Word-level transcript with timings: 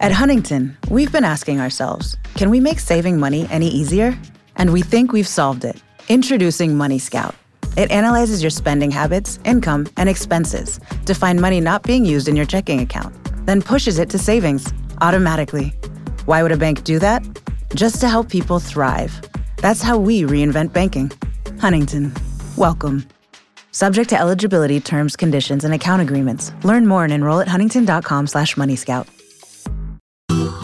At 0.00 0.12
Huntington, 0.12 0.76
we've 0.88 1.10
been 1.10 1.24
asking 1.24 1.58
ourselves 1.58 2.16
can 2.34 2.50
we 2.50 2.60
make 2.60 2.78
saving 2.78 3.18
money 3.18 3.48
any 3.50 3.68
easier? 3.68 4.16
And 4.54 4.72
we 4.72 4.80
think 4.80 5.10
we've 5.12 5.26
solved 5.26 5.64
it. 5.64 5.82
Introducing 6.08 6.76
Money 6.76 7.00
Scout. 7.00 7.34
It 7.76 7.90
analyzes 7.90 8.40
your 8.40 8.50
spending 8.50 8.92
habits, 8.92 9.40
income, 9.44 9.88
and 9.96 10.08
expenses 10.08 10.78
to 11.06 11.14
find 11.14 11.40
money 11.40 11.60
not 11.60 11.82
being 11.82 12.04
used 12.04 12.28
in 12.28 12.36
your 12.36 12.46
checking 12.46 12.80
account, 12.80 13.12
then 13.44 13.60
pushes 13.60 13.98
it 13.98 14.08
to 14.10 14.18
savings 14.18 14.72
automatically. 15.00 15.70
Why 16.26 16.44
would 16.44 16.52
a 16.52 16.56
bank 16.56 16.84
do 16.84 17.00
that? 17.00 17.24
Just 17.74 18.00
to 18.00 18.08
help 18.08 18.28
people 18.28 18.60
thrive. 18.60 19.20
That's 19.56 19.82
how 19.82 19.98
we 19.98 20.22
reinvent 20.22 20.72
banking. 20.72 21.10
Huntington, 21.60 22.14
welcome. 22.56 23.04
Subject 23.72 24.08
to 24.10 24.18
eligibility, 24.18 24.80
terms, 24.80 25.16
conditions, 25.16 25.64
and 25.64 25.74
account 25.74 26.02
agreements. 26.02 26.52
Learn 26.62 26.86
more 26.86 27.02
and 27.02 27.12
enroll 27.12 27.40
at 27.40 27.48
huntington.com 27.48 28.28
slash 28.28 28.54
moneyscout. 28.54 29.08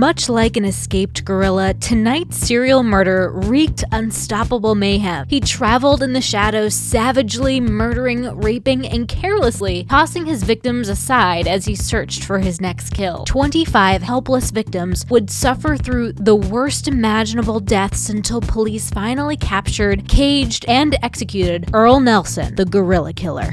Much 0.00 0.30
like 0.30 0.56
an 0.56 0.64
escaped 0.64 1.26
gorilla, 1.26 1.74
tonight's 1.74 2.34
serial 2.34 2.82
murder 2.82 3.30
wreaked 3.34 3.84
unstoppable 3.92 4.74
mayhem. 4.74 5.26
He 5.28 5.40
traveled 5.40 6.02
in 6.02 6.14
the 6.14 6.22
shadows, 6.22 6.72
savagely 6.72 7.60
murdering, 7.60 8.34
raping, 8.38 8.86
and 8.86 9.06
carelessly 9.06 9.84
tossing 9.90 10.24
his 10.24 10.42
victims 10.42 10.88
aside 10.88 11.46
as 11.46 11.66
he 11.66 11.74
searched 11.74 12.24
for 12.24 12.38
his 12.38 12.62
next 12.62 12.94
kill. 12.94 13.26
25 13.26 14.00
helpless 14.00 14.50
victims 14.50 15.04
would 15.10 15.28
suffer 15.28 15.76
through 15.76 16.14
the 16.14 16.34
worst 16.34 16.88
imaginable 16.88 17.60
deaths 17.60 18.08
until 18.08 18.40
police 18.40 18.88
finally 18.88 19.36
captured, 19.36 20.08
caged, 20.08 20.64
and 20.66 20.96
executed 21.02 21.68
Earle 21.74 22.00
Nelson, 22.00 22.54
the 22.54 22.64
gorilla 22.64 23.12
killer. 23.12 23.52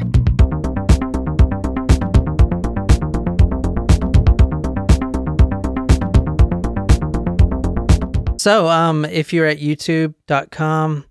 So, 8.48 8.70
um, 8.70 9.04
if 9.04 9.34
you're 9.34 9.46
at 9.46 9.60
youtube.com, 9.60 11.04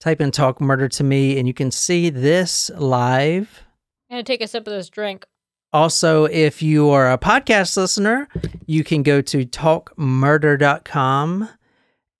type 0.00 0.20
in 0.20 0.30
talk 0.30 0.60
murder 0.60 0.86
to 0.86 1.02
me 1.02 1.38
and 1.38 1.48
you 1.48 1.54
can 1.54 1.70
see 1.70 2.10
this 2.10 2.70
live. 2.76 3.64
I'm 4.10 4.16
gonna 4.16 4.22
take 4.22 4.42
a 4.42 4.46
sip 4.46 4.66
of 4.66 4.74
this 4.74 4.90
drink. 4.90 5.24
Also, 5.72 6.26
if 6.26 6.60
you 6.60 6.90
are 6.90 7.10
a 7.10 7.16
podcast 7.16 7.74
listener, 7.78 8.28
you 8.66 8.84
can 8.84 9.02
go 9.02 9.22
to 9.22 9.46
talkmurder.com 9.46 11.48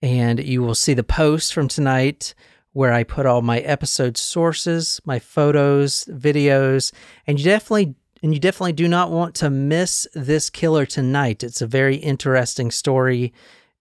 and 0.00 0.42
you 0.42 0.62
will 0.62 0.74
see 0.74 0.94
the 0.94 1.04
post 1.04 1.52
from 1.52 1.68
tonight 1.68 2.34
where 2.72 2.94
I 2.94 3.04
put 3.04 3.26
all 3.26 3.42
my 3.42 3.58
episode 3.58 4.16
sources, 4.16 4.98
my 5.04 5.18
photos, 5.18 6.06
videos, 6.06 6.90
and 7.26 7.38
you 7.38 7.44
definitely 7.44 7.96
and 8.22 8.32
you 8.32 8.40
definitely 8.40 8.72
do 8.72 8.88
not 8.88 9.10
want 9.10 9.34
to 9.34 9.50
miss 9.50 10.08
this 10.14 10.48
killer 10.48 10.86
tonight. 10.86 11.44
It's 11.44 11.60
a 11.60 11.66
very 11.66 11.96
interesting 11.96 12.70
story 12.70 13.34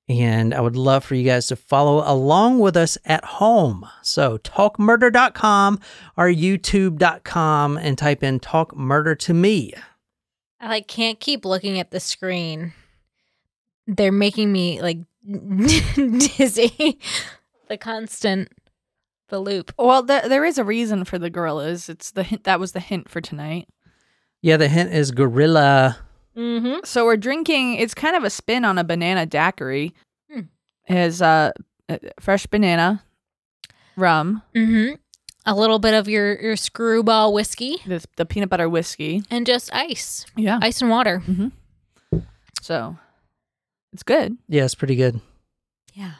and 0.10 0.54
I 0.54 0.62
would 0.62 0.76
love 0.76 1.04
for 1.04 1.16
you 1.16 1.24
guys 1.24 1.48
to 1.48 1.56
follow 1.56 2.04
along 2.06 2.60
with 2.60 2.78
us 2.78 2.98
at 3.06 3.24
home. 3.26 3.86
So, 4.02 4.38
talkmurder.com 4.38 5.80
or 6.16 6.28
youtube.com 6.28 7.78
and 7.78 7.98
type 7.98 8.24
in 8.24 8.40
talk 8.40 8.76
murder 8.76 9.16
to 9.16 9.34
me. 9.34 9.74
I 10.60 10.68
like 10.70 10.88
can't 10.88 11.20
keep 11.20 11.46
looking 11.46 11.80
at 11.80 11.92
the 11.92 12.00
screen. 12.00 12.74
They're 13.86 14.12
making 14.12 14.52
me 14.52 14.82
like 14.82 15.00
dizzy. 15.28 17.00
the 17.68 17.78
constant 17.78 18.50
the 19.30 19.40
loop. 19.40 19.74
Well, 19.78 20.04
there 20.04 20.28
there 20.28 20.46
is 20.46 20.58
a 20.58 20.64
reason 20.64 21.04
for 21.04 21.20
the 21.20 21.30
gorillas. 21.30 21.90
It's 21.90 22.12
the 22.12 22.24
hint 22.24 22.46
that 22.46 22.60
was 22.60 22.72
the 22.72 22.80
hint 22.80 23.10
for 23.10 23.22
tonight. 23.22 23.68
Yeah, 24.42 24.58
the 24.58 24.70
hint 24.70 24.94
is 24.94 25.12
gorilla. 25.12 25.98
Mm-hmm. 26.38 26.80
So 26.86 27.06
we're 27.06 27.18
drinking. 27.18 27.76
It's 27.76 27.94
kind 27.94 28.16
of 28.16 28.24
a 28.24 28.30
spin 28.30 28.64
on 28.66 28.78
a 28.78 28.84
banana 28.84 29.26
daiquiri. 29.26 29.94
Hmm. 30.32 30.42
It 30.88 30.94
has 30.94 31.22
uh, 31.22 31.52
uh, 31.90 31.98
fresh 32.20 32.46
banana, 32.48 33.04
rum, 33.96 34.44
Mm-hmm. 34.56 34.96
A 35.50 35.56
little 35.56 35.80
bit 35.80 35.94
of 35.94 36.10
your 36.10 36.40
your 36.42 36.56
screwball 36.58 37.34
whiskey 37.34 37.78
the, 37.86 38.04
the 38.18 38.26
peanut 38.26 38.50
butter 38.50 38.68
whiskey. 38.68 39.24
and 39.32 39.46
just 39.46 39.74
ice. 39.74 40.26
Yeah. 40.36 40.60
Ice 40.62 40.82
and 40.82 40.92
water. 40.92 41.24
So 42.62 42.98
it's 43.94 44.04
good. 44.04 44.38
Yeah, 44.50 44.66
it's 44.66 44.76
pretty 44.76 44.96
good. 44.98 45.22
Yeah. 45.94 46.12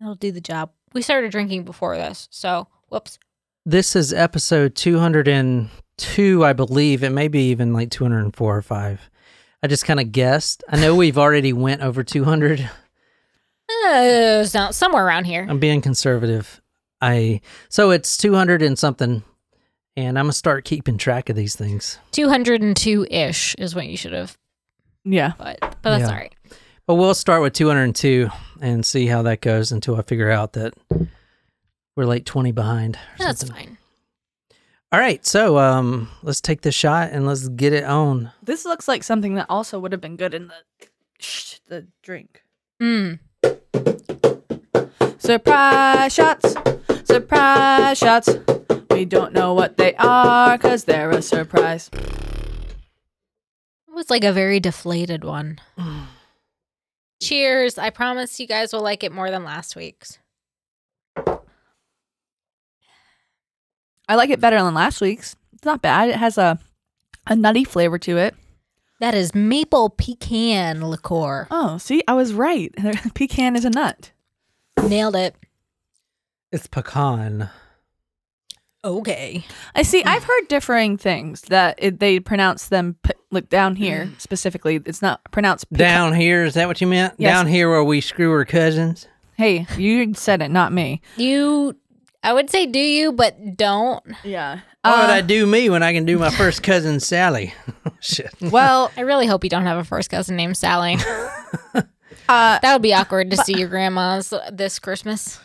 That'll 0.00 0.14
do 0.14 0.32
the 0.32 0.40
job. 0.40 0.70
We 0.94 1.02
started 1.02 1.30
drinking 1.30 1.64
before 1.64 1.96
this, 1.96 2.26
so 2.30 2.68
whoops. 2.88 3.18
This 3.66 3.94
is 3.94 4.14
episode 4.14 4.74
202, 4.76 6.44
I 6.44 6.52
believe. 6.54 7.02
It 7.04 7.10
may 7.10 7.28
be 7.28 7.50
even 7.50 7.74
like 7.74 7.90
204 7.90 8.56
or 8.56 8.62
5. 8.62 9.07
I 9.62 9.66
just 9.66 9.84
kind 9.84 9.98
of 10.00 10.12
guessed. 10.12 10.62
I 10.68 10.78
know 10.80 10.94
we've 10.94 11.18
already 11.18 11.52
went 11.52 11.82
over 11.82 12.04
200. 12.04 12.68
Uh, 13.86 14.44
so 14.44 14.70
somewhere 14.70 15.04
around 15.06 15.24
here. 15.24 15.46
I'm 15.48 15.58
being 15.58 15.80
conservative. 15.82 16.60
I 17.00 17.40
so 17.68 17.90
it's 17.90 18.16
200 18.16 18.62
and 18.62 18.78
something 18.78 19.22
and 19.96 20.18
I'm 20.18 20.24
going 20.26 20.32
to 20.32 20.36
start 20.38 20.64
keeping 20.64 20.96
track 20.96 21.28
of 21.28 21.36
these 21.36 21.54
things. 21.54 21.98
202 22.12 23.06
ish 23.10 23.54
is 23.56 23.74
what 23.74 23.86
you 23.86 23.96
should 23.96 24.12
have, 24.12 24.36
Yeah. 25.04 25.32
but 25.38 25.58
but 25.60 25.76
that's 25.82 26.02
Yeah. 26.02 26.08
all 26.08 26.14
right. 26.14 26.34
But 26.86 26.94
we'll 26.94 27.14
start 27.14 27.42
with 27.42 27.52
202 27.52 28.30
and 28.60 28.84
see 28.86 29.06
how 29.06 29.22
that 29.22 29.40
goes 29.42 29.70
until 29.72 29.96
I 29.96 30.02
figure 30.02 30.30
out 30.30 30.54
that 30.54 30.74
we're 31.96 32.04
like 32.06 32.24
20 32.24 32.52
behind. 32.52 32.96
or 32.96 33.24
That's 33.26 33.40
something. 33.40 33.56
fine. 33.66 33.77
All 34.90 34.98
right, 34.98 35.24
so 35.26 35.58
um 35.58 36.08
let's 36.22 36.40
take 36.40 36.62
the 36.62 36.72
shot 36.72 37.10
and 37.12 37.26
let's 37.26 37.48
get 37.48 37.74
it 37.74 37.84
on. 37.84 38.32
This 38.42 38.64
looks 38.64 38.88
like 38.88 39.04
something 39.04 39.34
that 39.34 39.44
also 39.50 39.78
would 39.78 39.92
have 39.92 40.00
been 40.00 40.16
good 40.16 40.32
in 40.32 40.48
the 40.48 40.88
shh, 41.18 41.58
the 41.68 41.88
drink. 42.02 42.42
Mm. 42.80 43.18
Surprise 45.18 46.14
shots. 46.14 46.54
Surprise 47.04 47.98
shots. 47.98 48.30
We 48.90 49.04
don't 49.04 49.34
know 49.34 49.52
what 49.52 49.76
they 49.76 49.94
are 49.96 50.56
because 50.56 50.84
they're 50.84 51.10
a 51.10 51.20
surprise. 51.20 51.90
It 51.92 53.94
was 53.94 54.08
like 54.08 54.24
a 54.24 54.32
very 54.32 54.58
deflated 54.58 55.22
one. 55.22 55.58
Cheers. 57.22 57.76
I 57.76 57.90
promise 57.90 58.40
you 58.40 58.46
guys 58.46 58.72
will 58.72 58.80
like 58.80 59.04
it 59.04 59.12
more 59.12 59.30
than 59.30 59.44
last 59.44 59.76
week's. 59.76 60.18
I 64.08 64.14
like 64.14 64.30
it 64.30 64.40
better 64.40 64.60
than 64.62 64.74
last 64.74 65.00
week's. 65.00 65.36
It's 65.52 65.64
not 65.64 65.82
bad. 65.82 66.08
It 66.08 66.16
has 66.16 66.38
a 66.38 66.58
a 67.26 67.36
nutty 67.36 67.64
flavor 67.64 67.98
to 67.98 68.16
it. 68.16 68.34
That 69.00 69.14
is 69.14 69.34
maple 69.34 69.90
pecan 69.90 70.84
liqueur. 70.88 71.46
Oh, 71.50 71.78
see, 71.78 72.02
I 72.08 72.14
was 72.14 72.32
right. 72.32 72.74
Pecan 73.14 73.54
is 73.54 73.64
a 73.64 73.70
nut. 73.70 74.10
Nailed 74.82 75.14
it. 75.14 75.36
It's 76.50 76.66
pecan. 76.66 77.50
Okay. 78.84 79.44
I 79.74 79.82
see. 79.82 80.02
Hmm. 80.02 80.08
I've 80.08 80.24
heard 80.24 80.48
differing 80.48 80.96
things 80.96 81.42
that 81.42 81.76
it, 81.78 82.00
they 82.00 82.18
pronounce 82.18 82.68
them 82.68 82.96
p- 83.02 83.12
like 83.30 83.48
down 83.48 83.76
here 83.76 84.06
hmm. 84.06 84.14
specifically. 84.18 84.80
It's 84.84 85.02
not 85.02 85.20
pronounced 85.30 85.70
pecan. 85.70 85.78
Down 85.78 86.14
here, 86.14 86.44
is 86.44 86.54
that 86.54 86.66
what 86.66 86.80
you 86.80 86.86
meant? 86.86 87.14
Yes. 87.18 87.32
Down 87.32 87.46
here 87.46 87.68
where 87.70 87.84
we 87.84 88.00
screw 88.00 88.32
our 88.32 88.44
cousins? 88.44 89.06
Hey, 89.36 89.66
you 89.76 90.14
said 90.14 90.42
it, 90.42 90.50
not 90.50 90.72
me. 90.72 91.00
You, 91.16 91.76
I 92.22 92.32
would 92.32 92.50
say 92.50 92.66
do 92.66 92.78
you, 92.80 93.12
but 93.12 93.56
don't. 93.56 94.02
Yeah. 94.24 94.60
Why 94.82 95.00
would 95.02 95.10
Uh, 95.10 95.14
I 95.14 95.20
do 95.20 95.46
me 95.46 95.70
when 95.70 95.82
I 95.82 95.92
can 95.92 96.04
do 96.04 96.18
my 96.18 96.30
first 96.30 96.62
cousin 96.62 97.00
Sally? 97.00 97.54
Shit. 98.00 98.32
well, 98.40 98.90
I 98.96 99.02
really 99.02 99.26
hope 99.26 99.44
you 99.44 99.50
don't 99.50 99.66
have 99.66 99.78
a 99.78 99.84
first 99.84 100.10
cousin 100.10 100.36
named 100.36 100.56
Sally. 100.56 100.96
uh, 101.74 101.82
that 102.28 102.72
would 102.72 102.82
be 102.82 102.94
awkward 102.94 103.30
to 103.30 103.36
see 103.38 103.58
your 103.58 103.68
grandma's 103.68 104.32
this 104.52 104.78
Christmas. 104.78 105.38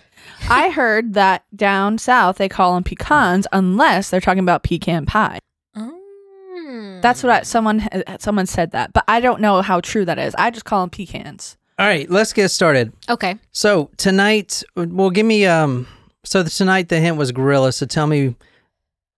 I 0.50 0.70
heard 0.70 1.14
that 1.14 1.44
down 1.56 1.98
south 1.98 2.38
they 2.38 2.50
call 2.50 2.74
them 2.76 2.84
pecans 2.84 3.48
unless 3.52 4.10
they're 4.10 4.22
talking 4.22 4.40
about 4.44 4.64
pecan 4.64 5.06
pie. 5.06 5.40
Mm. 5.78 7.02
That's 7.02 7.24
what 7.24 7.32
I, 7.32 7.42
someone 7.44 7.88
someone 8.20 8.46
said 8.46 8.72
that, 8.72 8.94
but 8.94 9.04
I 9.08 9.20
don't 9.20 9.42
know 9.42 9.62
how 9.62 9.80
true 9.82 10.06
that 10.06 10.18
is. 10.20 10.34
I 10.38 10.50
just 10.50 10.66
call 10.66 10.82
them 10.82 10.90
pecans. 10.90 11.58
All 11.80 11.86
right, 11.88 12.10
let's 12.10 12.34
get 12.34 12.50
started. 12.50 12.94
okay. 13.10 13.38
So 13.52 13.90
tonight, 13.98 14.64
well, 14.76 15.10
give 15.10 15.26
me 15.26 15.46
um. 15.46 15.88
So 16.26 16.44
tonight 16.44 16.90
the 16.90 17.00
hint 17.00 17.18
was 17.18 17.32
gorilla. 17.32 17.72
So 17.72 17.86
tell 17.86 18.08
me, 18.08 18.36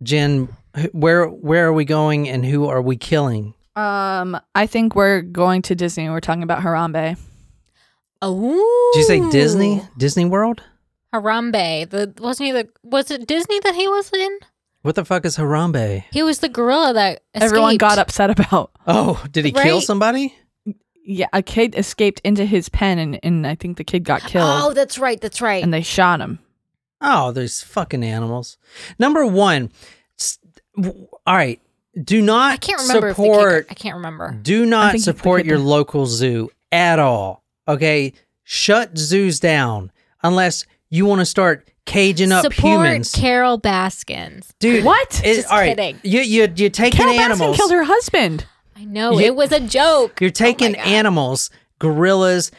Jen, 0.04 0.50
where 0.92 1.28
where 1.28 1.68
are 1.68 1.74
we 1.74 1.86
going 1.86 2.28
and 2.30 2.46
who 2.46 2.68
are 2.68 2.82
we 2.82 2.98
killing? 2.98 3.54
Um, 3.76 4.40
I 4.56 4.68
think 4.68 4.96
we're 4.96 5.22
going 5.22 5.62
to 5.64 5.76
Disney. 5.76 6.10
We're 6.10 6.20
talking 6.22 6.44
about 6.44 6.62
Harambe. 6.62 7.18
Oh, 8.22 8.92
Did 8.94 9.00
you 9.00 9.06
say 9.06 9.30
Disney? 9.30 9.82
Disney 9.98 10.26
World? 10.26 10.64
Harambe. 11.14 11.90
The 11.90 12.14
wasn't 12.20 12.48
he 12.48 12.52
the 12.54 12.70
was 12.84 13.12
it 13.12 13.28
Disney 13.28 13.60
that 13.60 13.76
he 13.76 13.88
was 13.88 14.12
in? 14.14 14.40
What 14.82 14.96
the 14.96 15.06
fuck 15.06 15.26
is 15.26 15.38
Harambe? 15.38 16.04
He 16.12 16.24
was 16.24 16.40
the 16.40 16.50
gorilla 16.50 16.94
that 16.94 17.24
Everyone 17.34 17.78
got 17.78 17.98
upset 17.98 18.30
about. 18.30 18.72
Oh, 18.88 19.24
did 19.32 19.44
he 19.46 19.52
kill 19.52 19.82
somebody? 19.82 20.36
Yeah, 21.08 21.28
a 21.34 21.42
kid 21.44 21.76
escaped 21.76 22.20
into 22.24 22.46
his 22.46 22.68
pen, 22.70 22.98
and, 22.98 23.20
and 23.22 23.46
I 23.46 23.54
think 23.56 23.78
the 23.78 23.84
kid 23.84 24.04
got 24.04 24.22
killed, 24.22 24.50
Oh, 24.50 24.74
that's 24.74 24.98
right. 24.98 25.20
That's 25.22 25.40
right. 25.40 25.64
and 25.64 25.72
they 25.74 25.84
shot 25.84 26.20
him. 26.20 26.40
Oh, 27.02 27.32
those 27.32 27.62
fucking 27.62 28.04
animals. 28.04 28.58
Number 28.98 29.26
one, 29.26 29.72
s- 30.20 30.40
w- 30.76 31.08
all 31.26 31.36
right. 31.36 31.60
Do 32.02 32.22
not 32.22 32.54
I 32.54 32.58
can't 32.58 32.82
remember 32.82 33.10
if 33.10 33.16
the 33.18 33.24
support. 33.24 33.68
I 33.70 33.74
can't 33.74 33.96
remember. 33.96 34.38
do 34.42 34.66
not 34.66 35.00
support 35.00 35.46
your 35.46 35.60
local 35.60 36.06
zoo 36.06 36.50
at 36.72 37.00
all. 37.00 37.44
Okay, 37.68 38.12
shut 38.44 38.98
zoos 38.98 39.40
down 39.40 39.92
unless 40.22 40.66
you 40.90 41.06
want 41.06 41.22
to 41.22 41.26
start 41.26 41.68
caging 41.86 42.32
up 42.34 42.44
Support 42.44 42.56
humans, 42.60 43.14
Carol 43.14 43.58
Baskins. 43.58 44.54
dude. 44.60 44.84
What? 44.84 45.22
it- 45.24 45.36
Just 45.36 45.50
all 45.52 45.58
right, 45.60 45.78
kidding. 45.78 46.00
You 46.04 46.20
you 46.22 46.52
you're 46.56 46.70
taking 46.70 47.02
animals. 47.02 47.38
Carol 47.40 47.54
Baskin 47.54 47.56
killed 47.58 47.72
her 47.72 47.84
husband. 47.86 48.46
I 48.76 48.84
know 48.84 49.14
You- 49.18 49.28
it 49.28 49.36
was 49.36 49.52
a 49.54 49.62
joke. 49.62 50.20
You're 50.20 50.28
oh 50.30 50.32
taking 50.32 50.76
Oh 50.76 50.80
animals, 50.82 51.50
gorillas, 51.80 52.52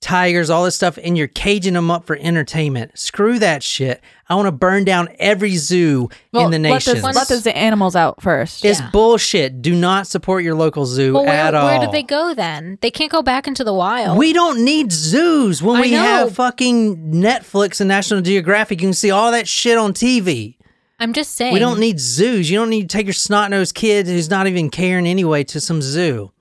tigers, 0.00 0.48
all 0.50 0.64
this 0.64 0.76
stuff, 0.76 0.98
and 1.02 1.18
you're 1.18 1.26
caging 1.28 1.74
them 1.74 1.90
up 1.90 2.04
for 2.06 2.16
entertainment. 2.20 2.96
Screw 2.98 3.38
that 3.40 3.62
shit. 3.62 4.00
I 4.28 4.34
want 4.34 4.46
to 4.46 4.52
burn 4.52 4.84
down 4.84 5.08
every 5.18 5.56
zoo 5.56 6.08
in 6.32 6.50
the 6.50 6.58
let 6.58 6.60
nation. 6.60 6.96
the, 7.00 7.02
let 7.02 7.28
the 7.28 7.36
the 7.38 7.56
animals 7.56 7.96
out 7.96 8.22
first. 8.22 8.64
It's 8.64 8.80
Yeah. 8.80 8.90
bullshit. 8.90 9.60
Do 9.62 9.74
not 9.74 10.06
support 10.06 10.44
your 10.44 10.54
local 10.54 10.86
zoo 10.86 11.14
Well, 11.14 11.24
where, 11.24 11.32
at 11.34 11.54
all. 11.54 11.66
where 11.66 11.80
did 11.80 11.92
they 11.92 12.02
go 12.02 12.34
then? 12.34 12.78
They 12.80 12.90
can't 12.90 13.10
go 13.10 13.22
back 13.22 13.48
into 13.48 13.64
the 13.64 13.74
wild. 13.74 14.18
We 14.18 14.32
don't 14.32 14.64
need 14.64 14.92
zoos 14.92 15.62
when 15.62 15.76
I 15.76 15.80
we 15.80 15.90
know. 15.92 15.98
have 16.02 16.34
fucking 16.34 17.12
Netflix 17.12 17.80
and 17.80 17.88
National 17.88 18.20
Geographic. 18.20 18.80
You 18.80 18.88
can 18.88 18.94
see 18.94 19.10
all 19.10 19.32
that 19.32 19.48
shit 19.48 19.78
on 19.78 19.92
TV. 19.94 20.56
I'm 21.00 21.12
just 21.12 21.34
saying. 21.36 21.52
We 21.54 21.60
don't 21.60 21.78
need 21.80 22.00
zoos. 22.00 22.50
You 22.50 22.58
don't 22.58 22.70
need 22.70 22.88
to 22.90 22.96
take 22.96 23.06
your 23.06 23.12
snot 23.14 23.50
nosed 23.50 23.74
kid 23.74 24.06
who's 24.06 24.28
not 24.30 24.46
even 24.46 24.68
caring 24.68 25.06
anyway 25.06 25.44
to 25.44 25.60
some 25.60 25.80
zoo. 25.80 26.32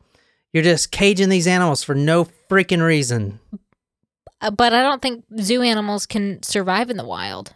You're 0.52 0.64
just 0.64 0.92
caging 0.92 1.30
these 1.30 1.46
animals 1.46 1.84
for 1.84 1.94
no 1.94 2.28
freaking 2.50 2.86
reason. 2.86 3.40
Uh, 4.42 4.52
but 4.52 4.74
I 4.74 4.82
don't 4.84 5.02
think 5.02 5.26
zoo 5.42 5.62
animals 5.62 6.06
can 6.06 6.42
survive 6.44 6.90
in 6.90 6.98
the 6.98 7.06
wild 7.06 7.54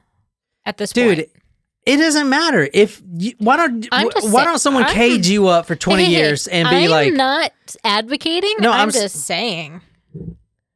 at 0.66 0.78
this 0.78 0.94
point. 0.94 1.08
Dude, 1.10 1.18
point. 1.18 1.30
it 1.86 1.98
doesn't 1.98 2.28
matter 2.30 2.68
if 2.74 3.02
you, 3.18 3.34
why 3.38 3.58
don't 3.58 3.88
I'm 3.92 4.10
just 4.10 4.26
why 4.28 4.32
saying- 4.42 4.46
don't 4.46 4.60
someone 4.60 4.84
I'm- 4.84 4.94
cage 4.96 5.28
you 5.28 5.48
up 5.48 5.66
for 5.68 5.76
20 5.76 6.04
Hey, 6.04 6.10
hey, 6.10 6.16
hey, 6.16 6.22
years 6.28 6.48
and 6.48 6.70
be 6.70 6.88
like 6.88 7.08
I'm 7.10 7.14
like 7.14 7.14
not 7.14 7.76
advocating. 7.84 8.56
No, 8.60 8.72
I'm, 8.72 8.82
I'm 8.82 8.88
s- 8.90 8.96
just 9.00 9.16
saying. 9.26 9.82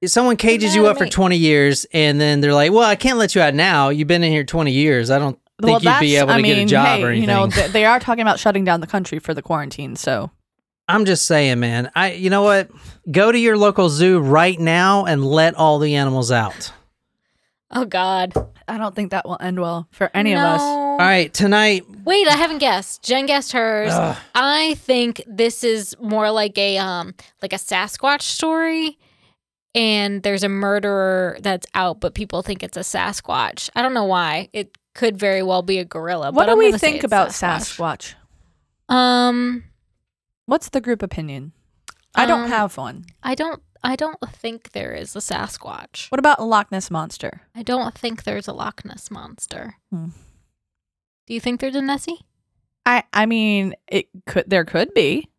if 0.01 0.11
someone 0.11 0.37
cages 0.37 0.71
mad 0.71 0.75
you 0.75 0.87
up 0.87 0.97
for 0.97 1.07
20 1.07 1.37
years 1.37 1.85
and 1.91 2.21
then 2.21 2.39
they're 2.41 2.53
like, 2.53 2.71
"Well, 2.71 2.87
I 2.87 2.95
can't 2.95 3.17
let 3.17 3.33
you 3.33 3.41
out 3.41 3.55
now. 3.55 3.89
You've 3.89 4.07
been 4.07 4.23
in 4.23 4.31
here 4.31 4.43
20 4.43 4.71
years. 4.71 5.09
I 5.09 5.17
don't 5.17 5.39
think 5.61 5.81
well, 5.81 5.81
you'd 5.81 5.99
be 6.01 6.15
able 6.17 6.27
to 6.27 6.33
I 6.33 6.41
get 6.43 6.57
a 6.59 6.65
job 6.65 6.85
hey, 6.85 7.03
or 7.03 7.07
anything." 7.09 7.21
You 7.23 7.27
know, 7.35 7.47
they, 7.47 7.67
they 7.69 7.85
are 7.85 7.99
talking 7.99 8.21
about 8.21 8.37
shutting 8.39 8.63
down 8.63 8.81
the 8.81 8.87
country 8.87 9.17
for 9.17 9.33
the 9.33 9.41
quarantine. 9.41 9.95
So 9.95 10.29
I'm 10.87 11.05
just 11.05 11.25
saying, 11.25 11.59
man. 11.59 11.91
I 11.95 12.13
you 12.13 12.29
know 12.29 12.43
what? 12.43 12.69
Go 13.09 13.31
to 13.31 13.37
your 13.37 13.57
local 13.57 13.89
zoo 13.89 14.19
right 14.19 14.59
now 14.59 15.05
and 15.05 15.25
let 15.25 15.55
all 15.55 15.79
the 15.79 15.95
animals 15.95 16.31
out. 16.31 16.71
Oh 17.71 17.85
God. 17.85 18.33
I 18.67 18.77
don't 18.77 18.95
think 18.95 19.11
that 19.11 19.27
will 19.27 19.37
end 19.39 19.59
well 19.59 19.87
for 19.91 20.09
any 20.13 20.33
of 20.33 20.39
us. 20.39 20.61
All 20.61 20.97
right, 20.97 21.31
tonight 21.31 21.83
Wait, 22.03 22.27
I 22.27 22.33
haven't 22.35 22.57
guessed. 22.59 23.03
Jen 23.03 23.25
guessed 23.25 23.51
hers. 23.51 23.91
Ugh. 23.91 24.17
I 24.33 24.75
think 24.75 25.21
this 25.27 25.63
is 25.63 25.95
more 26.01 26.31
like 26.31 26.57
a 26.57 26.77
um 26.77 27.13
like 27.41 27.53
a 27.53 27.57
Sasquatch 27.57 28.21
story. 28.21 28.97
And 29.73 30.23
there's 30.23 30.43
a 30.43 30.49
murderer 30.49 31.37
that's 31.41 31.67
out, 31.73 31.99
but 31.99 32.13
people 32.13 32.41
think 32.41 32.63
it's 32.63 32.77
a 32.77 32.81
Sasquatch. 32.81 33.69
I 33.75 33.81
don't 33.81 33.93
know 33.93 34.05
why. 34.05 34.47
It 34.53 34.77
could 34.93 35.17
very 35.17 35.43
well 35.43 35.61
be 35.63 35.79
a 35.79 35.85
gorilla. 35.85 36.31
What 36.31 36.33
but 36.33 36.45
do 36.45 36.51
I'm 36.53 36.57
we 36.59 36.71
think 36.77 37.03
about 37.03 37.29
Sasquatch. 37.29 38.15
Sasquatch? 38.89 38.95
Um, 38.95 39.65
What's 40.45 40.69
the 40.69 40.81
group 40.81 41.01
opinion? 41.01 41.53
I 42.13 42.25
don't 42.25 42.43
Um, 42.45 42.49
have 42.49 42.75
one. 42.77 43.05
I 43.23 43.35
don't. 43.35 43.61
I 43.83 43.95
don't 43.95 44.17
think 44.31 44.71
there 44.71 44.93
is 44.95 45.15
a 45.15 45.19
Sasquatch. 45.19 46.09
What 46.11 46.17
about 46.19 46.41
Loch 46.41 46.71
Ness 46.71 46.89
monster? 46.89 47.41
I 47.53 47.61
don't 47.61 47.93
think 47.95 48.23
there's 48.23 48.47
a 48.47 48.53
Loch 48.53 48.83
Ness 48.83 49.11
monster. 49.11 49.75
Hmm. 49.91 50.07
Do 51.27 51.33
you 51.35 51.39
think 51.39 51.59
there's 51.61 51.75
a 51.75 51.81
Nessie? 51.81 52.25
I 52.85 53.03
I 53.13 53.25
mean, 53.27 53.75
it 53.87 54.07
could 54.25 54.49
there 54.49 54.65
could 54.65 54.93
be. 54.93 55.29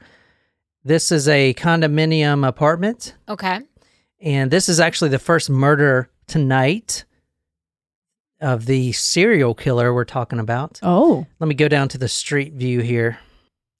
This 0.85 1.11
is 1.13 1.29
a 1.29 1.55
condominium 1.55 2.45
apartment 2.47 3.15
Okay. 3.29 3.61
And 4.21 4.51
this 4.51 4.69
is 4.69 4.81
actually 4.81 5.11
the 5.11 5.19
first 5.19 5.51
murder 5.51 6.11
tonight 6.27 7.05
of 8.41 8.67
the 8.67 8.93
serial 8.93 9.55
killer 9.55 9.93
we're 9.93 10.05
talking 10.05 10.39
about. 10.39 10.79
Oh. 10.83 11.27
Let 11.39 11.49
me 11.49 11.55
go 11.55 11.69
down 11.69 11.89
to 11.89 11.99
the 11.99 12.09
street 12.09 12.55
view 12.55 12.81
here. 12.81 13.19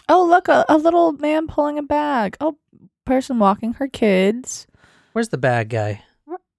Oh, 0.09 0.25
look, 0.25 0.49
a, 0.49 0.65
a 0.69 0.77
little 0.77 1.13
man 1.13 1.47
pulling 1.47 1.79
a 1.79 1.83
bag. 1.83 2.37
Oh, 2.41 2.59
person 3.05 3.39
walking 3.39 3.75
her 3.75 3.89
kids. 3.89 4.67
Where's 5.13 5.29
the 5.29 5.39
bad 5.39 5.69
guy? 5.69 6.03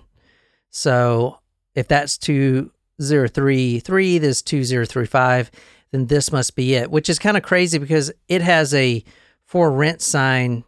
So 0.69 1.39
if 1.73 1.87
that's 1.87 2.17
2033, 2.17 4.17
this 4.17 4.41
2035, 4.41 5.51
then 5.91 6.07
this 6.07 6.31
must 6.31 6.55
be 6.55 6.75
it, 6.75 6.91
which 6.91 7.09
is 7.09 7.19
kind 7.19 7.37
of 7.37 7.43
crazy 7.43 7.77
because 7.77 8.11
it 8.27 8.41
has 8.41 8.73
a 8.73 9.03
for 9.45 9.71
rent 9.71 10.01
sign 10.01 10.63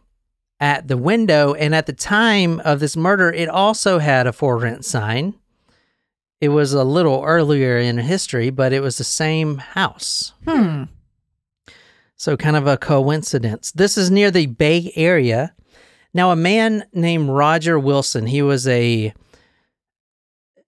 at 0.60 0.88
the 0.88 0.96
window. 0.96 1.54
And 1.54 1.74
at 1.74 1.86
the 1.86 1.92
time 1.92 2.60
of 2.60 2.80
this 2.80 2.96
murder, 2.96 3.32
it 3.32 3.48
also 3.48 3.98
had 3.98 4.26
a 4.26 4.32
for 4.32 4.56
rent 4.56 4.84
sign. 4.84 5.34
It 6.40 6.50
was 6.50 6.72
a 6.72 6.84
little 6.84 7.22
earlier 7.24 7.78
in 7.78 7.98
history, 7.98 8.50
but 8.50 8.72
it 8.72 8.80
was 8.80 8.98
the 8.98 9.04
same 9.04 9.58
house. 9.58 10.32
Hmm. 10.46 10.84
So, 12.18 12.36
kind 12.36 12.56
of 12.56 12.66
a 12.66 12.76
coincidence. 12.76 13.70
This 13.70 13.96
is 13.96 14.10
near 14.10 14.32
the 14.32 14.46
Bay 14.46 14.92
Area. 14.96 15.54
Now, 16.12 16.32
a 16.32 16.36
man 16.36 16.84
named 16.92 17.28
Roger 17.28 17.78
Wilson, 17.78 18.26
he 18.26 18.42
was 18.42 18.66
a 18.66 19.14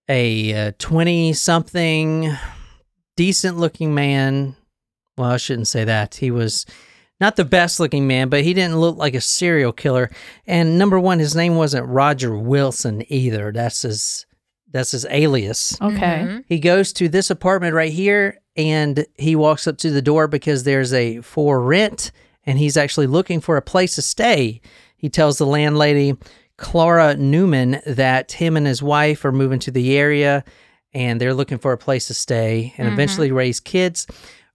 a 0.09 0.69
uh, 0.69 0.73
20 0.78 1.33
something 1.33 2.33
decent 3.16 3.59
looking 3.59 3.95
man. 3.95 4.54
Well, 5.19 5.30
I 5.30 5.37
shouldn't 5.38 5.69
say 5.69 5.85
that. 5.85 6.14
He 6.14 6.30
was 6.30 6.66
not 7.21 7.35
the 7.35 7.45
best 7.45 7.80
looking 7.80 8.07
man, 8.07 8.28
but 8.28 8.45
he 8.45 8.54
didn't 8.54 8.80
look 8.80 8.97
like 8.97 9.14
a 9.14 9.21
serial 9.21 9.73
killer. 9.73 10.09
And 10.47 10.78
number 10.78 11.00
one, 11.00 11.19
his 11.19 11.35
name 11.35 11.57
wasn't 11.57 11.88
Roger 11.88 12.37
Wilson 12.37 13.02
either. 13.09 13.50
That's 13.50 13.83
his 13.83 14.25
that's 14.73 14.93
his 14.93 15.07
alias. 15.11 15.77
Okay. 15.81 16.25
Mhm. 16.27 16.45
He 16.47 16.59
goes 16.59 16.93
to 16.95 17.09
this 17.09 17.31
apartment 17.31 17.75
right 17.75 17.93
here 17.93 18.39
and 18.57 19.05
he 19.17 19.35
walks 19.37 19.67
up 19.67 19.79
to 19.79 19.91
the 19.91 20.03
door 20.03 20.29
because 20.29 20.65
there's 20.65 20.93
a 20.93 21.21
for 21.23 21.61
rent 21.61 22.12
and 22.47 22.59
he's 22.59 22.77
actually 22.77 23.07
looking 23.07 23.41
for 23.41 23.57
a 23.57 23.62
place 23.62 23.95
to 23.97 24.03
stay. 24.03 24.61
He 24.97 25.09
tells 25.09 25.39
the 25.39 25.47
landlady, 25.47 26.15
Clara 26.57 27.17
Newman, 27.17 27.81
that 27.87 28.33
him 28.33 28.57
and 28.57 28.67
his 28.67 28.83
wife 28.83 29.25
are 29.25 29.33
moving 29.33 29.59
to 29.61 29.71
the 29.71 29.97
area 29.97 30.45
and 30.93 31.21
they're 31.21 31.35
looking 31.35 31.59
for 31.59 31.73
a 31.73 31.79
place 31.79 32.07
to 32.09 32.15
stay 32.15 32.75
and 32.77 32.89
Mhm. 32.89 32.93
eventually 32.93 33.33
raise 33.33 33.61
kids. 33.61 34.07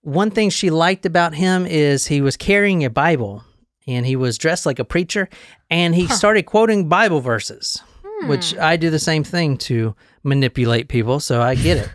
One 0.01 0.29
thing 0.29 0.49
she 0.49 0.69
liked 0.69 1.05
about 1.05 1.33
him 1.33 1.65
is 1.65 2.07
he 2.07 2.21
was 2.21 2.37
carrying 2.37 2.83
a 2.83 2.89
Bible 2.89 3.43
and 3.87 4.05
he 4.05 4.15
was 4.15 4.37
dressed 4.37 4.65
like 4.65 4.77
a 4.79 4.85
preacher 4.85 5.29
and 5.69 5.95
he 5.95 6.05
Huh. 6.05 6.13
started 6.15 6.43
quoting 6.45 6.87
Bible 6.87 7.21
verses. 7.21 7.81
Which 8.27 8.53
hmm. 8.53 8.59
I 8.61 8.77
do 8.77 8.89
the 8.89 8.99
same 8.99 9.23
thing 9.23 9.57
to 9.59 9.95
manipulate 10.23 10.87
people, 10.87 11.19
so 11.19 11.41
I 11.41 11.55
get 11.55 11.77
it. 11.77 11.89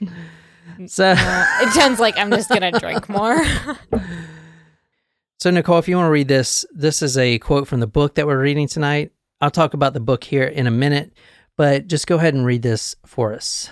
so, 0.90 1.14
It 1.16 1.72
sounds 1.72 2.00
like 2.00 2.16
I'm 2.18 2.30
just 2.30 2.48
gonna 2.48 2.72
drink 2.78 3.08
more. 3.08 3.42
so 5.40 5.50
Nicole, 5.50 5.78
if 5.78 5.88
you 5.88 5.96
want 5.96 6.06
to 6.06 6.12
read 6.12 6.28
this, 6.28 6.64
this 6.72 7.02
is 7.02 7.18
a 7.18 7.38
quote 7.38 7.68
from 7.68 7.80
the 7.80 7.86
book 7.86 8.14
that 8.16 8.26
we're 8.26 8.40
reading 8.40 8.68
tonight. 8.68 9.12
I'll 9.40 9.50
talk 9.50 9.74
about 9.74 9.94
the 9.94 10.00
book 10.00 10.24
here 10.24 10.44
in 10.44 10.66
a 10.66 10.70
minute, 10.70 11.12
but 11.56 11.88
just 11.88 12.06
go 12.06 12.16
ahead 12.16 12.34
and 12.34 12.46
read 12.46 12.62
this 12.62 12.94
for 13.04 13.34
us. 13.34 13.68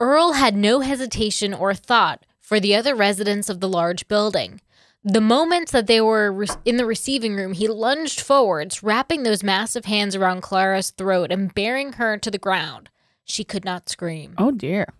Earle 0.00 0.32
had 0.32 0.56
no 0.56 0.80
hesitation 0.80 1.52
or 1.52 1.74
thought 1.74 2.24
for 2.40 2.58
the 2.58 2.74
other 2.74 2.96
residents 2.96 3.48
of 3.48 3.60
the 3.60 3.68
large 3.68 4.08
building. 4.08 4.60
The 5.02 5.20
moment 5.20 5.70
that 5.72 5.86
they 5.86 6.00
were 6.00 6.30
re- 6.30 6.46
in 6.64 6.76
the 6.76 6.84
receiving 6.84 7.34
room, 7.34 7.52
he 7.54 7.68
lunged 7.68 8.20
forwards, 8.20 8.82
wrapping 8.82 9.22
those 9.22 9.42
massive 9.42 9.86
hands 9.86 10.14
around 10.14 10.42
Clara's 10.42 10.90
throat 10.90 11.32
and 11.32 11.54
bearing 11.54 11.94
her 11.94 12.18
to 12.18 12.30
the 12.30 12.38
ground. 12.38 12.90
She 13.24 13.42
could 13.44 13.64
not 13.64 13.88
scream. 13.88 14.34
Oh 14.36 14.50
dear. 14.50 14.92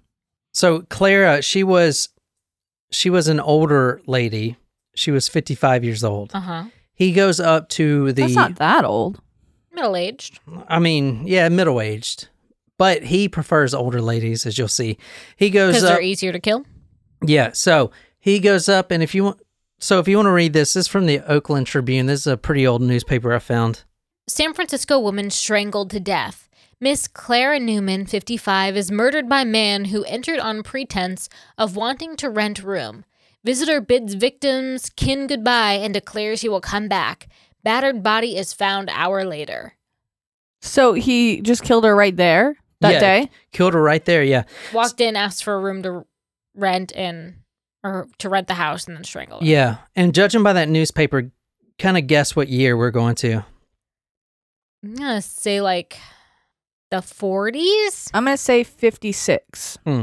So 0.53 0.83
Clara, 0.83 1.43
she 1.43 1.63
was 1.63 2.09
she 2.91 3.11
was 3.11 3.29
an 3.29 3.41
older 3.41 4.01
lady. 4.07 4.57
She 4.95 5.11
was 5.11 5.29
55 5.29 5.85
years 5.85 6.03
old. 6.03 6.31
Uh 6.35 6.41
huh. 6.41 6.65
He 6.95 7.13
goes 7.13 7.39
up 7.41 7.69
to 7.71 8.13
the 8.13 8.23
That's 8.23 8.35
not 8.35 8.57
that 8.57 8.85
old. 8.85 9.21
Middle 9.73 9.97
aged. 9.97 10.41
I 10.69 10.79
mean, 10.79 11.27
yeah, 11.27 11.49
middle 11.49 11.81
aged, 11.81 12.29
but 12.79 13.03
he 13.05 13.29
prefers 13.29 13.73
older 13.75 14.01
ladies, 14.03 14.45
as 14.47 14.59
you'll 14.59 14.69
see. 14.69 14.99
He 15.37 15.51
goes 15.51 15.75
Because 15.75 15.89
they're 15.89 16.01
easier 16.03 16.33
to 16.33 16.41
kill. 16.41 16.65
yeah, 17.25 17.51
so 17.53 17.91
he 18.19 18.39
goes 18.41 18.69
up, 18.69 18.91
and 18.91 19.03
if 19.03 19.15
you 19.15 19.25
want, 19.25 19.41
so 19.81 19.99
if 19.99 20.07
you 20.07 20.17
want 20.17 20.27
to 20.27 20.33
read 20.33 20.53
this, 20.53 20.75
this 20.75 20.87
is 20.87 20.89
from 20.89 21.07
the 21.07 21.21
Oakland 21.21 21.67
Tribune. 21.67 22.07
This 22.07 22.21
is 22.21 22.27
a 22.27 22.37
pretty 22.37 22.67
old 22.67 22.83
newspaper 22.83 23.33
I 23.35 23.39
found. 23.41 23.83
San 24.29 24.55
Francisco 24.55 24.99
woman 24.99 25.31
strangled 25.31 25.91
to 25.91 26.01
death. 26.01 26.49
Miss 26.81 27.09
Clara 27.09 27.59
Newman, 27.61 28.07
55, 28.07 28.77
is 28.77 28.91
murdered 28.91 29.29
by 29.29 29.45
man 29.45 29.87
who 29.87 30.05
entered 30.05 30.39
on 30.39 30.63
pretense 30.63 31.29
of 31.59 31.77
wanting 31.77 32.17
to 32.17 32.31
rent 32.31 32.63
room. 32.63 33.05
Visitor 33.45 33.81
bids 33.81 34.15
victims 34.15 34.91
kin 34.97 35.27
goodbye 35.27 35.73
and 35.75 35.93
declares 35.93 36.41
he 36.43 36.49
will 36.49 36.61
come 36.61 36.89
back. 36.89 37.29
Battered 37.65 38.03
body 38.03 38.37
is 38.37 38.55
found 38.55 38.89
hour 38.91 39.25
later. 39.25 39.75
So 40.63 40.93
he 40.95 41.41
just 41.41 41.63
killed 41.63 41.85
her 41.85 41.95
right 41.97 42.17
there 42.17 42.57
that 42.81 42.93
Yeah. 42.95 43.01
day. 43.01 43.31
Killed 43.53 43.75
her 43.75 43.83
right 43.83 44.05
there. 44.05 44.23
Yeah, 44.23 44.45
Walked 44.73 45.01
in, 45.01 45.17
asked 45.17 45.43
for 45.45 45.55
a 45.55 45.61
room 45.61 45.83
to 45.83 46.07
rent 46.55 46.93
and 46.95 47.35
or 47.83 48.09
to 48.19 48.29
rent 48.29 48.47
the 48.47 48.55
house 48.55 48.87
and 48.87 48.97
then 48.97 49.05
strangle 49.05 49.41
her. 49.41 49.45
yeah. 49.47 49.79
And 49.97 50.15
judging 50.15 50.43
by 50.43 50.53
that 50.53 50.69
newspaper, 50.69 51.31
kind 51.79 51.97
of 51.97 52.07
guess 52.07 52.37
what 52.37 52.49
year 52.49 52.77
we're 52.77 52.91
going 52.91 53.15
to. 53.17 53.45
I'm 54.83 54.95
gonna 54.95 55.23
say 55.23 55.61
like 55.61 55.99
the 56.91 56.99
40s. 56.99 58.11
I'm 58.15 58.25
gonna 58.25 58.37
say 58.37 58.65
56. 58.65 59.79
Hmm. 59.85 60.03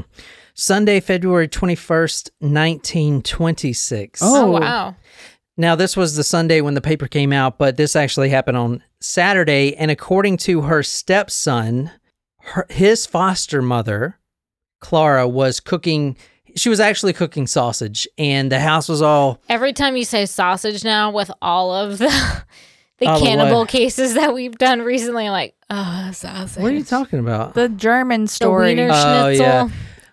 Sunday, 0.53 0.99
February 0.99 1.47
21st, 1.47 2.31
1926. 2.39 4.21
Oh. 4.23 4.45
oh 4.45 4.51
wow. 4.59 4.95
Now, 5.59 5.75
this 5.75 5.97
was 5.97 6.15
the 6.15 6.23
Sunday 6.23 6.61
when 6.61 6.75
the 6.75 6.81
paper 6.81 7.07
came 7.07 7.33
out, 7.33 7.57
but 7.57 7.77
this 7.77 7.95
actually 7.95 8.29
happened 8.29 8.57
on 8.57 8.83
Saturday. 9.01 9.75
And 9.75 9.89
according 9.89 10.37
to 10.37 10.61
her 10.61 10.83
stepson, 10.83 11.89
her, 12.41 12.67
his 12.69 13.07
foster 13.07 13.61
mother, 13.61 14.19
Clara, 14.79 15.27
was 15.27 15.59
cooking. 15.59 16.15
She 16.57 16.69
was 16.69 16.79
actually 16.79 17.13
cooking 17.13 17.47
sausage, 17.47 18.07
and 18.17 18.51
the 18.51 18.59
house 18.59 18.89
was 18.89 19.01
all. 19.01 19.39
Every 19.47 19.73
time 19.73 19.95
you 19.95 20.03
say 20.03 20.25
sausage 20.25 20.83
now, 20.83 21.11
with 21.11 21.31
all 21.41 21.73
of 21.73 21.97
the 21.99 22.43
the 22.99 23.07
All 23.07 23.19
cannibal 23.19 23.59
what? 23.59 23.69
cases 23.69 24.15
that 24.15 24.33
we've 24.33 24.57
done 24.57 24.81
recently, 24.81 25.29
like, 25.29 25.55
oh, 25.69 26.09
sausage. 26.13 26.61
What 26.61 26.71
are 26.71 26.75
you 26.75 26.83
talking 26.83 27.19
about? 27.19 27.53
The 27.53 27.69
German 27.69 28.23
The 28.23 28.27
story. 28.27 28.67
Wiener 28.69 28.89
Oh, 28.91 29.27
yeah. 29.27 29.69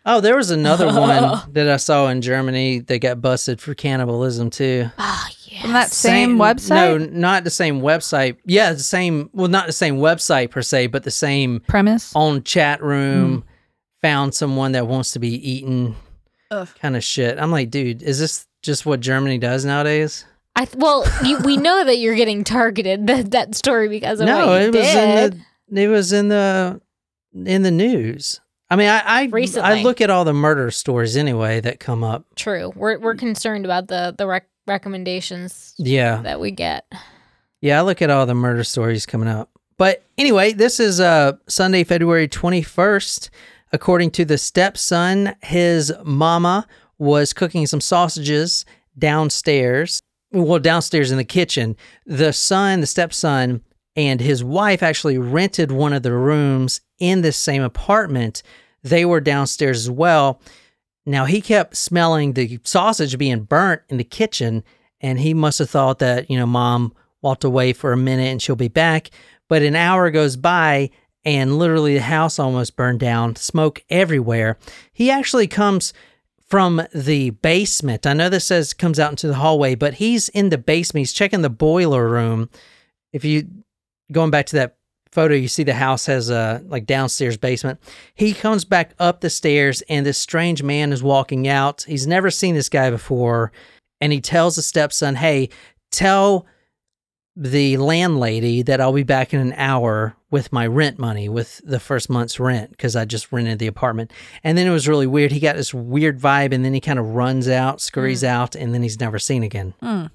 Oh, 0.06 0.20
there 0.20 0.36
was 0.36 0.50
another 0.50 0.86
one 0.92 1.40
that 1.52 1.68
I 1.68 1.78
saw 1.78 2.08
in 2.08 2.20
Germany 2.20 2.80
that 2.80 2.98
got 2.98 3.22
busted 3.22 3.60
for 3.60 3.74
cannibalism 3.74 4.50
too. 4.50 4.90
Oh, 4.98 5.28
yeah. 5.46 5.62
From 5.62 5.72
that 5.72 5.90
same, 5.90 6.36
website? 6.36 6.68
No, 6.68 6.98
not 6.98 7.44
the 7.44 7.50
same 7.50 7.80
website. 7.80 8.36
Yeah, 8.44 8.72
the 8.72 8.80
same. 8.80 9.30
Well, 9.32 9.48
not 9.48 9.66
the 9.66 9.72
same 9.72 9.96
website 9.96 10.50
per 10.50 10.60
se, 10.60 10.88
but 10.88 11.04
the 11.04 11.10
same 11.10 11.60
premise. 11.60 12.14
on 12.14 12.42
chat 12.42 12.82
room 12.82 13.38
mm-hmm. 13.38 13.48
found 14.02 14.34
someone 14.34 14.72
that 14.72 14.86
wants 14.86 15.12
to 15.12 15.18
be 15.18 15.30
eaten 15.50 15.88
Ugh. 15.88 16.03
Kind 16.80 16.96
of 16.96 17.04
shit 17.04 17.38
i'm 17.38 17.50
like 17.50 17.70
dude 17.70 18.02
is 18.02 18.18
this 18.18 18.46
just 18.62 18.84
what 18.86 19.00
germany 19.00 19.38
does 19.38 19.64
nowadays 19.64 20.24
I 20.56 20.66
th- 20.66 20.76
well, 20.76 21.04
you, 21.24 21.38
we 21.40 21.56
know 21.56 21.84
that 21.84 21.98
you're 21.98 22.14
getting 22.14 22.44
targeted 22.44 23.06
that 23.08 23.32
that 23.32 23.54
story 23.56 23.88
because 23.88 24.20
of 24.20 24.26
no 24.26 24.46
what 24.46 24.62
you 24.62 24.68
it 24.68 24.74
was 24.74 24.86
did. 24.86 25.34
in 25.34 25.44
the 25.74 25.82
it 25.82 25.88
was 25.88 26.12
in 26.12 26.28
the 26.28 26.80
in 27.44 27.62
the 27.62 27.70
news 27.72 28.40
i 28.70 28.76
mean 28.76 28.88
i 28.88 29.02
I, 29.04 29.30
I 29.62 29.82
look 29.82 30.00
at 30.00 30.10
all 30.10 30.24
the 30.24 30.32
murder 30.32 30.70
stories 30.70 31.16
anyway 31.16 31.60
that 31.60 31.80
come 31.80 32.04
up 32.04 32.24
True. 32.36 32.72
We're 32.76 32.98
we're 32.98 33.16
concerned 33.16 33.64
about 33.64 33.88
the 33.88 34.14
the 34.16 34.26
rec- 34.28 34.48
recommendations 34.66 35.74
yeah 35.78 36.22
that 36.22 36.40
we 36.40 36.50
get. 36.52 36.86
Yeah, 37.60 37.78
I 37.78 37.82
look 37.82 38.02
at 38.02 38.10
all 38.10 38.26
the 38.26 38.34
murder 38.34 38.62
stories 38.62 39.06
coming 39.06 39.26
up. 39.28 39.50
But 39.78 40.04
anyway, 40.18 40.52
this 40.52 40.78
is 40.78 41.00
uh 41.00 41.32
Sunday, 41.48 41.82
February 41.82 42.28
21st. 42.28 43.30
According 43.74 44.12
to 44.12 44.24
the 44.24 44.38
stepson, 44.38 45.34
his 45.42 45.92
mama 46.04 46.64
was 46.96 47.32
cooking 47.32 47.66
some 47.66 47.80
sausages 47.80 48.64
downstairs. 48.96 50.00
Well, 50.30 50.60
downstairs 50.60 51.10
in 51.10 51.18
the 51.18 51.24
kitchen. 51.24 51.74
The 52.06 52.32
son, 52.32 52.82
the 52.82 52.86
stepson, 52.86 53.64
and 53.96 54.20
his 54.20 54.44
wife 54.44 54.80
actually 54.80 55.18
rented 55.18 55.72
one 55.72 55.92
of 55.92 56.04
the 56.04 56.12
rooms 56.12 56.82
in 57.00 57.22
this 57.22 57.36
same 57.36 57.62
apartment. 57.62 58.44
They 58.84 59.04
were 59.04 59.20
downstairs 59.20 59.78
as 59.78 59.90
well. 59.90 60.40
Now 61.04 61.24
he 61.24 61.40
kept 61.40 61.76
smelling 61.76 62.34
the 62.34 62.60
sausage 62.62 63.18
being 63.18 63.42
burnt 63.42 63.82
in 63.88 63.96
the 63.96 64.04
kitchen, 64.04 64.62
and 65.00 65.18
he 65.18 65.34
must 65.34 65.58
have 65.58 65.70
thought 65.70 65.98
that, 65.98 66.30
you 66.30 66.38
know, 66.38 66.46
mom 66.46 66.94
walked 67.22 67.42
away 67.42 67.72
for 67.72 67.90
a 67.90 67.96
minute 67.96 68.30
and 68.30 68.40
she'll 68.40 68.54
be 68.54 68.68
back. 68.68 69.10
But 69.48 69.62
an 69.62 69.74
hour 69.74 70.12
goes 70.12 70.36
by 70.36 70.90
and 71.24 71.58
literally 71.58 71.94
the 71.94 72.02
house 72.02 72.38
almost 72.38 72.76
burned 72.76 73.00
down, 73.00 73.36
smoke 73.36 73.82
everywhere. 73.88 74.58
He 74.92 75.10
actually 75.10 75.46
comes 75.46 75.92
from 76.46 76.82
the 76.94 77.30
basement. 77.30 78.06
I 78.06 78.12
know 78.12 78.28
this 78.28 78.46
says 78.46 78.74
comes 78.74 79.00
out 79.00 79.10
into 79.10 79.26
the 79.26 79.34
hallway, 79.34 79.74
but 79.74 79.94
he's 79.94 80.28
in 80.28 80.50
the 80.50 80.58
basement. 80.58 81.00
He's 81.00 81.12
checking 81.12 81.42
the 81.42 81.50
boiler 81.50 82.08
room. 82.08 82.50
If 83.12 83.24
you 83.24 83.48
going 84.12 84.30
back 84.30 84.46
to 84.46 84.56
that 84.56 84.76
photo, 85.10 85.34
you 85.34 85.48
see 85.48 85.62
the 85.62 85.74
house 85.74 86.06
has 86.06 86.28
a 86.28 86.62
like 86.66 86.86
downstairs 86.86 87.36
basement. 87.36 87.80
He 88.14 88.34
comes 88.34 88.64
back 88.64 88.94
up 88.98 89.20
the 89.20 89.30
stairs 89.30 89.82
and 89.88 90.04
this 90.04 90.18
strange 90.18 90.62
man 90.62 90.92
is 90.92 91.02
walking 91.02 91.48
out. 91.48 91.84
He's 91.88 92.06
never 92.06 92.30
seen 92.30 92.54
this 92.54 92.68
guy 92.68 92.90
before. 92.90 93.52
And 94.00 94.12
he 94.12 94.20
tells 94.20 94.56
the 94.56 94.62
stepson, 94.62 95.14
Hey, 95.14 95.48
tell 95.90 96.46
the 97.36 97.76
landlady 97.78 98.62
that 98.62 98.80
I'll 98.80 98.92
be 98.92 99.02
back 99.02 99.34
in 99.34 99.40
an 99.40 99.54
hour 99.54 100.14
with 100.30 100.52
my 100.52 100.66
rent 100.66 100.98
money, 100.98 101.28
with 101.28 101.60
the 101.64 101.80
first 101.80 102.08
month's 102.08 102.38
rent, 102.38 102.70
because 102.70 102.94
I 102.96 103.04
just 103.04 103.32
rented 103.32 103.58
the 103.58 103.66
apartment. 103.66 104.12
And 104.42 104.56
then 104.56 104.66
it 104.66 104.70
was 104.70 104.86
really 104.88 105.06
weird. 105.06 105.32
He 105.32 105.40
got 105.40 105.56
this 105.56 105.74
weird 105.74 106.20
vibe, 106.20 106.52
and 106.52 106.64
then 106.64 106.74
he 106.74 106.80
kind 106.80 106.98
of 106.98 107.06
runs 107.06 107.48
out, 107.48 107.80
scurries 107.80 108.24
out, 108.24 108.54
and 108.54 108.72
then 108.72 108.82
he's 108.82 109.00
never 109.00 109.18
seen 109.18 109.42
again. 109.42 109.74
Hmm. 109.80 110.06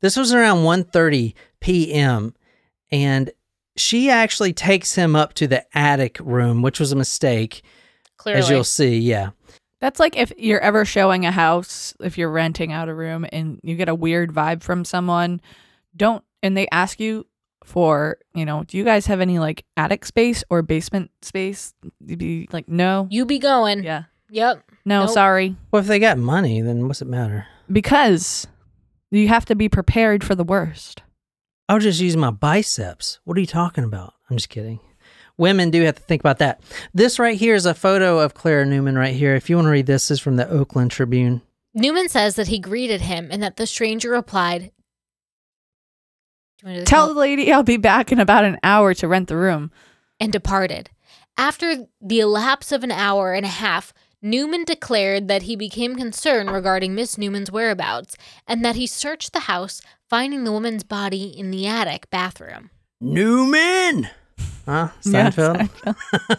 This 0.00 0.16
was 0.16 0.32
around 0.32 0.58
1.30 0.58 1.34
p.m. 1.60 2.34
and 2.90 3.30
she 3.76 4.10
actually 4.10 4.52
takes 4.52 4.94
him 4.94 5.16
up 5.16 5.34
to 5.34 5.46
the 5.46 5.64
attic 5.76 6.18
room, 6.20 6.62
which 6.62 6.80
was 6.80 6.92
a 6.92 6.96
mistake, 6.96 7.62
Clearly, 8.16 8.40
as 8.40 8.50
you'll 8.50 8.64
see. 8.64 8.98
Yeah. 8.98 9.30
That's 9.80 10.00
like 10.00 10.16
if 10.16 10.32
you're 10.36 10.60
ever 10.60 10.84
showing 10.84 11.24
a 11.24 11.30
house, 11.30 11.94
if 12.00 12.18
you're 12.18 12.30
renting 12.30 12.72
out 12.72 12.88
a 12.88 12.94
room 12.94 13.26
and 13.32 13.60
you 13.62 13.76
get 13.76 13.88
a 13.88 13.94
weird 13.94 14.32
vibe 14.32 14.62
from 14.62 14.84
someone, 14.84 15.40
don't, 15.96 16.24
and 16.42 16.56
they 16.56 16.68
ask 16.72 17.00
you 17.00 17.26
for, 17.64 18.18
you 18.34 18.44
know, 18.44 18.64
do 18.64 18.76
you 18.78 18.84
guys 18.84 19.06
have 19.06 19.20
any 19.20 19.38
like 19.38 19.64
attic 19.76 20.04
space 20.04 20.42
or 20.50 20.62
basement 20.62 21.10
space? 21.22 21.74
You'd 22.04 22.18
be 22.18 22.48
like, 22.52 22.68
no. 22.68 23.06
you 23.10 23.26
be 23.26 23.38
going. 23.38 23.82
Yeah. 23.82 24.04
Yep. 24.30 24.62
No, 24.84 25.04
Nope. 25.04 25.10
sorry. 25.10 25.56
Well, 25.70 25.80
if 25.80 25.86
they 25.88 25.98
got 25.98 26.18
money, 26.18 26.60
then 26.60 26.86
what's 26.86 27.02
it 27.02 27.08
matter? 27.08 27.46
Because 27.70 28.46
you 29.10 29.28
have 29.28 29.44
to 29.46 29.54
be 29.54 29.68
prepared 29.68 30.22
for 30.24 30.34
the 30.34 30.44
worst. 30.44 31.02
I'll 31.68 31.78
just 31.78 32.00
use 32.00 32.16
my 32.16 32.30
biceps. 32.30 33.20
What 33.24 33.36
are 33.36 33.40
you 33.40 33.46
talking 33.46 33.84
about? 33.84 34.14
I'm 34.30 34.36
just 34.36 34.48
kidding. 34.48 34.80
Women 35.36 35.70
do 35.70 35.82
have 35.82 35.94
to 35.96 36.02
think 36.02 36.20
about 36.20 36.38
that. 36.38 36.60
This 36.94 37.18
right 37.18 37.38
here 37.38 37.54
is 37.54 37.64
a 37.66 37.74
photo 37.74 38.18
of 38.18 38.34
Clara 38.34 38.66
Newman 38.66 38.96
right 38.96 39.14
here. 39.14 39.34
If 39.34 39.48
you 39.48 39.56
want 39.56 39.66
to 39.66 39.70
read 39.70 39.86
this, 39.86 40.08
this 40.08 40.18
is 40.18 40.20
from 40.20 40.36
the 40.36 40.48
Oakland 40.48 40.90
Tribune. 40.90 41.42
Newman 41.74 42.08
says 42.08 42.34
that 42.36 42.48
he 42.48 42.58
greeted 42.58 43.02
him 43.02 43.28
and 43.30 43.42
that 43.42 43.56
the 43.56 43.66
stranger 43.66 44.10
replied, 44.10 44.60
Do 44.60 44.66
you 44.66 44.70
want 44.70 46.47
to 46.47 46.47
Tell 46.84 47.06
the 47.08 47.14
lady 47.20 47.52
I'll 47.52 47.62
be 47.62 47.76
back 47.76 48.10
in 48.12 48.18
about 48.20 48.44
an 48.44 48.58
hour 48.62 48.94
to 48.94 49.08
rent 49.08 49.28
the 49.28 49.36
room. 49.36 49.70
and 50.20 50.32
departed. 50.32 50.90
After 51.36 51.86
the 52.00 52.18
elapse 52.20 52.72
of 52.72 52.82
an 52.82 52.90
hour 52.90 53.32
and 53.32 53.46
a 53.46 53.48
half, 53.48 53.92
Newman 54.20 54.64
declared 54.64 55.28
that 55.28 55.42
he 55.42 55.54
became 55.54 55.94
concerned 55.94 56.50
regarding 56.50 56.94
Miss 56.96 57.16
Newman's 57.16 57.52
whereabouts 57.52 58.16
and 58.48 58.64
that 58.64 58.74
he 58.74 58.86
searched 58.88 59.32
the 59.32 59.40
house, 59.40 59.80
finding 60.10 60.42
the 60.42 60.50
woman's 60.50 60.82
body 60.82 61.26
in 61.26 61.52
the 61.52 61.66
attic 61.68 62.10
bathroom. 62.10 62.70
Newman. 63.00 64.10
Huh? 64.66 64.88
Yeah, 65.04 65.30
Seinfeld. 65.30 65.70
All 66.30 66.36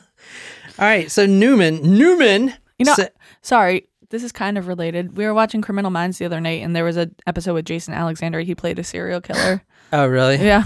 right. 0.86 1.10
So 1.10 1.26
Newman, 1.26 1.82
Newman. 1.98 2.54
You 2.78 2.86
know, 2.86 2.94
sa- 2.94 3.08
sorry, 3.42 3.89
this 4.10 4.24
is 4.24 4.32
kind 4.32 4.58
of 4.58 4.68
related. 4.68 5.16
We 5.18 5.26
were 5.26 5.34
watching 5.34 5.62
Criminal 5.62 5.92
Minds 5.92 6.18
the 6.18 6.26
other 6.26 6.42
night, 6.42 6.62
and 6.64 6.76
there 6.76 6.84
was 6.84 6.98
an 6.98 7.16
episode 7.28 7.54
with 7.54 7.66
Jason 7.66 7.94
Alexander. 7.94 8.40
He 8.42 8.56
played 8.56 8.80
a 8.80 8.84
serial 8.84 9.22
killer. 9.22 9.62
oh, 9.94 10.08
really? 10.08 10.38
yeah, 10.38 10.64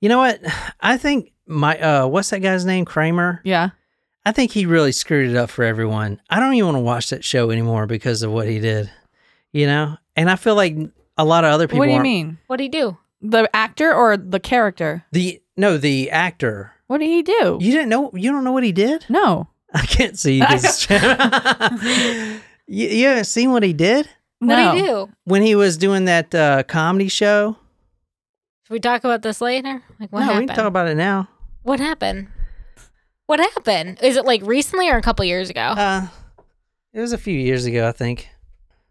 You 0.00 0.08
know 0.08 0.18
what? 0.18 0.40
I 0.80 0.96
think 0.96 1.32
my 1.46 1.78
uh, 1.78 2.06
what's 2.06 2.30
that 2.30 2.40
guy's 2.40 2.64
name? 2.64 2.84
Kramer. 2.84 3.40
yeah. 3.44 3.70
I 4.26 4.32
think 4.32 4.52
he 4.52 4.64
really 4.64 4.92
screwed 4.92 5.28
it 5.28 5.36
up 5.36 5.50
for 5.50 5.64
everyone. 5.64 6.18
I 6.30 6.40
don't 6.40 6.54
even 6.54 6.64
want 6.66 6.76
to 6.76 6.80
watch 6.80 7.10
that 7.10 7.22
show 7.22 7.50
anymore 7.50 7.86
because 7.86 8.22
of 8.22 8.32
what 8.32 8.48
he 8.48 8.58
did. 8.58 8.90
You 9.52 9.66
know, 9.66 9.98
and 10.16 10.30
I 10.30 10.36
feel 10.36 10.54
like 10.54 10.74
a 11.18 11.24
lot 11.26 11.44
of 11.44 11.52
other 11.52 11.66
people. 11.68 11.80
What 11.80 11.84
do 11.86 11.90
you 11.90 11.96
aren't- 11.98 12.04
mean? 12.04 12.38
What'd 12.46 12.62
he 12.62 12.70
do? 12.70 12.96
The 13.20 13.48
actor 13.54 13.92
or 13.94 14.16
the 14.16 14.40
character? 14.40 15.04
The 15.12 15.42
no, 15.58 15.76
the 15.76 16.10
actor. 16.10 16.72
What 16.86 16.98
did 16.98 17.06
he 17.08 17.22
do? 17.22 17.58
You 17.60 17.70
didn't 17.72 17.88
know? 17.90 18.10
You 18.14 18.30
don't 18.32 18.44
know 18.44 18.52
what 18.52 18.64
he 18.64 18.72
did? 18.72 19.04
no, 19.10 19.48
I 19.74 19.84
can't 19.86 20.18
see 20.18 20.38
you. 20.38 20.46
'cause- 22.66 22.74
you, 22.76 22.88
you 22.88 23.06
haven't 23.06 23.24
seen 23.24 23.50
what 23.52 23.62
he 23.62 23.72
did 23.72 24.08
no. 24.40 24.54
What'd 24.56 24.80
he 24.80 24.86
do? 24.86 25.08
when 25.24 25.42
he 25.42 25.54
was 25.54 25.76
doing 25.76 26.04
that 26.06 26.34
uh, 26.34 26.62
comedy 26.64 27.08
show. 27.08 27.56
Should 28.66 28.72
we 28.74 28.80
talk 28.80 29.04
about 29.04 29.22
this 29.22 29.40
later? 29.40 29.82
Like 30.00 30.10
what 30.12 30.20
no, 30.20 30.26
happened? 30.26 30.40
we 30.40 30.46
can 30.48 30.56
talk 30.56 30.66
about 30.66 30.88
it 30.88 30.96
now. 30.96 31.28
what 31.62 31.80
happened? 31.80 32.28
What 33.26 33.40
happened? 33.40 33.98
Is 34.02 34.16
it 34.16 34.24
like 34.26 34.42
recently 34.44 34.90
or 34.90 34.96
a 34.96 35.02
couple 35.02 35.24
years 35.24 35.48
ago? 35.50 35.60
Uh, 35.60 36.08
it 36.92 37.00
was 37.00 37.12
a 37.12 37.18
few 37.18 37.38
years 37.38 37.64
ago, 37.64 37.88
I 37.88 37.92
think. 37.92 38.28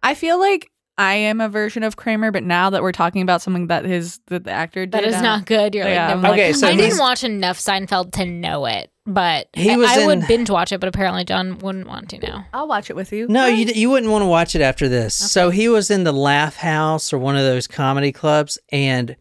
I 0.01 0.15
feel 0.15 0.39
like 0.39 0.69
I 0.97 1.15
am 1.15 1.41
a 1.41 1.49
version 1.49 1.81
of 1.83 1.95
Kramer, 1.95 2.31
but 2.31 2.43
now 2.43 2.69
that 2.69 2.83
we're 2.83 2.91
talking 2.91 3.21
about 3.23 3.41
something 3.41 3.67
that 3.67 3.83
his 3.85 4.19
that 4.27 4.43
the 4.43 4.51
actor 4.51 4.85
did, 4.85 4.91
that 4.91 5.03
is 5.05 5.15
I- 5.15 5.21
not 5.21 5.45
good. 5.45 5.73
You're 5.73 5.87
Yeah, 5.87 6.07
like, 6.07 6.15
I'm 6.15 6.21
like- 6.21 6.31
Okay, 6.33 6.53
so 6.53 6.67
I 6.67 6.75
didn't 6.75 6.99
watch 6.99 7.23
enough 7.23 7.57
Seinfeld 7.59 8.11
to 8.13 8.25
know 8.25 8.65
it, 8.67 8.91
but 9.05 9.47
He 9.53 9.71
I- 9.71 9.77
was 9.77 9.89
I, 9.89 10.01
in- 10.01 10.05
would 10.07 10.27
binge 10.27 10.49
watch 10.51 10.71
it. 10.71 10.79
But 10.79 10.89
apparently, 10.89 11.23
John 11.25 11.57
wouldn't 11.59 11.87
want 11.87 12.09
to 12.09 12.19
now. 12.19 12.45
I'll 12.53 12.67
watch 12.67 12.89
it 12.91 12.95
with 12.95 13.11
you. 13.11 13.27
No, 13.27 13.47
you 13.47 13.65
you 13.73 13.89
wouldn't 13.89 14.11
want 14.11 14.21
to 14.21 14.27
watch 14.27 14.55
it 14.55 14.61
after 14.61 14.87
this. 14.87 15.15
So 15.15 15.49
he 15.49 15.67
was 15.67 15.89
in 15.89 16.03
the 16.03 16.11
Laugh 16.13 16.57
House 16.57 17.11
or 17.11 17.17
one 17.17 17.35
of 17.35 17.41
those 17.43 17.65
comedy 17.65 18.11
clubs, 18.11 18.59
and 18.71 19.15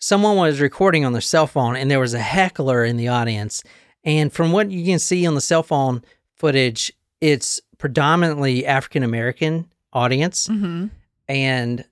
someone 0.00 0.36
was 0.36 0.60
recording 0.60 1.04
on 1.04 1.12
their 1.12 1.20
cell 1.20 1.48
phone, 1.48 1.74
and 1.74 1.90
there 1.90 1.98
was 2.00 2.14
a 2.14 2.20
heckler 2.20 2.84
in 2.84 2.96
the 2.96 3.08
audience. 3.08 3.64
And 4.04 4.32
from 4.32 4.52
what 4.52 4.70
you 4.70 4.84
can 4.84 5.00
see 5.00 5.26
on 5.26 5.34
the 5.34 5.40
cell 5.40 5.64
phone 5.64 6.04
footage, 6.36 6.92
it's 7.20 7.60
predominantly 7.78 8.64
African 8.64 9.02
American 9.02 9.66
audience, 9.92 10.46
Mm-hmm. 10.46 10.86
And 11.28 11.84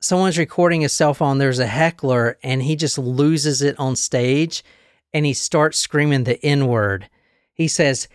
someone's 0.00 0.38
recording 0.38 0.82
his 0.82 0.92
cell 0.92 1.14
phone. 1.14 1.38
There's 1.38 1.58
a 1.58 1.66
heckler, 1.66 2.38
and 2.42 2.62
he 2.62 2.76
just 2.76 2.98
loses 2.98 3.62
it 3.62 3.78
on 3.78 3.96
stage, 3.96 4.62
and 5.12 5.26
he 5.26 5.34
starts 5.34 5.78
screaming 5.78 6.24
the 6.24 6.44
N 6.44 6.66
word. 6.68 7.08
He 7.54 7.66
says, 7.68 8.08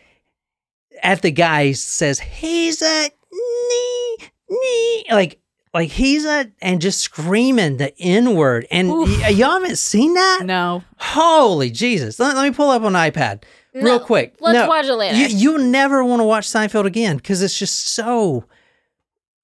at 1.01 1.21
the 1.21 1.31
guy 1.31 1.65
he 1.65 1.73
says 1.73 2.19
he's 2.19 2.81
a 2.81 3.09
knee 3.31 4.17
knee 4.49 5.05
like 5.11 5.39
like 5.73 5.89
he's 5.89 6.23
a 6.23 6.51
and 6.61 6.79
just 6.81 6.99
screaming 7.01 7.77
the 7.77 7.93
n 7.99 8.35
word 8.35 8.67
and 8.69 8.89
y- 8.89 9.29
y'all 9.29 9.53
haven't 9.59 9.77
seen 9.79 10.13
that? 10.13 10.41
No, 10.45 10.83
holy 10.97 11.71
jesus. 11.71 12.19
Let, 12.19 12.35
let 12.35 12.47
me 12.47 12.55
pull 12.55 12.69
up 12.69 12.83
on 12.83 12.93
ipad 12.93 13.43
real 13.73 13.83
No, 13.83 13.99
quick. 13.99 14.35
Let's 14.39 14.53
No, 14.53 14.67
watch 14.67 14.85
it 14.85 14.93
later. 14.93 15.17
you, 15.17 15.27
you'll 15.35 15.65
never 15.65 16.05
want 16.05 16.19
to 16.19 16.25
watch 16.25 16.47
seinfeld 16.47 16.85
again 16.85 17.17
because 17.17 17.41
it's 17.41 17.57
just 17.57 17.87
so 17.87 18.45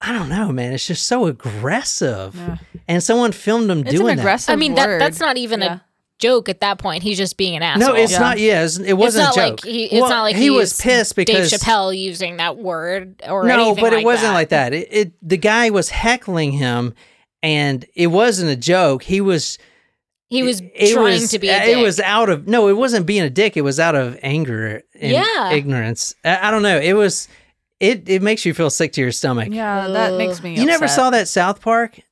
i 0.02 0.12
don't 0.12 0.28
know 0.28 0.50
man 0.52 0.72
it's 0.72 0.86
just 0.86 1.06
so 1.06 1.26
aggressive 1.26 2.34
Yeah. 2.34 2.56
and 2.88 3.02
someone 3.02 3.32
filmed 3.32 3.70
him 3.70 3.80
it's 3.80 3.90
doing 3.92 4.12
an 4.14 4.18
aggressive. 4.18 4.52
I 4.52 4.56
mean, 4.56 4.74
that 4.74 4.98
that's 4.98 5.20
not 5.20 5.36
even 5.36 5.60
Yeah. 5.60 5.74
a 5.76 5.80
joke 6.18 6.48
at 6.50 6.60
that 6.60 6.78
point. 6.78 7.02
He's 7.02 7.16
just 7.16 7.36
being 7.38 7.54
an 7.56 7.60
that 7.60 7.76
asshole. 7.78 7.94
no 7.94 8.00
it's 8.00 8.12
Yeah. 8.12 8.18
not 8.18 8.38
yeah 8.38 8.62
it's, 8.64 8.78
it 8.78 8.92
wasn't 8.94 9.28
it's 9.28 9.36
not 9.36 9.44
a 9.44 9.50
joke 9.50 9.64
like 9.64 9.72
he. 9.72 9.84
It's 9.84 9.92
Well, 10.00 10.10
not 10.10 10.22
like 10.22 10.36
he 10.36 10.50
was 10.50 10.78
pissed 10.80 11.16
because 11.16 11.50
Dave 11.50 11.60
Chappelle 11.60 11.96
using 11.98 12.36
that 12.38 12.56
word 12.58 13.22
or 13.28 13.44
no, 13.44 13.54
anything 13.68 13.82
but 13.84 13.92
it 13.92 13.96
like 13.96 14.04
wasn't 14.04 14.28
that. 14.28 14.34
like 14.34 14.48
that. 14.50 14.74
It, 14.74 14.88
it 14.90 15.12
the 15.26 15.36
guy 15.38 15.70
was 15.70 15.88
heckling 15.90 16.52
him, 16.52 16.94
and 17.42 17.84
it 17.94 18.08
wasn't 18.08 18.50
a 18.50 18.56
joke. 18.56 19.02
He 19.04 19.20
was 19.22 19.58
He 20.28 20.42
was 20.42 20.60
it 20.74 20.92
trying 20.92 21.04
was- 21.22 21.30
to 21.30 21.38
be. 21.38 21.48
A 21.48 21.78
It 21.78 21.82
was 21.82 22.00
out 22.00 22.28
of 22.28 22.46
no. 22.46 22.68
It 22.68 22.76
wasn't 22.76 23.06
being 23.06 23.22
a 23.22 23.30
dick. 23.30 23.56
It 23.56 23.62
was 23.62 23.80
out 23.80 23.94
of 23.94 24.18
anger 24.22 24.82
and 25.00 25.12
Yeah. 25.12 25.52
ignorance. 25.52 26.14
I, 26.24 26.48
I 26.48 26.50
don't 26.50 26.62
know. 26.62 26.78
It 26.78 26.92
was. 26.94 27.28
It 27.80 28.08
it 28.08 28.22
makes 28.22 28.44
you 28.44 28.52
feel 28.54 28.68
sick 28.70 28.92
to 28.92 29.00
your 29.00 29.10
stomach. 29.12 29.48
Yeah, 29.50 29.88
that 29.88 30.14
makes 30.14 30.42
me. 30.42 30.54
You 30.58 30.66
never 30.66 30.86
saw 30.86 31.10
that 31.10 31.26
South 31.28 31.60
Park? 31.60 31.94
Did 31.96 32.04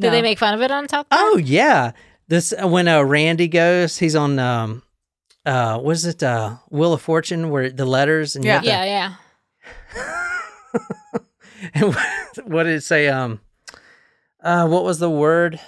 No. 0.00 0.10
they 0.10 0.22
make 0.22 0.38
fun 0.38 0.54
of 0.54 0.60
it 0.62 0.70
on 0.70 0.88
South 0.88 1.08
Park? 1.08 1.20
Oh 1.22 1.36
yeah. 1.36 1.92
This 2.28 2.52
when 2.60 2.88
uh, 2.88 3.02
Randy 3.02 3.46
goes, 3.48 3.98
he's 3.98 4.16
on 4.16 4.38
um 4.38 4.82
uh 5.46 5.78
what 5.78 5.92
is 5.92 6.04
it 6.06 6.22
uh 6.22 6.56
Wheel 6.70 6.92
of 6.94 7.00
Fortune 7.02 7.50
where 7.50 7.70
the 7.70 7.84
letters 7.86 8.34
and 8.36 8.44
Yeah. 8.44 8.54
have 8.54 8.62
to- 8.62 8.68
yeah, 8.68 8.84
yeah. 8.84 9.14
And 11.74 11.94
what- 11.94 12.46
what 12.48 12.62
did 12.64 12.74
it 12.74 12.82
say? 12.82 13.06
Um, 13.08 13.40
uh, 14.42 14.66
what 14.66 14.82
was 14.84 14.98
the 14.98 15.08
word? 15.10 15.60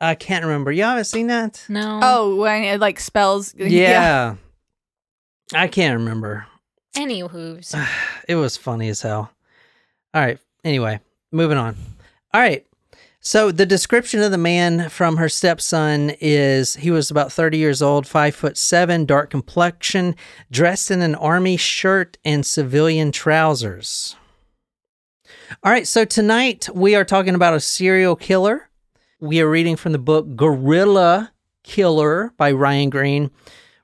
I 0.00 0.14
can't 0.14 0.44
remember. 0.44 0.70
Y'all 0.70 0.90
haven't 0.90 1.04
seen 1.06 1.26
that? 1.26 1.64
No. 1.68 1.98
Oh, 2.02 2.36
when 2.36 2.62
it 2.62 2.78
like 2.80 3.00
spells. 3.00 3.52
Yeah. 3.58 4.36
I 5.52 5.66
can't 5.66 5.98
remember. 5.98 6.46
Anywho's. 6.94 7.74
It 8.28 8.36
was 8.36 8.56
funny 8.56 8.88
as 8.88 9.02
hell. 9.02 9.32
All 10.14 10.22
right. 10.22 10.38
Anyway, 10.62 11.00
moving 11.32 11.58
on. 11.58 11.74
All 12.32 12.40
right. 12.40 12.64
So 13.22 13.50
the 13.50 13.66
description 13.66 14.22
of 14.22 14.30
the 14.30 14.38
man 14.38 14.88
from 14.88 15.16
her 15.16 15.28
stepson 15.28 16.12
is 16.20 16.76
he 16.76 16.90
was 16.90 17.10
about 17.10 17.32
30 17.32 17.58
years 17.58 17.82
old, 17.82 18.06
five 18.06 18.34
foot 18.34 18.56
seven, 18.56 19.04
dark 19.04 19.30
complexion, 19.30 20.14
dressed 20.50 20.90
in 20.90 21.02
an 21.02 21.14
army 21.16 21.56
shirt 21.56 22.18
and 22.24 22.46
civilian 22.46 23.12
trousers. 23.12 24.16
All 25.62 25.70
right, 25.72 25.86
so 25.86 26.04
tonight 26.04 26.68
we 26.72 26.94
are 26.94 27.04
talking 27.04 27.34
about 27.34 27.54
a 27.54 27.60
serial 27.60 28.16
killer. 28.16 28.70
We 29.20 29.40
are 29.40 29.50
reading 29.50 29.76
from 29.76 29.92
the 29.92 29.98
book 29.98 30.34
Gorilla 30.36 31.32
Killer 31.62 32.32
by 32.38 32.52
Ryan 32.52 32.88
Green. 32.88 33.30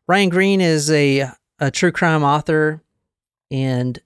Ryan 0.06 0.28
Green 0.30 0.60
is 0.62 0.90
a, 0.90 1.28
a 1.58 1.70
true 1.70 1.92
crime 1.92 2.22
author, 2.22 2.80
and 3.50 4.00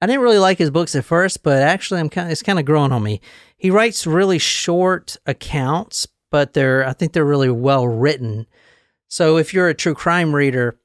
I 0.00 0.06
didn't 0.06 0.22
really 0.22 0.38
like 0.38 0.58
his 0.58 0.70
books 0.70 0.94
at 0.94 1.04
first, 1.04 1.42
but 1.42 1.62
actually, 1.62 2.00
I'm 2.00 2.10
kind. 2.10 2.28
of, 2.28 2.32
it's 2.32 2.42
kind 2.42 2.58
of 2.58 2.64
growing 2.64 2.92
on 2.92 3.02
me. 3.02 3.20
He 3.56 3.70
writes 3.70 4.06
really 4.06 4.38
short 4.38 5.16
accounts, 5.24 6.06
but 6.30 6.52
they're. 6.52 6.86
I 6.86 6.92
think 6.92 7.12
they're 7.12 7.24
really 7.24 7.50
well 7.50 7.88
written. 7.88 8.46
So 9.08 9.38
if 9.38 9.54
you're 9.54 9.68
a 9.68 9.74
true 9.74 9.94
crime 9.94 10.34
reader, 10.34 10.78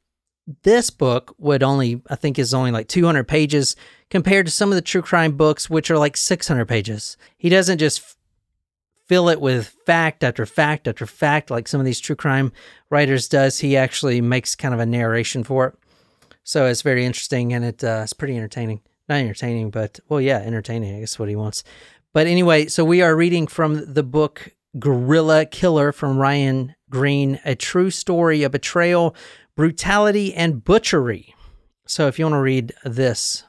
this 0.63 0.89
book 0.89 1.36
would 1.38 1.63
only. 1.63 2.02
I 2.10 2.15
think 2.15 2.39
is 2.39 2.54
only 2.54 2.72
like 2.72 2.88
200 2.88 3.26
pages 3.26 3.76
compared 4.10 4.45
to 4.45 4.52
some 4.52 4.69
of 4.69 4.76
the 4.76 4.82
true 4.82 5.02
crime 5.02 5.36
books, 5.36 5.69
which 5.69 5.91
are 5.91 5.98
like 5.98 6.15
600 6.15 6.65
pages. 6.65 7.17
He 7.38 7.50
doesn't 7.50 7.80
just 7.80 8.15
fill 9.10 9.28
it 9.28 9.41
with 9.41 9.76
fact 9.86 10.24
after 10.24 10.45
fact 10.45 10.88
after 10.88 11.08
fact 11.08 11.50
like 11.50 11.67
some 11.67 11.82
of 11.82 11.86
these 11.86 12.00
true 12.00 12.15
crime 12.15 12.52
writers 12.91 13.28
does. 13.28 13.60
He 13.60 13.76
actually 13.76 14.22
makes 14.22 14.56
kind 14.56 14.74
of 14.74 14.80
a 14.80 14.86
narration 14.86 15.43
for 15.43 15.67
it. 15.67 15.79
So 16.50 16.66
it's 16.66 16.82
very 16.82 17.06
interesting 17.06 17.54
and 17.54 17.64
it 17.64 17.84
uh, 17.84 18.02
it's 18.02 18.14
pretty 18.14 18.36
entertaining. 18.36 18.82
Not 19.08 19.20
entertaining, 19.20 19.70
but 19.70 20.00
well, 20.10 20.20
yeah, 20.20 20.40
entertaining. 20.40 20.96
I 20.96 21.00
guess 21.02 21.20
what 21.20 21.30
he 21.30 21.36
wants. 21.36 21.64
But 22.12 22.26
anyway, 22.26 22.66
so 22.66 22.84
we 22.84 23.04
are 23.04 23.16
reading 23.16 23.46
from 23.46 23.94
the 23.94 24.02
book 24.02 24.56
Gorilla 24.80 25.46
Killer 25.46 25.92
from 25.92 26.18
Ryan 26.18 26.74
Green, 26.90 27.40
a 27.46 27.54
true 27.54 27.92
story 27.92 28.42
of 28.42 28.52
betrayal, 28.52 29.16
brutality, 29.56 30.34
and 30.34 30.64
butchery. 30.64 31.36
So 31.86 32.08
if 32.08 32.18
you 32.18 32.26
want 32.26 32.34
to 32.34 32.40
read 32.40 32.74
this, 32.84 33.44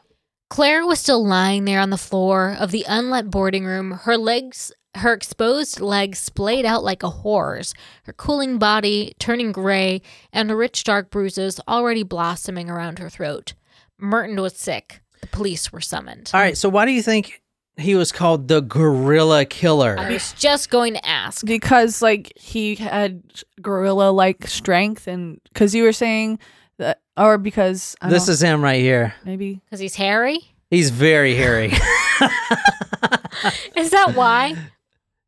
Claire 0.50 0.84
was 0.84 1.00
still 1.00 1.26
lying 1.26 1.64
there 1.64 1.80
on 1.80 1.88
the 1.88 1.96
floor 1.96 2.54
of 2.60 2.70
the 2.70 2.84
unlit 2.86 3.30
boarding 3.30 3.64
room, 3.64 3.92
her 4.02 4.18
legs, 4.18 4.72
her 4.96 5.12
exposed 5.12 5.80
legs 5.80 6.18
splayed 6.18 6.64
out 6.66 6.82
like 6.82 7.02
a 7.02 7.10
whore's, 7.10 7.74
her 8.04 8.12
cooling 8.12 8.58
body 8.58 9.14
turning 9.18 9.52
gray, 9.52 10.02
and 10.32 10.50
the 10.50 10.56
rich 10.56 10.82
dark 10.84 11.10
bruises 11.10 11.60
already 11.68 12.02
blossoming 12.02 12.68
around 12.68 12.98
her 12.98 13.08
throat. 13.08 13.54
Merton 13.98 14.40
was 14.40 14.56
sick. 14.56 15.00
The 15.20 15.26
police 15.28 15.70
were 15.72 15.80
summoned. 15.80 16.30
all 16.34 16.40
right. 16.40 16.56
So 16.56 16.68
why 16.68 16.86
do 16.86 16.92
you 16.92 17.02
think 17.02 17.42
he 17.76 17.94
was 17.94 18.10
called 18.10 18.48
the 18.48 18.60
Gorilla 18.62 19.44
Killer? 19.44 19.96
I 19.98 20.10
was 20.10 20.32
just 20.32 20.70
going 20.70 20.94
to 20.94 21.06
ask. 21.06 21.44
because 21.46 22.00
like 22.02 22.32
he 22.36 22.74
had 22.76 23.22
gorilla 23.62 24.10
like 24.10 24.46
strength, 24.48 25.06
and 25.06 25.40
because 25.52 25.74
you 25.74 25.82
were 25.84 25.92
saying 25.92 26.38
that, 26.78 27.00
or 27.16 27.36
because 27.38 27.94
I 28.00 28.08
this 28.08 28.26
don't- 28.26 28.32
is 28.32 28.42
him 28.42 28.62
right 28.64 28.80
here. 28.80 29.14
maybe 29.24 29.60
Because 29.66 29.78
he's 29.80 29.94
hairy? 29.94 30.40
He's 30.70 30.90
very 30.90 31.34
hairy. 31.34 31.72
Is 33.76 33.90
that 33.90 34.12
why? 34.14 34.56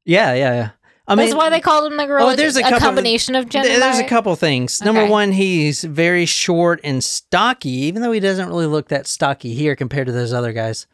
Yeah, 0.05 0.35
yeah, 0.35 0.55
yeah. 0.55 0.71
I 1.07 1.17
mean, 1.17 1.27
That's 1.27 1.37
why 1.37 1.51
they 1.51 1.61
called 1.61 1.91
him 1.91 1.97
the 1.97 2.07
gorilla. 2.07 2.33
Oh, 2.33 2.37
there's 2.37 2.57
a 2.57 2.61
a, 2.61 2.63
couple- 2.63 2.79
combination 2.79 3.35
of 3.35 3.49
gender. 3.49 3.69
There's 3.69 3.99
a 3.99 4.07
couple 4.07 4.35
things. 4.37 4.81
Number 4.83 5.05
one, 5.07 5.33
he's 5.33 5.83
very 5.83 6.27
short 6.27 6.81
and 6.85 7.03
stocky, 7.03 7.71
even 7.71 8.03
though 8.03 8.13
he 8.13 8.21
doesn't 8.21 8.49
really 8.49 8.67
look 8.67 8.89
that 8.89 9.07
stocky 9.07 9.53
here 9.55 9.75
compared 9.75 10.07
to 10.07 10.13
those 10.13 10.33
other 10.33 10.53
guys. 10.53 10.87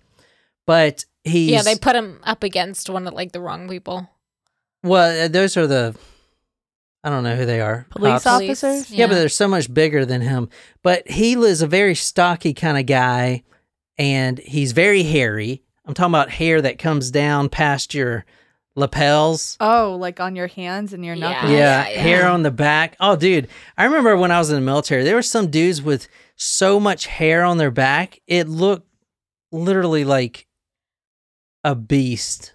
But 0.67 1.05
he's 1.25 1.51
Yeah, 1.51 1.63
they 1.63 1.77
put 1.77 1.95
him 1.95 2.21
up 2.25 2.43
against 2.43 2.89
one 2.89 3.07
of 3.07 3.13
like 3.15 3.33
the 3.33 3.41
wrong 3.41 3.69
people. 3.69 4.09
well, 4.83 5.25
uh, 5.25 5.29
those 5.29 5.57
are 5.57 5.67
the 5.67 5.95
I 7.05 7.11
don't 7.11 7.23
know 7.23 7.37
who 7.37 7.47
they 7.47 7.61
are. 7.61 7.87
Police 7.91 8.25
Cops. 8.25 8.27
officers? 8.27 8.91
Yeah. 8.91 9.07
but 9.07 9.15
they're 9.15 9.29
so 9.29 9.47
much 9.47 9.73
bigger 9.73 10.05
than 10.05 10.21
him. 10.21 10.49
But 10.83 11.09
he 11.09 11.35
is 11.35 11.63
a 11.63 11.67
very 11.67 11.95
stocky 11.95 12.55
kind 12.55 12.77
of 12.79 12.87
guy, 12.87 13.45
and 13.99 14.39
he's 14.39 14.73
very 14.73 15.03
hairy. 15.05 15.63
I'm 15.85 15.95
talking 15.95 16.13
about 16.13 16.31
hair 16.31 16.61
that 16.61 16.79
comes 16.79 17.11
down 17.11 17.51
past 17.51 17.95
your 17.95 18.25
lapels. 18.79 19.57
Oh, 19.61 19.97
like 19.99 20.21
on 20.21 20.37
your 20.37 20.47
hands 20.47 20.93
and 20.93 21.05
your 21.05 21.15
Yeah. 21.15 21.33
knuckles. 21.33 21.53
yeah, 21.53 21.89
yeah. 21.89 22.01
hair 22.01 22.29
on 22.29 22.43
the 22.43 22.51
back. 22.51 22.97
Oh, 23.01 23.17
dude, 23.17 23.49
I 23.77 23.85
remember 23.85 24.17
when 24.17 24.31
I 24.31 24.39
was 24.39 24.51
in 24.51 24.55
the 24.55 24.61
military, 24.63 25.05
there 25.05 25.17
were 25.17 25.23
some 25.23 25.51
dudes 25.51 25.83
with 25.83 26.09
so 26.37 26.79
much 26.79 27.07
hair 27.07 27.43
on 27.43 27.59
their 27.59 27.71
back, 27.71 28.21
it 28.27 28.49
looked 28.49 28.89
literally 29.51 30.05
like 30.05 30.47
a 31.65 31.75
beast. 31.75 32.55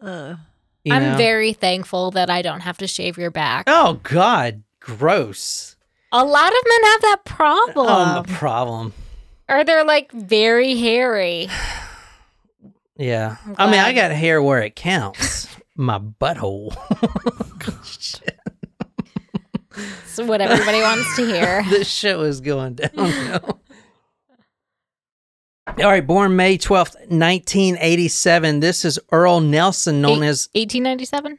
Ugh. 0.00 0.38
you 0.84 0.94
I'm 0.94 1.02
know? 1.02 1.16
very 1.16 1.52
thankful 1.52 2.12
that 2.12 2.30
I 2.30 2.40
don't 2.40 2.60
have 2.60 2.78
to 2.78 2.86
shave 2.86 3.18
your 3.18 3.30
back. 3.30 3.64
Oh 3.66 4.00
God, 4.02 4.62
gross. 4.78 5.76
A 6.12 6.24
lot 6.24 6.48
of 6.48 6.64
men 6.68 6.90
have 6.90 7.02
that 7.02 7.18
oh, 7.18 7.30
problem. 7.30 7.86
Oh, 7.88 8.22
the 8.22 8.32
problem. 8.32 8.92
or 9.48 9.64
they're 9.64 9.84
like 9.84 10.12
very 10.12 10.76
hairy. 10.76 11.48
Yeah, 13.00 13.36
I'm 13.56 13.70
mean, 13.70 13.80
I 13.80 13.92
got 13.94 14.10
hair 14.10 14.42
where 14.42 14.60
it 14.62 14.76
counts. 14.76 15.48
My 15.76 15.98
butthole. 15.98 16.76
It's 20.04 20.18
what 20.18 20.40
everybody 20.40 20.80
wants 20.82 21.16
to 21.16 21.24
hear. 21.24 21.62
this 21.70 21.88
show 21.88 22.22
is 22.22 22.40
going 22.40 22.74
downhill. 22.74 23.60
All 25.68 25.74
right, 25.84 26.04
born 26.06 26.34
May 26.36 26.58
12th, 26.58 26.96
1987. 27.08 28.60
This 28.60 28.84
is 28.84 28.98
Earle 29.12 29.40
Nelson, 29.40 30.02
known 30.02 30.22
Eight- 30.24 30.28
as 30.28 30.48
1897? 30.54 31.38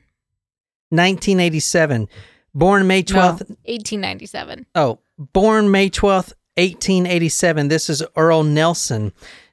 1987. 0.89 2.07
Born 2.55 2.87
May 2.87 3.03
12th. 3.03 3.47
1897. 3.67 4.65
Oh, 4.73 4.99
born 5.17 5.69
May 5.69 5.89
12th, 5.89 6.33
1887. 6.55 7.67
This 7.67 7.89
is 7.89 8.03
Earle 8.15 8.43
Nelson, 8.43 9.11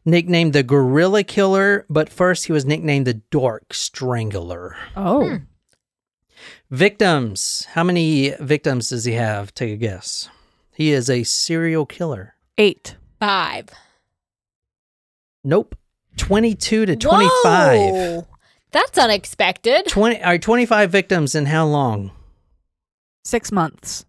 nicknamed 0.09 0.53
the 0.53 0.63
Gorilla 0.63 1.23
Killer, 1.23 1.87
but 1.89 2.09
first 2.09 2.47
he 2.47 2.53
was 2.53 2.65
nicknamed 2.65 3.07
the 3.07 3.15
Dark 3.15 3.75
Strangler. 3.75 4.77
Oh. 4.97 5.29
Hmm. 5.29 5.37
Victims. 6.71 7.67
How 7.73 7.85
many 7.85 8.31
victims 8.41 8.91
does 8.91 9.05
he 9.05 9.13
have? 9.13 9.55
Take 9.55 9.73
a 9.73 9.77
guess. 9.77 10.29
He 10.75 10.93
is 10.93 11.09
a 11.11 11.25
serial 11.25 11.87
killer. 11.87 12.35
Eight. 12.57 12.97
Five. 13.21 13.69
Nope. 15.45 15.75
22 16.17 16.87
to 16.87 16.97
25. 16.97 17.31
Whoa! 17.79 18.29
That's 18.73 18.99
unexpected. 18.99 19.87
20 19.87 20.23
all 20.23 20.31
right, 20.31 20.43
25 20.43 20.91
victims 20.91 21.35
in 21.35 21.47
how 21.47 21.65
long? 21.67 22.11
Six 23.25 23.51
months. 23.51 24.05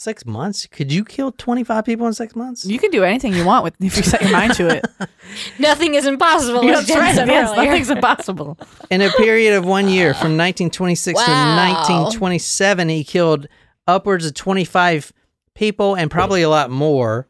Six 0.00 0.24
months? 0.24 0.66
Could 0.66 0.90
you 0.90 1.04
kill 1.04 1.30
25 1.30 1.84
people 1.84 2.06
in 2.06 2.14
six 2.14 2.34
months? 2.34 2.64
You 2.64 2.78
can 2.78 2.90
do 2.90 3.04
anything 3.04 3.34
you 3.34 3.44
want 3.44 3.64
with 3.64 3.74
if 3.80 3.98
you 3.98 4.02
set 4.02 4.22
your 4.22 4.32
mind 4.32 4.54
to 4.54 4.66
it. 4.68 4.86
Nothing 5.58 5.94
is 5.94 6.06
impossible. 6.06 6.66
as 6.70 6.76
That's 6.76 6.88
Jen 6.88 6.98
right. 7.00 7.14
said 7.14 7.28
Yes, 7.28 7.50
earlier. 7.50 7.66
nothing's 7.70 7.90
impossible. 7.90 8.56
In 8.90 9.02
a 9.02 9.10
period 9.10 9.52
of 9.58 9.66
one 9.66 9.88
year, 9.90 10.14
from 10.14 10.38
1926 10.38 11.20
to 11.22 11.30
Wow. 11.30 11.74
1927, 11.82 12.88
he 12.88 13.04
killed 13.04 13.46
upwards 13.86 14.24
of 14.24 14.32
25 14.32 15.12
people 15.54 15.94
and 15.96 16.10
probably 16.10 16.40
a 16.40 16.48
lot 16.48 16.70
more. 16.70 17.28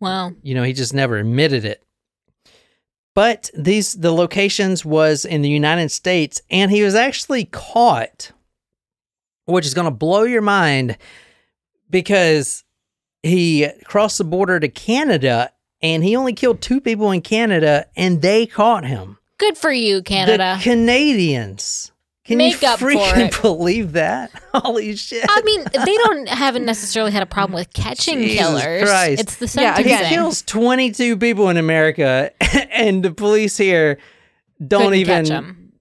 Wow. 0.00 0.32
You 0.42 0.56
know, 0.56 0.64
he 0.64 0.72
just 0.72 0.92
never 0.92 1.18
admitted 1.18 1.64
it. 1.64 1.84
But 3.14 3.48
these 3.56 3.94
the 3.94 4.10
locations 4.12 4.84
was 4.84 5.24
in 5.24 5.42
the 5.42 5.48
United 5.48 5.92
States, 5.92 6.42
and 6.50 6.72
he 6.72 6.82
was 6.82 6.96
actually 6.96 7.44
caught, 7.44 8.32
which 9.44 9.66
is 9.66 9.74
going 9.74 9.84
to 9.84 9.92
blow 9.92 10.24
your 10.24 10.42
mind 10.42 10.96
because 11.90 12.64
he 13.22 13.68
crossed 13.84 14.18
the 14.18 14.24
border 14.24 14.58
to 14.60 14.68
Canada, 14.68 15.52
and 15.82 16.02
he 16.04 16.16
only 16.16 16.32
killed 16.32 16.60
two 16.60 16.80
people 16.80 17.10
in 17.10 17.20
Canada, 17.20 17.86
and 17.96 18.22
they 18.22 18.46
caught 18.46 18.84
him. 18.84 19.18
Good 19.38 19.56
for 19.56 19.72
you, 19.72 20.02
Canada. 20.02 20.56
The 20.58 20.62
Canadians. 20.62 21.92
Can 22.24 22.38
Make 22.38 22.60
you 22.62 22.68
up 22.68 22.78
for 22.78 22.90
freaking 22.92 23.28
it. 23.28 23.42
believe 23.42 23.92
that? 23.92 24.30
Holy 24.54 24.94
shit! 24.94 25.24
I 25.28 25.40
mean, 25.42 25.64
they 25.72 25.96
don't 25.96 26.28
haven't 26.28 26.64
necessarily 26.64 27.10
had 27.10 27.22
a 27.22 27.26
problem 27.26 27.54
with 27.54 27.72
catching 27.72 28.20
Jesus 28.20 28.38
killers. 28.46 28.82
Christ. 28.88 29.20
It's 29.22 29.36
the 29.36 29.48
same 29.48 29.74
thing. 29.74 29.88
Yeah, 29.88 30.04
he 30.04 30.14
kills 30.14 30.42
22 30.42 31.16
people 31.16 31.48
in 31.48 31.56
America, 31.56 32.30
and 32.70 33.02
the 33.02 33.10
police 33.10 33.56
here 33.56 33.98
don't 34.64 34.82
Couldn't 34.82 34.98
even 35.00 35.24
catch 35.24 35.32
'em. 35.32 35.72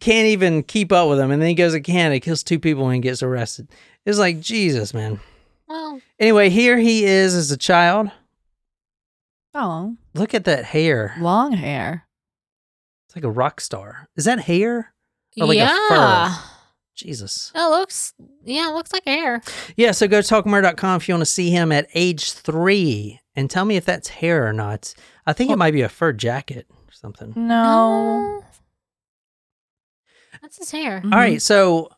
can't 0.00 0.26
even 0.28 0.62
keep 0.64 0.90
up 0.90 1.08
with 1.08 1.20
him. 1.20 1.30
And 1.30 1.40
then 1.40 1.48
he 1.50 1.54
goes 1.54 1.72
to 1.72 1.80
Canada, 1.80 2.18
kills 2.20 2.42
two 2.42 2.58
people, 2.58 2.88
and 2.88 3.02
gets 3.02 3.22
arrested. 3.22 3.68
It's 4.06 4.18
like 4.18 4.40
Jesus, 4.40 4.92
man. 4.94 5.20
Well, 5.68 6.00
Anyway, 6.18 6.48
here 6.50 6.78
he 6.78 7.04
is 7.04 7.34
as 7.34 7.50
a 7.50 7.56
child. 7.56 8.10
Oh, 9.54 9.96
Look 10.14 10.34
at 10.34 10.44
that 10.44 10.64
hair. 10.66 11.14
long 11.18 11.52
hair. 11.52 12.06
It's 13.08 13.16
like 13.16 13.24
a 13.24 13.30
rock 13.30 13.60
star. 13.60 14.08
Is 14.16 14.24
that 14.26 14.40
hair? 14.40 14.92
Or 15.40 15.46
like 15.46 15.56
a 15.56 15.60
yeah. 15.60 16.34
fur. 16.34 16.42
Jesus. 16.94 17.52
It 17.54 17.58
looks 17.68 18.14
yeah, 18.44 18.70
it 18.70 18.74
looks 18.74 18.92
like 18.92 19.04
hair. 19.04 19.42
Yeah, 19.76 19.90
so 19.92 20.08
go 20.08 20.22
to 20.22 20.34
talkmurder.com 20.34 20.96
if 20.96 21.08
you 21.08 21.14
want 21.14 21.22
to 21.22 21.26
see 21.26 21.50
him 21.50 21.70
at 21.72 21.88
age 21.94 22.32
three 22.32 23.20
and 23.34 23.50
tell 23.50 23.64
me 23.66 23.76
if 23.76 23.84
that's 23.84 24.08
hair 24.08 24.46
or 24.46 24.52
not. 24.54 24.94
I 25.26 25.32
think 25.34 25.50
it 25.50 25.56
might 25.58 25.72
be 25.72 25.82
a 25.82 25.88
fur 25.90 26.12
jacket 26.14 26.66
or 26.70 26.92
something. 26.92 27.32
No. 27.36 28.42
That's 30.40 30.58
his 30.58 30.70
hair. 30.70 31.00
Mhm. 31.02 31.12
All 31.12 31.18
right, 31.18 31.42
so 31.42 31.90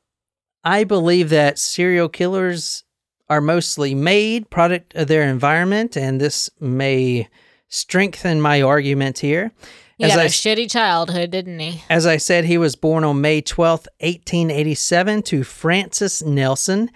I 0.65 0.85
believe 0.85 1.31
that 1.31 1.59
serial 1.59 2.09
killers 2.09 2.83
are 3.31 3.41
mostly 3.41 3.95
made 3.95 4.51
product 4.51 4.95
of 4.95 5.09
their 5.09 5.23
environment, 5.23 5.97
and 5.97 6.21
this 6.21 6.51
may 6.61 7.29
strengthen 7.69 8.41
my 8.41 8.63
argument 8.63 9.19
here. 9.19 9.53
He 9.99 10.05
As 10.05 10.13
had 10.13 10.21
I 10.21 10.25
a 10.25 10.29
shitty 10.29 10.71
childhood, 10.71 11.31
didn't 11.31 11.59
he? 11.59 11.83
As 11.91 12.07
I 12.07 12.17
said, 12.19 12.45
he 12.45 12.57
was 12.57 12.77
born 12.77 13.05
on 13.05 13.21
May 13.21 13.43
12th, 13.43 13.89
1887, 14.01 15.23
to 15.23 15.45
Francis 15.45 16.23
Nelson 16.23 16.91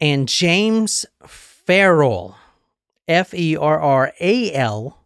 and 0.00 0.28
James 0.28 1.06
Ferral. 1.24 2.34
F 3.08 3.32
E 3.32 3.56
R 3.56 3.80
R 3.80 4.12
A 4.20 4.52
L, 4.52 4.98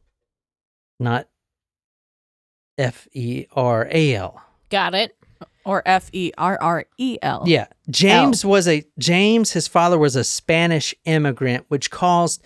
not 0.99 1.29
F 2.77 3.07
E 3.13 3.47
R 3.53 3.89
A 3.91 4.15
L. 4.17 4.43
Got 4.71 4.95
it. 4.95 5.17
Or 5.65 5.83
F 5.87 6.09
E 6.13 6.33
R 6.37 6.59
R 6.61 6.87
E 6.99 7.19
L. 7.23 7.45
Yeah. 7.47 7.67
James 7.89 8.45
was 8.45 8.67
a 8.67 8.85
James, 8.99 9.53
his 9.53 9.69
father 9.69 9.99
was 9.99 10.17
a 10.17 10.25
Spanish 10.25 10.95
immigrant, 11.05 11.67
which 11.69 11.91
caused 11.91 12.43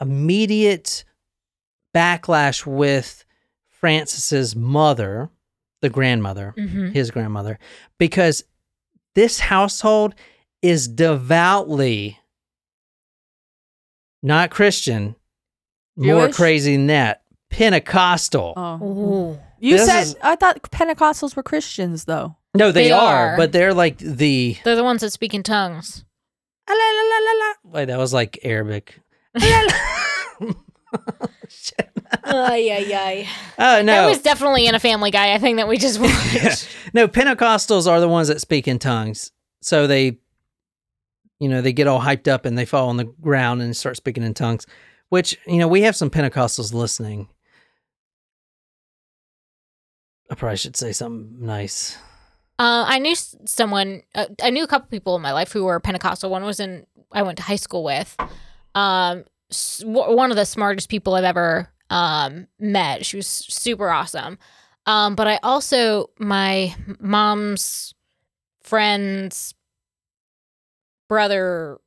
immediate 0.00 1.04
backlash 1.94 2.66
with 2.66 3.24
Francis's 3.68 4.54
mother, 4.54 5.30
the 5.80 5.88
grandmother, 5.88 6.54
Mm-hmm. 6.58 6.88
his 6.90 7.10
grandmother, 7.10 7.58
because 7.98 8.44
this 9.14 9.40
household 9.40 10.14
is 10.62 10.88
devoutly 10.88 12.18
not 14.22 14.50
Christian, 14.50 15.14
more 15.96 16.28
crazy 16.30 16.76
than 16.76 16.88
that, 16.88 17.22
Pentecostal. 17.50 18.54
Oh. 18.56 19.38
You 19.60 19.76
This 19.76 19.86
said 19.86 20.00
is- 20.02 20.16
I 20.22 20.36
thought 20.36 20.60
Pentecostals 20.70 21.34
were 21.36 21.42
Christians 21.42 22.04
though. 22.04 22.36
No, 22.54 22.72
they, 22.72 22.84
They 22.84 22.92
are, 22.92 23.32
are. 23.32 23.36
but 23.36 23.52
they're 23.52 23.74
like 23.74 23.98
the 23.98 24.56
They're 24.64 24.76
the 24.76 24.84
ones 24.84 25.00
that 25.02 25.10
speak 25.12 25.34
in 25.34 25.42
tongues. 25.42 26.04
Ah, 26.68 27.54
Wait, 27.64 27.86
that 27.86 27.98
was 27.98 28.12
like 28.12 28.38
Arabic. 28.42 29.00
Ah, 29.40 29.66
ay, 32.24 32.70
ay, 32.70 32.94
ay. 32.94 33.28
Oh 33.58 33.82
no. 33.82 33.92
That 33.92 34.08
was 34.08 34.22
definitely 34.22 34.66
in 34.66 34.74
a 34.74 34.80
Family 34.80 35.10
Guy. 35.10 35.34
I 35.34 35.38
think 35.38 35.56
that 35.58 35.68
we 35.68 35.76
just 35.78 36.00
watched. 36.00 36.68
no. 36.94 37.08
Pentecostals 37.08 37.86
are 37.90 38.00
the 38.00 38.08
ones 38.08 38.28
that 38.28 38.40
speak 38.40 38.66
in 38.68 38.78
tongues. 38.78 39.30
So 39.60 39.86
they, 39.86 40.18
you 41.40 41.48
know, 41.48 41.60
they 41.62 41.72
get 41.72 41.86
all 41.86 42.00
hyped 42.00 42.28
up 42.28 42.44
and 42.44 42.56
they 42.56 42.64
fall 42.64 42.88
on 42.88 42.96
the 42.96 43.04
ground 43.04 43.60
and 43.62 43.76
start 43.76 43.96
speaking 43.96 44.22
in 44.22 44.34
tongues. 44.34 44.66
Which 45.10 45.38
you 45.46 45.56
know, 45.58 45.68
we 45.68 45.82
have 45.82 45.96
some 45.96 46.10
Pentecostals 46.10 46.72
listening. 46.74 47.28
I 50.30 50.34
probably 50.34 50.58
should 50.58 50.76
say 50.76 50.92
something 50.92 51.36
nice. 51.44 51.96
Uh, 52.58 52.84
I 52.88 52.98
knew 52.98 53.14
someone. 53.44 54.02
Uh, 54.14 54.26
I 54.42 54.50
knew 54.50 54.64
a 54.64 54.66
couple 54.66 54.88
people 54.88 55.14
in 55.16 55.22
my 55.22 55.32
life 55.32 55.52
who 55.52 55.64
were 55.64 55.78
Pentecostal. 55.80 56.30
One 56.30 56.44
was 56.44 56.58
in 56.60 56.86
I 57.12 57.22
went 57.22 57.36
to 57.38 57.42
high 57.44 57.56
school 57.56 57.84
with. 57.84 58.16
Um, 58.74 59.24
s- 59.50 59.82
one 59.84 60.30
of 60.30 60.36
the 60.36 60.44
smartest 60.44 60.88
people 60.88 61.14
I've 61.14 61.24
ever 61.24 61.70
um 61.90 62.48
met. 62.58 63.06
She 63.06 63.16
was 63.16 63.26
super 63.26 63.88
awesome. 63.90 64.38
Um, 64.86 65.14
but 65.14 65.26
I 65.28 65.38
also 65.42 66.10
my 66.18 66.74
mom's 67.00 67.94
friend's 68.62 69.54
brother's 71.08 71.78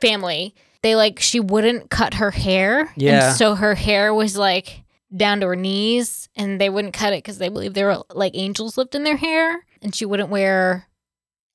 family, 0.00 0.54
they 0.82 0.94
like 0.96 1.20
she 1.20 1.40
wouldn't 1.40 1.90
cut 1.90 2.14
her 2.14 2.30
hair. 2.30 2.92
Yeah. 2.96 3.28
And 3.28 3.36
so 3.36 3.54
her 3.54 3.74
hair 3.74 4.12
was 4.14 4.36
like 4.36 4.82
down 5.16 5.40
to 5.40 5.46
her 5.48 5.56
knees 5.56 6.28
and 6.36 6.60
they 6.60 6.68
wouldn't 6.70 6.94
cut 6.94 7.12
it 7.12 7.18
because 7.18 7.38
they 7.38 7.48
believed 7.48 7.74
there 7.74 7.86
were 7.86 8.02
like 8.12 8.32
angels 8.34 8.76
lived 8.76 8.94
in 8.94 9.04
their 9.04 9.16
hair. 9.16 9.64
And 9.82 9.94
she 9.94 10.04
wouldn't 10.04 10.28
wear 10.30 10.86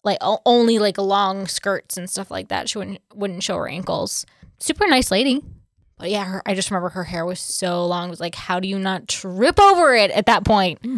like 0.04 0.18
o- 0.22 0.42
only 0.46 0.80
like 0.80 0.98
long 0.98 1.48
skirts 1.48 1.98
and 1.98 2.10
stuff 2.10 2.30
like 2.32 2.48
that. 2.50 2.70
She 2.70 2.78
wouldn't 2.78 3.00
wouldn't 3.14 3.44
show 3.44 3.58
her 3.58 3.68
ankles. 3.68 4.26
Super 4.60 4.88
nice 4.88 5.12
lady. 5.12 5.42
But 5.98 6.10
yeah, 6.10 6.26
her, 6.26 6.42
I 6.46 6.54
just 6.56 6.70
remember 6.70 6.90
her 6.90 7.06
hair 7.06 7.26
was 7.26 7.40
so 7.40 7.86
long. 7.86 8.08
It 8.08 8.10
was 8.12 8.20
like, 8.20 8.36
how 8.36 8.60
do 8.60 8.68
you 8.68 8.78
not 8.78 9.08
trip 9.08 9.60
over 9.60 9.94
it 9.96 10.12
at 10.12 10.26
that 10.26 10.44
point? 10.44 10.80
Hmm. 10.84 10.98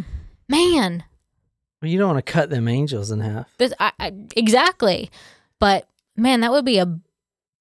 Man, 0.50 1.04
Well, 1.82 1.92
you 1.92 2.00
don't 2.00 2.14
want 2.14 2.26
to 2.26 2.32
cut 2.32 2.50
them 2.50 2.68
angels 2.68 3.12
in 3.12 3.20
half. 3.20 3.48
this 3.58 3.74
I, 3.80 3.92
I, 4.00 4.14
exactly. 4.36 5.12
But 5.60 5.88
man, 6.16 6.40
that 6.42 6.52
would 6.52 6.66
be 6.66 6.78
a 6.80 6.98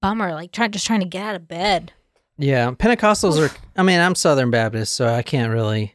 bummer. 0.01 0.33
Like 0.33 0.53
trying 0.53 0.71
just 0.71 0.87
trying 0.87 1.01
to 1.01 1.07
get 1.07 1.23
out 1.25 1.35
of 1.37 1.49
bed. 1.49 1.93
Yeah, 2.39 2.71
Pentecostals 2.71 3.39
are. 3.39 3.55
I 3.77 3.83
mean, 3.83 3.99
I'm 3.99 4.15
Southern 4.15 4.51
Baptist, 4.51 4.95
so 4.95 5.07
I 5.09 5.23
can't 5.23 5.53
really. 5.53 5.95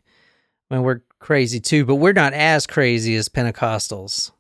I 0.70 0.76
mean, 0.76 0.84
we're 0.84 1.02
crazy 1.22 1.60
too, 1.62 1.86
but 1.86 1.96
we're 1.96 2.12
not 2.14 2.34
as 2.34 2.68
crazy 2.68 3.16
as 3.16 3.30
Pentecostals. 3.30 4.32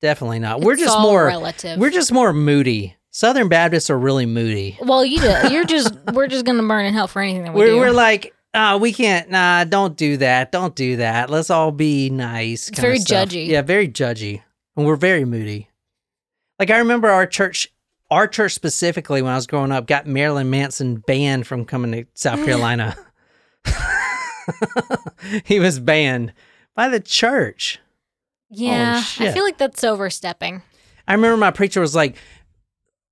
Definitely 0.00 0.38
not. 0.38 0.60
we're 0.60 0.76
just 0.76 0.98
more. 1.00 1.26
relative. 1.26 1.78
We're 1.78 1.90
just 1.90 2.12
more 2.12 2.32
moody. 2.32 2.96
Southern 3.10 3.48
Baptists 3.48 3.88
are 3.88 3.98
really 3.98 4.26
moody. 4.26 4.78
well, 4.82 5.04
you 5.04 5.18
do, 5.18 5.34
you're 5.50 5.64
just 5.64 5.94
we're 6.12 6.28
just 6.28 6.44
gonna 6.44 6.62
burn 6.62 6.84
in 6.84 6.92
hell 6.94 7.08
for 7.08 7.22
anything 7.22 7.44
that 7.44 7.54
we 7.54 7.60
We're, 7.60 7.66
do. 7.68 7.76
we're 7.78 7.90
like, 7.90 8.34
uh, 8.52 8.78
we 8.80 8.92
can't. 8.92 9.30
Nah, 9.30 9.64
don't 9.64 9.96
do 9.96 10.18
that. 10.18 10.52
Don't 10.52 10.74
do 10.76 10.96
that. 10.96 11.30
Let's 11.30 11.48
all 11.50 11.72
be 11.72 12.10
nice. 12.10 12.68
It's 12.68 12.78
very 12.78 12.98
judgy. 12.98 13.46
Yeah, 13.46 13.62
very 13.62 13.88
judgy, 13.88 14.42
and 14.76 14.86
we're 14.86 14.96
very 14.96 15.24
moody. 15.24 15.70
Like 16.58 16.70
I 16.70 16.78
remember 16.78 17.08
our 17.08 17.26
church, 17.26 17.72
our 18.10 18.28
church 18.28 18.52
specifically 18.52 19.22
when 19.22 19.32
I 19.32 19.36
was 19.36 19.46
growing 19.46 19.72
up, 19.72 19.86
got 19.86 20.06
Marilyn 20.06 20.50
Manson 20.50 20.96
banned 21.06 21.46
from 21.46 21.64
coming 21.64 21.92
to 21.92 22.04
South 22.14 22.38
Carolina. 22.44 22.94
he 25.44 25.60
was 25.60 25.80
banned 25.80 26.32
by 26.74 26.88
the 26.88 27.00
church. 27.00 27.80
yeah, 28.50 29.02
I 29.18 29.32
feel 29.32 29.44
like 29.44 29.58
that's 29.58 29.84
overstepping. 29.84 30.62
I 31.08 31.14
remember 31.14 31.36
my 31.36 31.50
preacher 31.50 31.80
was 31.80 31.94
like, 31.94 32.16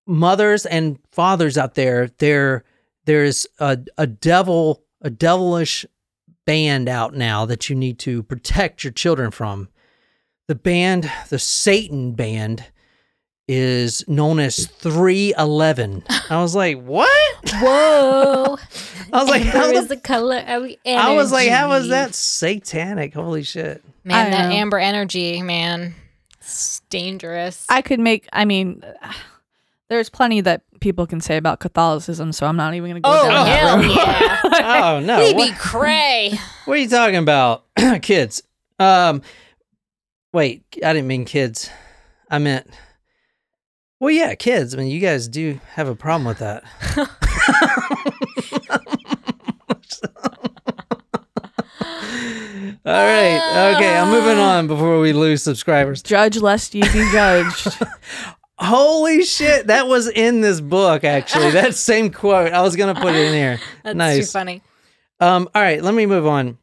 mothers 0.07 0.67
and 0.67 0.99
fathers 1.11 1.57
out 1.57 1.75
there, 1.75 2.09
there 2.19 2.65
there's 3.05 3.47
a, 3.59 3.79
a 3.99 4.07
devil, 4.07 4.83
a 5.01 5.11
devilish 5.11 5.87
band 6.47 6.89
out 6.89 7.15
now 7.15 7.45
that 7.47 7.69
you 7.69 7.77
need 7.77 7.99
to 8.01 8.23
protect 8.23 8.85
your 8.85 8.93
children 8.93 9.31
from. 9.31 9.69
The 10.47 10.55
band, 10.55 11.11
the 11.31 11.39
Satan 11.39 12.13
band, 12.13 12.67
is 13.47 14.07
known 14.09 14.39
as 14.39 14.67
311. 14.67 16.03
I 16.31 16.41
was 16.41 16.55
like, 16.55 16.83
what? 16.83 17.09
Whoa! 17.55 18.57
I 19.13 19.21
was 19.21 19.29
like, 19.29 19.45
Amber 19.45 19.59
how 19.59 19.71
is 19.71 19.89
the, 19.89 19.95
the 19.97 20.01
color 20.01 20.39
of 20.47 20.71
I 20.87 21.15
was 21.15 21.31
like, 21.31 21.49
how 21.51 21.69
was 21.69 21.89
that 21.89 22.15
satanic? 22.15 23.15
Holy 23.15 23.43
shit. 23.43 23.83
Man, 24.03 24.31
that 24.31 24.49
know. 24.49 24.55
amber 24.55 24.79
energy, 24.79 25.41
man, 25.43 25.95
it's 26.39 26.81
dangerous. 26.91 27.65
I 27.69 27.83
could 27.83 28.01
make. 28.01 28.29
I 28.33 28.45
mean, 28.45 28.83
there's 29.89 30.11
plenty 30.11 30.41
that 30.43 30.63
people 30.81 31.07
can 31.07 31.21
say 31.21 31.37
about 31.37 31.61
Catholicism, 31.61 32.33
so 32.33 32.47
I'm 32.47 32.57
not 32.57 32.75
even 32.75 32.91
going 32.91 33.03
to 33.03 33.07
go 33.07 33.11
oh 33.11 33.29
down 33.29 33.47
that 33.47 33.59
hell 33.59 33.77
road. 33.79 33.91
yeah! 33.91 34.41
Oh, 34.95 35.01
no. 35.01 35.19
we 35.19 35.35
what- 35.35 35.59
cray. 35.59 36.39
What 36.65 36.75
are 36.75 36.81
you 36.81 36.89
talking 36.89 37.17
about? 37.17 37.65
kids. 38.03 38.43
Um 38.79 39.23
wait, 40.33 40.65
I 40.85 40.93
didn't 40.93 41.07
mean 41.07 41.25
kids. 41.25 41.71
I 42.31 42.39
meant 42.39 42.69
Well, 44.05 44.13
yeah, 44.13 44.35
kids. 44.35 44.75
I 44.75 44.77
mean, 44.77 44.89
you 44.89 45.01
guys 45.01 45.29
do 45.29 45.59
have 45.77 45.89
a 45.89 45.97
problem 45.97 46.27
with 46.27 46.39
that. 46.41 46.63
All 52.85 52.93
right. 52.93 53.73
Okay, 53.75 53.97
I'm 53.97 54.11
moving 54.11 54.39
on 54.39 54.67
before 54.67 55.01
we 55.01 55.15
lose 55.15 55.43
subscribers. 55.43 56.03
Judge 56.03 56.37
lest 56.37 56.75
ye 56.75 56.83
be 56.83 57.11
judged. 57.13 57.79
Holy 58.59 59.25
shit, 59.25 59.69
that 59.69 59.89
was 59.89 60.07
in 60.11 60.43
this 60.43 60.61
book 60.61 61.03
actually. 61.03 61.53
That 61.53 61.75
same 61.75 62.13
quote. 62.13 62.53
I 62.53 62.61
was 62.61 62.77
going 62.77 62.95
to 62.95 63.01
put 63.01 63.15
it 63.15 63.29
in 63.29 63.33
here. 63.33 63.59
That's 63.85 63.97
nice. 63.97 64.19
too 64.19 64.27
funny. 64.27 64.61
Um, 65.19 65.49
all 65.55 65.63
right, 65.63 65.83
let 65.83 65.95
me 65.95 66.05
move 66.05 66.27
on. 66.27 66.59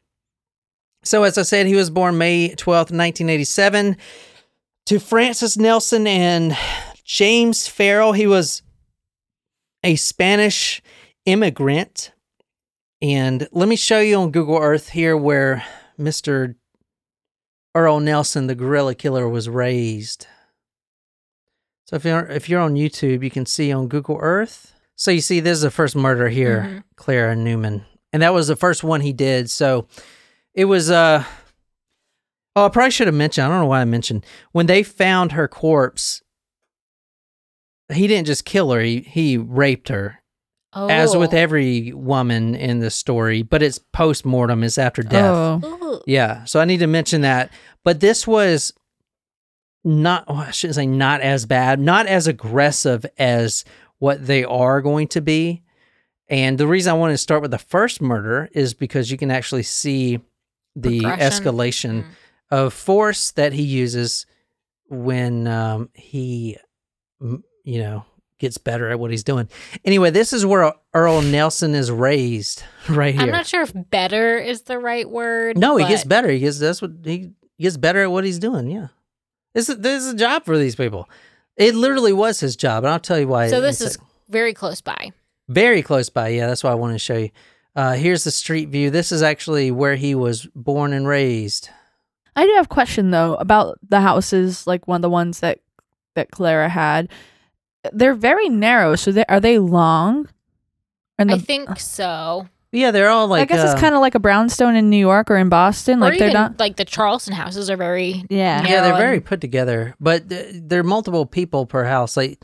So, 1.03 1.23
as 1.23 1.39
I 1.39 1.41
said, 1.41 1.65
he 1.65 1.73
was 1.73 1.89
born 1.89 2.19
May 2.19 2.49
12th, 2.49 2.91
1987, 2.91 3.97
to 4.85 4.99
Francis 4.99 5.57
Nelson 5.57 6.05
and 6.05 6.55
James 7.11 7.67
Ferral. 7.67 8.15
He 8.15 8.25
was 8.25 8.61
a 9.83 9.97
Spanish 9.97 10.81
immigrant. 11.25 12.13
And 13.01 13.49
let 13.51 13.67
me 13.67 13.75
show 13.75 13.99
you 13.99 14.15
on 14.15 14.31
Google 14.31 14.57
Earth 14.57 14.89
here 14.89 15.17
where 15.17 15.65
Mr. 15.99 16.55
Earle 17.75 17.99
Nelson, 17.99 18.47
the 18.47 18.55
gorilla 18.55 18.95
killer, 18.95 19.27
was 19.27 19.49
raised. 19.49 20.25
So 21.87 21.97
if 21.97 22.05
you're 22.05 22.27
if 22.27 22.47
you're 22.47 22.61
on 22.61 22.75
YouTube, 22.75 23.23
you 23.25 23.29
can 23.29 23.45
see 23.45 23.73
on 23.73 23.89
Google 23.89 24.17
Earth. 24.21 24.73
So 24.95 25.11
you 25.11 25.19
see, 25.19 25.41
this 25.41 25.57
is 25.57 25.63
the 25.63 25.71
first 25.71 25.95
murder 25.97 26.29
here, 26.29 26.61
Mhm. 26.61 26.83
Clara 26.95 27.35
Newman, 27.35 27.83
and 28.13 28.21
that 28.21 28.33
was 28.33 28.47
the 28.47 28.55
first 28.55 28.83
one 28.85 29.01
he 29.01 29.11
did. 29.11 29.49
So 29.49 29.87
it 30.53 30.65
was. 30.65 30.89
uh 30.89 31.25
Oh, 32.55 32.65
I 32.65 32.69
probably 32.69 32.91
should 32.91 33.07
have 33.07 33.15
mentioned. 33.15 33.45
I 33.45 33.49
don't 33.49 33.59
know 33.61 33.65
why 33.67 33.81
I 33.81 33.85
mentioned 33.85 34.25
when 34.53 34.67
they 34.67 34.83
found 34.83 35.31
her 35.33 35.47
corpse. 35.49 36.20
He 37.93 38.07
didn't 38.07 38.27
just 38.27 38.45
kill 38.45 38.71
her; 38.71 38.81
he 38.81 39.01
he 39.01 39.37
raped 39.37 39.89
her, 39.89 40.21
Oh. 40.73 40.87
as 40.89 41.15
with 41.15 41.33
every 41.33 41.91
woman 41.93 42.55
in 42.55 42.79
the 42.79 42.89
story. 42.91 43.41
But 43.43 43.61
it's 43.63 43.77
post 43.79 44.25
mortem; 44.25 44.63
it's 44.63 44.77
after 44.77 45.03
death. 45.03 45.25
Oh. 45.63 46.01
Yeah, 46.07 46.45
so 46.45 46.59
I 46.59 46.65
need 46.65 46.79
to 46.79 46.87
mention 46.87 47.21
that. 47.21 47.51
But 47.83 47.99
this 47.99 48.25
was 48.25 48.73
not, 49.83 50.25
oh, 50.27 50.35
I 50.35 50.51
shouldn't 50.51 50.75
say 50.75 50.85
not 50.85 51.21
as 51.21 51.45
bad, 51.45 51.79
not 51.79 52.05
as 52.07 52.27
aggressive 52.27 53.05
as 53.17 53.65
what 53.99 54.25
they 54.25 54.43
are 54.43 54.81
going 54.81 55.07
to 55.09 55.21
be. 55.21 55.63
And 56.29 56.57
the 56.57 56.67
reason 56.67 56.91
I 56.91 56.97
wanted 56.97 57.13
to 57.13 57.17
start 57.17 57.41
with 57.41 57.51
the 57.51 57.57
first 57.57 58.01
murder 58.01 58.47
is 58.53 58.73
because 58.73 59.11
you 59.11 59.17
can 59.17 59.31
actually 59.31 59.63
see 59.63 60.19
the 60.75 61.01
escalation 61.01 62.03
Mm. 62.03 62.05
of 62.51 62.73
force 62.73 63.31
that 63.31 63.53
he 63.53 63.63
uses 63.63 64.25
when 64.87 65.47
um, 65.47 65.89
he, 65.93 66.57
m- 67.21 67.43
you 67.63 67.79
know, 67.79 68.05
gets 68.39 68.57
better 68.57 68.89
at 68.89 68.99
what 68.99 69.11
he's 69.11 69.23
doing. 69.23 69.47
Anyway, 69.85 70.09
this 70.09 70.33
is 70.33 70.45
where 70.45 70.73
Earle 70.93 71.21
Nelson 71.21 71.75
is 71.75 71.91
raised 71.91 72.63
right 72.89 73.13
here. 73.13 73.23
I'm 73.23 73.29
not 73.31 73.45
sure 73.47 73.61
if 73.61 73.71
better 73.89 74.37
is 74.37 74.63
the 74.63 74.79
right 74.79 75.09
word. 75.09 75.57
No, 75.57 75.77
he 75.77 75.85
gets 75.87 76.03
better. 76.03 76.29
He 76.29 76.39
gets 76.39 76.59
that's 76.59 76.81
what 76.81 76.91
he 77.03 77.31
gets 77.59 77.77
better 77.77 78.01
at 78.01 78.11
what 78.11 78.23
he's 78.23 78.39
doing. 78.39 78.69
Yeah, 78.69 78.87
this 79.53 79.69
is 79.69 79.77
this 79.77 80.03
is 80.03 80.13
a 80.13 80.17
job 80.17 80.45
for 80.45 80.57
these 80.57 80.75
people. 80.75 81.09
It 81.57 81.75
literally 81.75 82.13
was 82.13 82.39
his 82.39 82.55
job, 82.55 82.83
and 82.83 82.91
I'll 82.93 82.99
tell 82.99 83.19
you 83.19 83.27
why. 83.27 83.49
So 83.49 83.61
this 83.61 83.81
is 83.81 83.97
very 84.29 84.53
close 84.53 84.81
by. 84.81 85.11
very 85.47 85.81
close 85.81 86.09
by. 86.09 86.29
Yeah, 86.29 86.47
that's 86.47 86.63
why 86.63 86.71
I 86.71 86.75
wanted 86.75 86.93
to 86.93 86.99
show 86.99 87.17
you. 87.17 87.29
Uh, 87.75 87.93
here's 87.93 88.23
the 88.23 88.31
street 88.31 88.69
view. 88.69 88.89
This 88.89 89.11
is 89.11 89.21
actually 89.21 89.71
where 89.71 89.95
he 89.95 90.15
was 90.15 90.47
born 90.55 90.91
and 90.93 91.07
raised. 91.07 91.69
I 92.35 92.45
do 92.45 92.53
have 92.55 92.65
a 92.65 92.69
question 92.69 93.11
though 93.11 93.35
about 93.35 93.77
the 93.87 94.01
houses, 94.01 94.65
like 94.65 94.87
one 94.87 94.95
of 94.97 95.01
the 95.01 95.09
ones 95.09 95.41
that 95.41 95.59
that 96.15 96.31
Clara 96.31 96.67
had. 96.69 97.09
They're 97.91 98.13
very 98.15 98.47
narrow, 98.49 98.95
so 98.95 99.11
they 99.11 99.25
are 99.27 99.39
they 99.39 99.57
long? 99.59 100.27
And 101.17 101.31
I 101.31 101.37
think 101.37 101.79
so. 101.79 102.47
Yeah, 102.71 102.91
they're 102.91 103.09
all 103.09 103.27
like. 103.27 103.41
I 103.41 103.45
guess 103.45 103.67
uh, 103.67 103.71
it's 103.73 103.81
kind 103.81 103.95
of 103.95 104.01
like 104.01 104.15
a 104.15 104.19
brownstone 104.19 104.75
in 104.75 104.89
New 104.89 104.97
York 104.97 105.29
or 105.29 105.35
in 105.37 105.49
Boston. 105.49 105.99
or 105.99 106.09
Like 106.09 106.19
they're 106.19 106.31
not. 106.31 106.59
like 106.59 106.77
the 106.77 106.85
Charleston 106.85 107.33
houses 107.33 107.69
are 107.69 107.75
very 107.77 108.23
Yeah. 108.29 108.61
yeah, 108.63 108.81
they're 108.81 108.83
narrow 108.93 108.97
very 108.97 109.19
put 109.19 109.41
together, 109.41 109.93
but 109.99 110.29
th- 110.29 110.55
there 110.55 110.79
are 110.79 110.83
multiple 110.83 111.25
people 111.25 111.65
per 111.65 111.83
house. 111.83 112.15
Like 112.15 112.41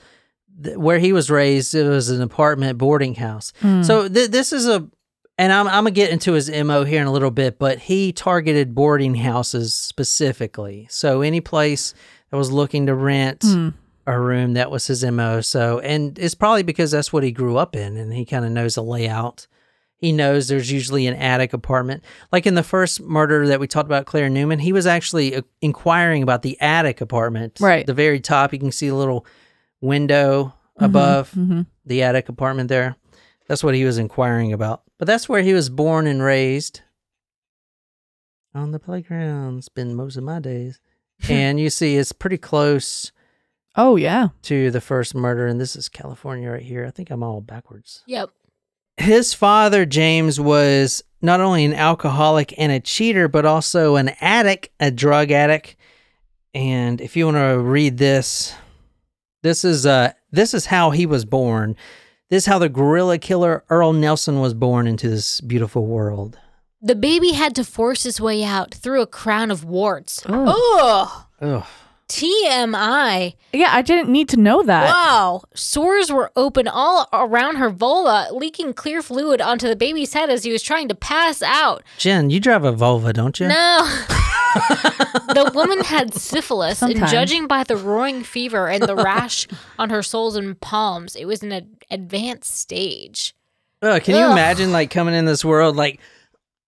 th- 0.63 0.75
where 0.77 0.99
he 0.99 1.13
was 1.13 1.29
raised, 1.29 1.73
it 1.75 1.87
was 1.87 2.09
an 2.09 2.21
apartment 2.21 2.77
boarding 2.77 3.15
house. 3.15 3.53
Hmm. 3.61 3.83
So 3.83 4.09
th- 4.09 4.29
this 4.31 4.51
is 4.51 4.67
a, 4.67 4.85
and 5.37 5.53
I'm 5.53 5.67
I'm 5.67 5.73
gonna 5.85 5.91
get 5.91 6.11
into 6.11 6.33
his 6.33 6.49
mo 6.51 6.83
here 6.83 6.99
in 6.99 7.07
a 7.07 7.11
little 7.11 7.31
bit, 7.31 7.57
but 7.57 7.79
he 7.79 8.11
targeted 8.11 8.75
boarding 8.75 9.15
houses 9.15 9.73
specifically. 9.73 10.87
So 10.89 11.21
any 11.21 11.41
place 11.41 11.93
that 12.31 12.37
was 12.37 12.51
looking 12.51 12.87
to 12.87 12.93
rent 12.95 13.43
Hmm. 13.43 13.69
A 14.07 14.19
room, 14.19 14.53
that 14.53 14.71
was 14.71 14.87
his 14.87 15.03
mo. 15.05 15.41
So 15.41 15.79
and 15.79 16.17
it's 16.17 16.33
probably 16.33 16.63
because 16.63 16.89
that's 16.91 17.13
what 17.13 17.23
he 17.23 17.31
grew 17.31 17.57
up 17.57 17.75
in, 17.75 17.97
and 17.97 18.11
he 18.11 18.25
kind 18.25 18.45
of 18.45 18.51
knows 18.51 18.75
the 18.75 18.83
layout. 18.83 19.45
He 19.97 20.11
knows 20.11 20.47
there's 20.47 20.71
usually 20.71 21.07
an 21.07 21.15
attic 21.15 21.53
apartment. 21.53 22.03
Like 22.31 22.45
in 22.45 22.53
the 22.55 22.63
first 22.63 23.01
murder 23.01 23.47
that 23.47 23.59
we 23.59 23.67
talked 23.67 23.87
about, 23.87 24.05
Claire 24.05 24.29
Newman, 24.29 24.59
he 24.59 24.71
was 24.71 24.85
actually 24.87 25.35
uh, 25.35 25.41
inquiring 25.61 26.21
about 26.23 26.43
the 26.43 26.59
attic 26.61 27.01
apartment. 27.01 27.57
Right. 27.59 27.85
The 27.85 27.95
very 27.95 28.19
top, 28.19 28.53
you 28.53 28.59
can 28.59 28.71
see 28.71 28.87
a 28.87 28.95
little 28.95 29.25
window 29.81 30.53
Mhm, 30.79 30.85
above 30.85 31.31
mhm. 31.31 31.65
the 31.85 32.03
attic 32.03 32.29
apartment 32.29 32.69
there. 32.69 32.95
That's 33.47 33.63
what 33.63 33.73
he 33.73 33.85
was 33.85 33.97
inquiring 33.97 34.53
about. 34.53 34.83
But 34.99 35.07
that's 35.07 35.27
where 35.27 35.41
he 35.41 35.53
was 35.53 35.69
born 35.69 36.05
and 36.05 36.21
raised. 36.21 36.81
On 38.53 38.71
the 38.71 38.79
playground, 38.79 39.63
spend 39.63 39.95
most 39.95 40.17
of 40.17 40.23
my 40.23 40.39
days. 40.39 40.79
and 41.29 41.59
you 41.59 41.71
see 41.71 41.95
it's 41.97 42.11
pretty 42.11 42.37
close 42.37 43.11
Oh 43.77 43.95
yeah. 43.95 44.29
to 44.43 44.71
the 44.71 44.81
first 44.81 45.13
murder. 45.15 45.47
And 45.47 45.61
this 45.61 45.75
is 45.75 45.87
California 45.87 46.49
right 46.49 46.63
here. 46.63 46.85
I 46.85 46.91
think 46.91 47.11
I'm 47.11 47.23
all 47.23 47.41
backwards. 47.41 48.03
Yep. 48.07 48.31
His 48.97 49.33
father, 49.33 49.85
James, 49.85 50.39
was 50.39 51.03
not 51.21 51.39
only 51.39 51.63
an 51.63 51.75
alcoholic 51.75 52.53
and 52.57 52.71
a 52.71 52.79
cheater, 52.79 53.27
but 53.27 53.45
also 53.45 53.95
an 53.95 54.09
addict, 54.19 54.69
a 54.79 54.89
drug 54.89 55.31
addict. 55.31 55.75
And 56.55 56.99
if 56.99 57.15
you 57.15 57.25
want 57.25 57.37
to 57.37 57.59
read 57.59 57.97
this, 57.97 58.55
this 59.43 59.63
is 59.63 59.85
uh 59.85 60.13
this 60.31 60.53
is 60.55 60.65
how 60.65 60.89
he 60.89 61.05
was 61.05 61.25
born. 61.25 61.75
This 62.29 62.43
is 62.43 62.47
how 62.47 62.59
the 62.59 62.69
gorilla 62.69 63.19
killer 63.19 63.63
Earle 63.69 63.93
Nelson 63.93 64.39
was 64.39 64.53
born 64.53 64.87
into 64.87 65.07
this 65.07 65.39
beautiful 65.39 65.85
world. 65.85 66.37
The 66.81 66.95
baby 66.95 67.31
had 67.31 67.55
to 67.55 67.63
force 67.63 68.03
his 68.03 68.19
way 68.19 68.43
out 68.43 68.73
through 68.73 69.01
a 69.01 69.07
crown 69.07 69.51
of 69.51 69.63
warts. 69.63 70.23
Oh. 70.27 71.27
Ugh. 71.39 71.59
Ugh. 71.61 71.65
TMI. 72.07 73.35
Yeah, 73.53 73.69
I 73.71 73.81
didn't 73.81 74.09
need 74.09 74.29
to 74.29 74.37
know 74.37 74.63
that. 74.63 74.93
Wow. 74.93 75.43
Sores 75.53 76.11
were 76.11 76.31
open 76.35 76.67
all 76.67 77.07
around 77.11 77.57
her 77.57 77.69
vulva, 77.69 78.27
leaking 78.33 78.73
clear 78.73 79.01
fluid 79.01 79.41
onto 79.41 79.67
the 79.67 79.75
baby's 79.75 80.13
head 80.13 80.29
as 80.29 80.43
he 80.43 80.51
was 80.51 80.63
trying 80.63 80.87
to 80.87 80.95
pass 80.95 81.41
out. 81.41 81.83
Jen, 81.97 82.29
you 82.29 82.39
drive 82.39 82.63
a 82.63 82.73
Volvo, 82.73 83.11
don't 83.13 83.39
you? 83.39 83.47
No. 83.47 83.79
the 85.33 85.51
woman 85.53 85.81
had 85.81 86.13
syphilis, 86.13 86.81
and 86.81 86.95
judging 87.07 87.47
by 87.47 87.63
the 87.63 87.75
roaring 87.75 88.23
fever 88.23 88.67
and 88.67 88.83
the 88.83 88.95
rash 88.95 89.47
on 89.79 89.89
her 89.89 90.01
soles 90.01 90.35
and 90.35 90.59
palms, 90.61 91.15
it 91.15 91.25
was 91.25 91.43
in 91.43 91.51
an 91.51 91.57
ad- 91.57 91.85
advanced 91.91 92.57
stage. 92.57 93.35
Ugh, 93.81 94.01
can 94.01 94.15
you 94.15 94.31
imagine 94.31 94.71
like 94.71 94.89
coming 94.89 95.13
in 95.13 95.25
this 95.25 95.45
world 95.45 95.75
like, 95.75 95.99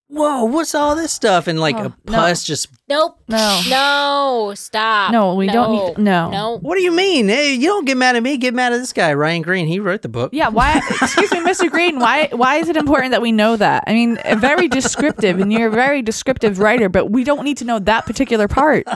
whoa, 0.10 0.44
what's 0.44 0.76
all 0.76 0.96
this 0.96 1.14
stuff? 1.14 1.48
And 1.48 1.60
like 1.60 1.76
Oh, 1.78 1.80
a 1.80 1.84
no. 2.12 2.18
pus 2.18 2.44
just 2.44 2.68
Nope. 2.90 3.20
No. 3.28 3.62
No. 3.70 4.54
Stop. 4.56 5.12
No, 5.12 5.36
we 5.36 5.46
don't 5.48 5.72
need- 5.72 5.98
no. 6.04 6.30
No. 6.32 6.58
What 6.58 6.76
do 6.76 6.82
you 6.82 6.92
mean? 6.92 7.28
Hey, 7.30 7.54
you 7.54 7.68
don't 7.68 7.86
get 7.86 7.98
mad 7.98 8.16
at 8.16 8.24
me. 8.24 8.36
Get 8.38 8.56
mad 8.56 8.74
at 8.74 8.78
this 8.80 8.94
guy, 8.94 9.14
Ryan 9.14 9.44
Green. 9.44 9.68
He 9.68 9.80
wrote 9.80 10.02
the 10.02 10.10
book. 10.10 10.32
Yeah, 10.34 10.48
why? 10.50 10.82
Excuse 11.02 11.32
me, 11.32 11.40
Mr. 11.42 11.70
Green. 11.70 12.00
Why? 12.00 12.30
Why 12.32 12.56
is 12.56 12.68
it 12.68 12.76
important 12.78 13.12
that 13.12 13.22
we 13.22 13.32
know 13.32 13.56
that? 13.58 13.84
I 13.86 13.94
mean, 13.94 14.18
very 14.38 14.68
descriptive, 14.68 15.40
and 15.40 15.54
you're 15.54 15.68
a 15.68 15.72
very 15.72 16.02
descriptive 16.02 16.58
writer, 16.58 16.90
but 16.90 17.12
we 17.12 17.24
don't 17.24 17.44
need 17.44 17.58
to 17.58 17.66
know 17.66 17.78
that 17.78 18.08
particular 18.08 18.48
part. 18.48 18.88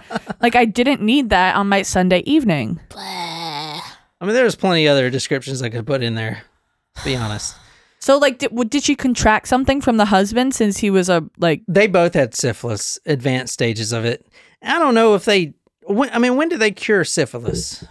Like, 0.41 0.55
I 0.55 0.65
didn't 0.65 1.01
need 1.01 1.29
that 1.29 1.55
on 1.55 1.69
my 1.69 1.83
Sunday 1.83 2.19
evening. 2.25 2.79
Blah. 2.89 3.01
I 3.03 4.25
mean, 4.25 4.33
there's 4.33 4.55
plenty 4.55 4.87
other 4.87 5.11
descriptions 5.11 5.61
I 5.61 5.69
could 5.69 5.85
put 5.85 6.01
in 6.01 6.15
there. 6.15 6.41
to 6.95 7.03
Be 7.03 7.15
honest. 7.15 7.55
So, 8.03 8.17
like, 8.17 8.39
did, 8.39 8.51
did 8.69 8.83
she 8.83 8.97
contract 8.97 9.47
something 9.47 9.79
from 9.79 9.95
the 9.95 10.03
husband 10.03 10.53
since 10.53 10.77
he 10.77 10.89
was 10.89 11.07
a 11.07 11.23
like? 11.37 11.63
They 11.69 11.87
both 11.87 12.13
had 12.15 12.35
syphilis, 12.35 12.99
advanced 13.05 13.53
stages 13.53 13.93
of 13.93 14.03
it. 14.03 14.27
I 14.61 14.77
don't 14.77 14.93
know 14.93 15.15
if 15.15 15.23
they. 15.23 15.53
When, 15.83 16.09
I 16.09 16.19
mean, 16.19 16.35
when 16.35 16.49
do 16.49 16.57
they 16.57 16.71
cure 16.71 17.05
syphilis? 17.05 17.85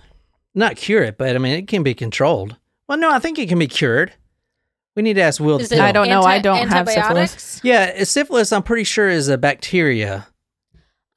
Not 0.54 0.76
cure 0.76 1.02
it, 1.02 1.16
but 1.16 1.34
I 1.34 1.38
mean, 1.38 1.54
it 1.54 1.66
can 1.66 1.82
be 1.82 1.94
controlled. 1.94 2.58
Well, 2.86 2.98
no, 2.98 3.10
I 3.10 3.20
think 3.20 3.38
it 3.38 3.48
can 3.48 3.58
be 3.58 3.66
cured. 3.66 4.12
We 4.96 5.02
need 5.02 5.14
to 5.14 5.22
ask 5.22 5.40
Will. 5.40 5.58
Is 5.58 5.70
Dill. 5.70 5.78
it 5.78 5.82
I 5.82 5.92
don't 5.92 6.10
know. 6.10 6.24
I 6.24 6.40
don't 6.40 6.68
have 6.68 6.90
syphilis. 6.90 7.62
Yeah, 7.64 7.94
uh, 7.98 8.04
syphilis. 8.04 8.52
I'm 8.52 8.62
pretty 8.62 8.84
sure 8.84 9.08
is 9.08 9.28
a 9.28 9.38
bacteria. 9.38 10.28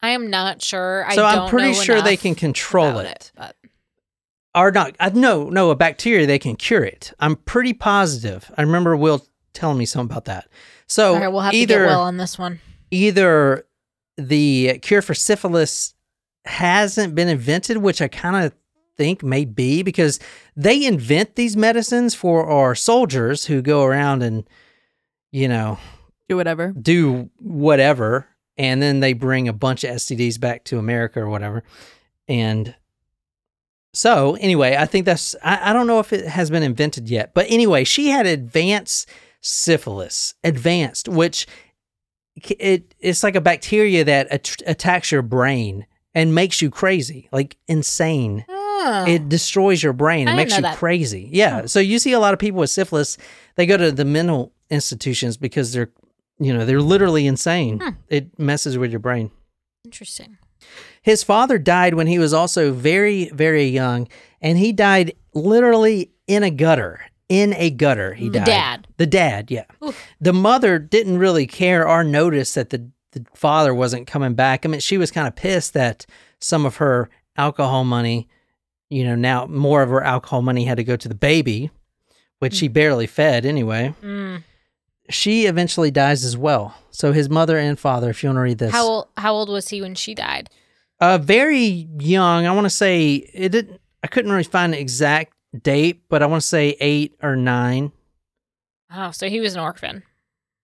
I 0.01 0.11
am 0.11 0.29
not 0.29 0.61
sure. 0.61 1.03
I 1.05 1.15
So 1.15 1.25
I'm 1.25 1.49
pretty 1.49 1.73
know 1.73 1.83
sure 1.83 2.01
they 2.01 2.15
can 2.15 2.33
control 2.33 2.97
about 2.97 3.07
it. 3.07 3.31
But 4.55 4.61
or 4.61 4.71
not 4.71 4.95
uh, 4.99 5.11
no 5.13 5.49
no 5.49 5.69
a 5.69 5.75
bacteria 5.75 6.25
they 6.25 6.39
can 6.39 6.55
cure 6.55 6.83
it 6.83 7.13
i'm 7.19 7.35
pretty 7.35 7.73
positive 7.73 8.51
i 8.57 8.61
remember 8.61 8.95
will 8.95 9.25
telling 9.53 9.77
me 9.77 9.85
something 9.85 10.11
about 10.11 10.25
that 10.25 10.47
so 10.87 11.13
all 11.13 11.19
right, 11.19 11.27
we'll 11.27 11.41
have 11.41 11.53
either 11.53 11.79
to 11.79 11.85
get 11.85 11.89
Will 11.89 12.01
on 12.01 12.17
this 12.17 12.39
one. 12.39 12.59
either 12.91 13.65
the 14.17 14.79
cure 14.81 15.01
for 15.01 15.13
syphilis 15.13 15.93
hasn't 16.45 17.15
been 17.15 17.27
invented 17.27 17.77
which 17.77 18.01
i 18.01 18.07
kind 18.07 18.45
of 18.45 18.53
think 18.97 19.21
may 19.23 19.43
be 19.43 19.83
because 19.83 20.19
they 20.55 20.85
invent 20.85 21.35
these 21.35 21.57
medicines 21.57 22.15
for 22.15 22.45
our 22.49 22.75
soldiers 22.75 23.45
who 23.45 23.61
go 23.61 23.83
around 23.83 24.23
and 24.23 24.47
you 25.31 25.47
know 25.49 25.77
Do 26.29 26.37
whatever. 26.37 26.71
do 26.71 27.29
whatever 27.39 28.27
and 28.57 28.81
then 28.81 29.01
they 29.01 29.11
bring 29.11 29.49
a 29.49 29.53
bunch 29.53 29.83
of 29.83 29.93
STDs 29.97 30.39
back 30.39 30.63
to 30.63 30.77
America 30.79 31.19
or 31.19 31.27
whatever. 31.27 31.65
And 32.29 32.73
so 33.95 34.35
anyway, 34.35 34.75
I 34.77 34.85
think 34.85 35.05
that's 35.05 35.35
I, 35.43 35.71
I 35.71 35.73
don't 35.73 35.87
know 35.87 35.99
if 35.99 36.11
it 36.11 36.27
has 36.27 36.49
been 36.49 36.63
invented 36.63 37.09
yet. 37.09 37.33
But 37.33 37.47
anyway, 37.49 37.83
she 37.83 38.09
had 38.09 38.25
advanced 38.25 39.09
syphilis, 39.41 40.33
advanced, 40.43 41.07
which 41.07 41.47
it 42.59 42.93
it's 42.99 43.23
like 43.23 43.35
a 43.35 43.41
bacteria 43.41 44.03
that 44.03 44.27
at- 44.27 44.61
attacks 44.65 45.11
your 45.11 45.21
brain 45.21 45.85
and 46.13 46.35
makes 46.35 46.61
you 46.61 46.69
crazy, 46.69 47.29
like 47.31 47.57
insane. 47.67 48.45
Oh. 48.49 49.05
It 49.07 49.29
destroys 49.29 49.81
your 49.81 49.93
brain. 49.93 50.27
It 50.27 50.35
makes 50.35 50.55
you 50.55 50.61
that. 50.61 50.77
crazy. 50.77 51.29
Yeah. 51.31 51.65
So 51.65 51.79
you 51.79 51.97
see 51.97 52.11
a 52.11 52.19
lot 52.19 52.33
of 52.33 52.39
people 52.39 52.59
with 52.59 52.69
syphilis, 52.69 53.17
they 53.55 53.65
go 53.65 53.77
to 53.77 53.91
the 53.91 54.05
mental 54.05 54.51
institutions 54.69 55.37
because 55.37 55.73
they're, 55.73 55.89
you 56.39 56.53
know, 56.53 56.65
they're 56.65 56.81
literally 56.81 57.25
insane. 57.25 57.79
Hmm. 57.79 57.89
It 58.09 58.37
messes 58.37 58.77
with 58.77 58.91
your 58.91 58.99
brain. 58.99 59.31
Interesting. 59.83 60.37
His 61.05 61.21
father 61.21 61.59
died 61.59 61.93
when 61.93 62.07
he 62.07 62.17
was 62.17 62.33
also 62.33 62.73
very, 62.73 63.29
very 63.29 63.65
young, 63.65 64.07
and 64.41 64.57
he 64.57 64.73
died 64.73 65.13
literally 65.35 66.09
in 66.25 66.41
a 66.41 66.49
gutter. 66.49 66.99
In 67.29 67.53
a 67.53 67.69
gutter, 67.69 68.15
he 68.15 68.27
died. 68.27 68.41
The 68.41 68.45
dad. 68.45 68.87
The 68.97 69.05
dad, 69.05 69.51
yeah. 69.51 69.65
Oof. 69.83 70.03
The 70.19 70.33
mother 70.33 70.79
didn't 70.79 71.19
really 71.19 71.45
care 71.45 71.87
or 71.87 72.03
notice 72.03 72.55
that 72.55 72.71
the, 72.71 72.89
the 73.11 73.23
father 73.35 73.71
wasn't 73.71 74.07
coming 74.07 74.33
back. 74.33 74.65
I 74.65 74.67
mean, 74.67 74.79
she 74.79 74.97
was 74.97 75.11
kind 75.11 75.27
of 75.27 75.35
pissed 75.35 75.75
that 75.75 76.07
some 76.39 76.65
of 76.65 76.77
her 76.77 77.11
alcohol 77.37 77.83
money, 77.83 78.27
you 78.89 79.03
know, 79.03 79.13
now 79.13 79.45
more 79.45 79.83
of 79.83 79.91
her 79.91 80.03
alcohol 80.03 80.41
money 80.41 80.65
had 80.65 80.77
to 80.77 80.83
go 80.83 80.95
to 80.95 81.07
the 81.07 81.13
baby, 81.13 81.69
which 82.39 82.55
she 82.55 82.67
barely 82.67 83.05
fed 83.05 83.45
anyway. 83.45 83.93
Mm. 84.01 84.41
She 85.11 85.45
eventually 85.45 85.91
dies 85.91 86.25
as 86.25 86.35
well. 86.35 86.73
So 86.89 87.11
his 87.11 87.29
mother 87.29 87.59
and 87.59 87.77
father, 87.77 88.09
if 88.09 88.23
you 88.23 88.29
want 88.29 88.37
to 88.37 88.41
read 88.41 88.57
this. 88.57 88.71
How 88.71 88.87
old, 88.87 89.07
how 89.17 89.35
old 89.35 89.49
was 89.49 89.69
he 89.69 89.83
when 89.83 89.93
she 89.93 90.15
died? 90.15 90.49
Uh, 91.05 91.17
very 91.19 91.87
young. 91.99 92.47
I 92.47 92.51
want 92.51 92.65
to 92.65 92.69
say 92.71 93.13
it 93.31 93.49
didn't. 93.49 93.79
I 94.01 94.07
couldn't 94.07 94.31
really 94.31 94.43
find 94.43 94.73
an 94.73 94.79
exact 94.79 95.33
date, 95.61 96.01
but 96.09 96.23
I 96.23 96.25
want 96.25 96.41
to 96.41 96.47
say 96.47 96.75
eight 96.79 97.15
or 97.21 97.35
nine. 97.35 97.91
Oh, 98.91 99.11
so 99.11 99.29
he 99.29 99.39
was 99.39 99.53
an 99.53 99.59
orphan. 99.59 100.01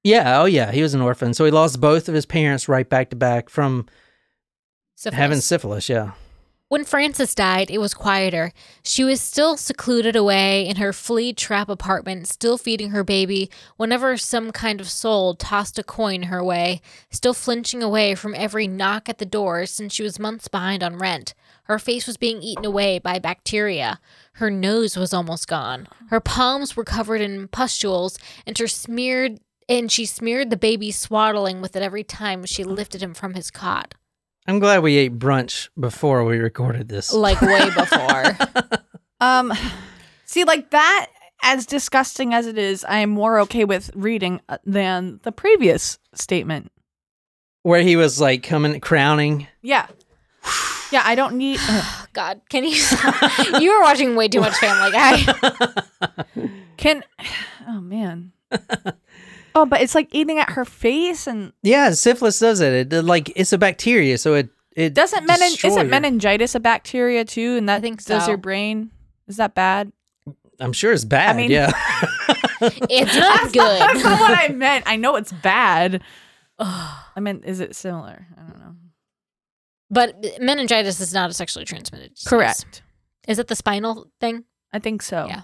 Yeah. 0.03 0.41
Oh, 0.41 0.45
yeah. 0.45 0.71
He 0.71 0.81
was 0.81 0.95
an 0.95 1.01
orphan, 1.01 1.35
so 1.35 1.45
he 1.45 1.51
lost 1.51 1.79
both 1.79 2.09
of 2.09 2.15
his 2.15 2.25
parents 2.25 2.67
right 2.67 2.89
back 2.89 3.11
to 3.11 3.15
back 3.15 3.49
from 3.49 3.85
Syphilis. 4.95 5.19
having 5.19 5.41
syphilis. 5.41 5.89
Yeah. 5.89 6.13
When 6.71 6.85
Frances 6.85 7.35
died, 7.35 7.69
it 7.69 7.79
was 7.79 7.93
quieter. 7.93 8.53
She 8.81 9.03
was 9.03 9.19
still 9.19 9.57
secluded 9.57 10.15
away 10.15 10.65
in 10.65 10.77
her 10.77 10.93
flea 10.93 11.33
trap 11.33 11.67
apartment, 11.67 12.29
still 12.29 12.57
feeding 12.57 12.91
her 12.91 13.03
baby 13.03 13.51
whenever 13.75 14.15
some 14.15 14.53
kind 14.53 14.79
of 14.79 14.89
soul 14.89 15.35
tossed 15.35 15.77
a 15.77 15.83
coin 15.83 16.23
her 16.23 16.41
way, 16.41 16.79
still 17.09 17.33
flinching 17.33 17.83
away 17.83 18.15
from 18.15 18.33
every 18.33 18.69
knock 18.69 19.09
at 19.09 19.17
the 19.17 19.25
door 19.25 19.65
since 19.65 19.93
she 19.93 20.03
was 20.03 20.17
months 20.17 20.47
behind 20.47 20.81
on 20.81 20.97
rent. 20.97 21.33
Her 21.63 21.77
face 21.77 22.07
was 22.07 22.15
being 22.15 22.41
eaten 22.41 22.63
away 22.63 22.99
by 22.99 23.19
bacteria. 23.19 23.99
Her 24.35 24.49
nose 24.49 24.95
was 24.95 25.13
almost 25.13 25.49
gone. 25.49 25.89
Her 26.07 26.21
palms 26.21 26.77
were 26.77 26.85
covered 26.85 27.19
in 27.19 27.49
pustules, 27.49 28.17
and 28.47 28.57
her 28.57 28.69
smeared 28.69 29.41
and 29.67 29.91
she 29.91 30.05
smeared 30.05 30.49
the 30.49 30.55
baby 30.55 30.91
swaddling 30.91 31.59
with 31.59 31.75
it 31.75 31.83
every 31.83 32.05
time 32.05 32.45
she 32.45 32.63
lifted 32.63 33.03
him 33.03 33.13
from 33.13 33.33
his 33.33 33.51
cot. 33.51 33.93
I'm 34.47 34.59
glad 34.59 34.81
we 34.81 34.97
ate 34.97 35.17
brunch 35.17 35.69
before 35.79 36.23
we 36.25 36.37
recorded 36.39 36.89
this. 36.89 37.13
Like 37.13 37.41
way 37.41 37.69
before. 37.75 38.37
Um, 39.19 39.53
see, 40.25 40.43
like 40.43 40.71
that, 40.71 41.07
as 41.43 41.65
disgusting 41.65 42.33
as 42.33 42.47
it 42.47 42.57
is, 42.57 42.83
I 42.83 42.97
am 42.97 43.11
more 43.11 43.39
okay 43.41 43.65
with 43.65 43.91
reading 43.95 44.41
uh, 44.49 44.57
than 44.65 45.19
the 45.23 45.31
previous 45.31 45.99
statement. 46.13 46.71
Where 47.63 47.81
he 47.81 47.95
was 47.95 48.19
like 48.19 48.41
coming, 48.43 48.79
crowning. 48.79 49.47
Yeah. 49.61 49.87
Yeah, 50.91 51.03
I 51.05 51.15
don't 51.15 51.35
need. 51.35 51.59
ugh. 51.61 52.07
God, 52.13 52.41
can 52.49 52.65
you? 52.65 52.75
you 53.61 53.71
were 53.73 53.81
watching 53.81 54.15
way 54.15 54.27
too 54.27 54.41
much 54.41 54.53
Family 54.57 54.91
Guy. 54.91 55.23
Can. 56.77 57.03
Oh, 57.67 57.79
man. 57.79 58.31
Oh, 59.55 59.65
but 59.65 59.81
it's 59.81 59.95
like 59.95 60.07
eating 60.13 60.39
at 60.39 60.51
her 60.51 60.65
face 60.65 61.27
and 61.27 61.51
Yeah, 61.63 61.91
syphilis 61.91 62.39
does 62.39 62.59
it. 62.61 62.93
It 62.93 63.03
like 63.03 63.31
it's 63.35 63.53
a 63.53 63.57
bacteria, 63.57 64.17
so 64.17 64.33
it 64.35 64.49
it 64.75 64.93
doesn't 64.93 65.25
menin- 65.25 65.49
destroy 65.51 65.69
isn't 65.71 65.81
your- 65.83 65.89
meningitis 65.89 66.55
a 66.55 66.59
bacteria 66.59 67.25
too? 67.25 67.57
And 67.57 67.67
that 67.69 67.81
think 67.81 68.03
does 68.05 68.23
so. 68.25 68.31
your 68.31 68.37
brain? 68.37 68.91
Is 69.27 69.37
that 69.37 69.53
bad? 69.55 69.91
I'm 70.59 70.73
sure 70.73 70.91
it's 70.93 71.03
bad. 71.05 71.35
I 71.35 71.37
mean- 71.37 71.51
yeah. 71.51 71.71
It's 72.63 73.15
not 73.17 73.51
good. 73.51 73.81
That's 73.81 74.03
not 74.03 74.19
what 74.19 74.37
I 74.37 74.49
meant. 74.53 74.85
I 74.87 74.95
know 74.95 75.15
it's 75.15 75.31
bad. 75.31 76.01
I 76.59 77.19
meant, 77.19 77.43
is 77.43 77.59
it 77.59 77.75
similar? 77.75 78.27
I 78.37 78.41
don't 78.41 78.59
know. 78.59 78.75
But 79.89 80.23
meningitis 80.39 80.99
is 80.99 81.11
not 81.11 81.31
a 81.31 81.33
sexually 81.33 81.65
transmitted. 81.65 82.13
disease. 82.13 82.27
Correct. 82.27 82.83
Is 83.27 83.39
it 83.39 83.47
the 83.47 83.55
spinal 83.55 84.11
thing? 84.19 84.43
I 84.71 84.77
think 84.79 85.01
so. 85.01 85.25
Yeah. 85.27 85.41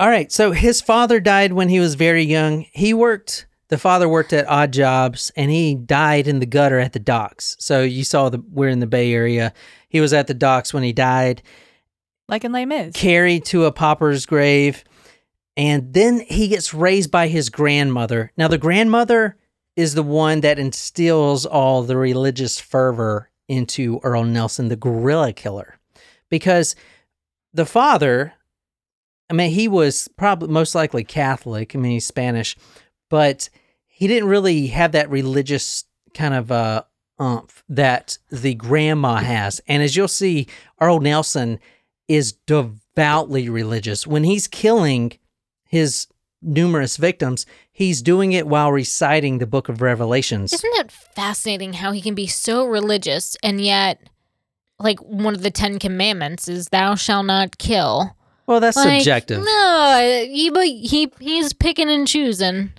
All 0.00 0.08
right. 0.08 0.32
So 0.32 0.52
his 0.52 0.80
father 0.80 1.20
died 1.20 1.52
when 1.52 1.68
he 1.68 1.78
was 1.78 1.94
very 1.94 2.24
young. 2.24 2.64
He 2.72 2.94
worked 2.94 3.46
the 3.68 3.78
father 3.78 4.08
worked 4.08 4.32
at 4.32 4.48
odd 4.48 4.72
jobs 4.72 5.30
and 5.36 5.48
he 5.50 5.76
died 5.76 6.26
in 6.26 6.40
the 6.40 6.46
gutter 6.46 6.80
at 6.80 6.92
the 6.92 6.98
docks. 6.98 7.54
So 7.60 7.82
you 7.82 8.02
saw 8.02 8.28
the 8.28 8.42
we're 8.50 8.68
in 8.68 8.80
the 8.80 8.86
Bay 8.86 9.12
Area. 9.12 9.52
He 9.88 10.00
was 10.00 10.12
at 10.12 10.26
the 10.26 10.34
docks 10.34 10.74
when 10.74 10.82
he 10.82 10.92
died, 10.92 11.42
Like 12.28 12.44
in 12.44 12.50
Les 12.50 12.64
Mis. 12.64 12.94
carried 12.94 13.44
to 13.46 13.66
a 13.66 13.72
pauper's 13.72 14.26
grave, 14.26 14.84
and 15.56 15.94
then 15.94 16.20
he 16.20 16.48
gets 16.48 16.74
raised 16.74 17.12
by 17.12 17.28
his 17.28 17.48
grandmother. 17.48 18.32
Now 18.36 18.48
the 18.48 18.58
grandmother 18.58 19.36
is 19.76 19.94
the 19.94 20.02
one 20.02 20.40
that 20.40 20.58
instills 20.58 21.46
all 21.46 21.82
the 21.82 21.96
religious 21.96 22.58
fervor 22.58 23.30
into 23.48 24.00
Earle 24.02 24.24
Nelson, 24.24 24.68
the 24.68 24.76
gorilla 24.76 25.32
killer. 25.32 25.78
Because 26.28 26.74
the 27.52 27.66
father, 27.66 28.32
I 29.30 29.32
mean, 29.32 29.52
he 29.52 29.68
was 29.68 30.08
probably 30.16 30.48
most 30.48 30.74
likely 30.74 31.04
Catholic. 31.04 31.74
I 31.74 31.78
mean, 31.78 31.92
he's 31.92 32.06
Spanish, 32.06 32.56
but 33.08 33.48
he 33.86 34.08
didn't 34.08 34.28
really 34.28 34.66
have 34.68 34.92
that 34.92 35.08
religious 35.08 35.84
kind 36.14 36.34
of 36.34 36.50
uh, 36.50 36.82
umph 37.18 37.62
that 37.68 38.18
the 38.30 38.54
grandma 38.54 39.16
has. 39.16 39.60
And 39.68 39.82
as 39.82 39.94
you'll 39.94 40.08
see, 40.08 40.48
Earle 40.80 41.00
Nelson 41.00 41.60
is 42.08 42.32
devoutly 42.32 43.48
religious. 43.48 44.06
When 44.06 44.24
he's 44.24 44.48
killing 44.48 45.12
his 45.64 46.08
numerous 46.42 46.96
victims, 46.96 47.46
he's 47.70 48.02
doing 48.02 48.32
it 48.32 48.48
while 48.48 48.72
reciting 48.72 49.38
the 49.38 49.46
book 49.46 49.68
of 49.68 49.80
Revelations. 49.80 50.52
Isn't 50.52 50.74
it 50.74 50.90
fascinating 50.90 51.74
how 51.74 51.92
he 51.92 52.00
can 52.00 52.14
be 52.16 52.26
so 52.26 52.66
religious 52.66 53.36
and 53.44 53.60
yet, 53.60 54.00
like, 54.80 54.98
one 55.00 55.34
of 55.34 55.42
the 55.42 55.50
Ten 55.52 55.78
Commandments 55.78 56.48
is 56.48 56.68
"Thou 56.68 56.96
shalt 56.96 57.26
not 57.26 57.58
kill." 57.58 58.16
Well, 58.50 58.58
that's 58.58 58.76
Like, 58.76 59.00
subjective. 59.02 59.44
No, 59.44 60.26
he 60.28 60.50
but 60.50 60.66
he 60.66 61.12
he's 61.20 61.52
picking 61.52 61.88
and 61.88 62.04
choosing. 62.04 62.72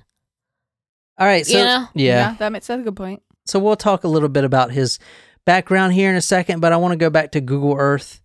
All 1.17 1.25
right, 1.25 1.47
so 1.47 1.57
You 1.57 1.63
know? 1.63 1.87
yeah. 1.95 2.35
that 2.39 2.51
makes 2.51 2.67
that's 2.67 2.81
a 2.81 2.83
good 2.83 2.97
point. 2.97 3.23
So 3.45 3.57
we'll 3.57 3.77
talk 3.77 4.03
a 4.03 4.09
little 4.09 4.27
bit 4.27 4.43
about 4.43 4.71
his 4.71 4.99
background 5.45 5.93
here 5.93 6.09
in 6.09 6.17
a 6.17 6.21
second, 6.21 6.59
but 6.59 6.73
I 6.73 6.75
want 6.77 6.91
to 6.91 6.97
go 6.97 7.09
back 7.09 7.31
to 7.31 7.39
Google 7.39 7.77
Earth 7.77 8.19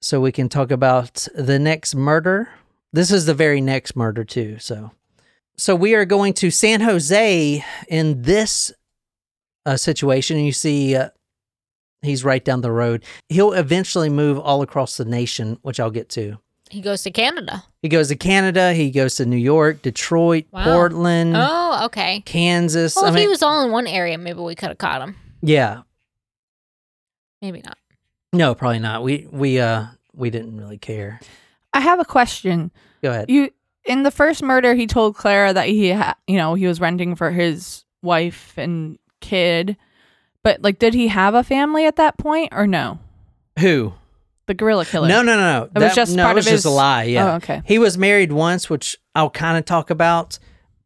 so 0.00 0.20
we 0.20 0.30
can 0.30 0.48
talk 0.48 0.70
about 0.70 1.26
the 1.34 1.58
next 1.58 1.96
murder. 1.96 2.50
This 2.92 3.10
is 3.10 3.26
the 3.26 3.34
very 3.34 3.60
next 3.60 3.96
murder 3.96 4.22
too. 4.22 4.58
So, 4.60 4.92
so 5.56 5.74
we 5.74 5.96
are 5.96 6.04
going 6.04 6.34
to 6.34 6.52
San 6.52 6.82
Jose 6.82 7.64
in 7.88 8.22
this 8.22 8.72
uh, 9.66 9.76
situation. 9.76 10.38
You 10.38 10.52
see, 10.52 10.94
uh, 10.94 11.08
he's 12.02 12.22
right 12.22 12.44
down 12.44 12.60
the 12.60 12.70
road. 12.70 13.02
He'll 13.28 13.54
eventually 13.54 14.08
move 14.08 14.38
all 14.38 14.62
across 14.62 14.96
the 14.96 15.04
nation, 15.04 15.58
which 15.62 15.80
I'll 15.80 15.90
get 15.90 16.08
to. 16.10 16.38
He 16.70 16.80
goes 16.80 17.02
to 17.04 17.10
Canada. 17.10 17.62
He 17.82 17.88
goes 17.88 18.08
to 18.08 18.16
Canada. 18.16 18.72
He 18.72 18.90
goes 18.90 19.14
to 19.16 19.26
New 19.26 19.36
York, 19.36 19.82
Detroit, 19.82 20.46
Wow. 20.50 20.64
Portland, 20.64 21.34
Oh, 21.36 21.82
okay. 21.86 22.22
Kansas. 22.26 22.96
Well, 22.96 23.04
I 23.04 23.08
if 23.08 23.14
mean, 23.14 23.22
he 23.22 23.28
was 23.28 23.42
all 23.42 23.64
in 23.64 23.70
one 23.70 23.86
area, 23.86 24.18
maybe 24.18 24.40
we 24.40 24.54
could 24.56 24.70
have 24.70 24.78
caught 24.78 25.00
him. 25.02 25.14
yeah, 25.42 25.82
Maybe 27.42 27.60
not. 27.64 27.78
No, 28.32 28.54
probably 28.54 28.78
not. 28.80 29.02
We 29.02 29.28
we 29.30 29.60
uh 29.60 29.86
we 30.14 30.30
didn't 30.30 30.56
really 30.56 30.78
care. 30.78 31.20
I 31.72 31.80
have 31.80 32.00
a 32.00 32.04
question. 32.04 32.70
Go 33.02 33.10
ahead. 33.10 33.30
You 33.30 33.50
in 33.84 34.02
the 34.02 34.10
first 34.10 34.42
murder, 34.42 34.74
he 34.74 34.86
told 34.86 35.14
Clara 35.16 35.52
that 35.52 35.66
he, 35.68 35.92
ha- 35.92 36.16
you 36.26 36.36
know, 36.36 36.54
he 36.54 36.66
was 36.66 36.80
renting 36.80 37.14
for 37.14 37.30
his 37.30 37.84
wife 38.02 38.54
and 38.56 38.98
kid. 39.20 39.76
But 40.42 40.62
like, 40.62 40.78
did 40.80 40.92
he 40.94 41.06
have 41.08 41.34
a 41.34 41.44
family 41.44 41.86
at 41.86 41.96
that 41.96 42.18
point 42.18 42.48
or 42.52 42.66
no? 42.66 42.98
Who? 43.60 43.92
The 44.46 44.54
gorilla 44.54 44.84
killer. 44.84 45.08
No, 45.08 45.22
no, 45.22 45.36
no, 45.36 45.60
no. 45.60 45.70
It 45.74 45.84
was 45.84 45.94
just 45.94 46.16
no, 46.16 46.22
part 46.24 46.34
it 46.34 46.36
was 46.36 46.46
of 46.46 46.52
just 46.52 46.66
a 46.66 46.70
lie. 46.70 47.04
Yeah. 47.04 47.32
Oh, 47.32 47.36
okay. 47.36 47.62
He 47.64 47.78
was 47.78 47.98
married 47.98 48.32
once, 48.32 48.70
which 48.70 48.96
I'll 49.14 49.30
kind 49.30 49.58
of 49.58 49.64
talk 49.64 49.90
about, 49.90 50.38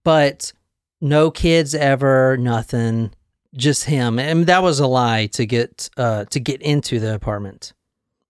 but 0.02 0.52
no 1.00 1.30
kids 1.30 1.74
ever, 1.74 2.36
nothing. 2.36 3.12
Just 3.52 3.86
him, 3.86 4.20
and 4.20 4.46
that 4.46 4.62
was 4.62 4.78
a 4.78 4.86
lie 4.86 5.26
to 5.32 5.44
get 5.44 5.90
uh 5.96 6.24
to 6.26 6.38
get 6.38 6.62
into 6.62 7.00
the 7.00 7.12
apartment. 7.12 7.72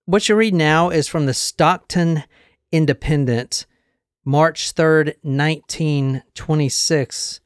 What 0.06 0.26
you 0.30 0.34
read 0.34 0.54
now 0.54 0.88
is 0.88 1.08
from 1.08 1.26
the 1.26 1.34
Stockton 1.34 2.24
Independent, 2.72 3.66
March 4.24 4.70
third, 4.70 5.16
nineteen 5.22 6.22
twenty 6.34 6.70
six. 6.70 7.40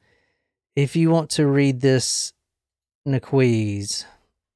If 0.73 0.95
you 0.95 1.09
want 1.09 1.29
to 1.31 1.45
read 1.45 1.81
this, 1.81 2.31
Naquiz. 3.05 4.05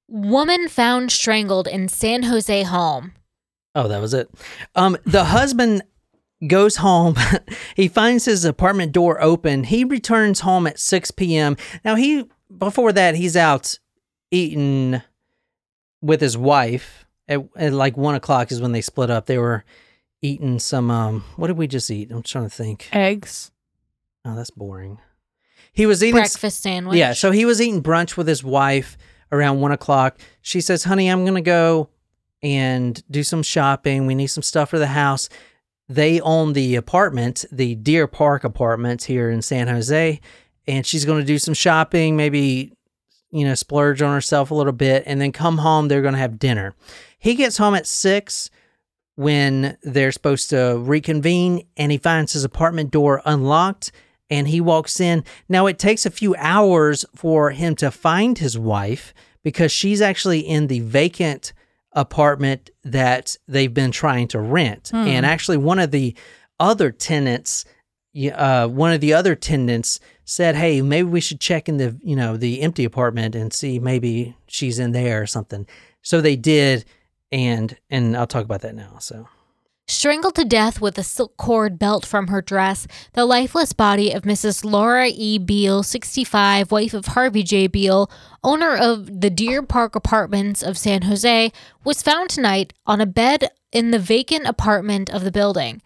Woman 0.07 0.69
found 0.69 1.11
strangled 1.11 1.67
in 1.67 1.89
San 1.89 2.23
Jose 2.23 2.63
home. 2.63 3.11
Oh, 3.79 3.87
that 3.87 4.01
was 4.01 4.13
it. 4.13 4.29
Um, 4.75 4.97
the 5.05 5.23
husband 5.23 5.83
goes 6.45 6.75
home. 6.77 7.15
he 7.77 7.87
finds 7.87 8.25
his 8.25 8.43
apartment 8.43 8.91
door 8.91 9.21
open. 9.21 9.63
He 9.63 9.85
returns 9.85 10.41
home 10.41 10.67
at 10.67 10.77
6 10.77 11.11
p.m. 11.11 11.55
Now, 11.85 11.95
he, 11.95 12.25
before 12.55 12.91
that, 12.91 13.15
he's 13.15 13.37
out 13.37 13.79
eating 14.31 15.01
with 16.01 16.19
his 16.19 16.37
wife 16.37 17.05
at, 17.29 17.39
at 17.55 17.71
like 17.71 17.95
one 17.95 18.15
o'clock 18.15 18.51
is 18.51 18.59
when 18.59 18.73
they 18.73 18.81
split 18.81 19.09
up. 19.09 19.27
They 19.27 19.37
were 19.37 19.63
eating 20.21 20.59
some, 20.59 20.91
um, 20.91 21.23
what 21.37 21.47
did 21.47 21.57
we 21.57 21.65
just 21.65 21.89
eat? 21.89 22.11
I'm 22.11 22.21
trying 22.21 22.43
to 22.45 22.49
think. 22.49 22.89
Eggs. 22.91 23.51
Oh, 24.25 24.35
that's 24.35 24.51
boring. 24.51 24.99
He 25.71 25.85
was 25.85 26.03
eating 26.03 26.15
Breakfast 26.15 26.61
sandwich. 26.61 26.97
yeah, 26.97 27.13
so 27.13 27.31
he 27.31 27.45
was 27.45 27.61
eating 27.61 27.81
brunch 27.81 28.17
with 28.17 28.27
his 28.27 28.43
wife 28.43 28.97
around 29.31 29.61
one 29.61 29.71
o'clock. 29.71 30.19
She 30.41 30.59
says, 30.59 30.83
Honey, 30.83 31.07
I'm 31.07 31.23
going 31.23 31.35
to 31.35 31.41
go 31.41 31.89
and 32.41 33.03
do 33.09 33.23
some 33.23 33.43
shopping. 33.43 34.05
We 34.05 34.15
need 34.15 34.27
some 34.27 34.43
stuff 34.43 34.69
for 34.69 34.79
the 34.79 34.87
house. 34.87 35.29
They 35.87 36.21
own 36.21 36.53
the 36.53 36.75
apartment, 36.75 37.45
the 37.51 37.75
Deer 37.75 38.07
Park 38.07 38.43
apartment 38.43 39.03
here 39.03 39.29
in 39.29 39.41
San 39.41 39.67
Jose. 39.67 40.19
And 40.67 40.85
she's 40.85 41.05
going 41.05 41.19
to 41.19 41.25
do 41.25 41.39
some 41.39 41.55
shopping, 41.55 42.15
maybe, 42.15 42.73
you 43.31 43.45
know, 43.45 43.55
splurge 43.55 44.01
on 44.01 44.13
herself 44.13 44.51
a 44.51 44.55
little 44.55 44.73
bit, 44.73 45.03
and 45.05 45.19
then 45.19 45.31
come 45.31 45.57
home. 45.57 45.87
They're 45.87 46.03
going 46.03 46.13
to 46.13 46.19
have 46.19 46.37
dinner. 46.37 46.75
He 47.17 47.35
gets 47.35 47.57
home 47.57 47.73
at 47.73 47.87
six 47.87 48.49
when 49.15 49.77
they're 49.81 50.11
supposed 50.11 50.51
to 50.51 50.77
reconvene, 50.79 51.65
and 51.75 51.91
he 51.91 51.97
finds 51.97 52.33
his 52.33 52.43
apartment 52.43 52.91
door 52.91 53.21
unlocked 53.25 53.91
and 54.29 54.47
he 54.47 54.61
walks 54.61 54.99
in. 54.99 55.23
Now, 55.47 55.65
it 55.65 55.79
takes 55.79 56.05
a 56.05 56.11
few 56.11 56.35
hours 56.35 57.03
for 57.15 57.51
him 57.51 57.75
to 57.77 57.91
find 57.91 58.37
his 58.37 58.57
wife 58.57 59.13
because 59.43 59.71
she's 59.71 60.01
actually 60.01 60.41
in 60.41 60.67
the 60.67 60.81
vacant 60.81 61.51
apartment 61.93 62.69
that 62.83 63.35
they've 63.47 63.73
been 63.73 63.91
trying 63.91 64.27
to 64.29 64.39
rent. 64.39 64.91
And 65.07 65.25
actually, 65.25 65.57
one 65.57 65.79
of 65.79 65.91
the 65.91 66.15
other 66.59 66.91
tenants, 66.91 67.65
uh, 68.33 68.67
one 68.67 68.91
of 68.93 69.01
the 69.01 69.13
other 69.13 69.35
tenants 69.35 69.99
said, 70.25 70.55
"Hey, 70.55 70.81
maybe 70.81 71.07
we 71.07 71.21
should 71.21 71.39
check 71.39 71.67
in 71.69 71.77
the 71.77 71.97
you 72.03 72.15
know 72.15 72.37
the 72.37 72.61
empty 72.61 72.85
apartment 72.85 73.35
and 73.35 73.51
see 73.53 73.79
maybe 73.79 74.35
she's 74.47 74.79
in 74.79 74.91
there 74.91 75.21
or 75.21 75.27
something." 75.27 75.67
So 76.01 76.21
they 76.21 76.35
did, 76.35 76.85
and 77.31 77.75
and 77.89 78.15
I'll 78.15 78.27
talk 78.27 78.45
about 78.45 78.61
that 78.61 78.75
now. 78.75 78.97
So. 78.99 79.27
Strangled 79.89 80.35
to 80.35 80.45
death 80.45 80.79
with 80.79 80.99
a 80.99 81.03
silk 81.03 81.35
cord 81.35 81.79
belt 81.79 82.05
from 82.05 82.27
her 82.27 82.43
dress, 82.43 82.85
the 83.13 83.25
lifeless 83.25 83.73
body 83.73 84.11
of 84.11 84.21
Mrs. 84.21 84.63
Laura 84.63 85.07
E. 85.07 85.39
Beale, 85.39 85.81
65, 85.81 86.71
wife 86.71 86.93
of 86.93 87.07
Harvey 87.07 87.41
J. 87.41 87.65
Beale, 87.65 88.07
owner 88.43 88.75
of 88.75 89.21
the 89.21 89.31
Deer 89.31 89.63
Park 89.63 89.95
Apartments 89.95 90.61
of 90.61 90.77
San 90.77 91.01
Jose, 91.01 91.51
was 91.83 92.03
found 92.03 92.29
tonight 92.29 92.71
on 92.85 93.01
a 93.01 93.07
bed 93.07 93.49
in 93.71 93.89
the 93.89 93.97
vacant 93.97 94.45
apartment 94.45 95.09
of 95.09 95.23
the 95.23 95.31
building. 95.31 95.81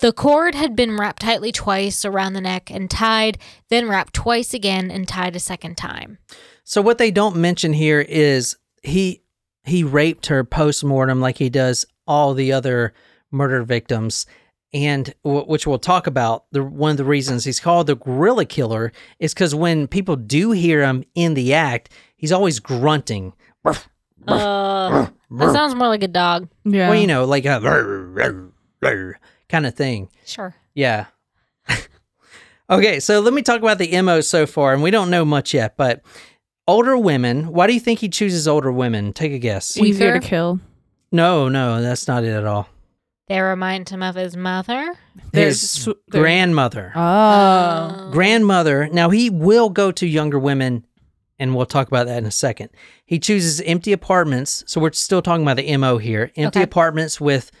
The 0.00 0.12
cord 0.12 0.56
had 0.56 0.74
been 0.74 0.96
wrapped 0.96 1.22
tightly 1.22 1.52
twice 1.52 2.04
around 2.04 2.32
the 2.32 2.40
neck 2.40 2.68
and 2.68 2.90
tied, 2.90 3.38
then 3.68 3.88
wrapped 3.88 4.12
twice 4.12 4.52
again 4.52 4.90
and 4.90 5.06
tied 5.06 5.36
a 5.36 5.40
second 5.40 5.76
time. 5.76 6.18
So 6.64 6.82
what 6.82 6.98
they 6.98 7.12
don't 7.12 7.36
mention 7.36 7.74
here 7.74 8.00
is 8.00 8.56
he 8.82 9.22
he 9.64 9.84
raped 9.84 10.26
her 10.26 10.42
post 10.42 10.82
mortem 10.82 11.20
like 11.20 11.38
he 11.38 11.48
does 11.48 11.86
all 12.08 12.34
the 12.34 12.52
other 12.52 12.92
murder 13.30 13.62
victims, 13.62 14.26
and 14.72 15.14
w- 15.24 15.44
which 15.44 15.66
we'll 15.66 15.78
talk 15.78 16.06
about. 16.06 16.44
The 16.52 16.62
one 16.62 16.92
of 16.92 16.96
the 16.96 17.04
reasons 17.04 17.44
he's 17.44 17.60
called 17.60 17.86
the 17.86 17.96
gorilla 17.96 18.44
killer 18.44 18.92
is 19.18 19.34
because 19.34 19.54
when 19.54 19.86
people 19.88 20.16
do 20.16 20.52
hear 20.52 20.82
him 20.82 21.04
in 21.14 21.34
the 21.34 21.54
act, 21.54 21.90
he's 22.16 22.32
always 22.32 22.60
grunting. 22.60 23.32
Uh, 24.26 25.08
that 25.30 25.52
sounds 25.52 25.74
more 25.74 25.88
like 25.88 26.02
a 26.02 26.08
dog. 26.08 26.48
Yeah. 26.64 26.90
Well, 26.90 26.98
you 26.98 27.06
know, 27.06 27.24
like 27.24 27.46
a 27.46 28.50
kind 29.48 29.66
of 29.66 29.74
thing. 29.74 30.08
Sure. 30.24 30.54
Yeah. 30.74 31.06
okay, 32.70 33.00
so 33.00 33.20
let 33.20 33.32
me 33.32 33.42
talk 33.42 33.60
about 33.60 33.78
the 33.78 34.00
MO 34.02 34.20
so 34.20 34.46
far, 34.46 34.72
and 34.72 34.82
we 34.82 34.90
don't 34.90 35.10
know 35.10 35.24
much 35.24 35.54
yet, 35.54 35.76
but 35.76 36.02
older 36.68 36.96
women. 36.96 37.52
Why 37.52 37.66
do 37.66 37.74
you 37.74 37.80
think 37.80 38.00
he 38.00 38.08
chooses 38.08 38.46
older 38.46 38.70
women? 38.70 39.12
Take 39.12 39.32
a 39.32 39.38
guess. 39.38 39.76
Easier 39.76 40.18
to 40.18 40.26
kill. 40.26 40.60
No, 41.12 41.48
no, 41.48 41.82
that's 41.82 42.06
not 42.06 42.24
it 42.24 42.30
at 42.30 42.46
all. 42.46 42.68
They 43.30 43.40
remind 43.40 43.88
him 43.88 44.02
of 44.02 44.16
his 44.16 44.36
mother. 44.36 44.92
His 45.32 45.70
sw- 45.70 45.88
grandmother. 46.10 46.90
Oh. 46.96 48.10
grandmother. 48.12 48.88
Now 48.92 49.10
he 49.10 49.30
will 49.30 49.70
go 49.70 49.92
to 49.92 50.04
younger 50.04 50.36
women, 50.36 50.84
and 51.38 51.54
we'll 51.54 51.64
talk 51.66 51.86
about 51.86 52.08
that 52.08 52.18
in 52.18 52.26
a 52.26 52.32
second. 52.32 52.70
He 53.06 53.20
chooses 53.20 53.60
empty 53.60 53.92
apartments, 53.92 54.64
so 54.66 54.80
we're 54.80 54.90
still 54.90 55.22
talking 55.22 55.44
about 55.44 55.58
the 55.58 55.76
mo 55.76 55.98
here. 55.98 56.32
Empty 56.34 56.58
Okay. 56.58 56.64
apartments 56.64 57.20
with 57.20 57.52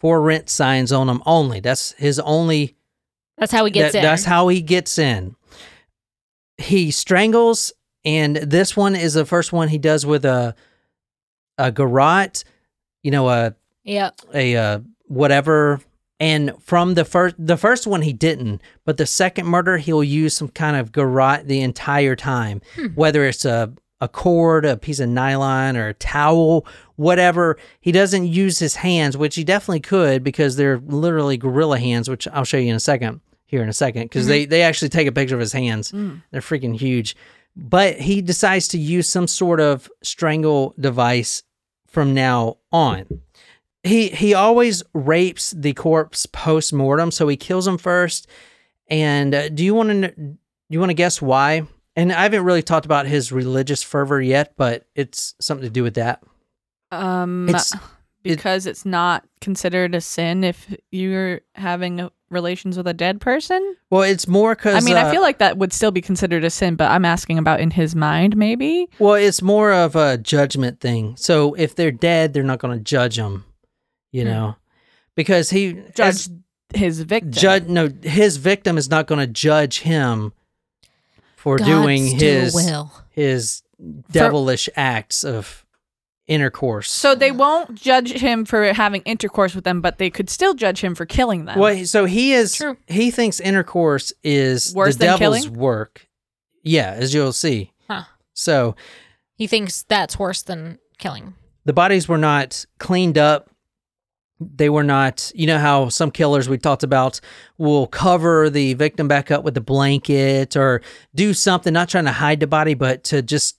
for 0.00 0.20
rent 0.20 0.50
signs 0.50 0.90
on 0.90 1.06
them 1.06 1.22
only. 1.24 1.60
That's 1.60 1.92
his 1.92 2.18
only. 2.18 2.74
That's 3.38 3.52
how 3.52 3.64
he 3.64 3.70
gets 3.70 3.92
that- 3.92 3.98
in. 4.00 4.02
That's 4.04 4.24
how 4.24 4.48
he 4.48 4.60
gets 4.60 4.98
in. 4.98 5.36
he 6.58 6.90
strangles, 6.90 7.72
and 8.04 8.34
this 8.36 8.76
one 8.76 8.96
is 8.96 9.14
the 9.14 9.24
first 9.24 9.52
one 9.52 9.68
he 9.68 9.78
does 9.78 10.04
with 10.04 10.24
a 10.24 10.56
a 11.58 11.70
garrote, 11.70 12.42
you 13.04 13.12
know, 13.12 13.28
a 13.28 13.54
Yeah. 13.84 14.10
a 14.34 14.56
uh, 14.56 14.78
whatever. 15.12 15.80
And 16.18 16.52
from 16.60 16.94
the 16.94 17.04
first, 17.04 17.34
the 17.38 17.56
first 17.56 17.86
one 17.86 18.02
he 18.02 18.12
didn't, 18.12 18.62
but 18.84 18.96
the 18.96 19.06
second 19.06 19.46
murder 19.46 19.76
he'll 19.78 20.04
use 20.04 20.34
some 20.34 20.48
kind 20.48 20.76
of 20.76 20.92
garrote 20.92 21.46
the 21.46 21.60
entire 21.60 22.16
time, 22.16 22.62
hmm. 22.76 22.88
whether 22.88 23.24
it's 23.24 23.44
a 23.44 23.72
a 24.00 24.08
cord, 24.08 24.64
a 24.64 24.76
piece 24.76 24.98
of 24.98 25.08
nylon, 25.08 25.76
or 25.76 25.88
a 25.88 25.94
towel, 25.94 26.66
whatever. 26.96 27.56
He 27.80 27.92
doesn't 27.92 28.26
use 28.26 28.58
his 28.58 28.74
hands, 28.74 29.16
which 29.16 29.36
he 29.36 29.44
definitely 29.44 29.78
could 29.80 30.24
because 30.24 30.56
they're 30.56 30.78
literally 30.78 31.36
gorilla 31.36 31.78
hands, 31.78 32.10
which 32.10 32.26
I'll 32.28 32.44
show 32.44 32.56
you 32.56 32.70
in 32.70 32.76
a 32.76 32.80
second. 32.80 33.20
Here 33.44 33.62
in 33.62 33.68
a 33.68 33.74
second, 33.74 34.04
because 34.04 34.26
they 34.26 34.44
mm-hmm. 34.44 34.50
they 34.50 34.62
actually 34.62 34.88
take 34.88 35.06
a 35.06 35.12
picture 35.12 35.34
of 35.34 35.40
his 35.40 35.52
hands. 35.52 35.92
Mm. 35.92 36.22
They're 36.30 36.40
freaking 36.40 36.74
huge. 36.74 37.14
But 37.54 38.00
he 38.00 38.22
decides 38.22 38.66
to 38.68 38.78
use 38.78 39.10
some 39.10 39.26
sort 39.26 39.60
of 39.60 39.90
strangle 40.02 40.74
device 40.80 41.42
from 41.86 42.14
now 42.14 42.56
on 42.72 43.20
he 43.84 44.08
he 44.08 44.34
always 44.34 44.82
rapes 44.94 45.50
the 45.52 45.72
corpse 45.74 46.26
post 46.26 46.72
mortem, 46.72 47.10
so 47.10 47.26
he 47.28 47.36
kills 47.36 47.66
him 47.66 47.78
first. 47.78 48.26
And 48.88 49.34
uh, 49.34 49.48
do 49.48 49.64
you 49.64 49.74
want 49.74 49.88
to 49.90 50.08
do 50.10 50.36
you 50.70 50.78
want 50.80 50.90
to 50.90 50.94
guess 50.94 51.20
why? 51.22 51.62
And 51.96 52.12
I 52.12 52.22
haven't 52.22 52.44
really 52.44 52.62
talked 52.62 52.86
about 52.86 53.06
his 53.06 53.32
religious 53.32 53.82
fervor 53.82 54.20
yet, 54.20 54.54
but 54.56 54.86
it's 54.94 55.34
something 55.40 55.64
to 55.66 55.70
do 55.70 55.82
with 55.82 55.94
that. 55.94 56.22
Um, 56.90 57.48
It's- 57.48 57.74
because 58.22 58.66
it's 58.66 58.86
not 58.86 59.24
considered 59.40 59.96
a 59.96 60.00
sin 60.00 60.44
if 60.44 60.72
you're 60.92 61.40
having 61.56 61.98
a- 62.00 62.12
relations 62.30 62.76
with 62.76 62.86
a 62.86 62.94
dead 62.94 63.20
person. 63.20 63.74
Well, 63.90 64.02
it's 64.02 64.28
more 64.28 64.54
because 64.54 64.76
I 64.76 64.86
mean, 64.86 64.96
I 64.96 65.10
feel 65.10 65.22
like 65.22 65.38
that 65.38 65.58
would 65.58 65.72
still 65.72 65.90
be 65.90 66.00
considered 66.00 66.44
a 66.44 66.50
sin, 66.50 66.76
but 66.76 66.88
I'm 66.88 67.04
asking 67.04 67.38
about 67.38 67.58
in 67.58 67.72
his 67.72 67.96
mind, 67.96 68.36
maybe. 68.36 68.86
well, 69.00 69.14
it's 69.14 69.42
more 69.42 69.72
of 69.72 69.96
a 69.96 70.18
judgment 70.18 70.78
thing. 70.80 71.16
So 71.16 71.54
if 71.54 71.74
they're 71.74 71.90
dead, 71.90 72.32
they're 72.32 72.44
not 72.44 72.60
going 72.60 72.78
to 72.78 72.84
judge 72.84 73.16
them, 73.16 73.44
you 74.12 74.22
Hmm. 74.22 74.28
know, 74.30 74.56
because 75.16 75.50
he 75.50 75.72
Judge 75.94 76.00
as- 76.00 76.30
his 76.74 77.00
victim. 77.02 77.32
judge 77.32 77.64
no 77.66 77.90
his 78.02 78.36
victim 78.38 78.78
is 78.78 78.88
not 78.88 79.06
going 79.06 79.18
to 79.20 79.26
judge 79.26 79.80
him 79.80 80.32
for 81.36 81.58
God 81.58 81.66
doing 81.66 82.06
still 82.16 82.40
his 82.44 82.54
will. 82.54 82.92
his 83.10 83.62
devilish 84.10 84.68
acts 84.76 85.24
of 85.24 85.66
intercourse. 86.28 86.90
So 86.90 87.14
they 87.14 87.30
won't 87.32 87.74
judge 87.74 88.12
him 88.12 88.44
for 88.44 88.72
having 88.72 89.02
intercourse 89.02 89.54
with 89.54 89.64
them, 89.64 89.80
but 89.80 89.98
they 89.98 90.08
could 90.08 90.30
still 90.30 90.54
judge 90.54 90.80
him 90.80 90.94
for 90.94 91.04
killing 91.04 91.44
them. 91.46 91.58
well, 91.58 91.84
so 91.84 92.04
he 92.06 92.32
is 92.32 92.54
True. 92.54 92.76
he 92.86 93.10
thinks 93.10 93.40
intercourse 93.40 94.12
is 94.22 94.72
Worse 94.74 94.94
the 94.94 95.06
than 95.06 95.18
devil's 95.18 95.42
killing? 95.44 95.58
work. 95.58 96.06
Yeah, 96.62 96.92
as 96.92 97.12
you'll 97.12 97.32
see. 97.32 97.72
Huh. 97.90 98.04
So 98.34 98.76
He 99.34 99.46
thinks 99.48 99.82
that's 99.82 100.18
worse 100.18 100.42
than 100.42 100.78
killing. 100.98 101.34
the 101.64 101.72
bodies 101.72 102.08
were 102.08 102.18
not 102.18 102.64
cleaned 102.78 103.18
up. 103.18 103.50
They 104.40 104.68
were 104.68 104.82
not, 104.82 105.30
you 105.34 105.46
know 105.46 105.58
how 105.58 105.88
some 105.88 106.10
killers 106.10 106.48
we 106.48 106.58
talked 106.58 106.82
about 106.82 107.20
will 107.58 107.86
cover 107.86 108.50
the 108.50 108.74
victim 108.74 109.06
back 109.06 109.30
up 109.30 109.44
with 109.44 109.56
a 109.56 109.60
blanket 109.60 110.56
or 110.56 110.82
do 111.14 111.32
something, 111.32 111.72
not 111.72 111.88
trying 111.88 112.06
to 112.06 112.12
hide 112.12 112.40
the 112.40 112.46
body, 112.46 112.74
but 112.74 113.04
to 113.04 113.22
just, 113.22 113.58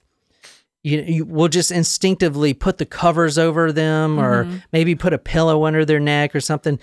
you, 0.84 1.02
you 1.02 1.26
will 1.26 1.48
just 1.48 1.72
instinctively 1.72 2.54
put 2.54 2.80
the 2.80 2.86
covers 2.86 3.38
over 3.38 3.72
them 3.72 4.20
or 4.20 4.44
mm-hmm. 4.44 4.58
maybe 4.74 4.96
put 4.96 5.14
a 5.14 5.18
pillow 5.18 5.66
under 5.66 5.86
their 5.86 6.02
neck 6.02 6.36
or 6.36 6.42
something. 6.42 6.78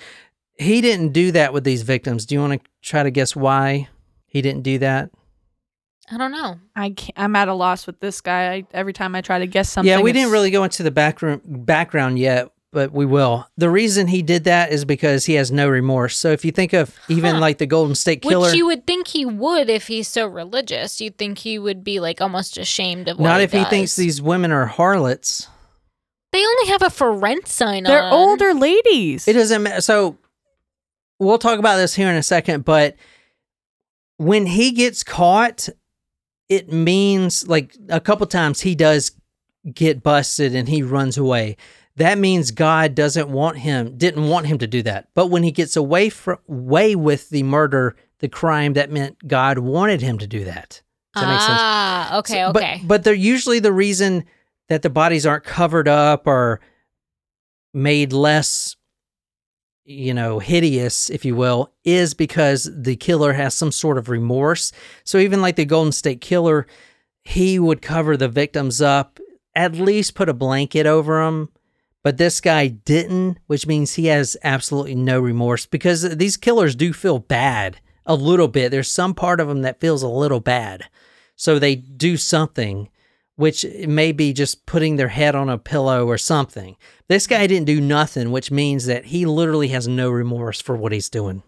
He 0.58 0.80
didn't 0.80 1.12
do 1.12 1.32
that 1.32 1.52
with 1.52 1.64
these 1.64 1.82
victims. 1.82 2.24
Do 2.24 2.34
you 2.34 2.40
want 2.40 2.62
to 2.62 2.70
try 2.80 3.02
to 3.02 3.10
guess 3.10 3.36
why 3.36 3.88
he 4.26 4.40
didn't 4.40 4.62
do 4.62 4.78
that? 4.78 5.10
I 6.10 6.16
don't 6.16 6.32
know. 6.32 6.58
I 6.74 6.90
can't, 6.90 7.12
I'm 7.16 7.36
at 7.36 7.48
a 7.48 7.54
loss 7.54 7.86
with 7.86 8.00
this 8.00 8.20
guy. 8.20 8.52
I, 8.52 8.66
every 8.72 8.92
time 8.92 9.14
I 9.14 9.20
try 9.20 9.38
to 9.38 9.46
guess 9.46 9.70
something, 9.70 9.88
yeah, 9.88 10.00
we 10.00 10.12
didn't 10.12 10.32
really 10.32 10.50
go 10.50 10.64
into 10.64 10.82
the 10.82 10.90
background 10.90 11.42
background 11.44 12.18
yet, 12.18 12.50
but 12.72 12.92
we 12.92 13.04
will. 13.04 13.48
The 13.56 13.70
reason 13.70 14.06
he 14.06 14.22
did 14.22 14.44
that 14.44 14.70
is 14.72 14.84
because 14.84 15.26
he 15.26 15.34
has 15.34 15.50
no 15.50 15.68
remorse. 15.68 16.16
So 16.16 16.30
if 16.30 16.44
you 16.44 16.52
think 16.52 16.72
of 16.72 16.96
even 17.08 17.34
Huh. 17.34 17.40
like 17.40 17.58
the 17.58 17.66
Golden 17.66 17.94
State 17.94 18.22
Killer, 18.22 18.48
Which 18.48 18.54
you 18.56 18.66
would 18.66 18.86
think 18.86 19.08
he 19.08 19.24
would 19.26 19.68
if 19.68 19.88
he's 19.88 20.08
so 20.08 20.26
religious. 20.26 21.00
You'd 21.00 21.18
think 21.18 21.38
he 21.38 21.58
would 21.58 21.82
be 21.82 22.00
like 22.00 22.20
almost 22.20 22.56
ashamed 22.56 23.08
of 23.08 23.18
what 23.18 23.28
not 23.28 23.38
he 23.40 23.44
if 23.44 23.52
he 23.52 23.64
thinks 23.64 23.96
these 23.96 24.22
women 24.22 24.52
are 24.52 24.66
harlots. 24.66 25.48
They 26.32 26.44
only 26.44 26.68
have 26.68 26.82
a 26.82 26.90
for 26.90 27.12
rent 27.12 27.48
sign 27.48 27.86
on. 27.86 27.90
They're 27.90 28.04
on. 28.04 28.12
older 28.12 28.54
ladies. 28.54 29.26
It 29.26 29.32
doesn't 29.32 29.62
matter. 29.64 29.80
So 29.80 30.16
we'll 31.18 31.38
talk 31.38 31.58
about 31.58 31.76
this 31.76 31.94
here 31.94 32.08
in 32.08 32.16
a 32.16 32.22
second, 32.22 32.64
but 32.64 32.94
when 34.16 34.46
he 34.46 34.70
gets 34.70 35.02
caught, 35.02 35.68
it 36.48 36.72
means 36.72 37.48
like 37.48 37.76
a 37.88 38.00
couple 38.00 38.26
times 38.26 38.60
he 38.60 38.74
does 38.74 39.12
get 39.74 40.02
busted 40.02 40.54
and 40.54 40.68
he 40.68 40.82
runs 40.82 41.18
away. 41.18 41.56
That 42.00 42.16
means 42.16 42.50
God 42.50 42.94
doesn't 42.94 43.28
want 43.28 43.58
him, 43.58 43.98
didn't 43.98 44.26
want 44.26 44.46
him 44.46 44.56
to 44.58 44.66
do 44.66 44.80
that. 44.84 45.08
But 45.14 45.26
when 45.26 45.42
he 45.42 45.52
gets 45.52 45.76
away 45.76 46.08
from 46.08 46.38
away 46.48 46.96
with 46.96 47.28
the 47.28 47.42
murder, 47.42 47.94
the 48.20 48.28
crime, 48.28 48.72
that 48.72 48.90
meant 48.90 49.28
God 49.28 49.58
wanted 49.58 50.00
him 50.00 50.16
to 50.16 50.26
do 50.26 50.44
that. 50.44 50.80
Does 51.14 51.22
that 51.22 51.28
make 51.28 51.40
sense? 51.40 51.58
ah, 51.60 52.18
okay, 52.20 52.32
So- 52.32 52.52
but- 52.54 52.62
okay. 52.62 52.80
But, 52.84 53.04
they're 53.04 53.12
usually 53.12 53.58
the 53.58 53.72
reason 53.72 54.24
that 54.70 54.80
the 54.80 54.88
bodies 54.88 55.26
aren't 55.26 55.44
covered 55.44 55.88
up 55.88 56.26
or 56.26 56.60
made 57.74 58.14
less, 58.14 58.76
you 59.84 60.14
know, 60.14 60.38
hideous, 60.38 61.10
if 61.10 61.26
you 61.26 61.36
will, 61.36 61.70
is 61.84 62.14
because 62.14 62.70
the 62.74 62.96
killer 62.96 63.34
has 63.34 63.54
some 63.54 63.72
sort 63.72 63.98
of 63.98 64.08
remorse. 64.08 64.72
So 65.04 65.18
even 65.18 65.42
like 65.42 65.56
the 65.56 65.66
Golden 65.66 65.92
State 65.92 66.22
Killer, 66.22 66.66
he 67.24 67.58
would 67.58 67.82
cover 67.82 68.16
the 68.16 68.28
victims 68.28 68.80
up, 68.80 69.20
at 69.54 69.74
least 69.74 70.14
put 70.14 70.30
a 70.30 70.34
blanket 70.34 70.86
over 70.86 71.22
them. 71.24 71.50
But 72.02 72.16
this 72.16 72.40
guy 72.40 72.68
didn't, 72.68 73.38
which 73.46 73.66
means 73.66 73.94
he 73.94 74.06
has 74.06 74.36
absolutely 74.42 74.94
no 74.94 75.20
remorse 75.20 75.66
because 75.66 76.16
these 76.16 76.36
killers 76.36 76.74
do 76.74 76.92
feel 76.92 77.18
bad 77.18 77.78
a 78.06 78.14
little 78.14 78.48
bit. 78.48 78.70
There's 78.70 78.90
some 78.90 79.14
part 79.14 79.40
of 79.40 79.48
them 79.48 79.62
that 79.62 79.80
feels 79.80 80.02
a 80.02 80.08
little 80.08 80.40
bad. 80.40 80.84
So 81.36 81.58
they 81.58 81.74
do 81.74 82.16
something, 82.16 82.88
which 83.36 83.64
may 83.86 84.12
be 84.12 84.32
just 84.32 84.66
putting 84.66 84.96
their 84.96 85.08
head 85.08 85.34
on 85.34 85.48
a 85.48 85.58
pillow 85.58 86.06
or 86.06 86.16
something. 86.18 86.76
This 87.08 87.26
guy 87.26 87.46
didn't 87.46 87.66
do 87.66 87.80
nothing, 87.80 88.30
which 88.30 88.50
means 88.50 88.86
that 88.86 89.06
he 89.06 89.26
literally 89.26 89.68
has 89.68 89.86
no 89.86 90.10
remorse 90.10 90.60
for 90.60 90.76
what 90.76 90.92
he's 90.92 91.10
doing. 91.10 91.42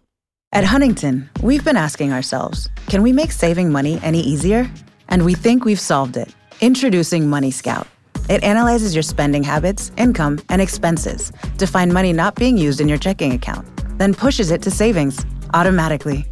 At 0.52 0.64
Huntington, 0.64 1.30
we've 1.42 1.64
been 1.64 1.78
asking 1.78 2.12
ourselves 2.12 2.68
can 2.86 3.02
we 3.02 3.12
make 3.12 3.32
saving 3.32 3.72
money 3.72 3.98
any 4.02 4.20
easier? 4.20 4.70
And 5.08 5.24
we 5.24 5.34
think 5.34 5.64
we've 5.64 5.80
solved 5.80 6.16
it. 6.16 6.34
Introducing 6.60 7.28
Money 7.28 7.50
Scout. 7.50 7.86
It 8.28 8.42
analyzes 8.44 8.94
your 8.94 9.02
spending 9.02 9.42
habits, 9.42 9.90
income, 9.96 10.40
and 10.48 10.62
expenses 10.62 11.32
to 11.58 11.66
find 11.66 11.92
money 11.92 12.12
not 12.12 12.34
being 12.34 12.56
used 12.56 12.80
in 12.80 12.88
your 12.88 12.98
checking 12.98 13.32
account, 13.32 13.66
then 13.98 14.14
pushes 14.14 14.50
it 14.50 14.62
to 14.62 14.70
savings 14.70 15.24
automatically. 15.54 16.24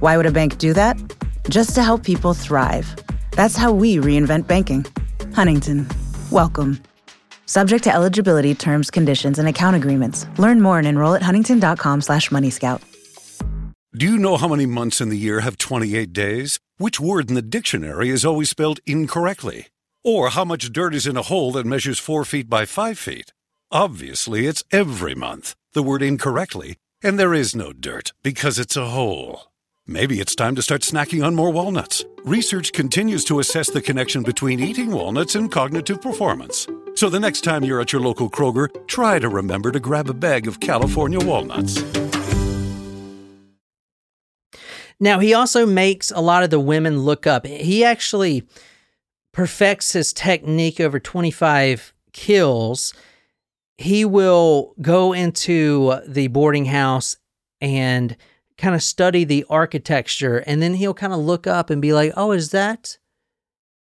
Why 0.00 0.16
would 0.16 0.26
a 0.26 0.30
bank 0.30 0.58
do 0.58 0.72
that? 0.72 0.96
Just 1.48 1.74
to 1.74 1.82
help 1.82 2.02
people 2.04 2.34
thrive. 2.34 2.94
That's 3.32 3.56
how 3.56 3.72
we 3.72 3.96
reinvent 3.96 4.46
banking. 4.46 4.86
Huntington, 5.34 5.86
welcome. 6.30 6.82
Subject 7.46 7.84
to 7.84 7.94
eligibility, 7.94 8.54
terms, 8.54 8.90
conditions, 8.90 9.38
and 9.38 9.48
account 9.48 9.76
agreements. 9.76 10.26
Learn 10.38 10.60
more 10.60 10.78
and 10.78 10.86
enroll 10.86 11.14
at 11.14 11.22
huntington.com 11.22 12.00
slash 12.00 12.30
moneyscout. 12.30 12.80
Do 13.94 14.06
you 14.06 14.18
know 14.18 14.36
how 14.36 14.48
many 14.48 14.66
months 14.66 15.00
in 15.00 15.08
the 15.08 15.18
year 15.18 15.40
have 15.40 15.56
28 15.56 16.12
days? 16.12 16.58
Which 16.78 16.98
word 16.98 17.28
in 17.28 17.36
the 17.36 17.42
dictionary 17.42 18.08
is 18.08 18.24
always 18.24 18.50
spelled 18.50 18.80
incorrectly? 18.86 19.68
Or 20.06 20.28
how 20.28 20.44
much 20.44 20.70
dirt 20.70 20.94
is 20.94 21.06
in 21.06 21.16
a 21.16 21.22
hole 21.22 21.52
that 21.52 21.64
measures 21.64 21.98
4 21.98 22.26
feet 22.26 22.50
by 22.50 22.66
5 22.66 22.98
feet? 22.98 23.32
Obviously, 23.70 24.46
it's 24.46 24.62
every 24.70 25.14
month. 25.14 25.54
The 25.72 25.82
word 25.82 26.02
incorrectly, 26.02 26.76
and 27.02 27.18
there 27.18 27.32
is 27.32 27.56
no 27.56 27.72
dirt 27.72 28.12
because 28.22 28.58
it's 28.58 28.76
a 28.76 28.84
hole. 28.84 29.44
Maybe 29.86 30.20
it's 30.20 30.34
time 30.34 30.56
to 30.56 30.62
start 30.62 30.82
snacking 30.82 31.24
on 31.24 31.34
more 31.34 31.50
walnuts. 31.50 32.04
Research 32.22 32.74
continues 32.74 33.24
to 33.24 33.38
assess 33.38 33.70
the 33.70 33.80
connection 33.80 34.22
between 34.22 34.60
eating 34.60 34.90
walnuts 34.90 35.36
and 35.36 35.50
cognitive 35.50 36.02
performance. 36.02 36.66
So 36.96 37.08
the 37.08 37.18
next 37.18 37.40
time 37.40 37.64
you're 37.64 37.80
at 37.80 37.94
your 37.94 38.02
local 38.02 38.28
Kroger, 38.28 38.68
try 38.86 39.18
to 39.18 39.30
remember 39.30 39.72
to 39.72 39.80
grab 39.80 40.10
a 40.10 40.14
bag 40.14 40.46
of 40.46 40.60
California 40.60 41.18
walnuts. 41.18 41.82
Now, 45.00 45.18
he 45.18 45.32
also 45.32 45.64
makes 45.64 46.10
a 46.10 46.20
lot 46.20 46.44
of 46.44 46.50
the 46.50 46.60
women 46.60 46.98
look 46.98 47.26
up. 47.26 47.46
He 47.46 47.84
actually 47.84 48.46
perfects 49.34 49.92
his 49.92 50.12
technique 50.14 50.80
over 50.80 50.98
25 50.98 51.92
kills. 52.12 52.94
He 53.76 54.04
will 54.04 54.74
go 54.80 55.12
into 55.12 56.00
the 56.06 56.28
boarding 56.28 56.66
house 56.66 57.16
and 57.60 58.16
kind 58.56 58.74
of 58.74 58.82
study 58.82 59.24
the 59.24 59.44
architecture 59.50 60.38
and 60.46 60.62
then 60.62 60.74
he'll 60.74 60.94
kind 60.94 61.12
of 61.12 61.18
look 61.18 61.46
up 61.46 61.68
and 61.68 61.82
be 61.82 61.92
like, 61.92 62.12
"Oh, 62.16 62.30
is 62.30 62.50
that 62.52 62.98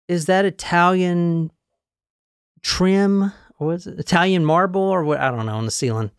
is 0.07 0.27
that 0.27 0.45
Italian 0.45 1.51
trim 2.61 3.33
or 3.57 3.67
was 3.67 3.87
it 3.87 3.99
Italian 3.99 4.45
marble 4.45 4.81
or 4.81 5.03
what 5.03 5.19
I 5.19 5.31
don't 5.31 5.47
know 5.47 5.55
on 5.55 5.65
the 5.65 5.71
ceiling." 5.71 6.11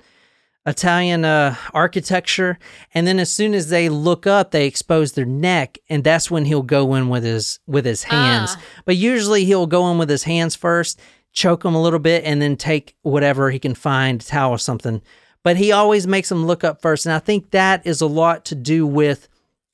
Italian 0.64 1.24
uh, 1.24 1.56
architecture. 1.74 2.58
And 2.94 3.06
then 3.06 3.18
as 3.18 3.32
soon 3.32 3.54
as 3.54 3.68
they 3.68 3.88
look 3.88 4.26
up, 4.26 4.50
they 4.50 4.66
expose 4.66 5.12
their 5.12 5.24
neck, 5.24 5.78
and 5.88 6.04
that's 6.04 6.30
when 6.30 6.44
he'll 6.44 6.62
go 6.62 6.94
in 6.94 7.08
with 7.08 7.24
his 7.24 7.58
with 7.66 7.84
his 7.84 8.04
hands. 8.04 8.54
Ah. 8.56 8.62
But 8.84 8.96
usually 8.96 9.44
he'll 9.44 9.66
go 9.66 9.90
in 9.90 9.98
with 9.98 10.08
his 10.08 10.24
hands 10.24 10.54
first, 10.54 11.00
choke 11.32 11.62
them 11.62 11.74
a 11.74 11.82
little 11.82 11.98
bit, 11.98 12.24
and 12.24 12.40
then 12.40 12.56
take 12.56 12.96
whatever 13.02 13.50
he 13.50 13.58
can 13.58 13.74
find, 13.74 14.20
towel 14.20 14.52
or 14.52 14.58
something. 14.58 15.02
But 15.42 15.56
he 15.56 15.72
always 15.72 16.06
makes 16.06 16.28
them 16.28 16.46
look 16.46 16.62
up 16.62 16.80
first, 16.80 17.06
and 17.06 17.12
I 17.12 17.18
think 17.18 17.50
that 17.50 17.84
is 17.84 18.00
a 18.00 18.06
lot 18.06 18.44
to 18.46 18.54
do 18.54 18.86
with 18.86 19.28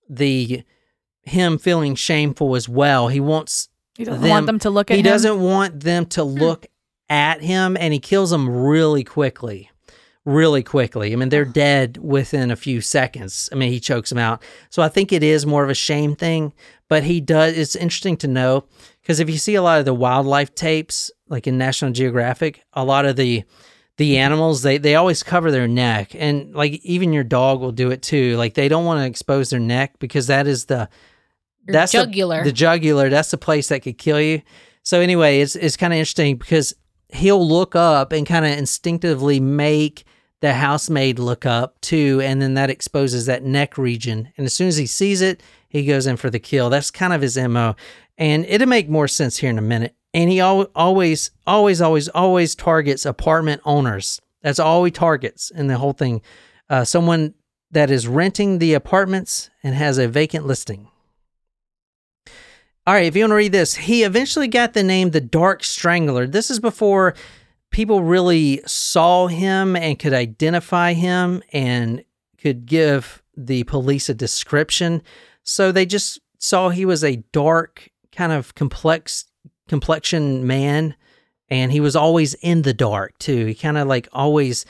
the 0.08 0.62
him 1.24 1.58
feeling 1.58 1.94
shameful 1.94 2.56
as 2.56 2.68
well. 2.68 3.08
He 3.08 3.20
wants 3.20 3.68
He 3.96 4.04
doesn't 4.04 4.26
want 4.26 4.46
them 4.46 4.58
to 4.60 4.70
look 4.70 4.90
at 4.90 4.94
he 4.94 5.00
him. 5.00 5.04
Hmm. 5.04 5.10
doesn't 5.10 5.40
want 5.40 5.80
them 5.80 6.06
to 6.06 6.24
look 6.24 6.66
at 7.10 7.42
him, 7.42 7.76
and 7.78 7.92
he 7.92 7.98
kills 8.00 8.30
them 8.30 8.48
really 8.48 9.04
quickly. 9.04 9.67
Really 10.28 10.62
quickly. 10.62 11.14
I 11.14 11.16
mean, 11.16 11.30
they're 11.30 11.46
dead 11.46 11.96
within 12.02 12.50
a 12.50 12.56
few 12.56 12.82
seconds. 12.82 13.48
I 13.50 13.54
mean, 13.54 13.72
he 13.72 13.80
chokes 13.80 14.10
them 14.10 14.18
out. 14.18 14.42
So 14.68 14.82
I 14.82 14.90
think 14.90 15.10
it 15.10 15.22
is 15.22 15.46
more 15.46 15.64
of 15.64 15.70
a 15.70 15.74
shame 15.74 16.14
thing, 16.14 16.52
but 16.86 17.02
he 17.02 17.18
does. 17.18 17.56
It's 17.56 17.74
interesting 17.74 18.18
to 18.18 18.28
know 18.28 18.64
because 19.00 19.20
if 19.20 19.30
you 19.30 19.38
see 19.38 19.54
a 19.54 19.62
lot 19.62 19.78
of 19.78 19.86
the 19.86 19.94
wildlife 19.94 20.54
tapes, 20.54 21.10
like 21.30 21.46
in 21.46 21.56
National 21.56 21.92
Geographic, 21.92 22.62
a 22.74 22.84
lot 22.84 23.06
of 23.06 23.16
the 23.16 23.42
the 23.96 24.12
mm-hmm. 24.12 24.20
animals 24.20 24.60
they 24.60 24.76
they 24.76 24.96
always 24.96 25.22
cover 25.22 25.50
their 25.50 25.66
neck, 25.66 26.14
and 26.14 26.54
like 26.54 26.72
even 26.84 27.14
your 27.14 27.24
dog 27.24 27.62
will 27.62 27.72
do 27.72 27.90
it 27.90 28.02
too. 28.02 28.36
Like 28.36 28.52
they 28.52 28.68
don't 28.68 28.84
want 28.84 29.00
to 29.00 29.06
expose 29.06 29.48
their 29.48 29.58
neck 29.58 29.98
because 29.98 30.26
that 30.26 30.46
is 30.46 30.66
the 30.66 30.90
Your 31.66 31.72
that's 31.72 31.92
the- 31.92 32.04
jugular. 32.04 32.44
The, 32.44 32.52
jugular. 32.52 33.08
That's 33.08 33.30
the 33.30 33.38
place 33.38 33.68
that 33.68 33.80
could 33.80 33.96
kill 33.96 34.20
you. 34.20 34.42
So 34.82 35.00
anyway, 35.00 35.40
it's 35.40 35.56
it's 35.56 35.78
kind 35.78 35.94
of 35.94 35.98
interesting 35.98 36.36
because 36.36 36.74
he'll 37.14 37.48
look 37.48 37.74
up 37.74 38.12
and 38.12 38.26
kind 38.26 38.44
of 38.44 38.58
instinctively 38.58 39.40
make 39.40 40.04
the 40.40 40.54
housemaid 40.54 41.18
look 41.18 41.44
up 41.44 41.80
too, 41.80 42.20
and 42.22 42.40
then 42.40 42.54
that 42.54 42.70
exposes 42.70 43.26
that 43.26 43.42
neck 43.42 43.76
region. 43.76 44.32
And 44.36 44.46
as 44.46 44.54
soon 44.54 44.68
as 44.68 44.76
he 44.76 44.86
sees 44.86 45.20
it, 45.20 45.42
he 45.68 45.84
goes 45.84 46.06
in 46.06 46.16
for 46.16 46.30
the 46.30 46.38
kill. 46.38 46.70
That's 46.70 46.90
kind 46.90 47.12
of 47.12 47.22
his 47.22 47.36
mo, 47.36 47.74
and 48.16 48.44
it'll 48.46 48.68
make 48.68 48.88
more 48.88 49.08
sense 49.08 49.38
here 49.38 49.50
in 49.50 49.58
a 49.58 49.62
minute. 49.62 49.94
And 50.14 50.30
he 50.30 50.40
al- 50.40 50.70
always, 50.74 51.30
always, 51.46 51.80
always, 51.80 52.08
always 52.08 52.54
targets 52.54 53.04
apartment 53.04 53.60
owners. 53.64 54.20
That's 54.42 54.58
all 54.58 54.84
he 54.84 54.90
targets 54.90 55.50
in 55.50 55.66
the 55.66 55.78
whole 55.78 55.92
thing. 55.92 56.22
Uh, 56.70 56.84
someone 56.84 57.34
that 57.70 57.90
is 57.90 58.08
renting 58.08 58.58
the 58.58 58.74
apartments 58.74 59.50
and 59.62 59.74
has 59.74 59.98
a 59.98 60.08
vacant 60.08 60.46
listing. 60.46 60.88
All 62.86 62.94
right, 62.94 63.04
if 63.04 63.14
you 63.14 63.24
want 63.24 63.32
to 63.32 63.36
read 63.36 63.52
this, 63.52 63.74
he 63.74 64.02
eventually 64.02 64.48
got 64.48 64.72
the 64.72 64.82
name 64.82 65.10
the 65.10 65.20
Dark 65.20 65.62
Strangler. 65.62 66.26
This 66.26 66.50
is 66.50 66.58
before 66.58 67.14
people 67.70 68.02
really 68.02 68.60
saw 68.66 69.26
him 69.26 69.76
and 69.76 69.98
could 69.98 70.14
identify 70.14 70.92
him 70.92 71.42
and 71.52 72.04
could 72.38 72.66
give 72.66 73.22
the 73.36 73.64
police 73.64 74.08
a 74.08 74.14
description. 74.14 75.02
So 75.42 75.72
they 75.72 75.86
just 75.86 76.20
saw 76.38 76.68
he 76.68 76.84
was 76.84 77.04
a 77.04 77.16
dark, 77.32 77.90
kind 78.12 78.32
of 78.32 78.54
complex 78.54 79.24
complexion 79.68 80.46
man, 80.46 80.94
and 81.50 81.70
he 81.70 81.80
was 81.80 81.94
always 81.94 82.34
in 82.34 82.62
the 82.62 82.74
dark 82.74 83.18
too. 83.18 83.46
He 83.46 83.54
kind 83.54 83.76
of 83.76 83.86
like 83.86 84.08
always, 84.12 84.64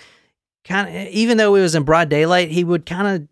kind 0.65 0.89
of 0.89 1.09
even 1.09 1.37
though 1.37 1.55
it 1.55 1.61
was 1.61 1.75
in 1.75 1.85
broad 1.85 2.09
daylight, 2.09 2.51
he 2.51 2.65
would 2.65 2.85
kind 2.85 3.07
of 3.07 3.29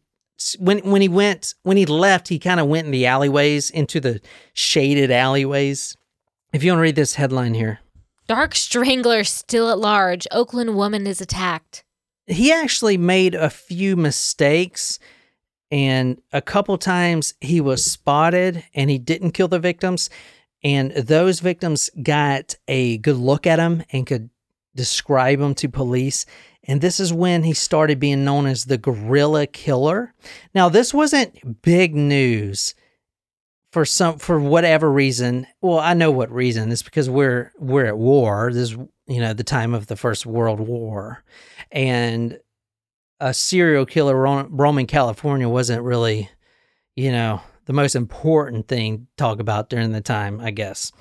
when 0.59 0.79
when 0.91 1.03
he 1.03 1.09
went 1.09 1.55
when 1.62 1.77
he 1.77 1.87
left, 1.87 2.29
he 2.29 2.39
kind 2.39 2.61
of 2.61 2.67
went 2.67 2.87
in 2.87 2.93
the 2.93 3.07
alleyways 3.07 3.71
into 3.71 4.01
the 4.01 4.21
shaded 4.53 5.11
alleyways. 5.11 5.97
If 6.53 6.62
you 6.62 6.71
want 6.71 6.79
to 6.79 6.83
read 6.83 6.97
this 6.97 7.14
headline 7.14 7.55
here, 7.55 7.81
Dark 8.27 8.55
Strangler 8.55 9.24
still 9.24 9.70
at 9.70 9.79
large. 9.79 10.27
Oakland 10.33 10.77
woman 10.77 11.07
is 11.07 11.20
attacked. 11.20 11.85
he 12.27 12.53
actually 12.53 12.97
made 12.97 13.35
a 13.35 13.49
few 13.51 13.97
mistakes 13.97 14.99
and 15.70 16.20
a 16.33 16.43
couple 16.43 16.77
times 16.79 17.35
he 17.41 17.61
was 17.61 17.85
spotted 17.85 18.64
and 18.74 18.91
he 18.91 18.99
didn't 18.99 19.31
kill 19.33 19.49
the 19.49 19.59
victims 19.61 20.11
and 20.64 20.91
those 20.93 21.39
victims 21.41 21.89
got 22.03 22.57
a 22.66 22.99
good 22.99 23.16
look 23.16 23.47
at 23.47 23.59
him 23.61 23.83
and 23.93 24.07
could 24.07 24.31
describe 24.74 25.41
him 25.41 25.55
to 25.55 25.68
police 25.68 26.27
and 26.64 26.81
this 26.81 26.99
is 26.99 27.12
when 27.12 27.45
he 27.45 27.53
started 27.53 28.01
being 28.01 28.24
known 28.24 28.47
as 28.47 28.64
the 28.64 28.79
gorilla 28.79 29.47
killer 29.47 30.12
now 30.55 30.68
this 30.68 30.93
wasn't 30.93 31.62
big 31.62 31.95
news 31.95 32.74
for 33.77 33.85
some 33.85 34.18
for 34.18 34.41
whatever 34.41 34.91
reason 34.91 35.47
well 35.61 35.79
i 35.79 35.93
know 35.93 36.11
what 36.11 36.31
reason 36.31 36.72
it's 36.72 36.83
because 36.83 37.11
we're 37.11 37.53
we're 37.59 37.85
at 37.85 37.99
war 37.99 38.51
this 38.51 38.70
is 38.70 38.79
you 39.07 39.20
know 39.20 39.35
the 39.35 39.45
time 39.45 39.74
of 39.74 39.87
the 39.87 39.97
first 39.97 40.24
world 40.24 40.61
war 40.61 41.22
and 41.70 42.39
a 43.20 43.33
serial 43.33 43.87
killer 43.87 44.16
roaming 44.51 44.87
California 44.87 45.49
wasn't 45.49 45.83
really, 45.83 46.29
you 46.95 47.11
know, 47.11 47.41
the 47.64 47.72
most 47.72 47.97
important 47.97 48.68
thing 48.68 48.99
to 48.99 49.07
talk 49.16 49.41
about 49.41 49.70
during 49.70 49.93
the 49.93 50.01
time, 50.01 50.41
I 50.41 50.51
guess. 50.51 50.93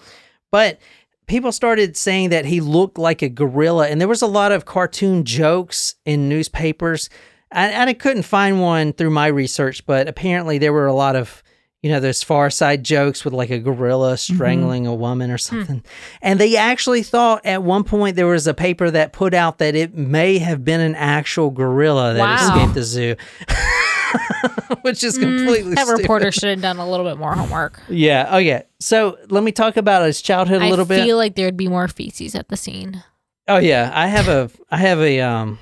But 0.51 0.79
people 1.27 1.51
started 1.51 1.97
saying 1.97 2.29
that 2.29 2.45
he 2.45 2.61
looked 2.61 2.97
like 2.97 3.21
a 3.21 3.29
gorilla, 3.29 3.87
and 3.87 3.99
there 3.99 4.07
was 4.07 4.21
a 4.21 4.27
lot 4.27 4.51
of 4.51 4.65
cartoon 4.65 5.25
jokes 5.25 5.95
in 6.05 6.29
newspapers. 6.29 7.09
And 7.51 7.89
I 7.89 7.93
couldn't 7.93 8.23
find 8.23 8.61
one 8.61 8.93
through 8.93 9.11
my 9.11 9.27
research, 9.27 9.85
but 9.85 10.07
apparently 10.07 10.57
there 10.57 10.73
were 10.73 10.87
a 10.87 10.93
lot 10.93 11.15
of, 11.15 11.43
you 11.85 11.91
know, 11.91 11.99
those 11.99 12.23
far 12.23 12.49
side 12.49 12.83
jokes 12.83 13.23
with 13.23 13.31
like 13.31 13.51
a 13.51 13.59
gorilla 13.59 14.15
mm-hmm. 14.15 14.33
strangling 14.33 14.87
a 14.87 14.95
woman 14.95 15.29
or 15.29 15.35
hmm. 15.35 15.37
something. 15.37 15.83
And 16.19 16.39
they 16.39 16.57
actually 16.57 17.03
thought 17.03 17.45
at 17.45 17.61
one 17.61 17.83
point 17.83 18.15
there 18.15 18.25
was 18.25 18.47
a 18.47 18.55
paper 18.55 18.89
that 18.89 19.13
put 19.13 19.35
out 19.35 19.59
that 19.59 19.75
it 19.75 19.93
may 19.93 20.39
have 20.39 20.65
been 20.65 20.81
an 20.81 20.95
actual 20.95 21.51
gorilla 21.51 22.15
that 22.15 22.21
Wow. 22.21 22.55
escaped 22.55 22.73
the 22.73 22.81
zoo. 22.81 23.15
Which 24.81 25.03
is 25.03 25.19
mm. 25.19 25.21
completely 25.21 25.75
That 25.75 25.85
stupid. 25.85 26.01
reporter 26.01 26.31
should 26.31 26.49
have 26.49 26.61
done 26.61 26.77
a 26.77 26.89
little 26.89 27.05
bit 27.05 27.19
more 27.19 27.35
homework. 27.35 27.79
Yeah. 27.87 28.29
Oh, 28.31 28.39
yeah. 28.39 28.63
So 28.79 29.19
let 29.29 29.43
me 29.43 29.51
talk 29.51 29.77
about 29.77 30.07
his 30.07 30.23
childhood 30.23 30.63
a 30.63 30.65
I 30.65 30.69
little 30.71 30.85
bit. 30.85 31.01
I 31.01 31.05
feel 31.05 31.17
like 31.17 31.35
there'd 31.35 31.55
be 31.55 31.67
more 31.67 31.87
feces 31.87 32.33
at 32.33 32.47
the 32.47 32.57
scene. 32.57 33.03
Oh 33.47 33.57
yeah, 33.59 33.91
I 33.93 34.07
have 34.07 34.27
a 34.27 34.49
I 34.71 34.77
have 34.77 34.99
a 35.01 35.21
um 35.21 35.59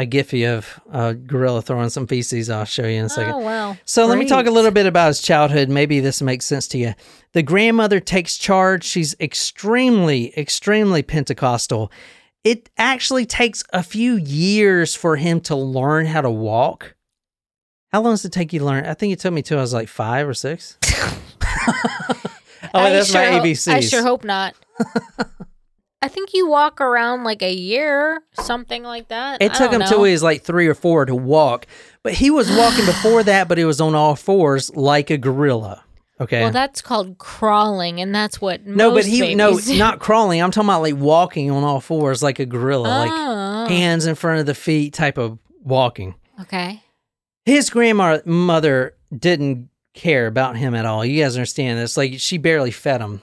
a 0.00 0.06
Giphy 0.06 0.48
of 0.48 0.80
a 0.90 1.14
gorilla 1.14 1.62
throwing 1.62 1.90
some 1.90 2.06
feces. 2.06 2.50
I'll 2.50 2.64
show 2.64 2.84
you 2.84 2.98
in 2.98 3.02
a 3.02 3.04
oh, 3.04 3.08
second. 3.08 3.34
Oh 3.34 3.44
well. 3.44 3.78
So 3.84 4.06
let 4.06 4.18
me 4.18 4.26
talk 4.26 4.46
a 4.46 4.50
little 4.50 4.70
bit 4.70 4.86
about 4.86 5.08
his 5.08 5.20
childhood. 5.20 5.68
Maybe 5.68 6.00
this 6.00 6.22
makes 6.22 6.46
sense 6.46 6.66
to 6.68 6.78
you. 6.78 6.94
The 7.32 7.42
grandmother 7.42 8.00
takes 8.00 8.36
charge. 8.36 8.84
She's 8.84 9.14
extremely, 9.20 10.36
extremely 10.36 11.02
Pentecostal. 11.02 11.92
It 12.42 12.70
actually 12.78 13.26
takes 13.26 13.62
a 13.72 13.82
few 13.82 14.16
years 14.16 14.94
for 14.94 15.16
him 15.16 15.40
to 15.42 15.54
learn 15.54 16.06
how 16.06 16.22
to 16.22 16.30
walk. 16.30 16.96
How 17.92 18.00
long 18.00 18.12
does 18.14 18.24
it 18.24 18.32
take 18.32 18.52
you 18.52 18.60
to 18.60 18.64
learn? 18.64 18.86
I 18.86 18.94
think 18.94 19.12
it 19.12 19.18
took 19.18 19.32
me 19.32 19.42
till 19.42 19.58
I 19.58 19.62
was 19.62 19.74
like 19.74 19.88
five 19.88 20.26
or 20.26 20.34
six. 20.34 20.78
oh, 20.86 22.20
I 22.72 22.90
that's 22.90 23.10
sure 23.10 23.20
my 23.20 23.32
ho- 23.32 23.42
ABCs. 23.42 23.72
I 23.72 23.80
sure 23.80 24.02
hope 24.02 24.24
not. 24.24 24.54
I 26.02 26.08
think 26.08 26.32
you 26.32 26.48
walk 26.48 26.80
around 26.80 27.24
like 27.24 27.42
a 27.42 27.52
year, 27.52 28.22
something 28.32 28.82
like 28.82 29.08
that. 29.08 29.42
It 29.42 29.50
I 29.52 29.54
took 29.54 29.72
him 29.72 29.82
till 29.82 29.98
know. 29.98 30.04
he 30.04 30.12
was 30.12 30.22
like 30.22 30.42
three 30.42 30.66
or 30.66 30.74
four 30.74 31.04
to 31.04 31.14
walk, 31.14 31.66
but 32.02 32.14
he 32.14 32.30
was 32.30 32.50
walking 32.50 32.86
before 32.86 33.22
that, 33.24 33.48
but 33.48 33.58
he 33.58 33.64
was 33.64 33.80
on 33.82 33.94
all 33.94 34.16
fours 34.16 34.74
like 34.74 35.10
a 35.10 35.18
gorilla. 35.18 35.84
Okay. 36.18 36.40
Well, 36.42 36.50
that's 36.52 36.80
called 36.82 37.18
crawling, 37.18 38.00
and 38.00 38.14
that's 38.14 38.40
what 38.40 38.66
no, 38.66 38.92
but 38.92 39.04
he 39.06 39.34
no 39.34 39.58
do. 39.58 39.78
not 39.78 40.00
crawling. 40.00 40.42
I'm 40.42 40.50
talking 40.50 40.68
about 40.68 40.82
like 40.82 40.96
walking 40.96 41.50
on 41.50 41.64
all 41.64 41.80
fours 41.80 42.22
like 42.22 42.38
a 42.38 42.46
gorilla, 42.46 42.88
like 42.88 43.10
Oh, 43.12 43.66
hands 43.68 44.06
in 44.06 44.14
front 44.14 44.40
of 44.40 44.46
the 44.46 44.54
feet 44.54 44.92
type 44.94 45.18
of 45.18 45.38
walking. 45.62 46.14
okay. 46.42 46.82
His 47.46 47.70
grandmother 47.70 48.94
didn't 49.16 49.68
care 49.94 50.26
about 50.26 50.56
him 50.56 50.74
at 50.74 50.86
all. 50.86 51.04
You 51.04 51.22
guys 51.22 51.36
understand 51.36 51.78
this? 51.78 51.96
Like 51.96 52.14
she 52.18 52.38
barely 52.38 52.70
fed 52.70 53.00
him. 53.00 53.22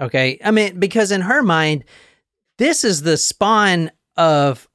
Okay, 0.00 0.38
I 0.44 0.50
mean 0.50 0.80
because 0.80 1.12
in 1.12 1.20
her 1.22 1.42
mind, 1.42 1.84
this 2.58 2.84
is 2.84 3.02
the 3.02 3.16
spawn 3.16 3.90
of 4.16 4.68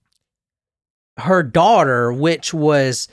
her 1.17 1.43
daughter, 1.43 2.11
which 2.13 2.53
was. 2.53 3.07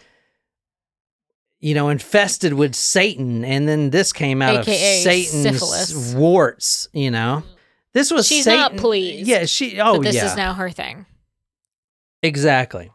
You 1.65 1.75
know, 1.75 1.91
infested 1.91 2.55
with 2.55 2.75
Satan, 2.75 3.45
and 3.45 3.69
then 3.69 3.91
this 3.91 4.13
came 4.13 4.43
out 4.43 4.67
AKA 4.67 4.97
of 4.97 5.03
Satan's 5.05 5.43
syphilis. 5.61 6.13
warts. 6.13 6.89
You 6.93 7.13
know, 7.13 7.45
this 7.93 8.11
was 8.11 8.27
She's 8.27 8.43
Satan. 8.47 8.59
not 8.59 8.77
pleased 8.79 9.29
Yeah, 9.29 9.45
she. 9.45 9.81
Oh, 9.81 9.99
but 9.99 10.03
this 10.03 10.17
yeah, 10.17 10.27
is 10.27 10.37
now 10.37 10.55
her 10.55 10.71
thing. 10.71 11.07
exactly. 12.21 12.91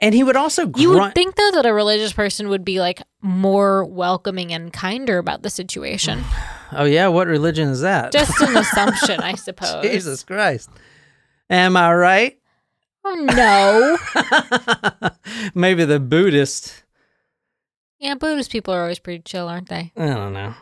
And 0.00 0.14
he 0.14 0.22
would 0.22 0.36
also 0.36 0.70
You 0.76 0.90
would 0.90 1.14
think 1.16 1.34
though 1.34 1.50
that 1.54 1.66
a 1.66 1.74
religious 1.74 2.12
person 2.12 2.48
would 2.48 2.64
be 2.64 2.78
like 2.78 3.02
more 3.22 3.84
welcoming 3.84 4.52
and 4.52 4.72
kinder 4.72 5.18
about 5.18 5.42
the 5.42 5.50
situation. 5.50 6.22
oh 6.72 6.84
yeah, 6.84 7.08
what 7.08 7.26
religion 7.26 7.68
is 7.68 7.80
that? 7.80 8.12
Just 8.12 8.40
an 8.40 8.56
assumption, 8.56 9.20
I 9.20 9.34
suppose. 9.34 9.82
Jesus 9.84 10.22
Christ. 10.24 10.70
Am 11.50 11.76
I 11.76 11.94
right? 11.94 12.38
Oh 13.04 13.98
no. 15.00 15.10
Maybe 15.54 15.84
the 15.84 16.00
Buddhist. 16.00 16.84
Yeah, 17.98 18.14
Buddhist 18.14 18.50
people 18.50 18.74
are 18.74 18.82
always 18.82 18.98
pretty 18.98 19.22
chill, 19.22 19.48
aren't 19.48 19.68
they? 19.68 19.92
I 19.96 20.06
don't 20.06 20.32
know. 20.32 20.54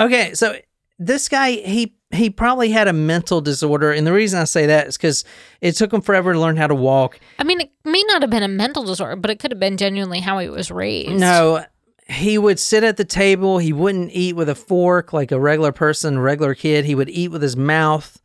Okay, 0.00 0.34
so 0.34 0.56
this 0.98 1.28
guy 1.28 1.52
he 1.52 1.94
he 2.10 2.28
probably 2.30 2.70
had 2.70 2.88
a 2.88 2.92
mental 2.92 3.40
disorder, 3.40 3.92
and 3.92 4.06
the 4.06 4.12
reason 4.12 4.40
I 4.40 4.44
say 4.44 4.66
that 4.66 4.86
is 4.86 4.96
because 4.96 5.24
it 5.60 5.72
took 5.72 5.92
him 5.92 6.00
forever 6.00 6.32
to 6.32 6.40
learn 6.40 6.56
how 6.56 6.66
to 6.66 6.74
walk. 6.74 7.18
I 7.38 7.44
mean, 7.44 7.60
it 7.60 7.70
may 7.84 8.02
not 8.08 8.22
have 8.22 8.30
been 8.30 8.42
a 8.42 8.48
mental 8.48 8.84
disorder, 8.84 9.16
but 9.16 9.30
it 9.30 9.38
could 9.38 9.50
have 9.50 9.60
been 9.60 9.76
genuinely 9.76 10.20
how 10.20 10.38
he 10.38 10.48
was 10.48 10.70
raised. 10.70 11.18
No, 11.18 11.64
he 12.08 12.36
would 12.38 12.58
sit 12.58 12.84
at 12.84 12.96
the 12.96 13.04
table. 13.04 13.58
He 13.58 13.72
wouldn't 13.72 14.10
eat 14.12 14.34
with 14.34 14.48
a 14.48 14.54
fork 14.54 15.12
like 15.12 15.32
a 15.32 15.40
regular 15.40 15.72
person, 15.72 16.18
regular 16.18 16.54
kid. 16.54 16.84
He 16.84 16.94
would 16.94 17.08
eat 17.10 17.28
with 17.28 17.42
his 17.42 17.56
mouth. 17.56 18.18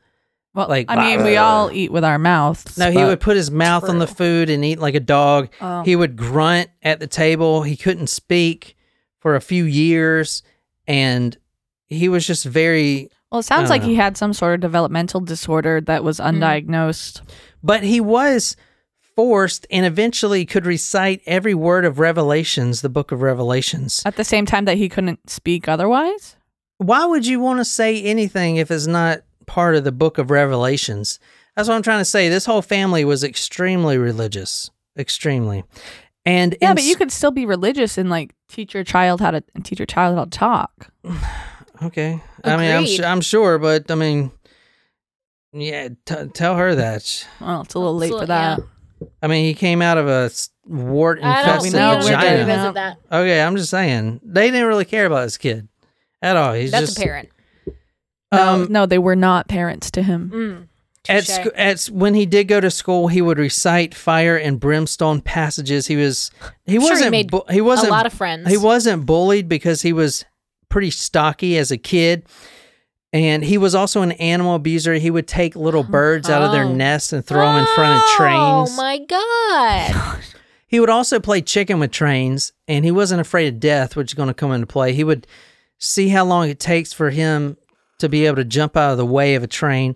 Well, 0.53 0.67
Like, 0.67 0.87
I 0.89 0.95
mean, 1.15 1.23
we 1.23 1.37
all 1.37 1.69
eat 1.71 1.91
with 1.91 2.03
our 2.03 2.17
mouths. 2.17 2.77
No, 2.79 2.89
he 2.89 3.03
would 3.03 3.19
put 3.19 3.35
his 3.37 3.51
mouth 3.51 3.87
on 3.87 3.99
the 3.99 4.07
food 4.07 4.49
and 4.49 4.65
eat 4.65 4.79
like 4.79 4.95
a 4.95 4.99
dog. 4.99 5.49
Oh. 5.61 5.83
He 5.83 5.95
would 5.95 6.15
grunt 6.15 6.69
at 6.81 6.99
the 6.99 7.05
table. 7.07 7.61
He 7.61 7.77
couldn't 7.77 8.07
speak 8.07 8.75
for 9.19 9.35
a 9.35 9.41
few 9.41 9.65
years, 9.65 10.41
and 10.87 11.37
he 11.85 12.09
was 12.09 12.25
just 12.25 12.43
very. 12.45 13.09
Well, 13.31 13.39
it 13.39 13.43
sounds 13.43 13.69
like 13.69 13.81
don't 13.81 13.89
he 13.91 13.95
had 13.97 14.17
some 14.17 14.33
sort 14.33 14.55
of 14.55 14.61
developmental 14.61 15.19
disorder 15.19 15.79
that 15.81 16.03
was 16.03 16.17
Hmm. 16.17 16.23
undiagnosed. 16.41 17.21
But 17.61 17.83
he 17.83 17.99
was 18.01 18.55
forced 19.21 19.65
and 19.71 19.83
eventually 19.85 20.45
could 20.45 20.65
recite 20.65 21.21
every 21.25 21.55
word 21.55 21.83
of 21.85 21.97
Revelations, 21.97 22.81
the 22.81 22.87
book 22.89 23.11
of 23.11 23.21
Revelations. 23.23 24.01
At 24.05 24.15
the 24.15 24.23
same 24.23 24.45
time 24.45 24.65
that 24.65 24.77
he 24.77 24.87
couldn't 24.87 25.27
speak 25.29 25.67
otherwise. 25.67 26.35
Why 26.77 27.03
would 27.05 27.25
you 27.25 27.39
want 27.39 27.59
to 27.59 27.65
say 27.65 28.01
anything 28.03 28.57
if 28.57 28.69
it's 28.69 28.85
not 28.85 29.21
part 29.47 29.75
of 29.75 29.83
the 29.83 29.91
book 29.91 30.19
of 30.19 30.29
Revelations? 30.29 31.19
That's 31.55 31.67
what 31.67 31.73
I'm 31.73 31.81
trying 31.81 31.99
to 32.01 32.05
say. 32.05 32.29
This 32.29 32.45
whole 32.45 32.61
family 32.61 33.03
was 33.03 33.23
extremely 33.23 33.97
religious, 33.97 34.69
extremely. 34.95 35.63
And 36.23 36.55
Yeah, 36.61 36.75
but 36.75 36.83
you 36.83 36.91
s- 36.91 36.97
could 36.97 37.11
still 37.11 37.31
be 37.31 37.47
religious 37.47 37.97
and 37.97 38.11
like 38.11 38.35
teach 38.47 38.75
your 38.75 38.83
child 38.83 39.19
how 39.21 39.31
to 39.31 39.43
teach 39.63 39.79
your 39.79 39.87
child 39.87 40.15
how 40.15 40.25
to 40.25 40.29
talk. 40.29 40.89
Okay. 41.83 42.19
I 42.43 42.57
mean, 42.57 42.71
I'm, 42.71 42.83
Agreed. 42.83 42.97
su- 42.97 43.03
I'm 43.03 43.21
sure, 43.21 43.59
but 43.59 43.91
I 43.91 43.93
mean, 43.95 44.31
yeah, 45.53 45.89
t- 46.05 46.25
tell 46.33 46.55
her 46.55 46.73
that. 46.73 47.27
Well, 47.39 47.61
it's 47.61 47.75
a 47.75 47.79
little 47.79 47.95
late 47.95 48.11
So, 48.11 48.19
for 48.21 48.25
that. 48.25 48.59
I 49.21 49.27
mean, 49.27 49.45
he 49.45 49.53
came 49.53 49.81
out 49.81 49.97
of 49.97 50.07
a 50.07 50.31
wart 50.65 51.19
I 51.21 51.41
don't, 51.43 51.55
infested 51.55 51.73
we 51.73 51.79
know 51.79 51.91
don't 51.93 52.03
we're 52.03 52.09
need 52.11 52.15
to 52.15 52.21
gonna- 52.21 52.45
vagina. 52.45 52.73
that. 52.73 52.97
Okay, 53.11 53.41
I'm 53.41 53.55
just 53.55 53.69
saying 53.69 54.19
they 54.23 54.49
didn't 54.51 54.67
really 54.67 54.85
care 54.85 55.05
about 55.05 55.23
this 55.23 55.37
kid 55.37 55.67
at 56.21 56.35
all. 56.35 56.53
He's 56.53 56.71
That's 56.71 56.87
just 56.87 56.97
a 56.97 57.01
parent. 57.01 57.29
No, 58.31 58.47
Um, 58.53 58.67
no, 58.71 58.85
they 58.85 58.97
were 58.97 59.15
not 59.15 59.47
parents 59.47 59.89
to 59.91 60.01
him. 60.03 60.31
Mm, 60.33 60.67
at, 61.07 61.25
touche. 61.25 61.35
sc- 61.35 61.53
at 61.55 61.83
when 61.85 62.13
he 62.13 62.25
did 62.25 62.45
go 62.49 62.59
to 62.59 62.69
school, 62.69 63.07
he 63.07 63.21
would 63.21 63.37
recite 63.39 63.95
fire 63.95 64.35
and 64.35 64.59
brimstone 64.59 65.21
passages. 65.21 65.87
He 65.87 65.95
was 65.95 66.31
he 66.65 66.73
Sure, 66.73 66.81
he 66.81 66.89
wasn't 66.89 67.11
made 67.11 67.31
bu- 67.31 67.43
he 67.49 67.61
wasn't 67.61 67.87
a 67.89 67.91
lot 67.91 68.05
of 68.05 68.11
friends. 68.13 68.49
He 68.49 68.57
wasn't 68.57 69.05
bullied 69.05 69.47
because 69.47 69.81
he 69.83 69.93
was 69.93 70.25
pretty 70.69 70.91
stocky 70.91 71.57
as 71.57 71.71
a 71.71 71.77
kid. 71.77 72.25
And 73.13 73.43
he 73.43 73.57
was 73.57 73.73
also 73.73 74.01
an 74.01 74.11
animal 74.13 74.55
abuser. 74.55 74.95
He 74.95 75.09
would 75.09 75.27
take 75.27 75.55
little 75.55 75.83
birds 75.97 76.29
out 76.29 76.41
of 76.41 76.51
their 76.51 76.65
Oh. 76.65 76.73
nests 76.73 77.13
and 77.13 77.25
throw 77.25 77.45
them 77.45 77.59
in 77.59 77.65
front 77.75 77.97
of 77.97 78.01
oh 78.03 78.15
trains. 78.17 78.69
Oh 78.71 78.75
my 78.77 78.99
god! 78.99 80.21
He 80.69 80.81
would 80.81 80.89
also 80.89 81.21
play 81.21 81.41
chicken 81.41 81.79
with 81.79 81.91
trains, 81.91 82.51
and 82.67 82.83
he 82.83 82.91
wasn't 82.91 83.21
afraid 83.21 83.47
of 83.47 83.59
death, 83.61 83.95
which 83.95 84.09
is 84.09 84.13
going 84.13 84.27
to 84.27 84.33
come 84.33 84.51
into 84.51 84.67
play. 84.67 84.91
He 84.91 85.05
would 85.05 85.25
see 85.77 86.09
how 86.09 86.25
long 86.25 86.49
it 86.49 86.59
takes 86.59 86.91
for 86.91 87.09
him 87.09 87.55
to 87.99 88.09
be 88.09 88.25
able 88.25 88.35
to 88.35 88.43
jump 88.43 88.75
out 88.75 88.91
of 88.91 88.97
the 88.97 89.05
way 89.05 89.35
of 89.35 89.43
a 89.43 89.47
train. 89.47 89.95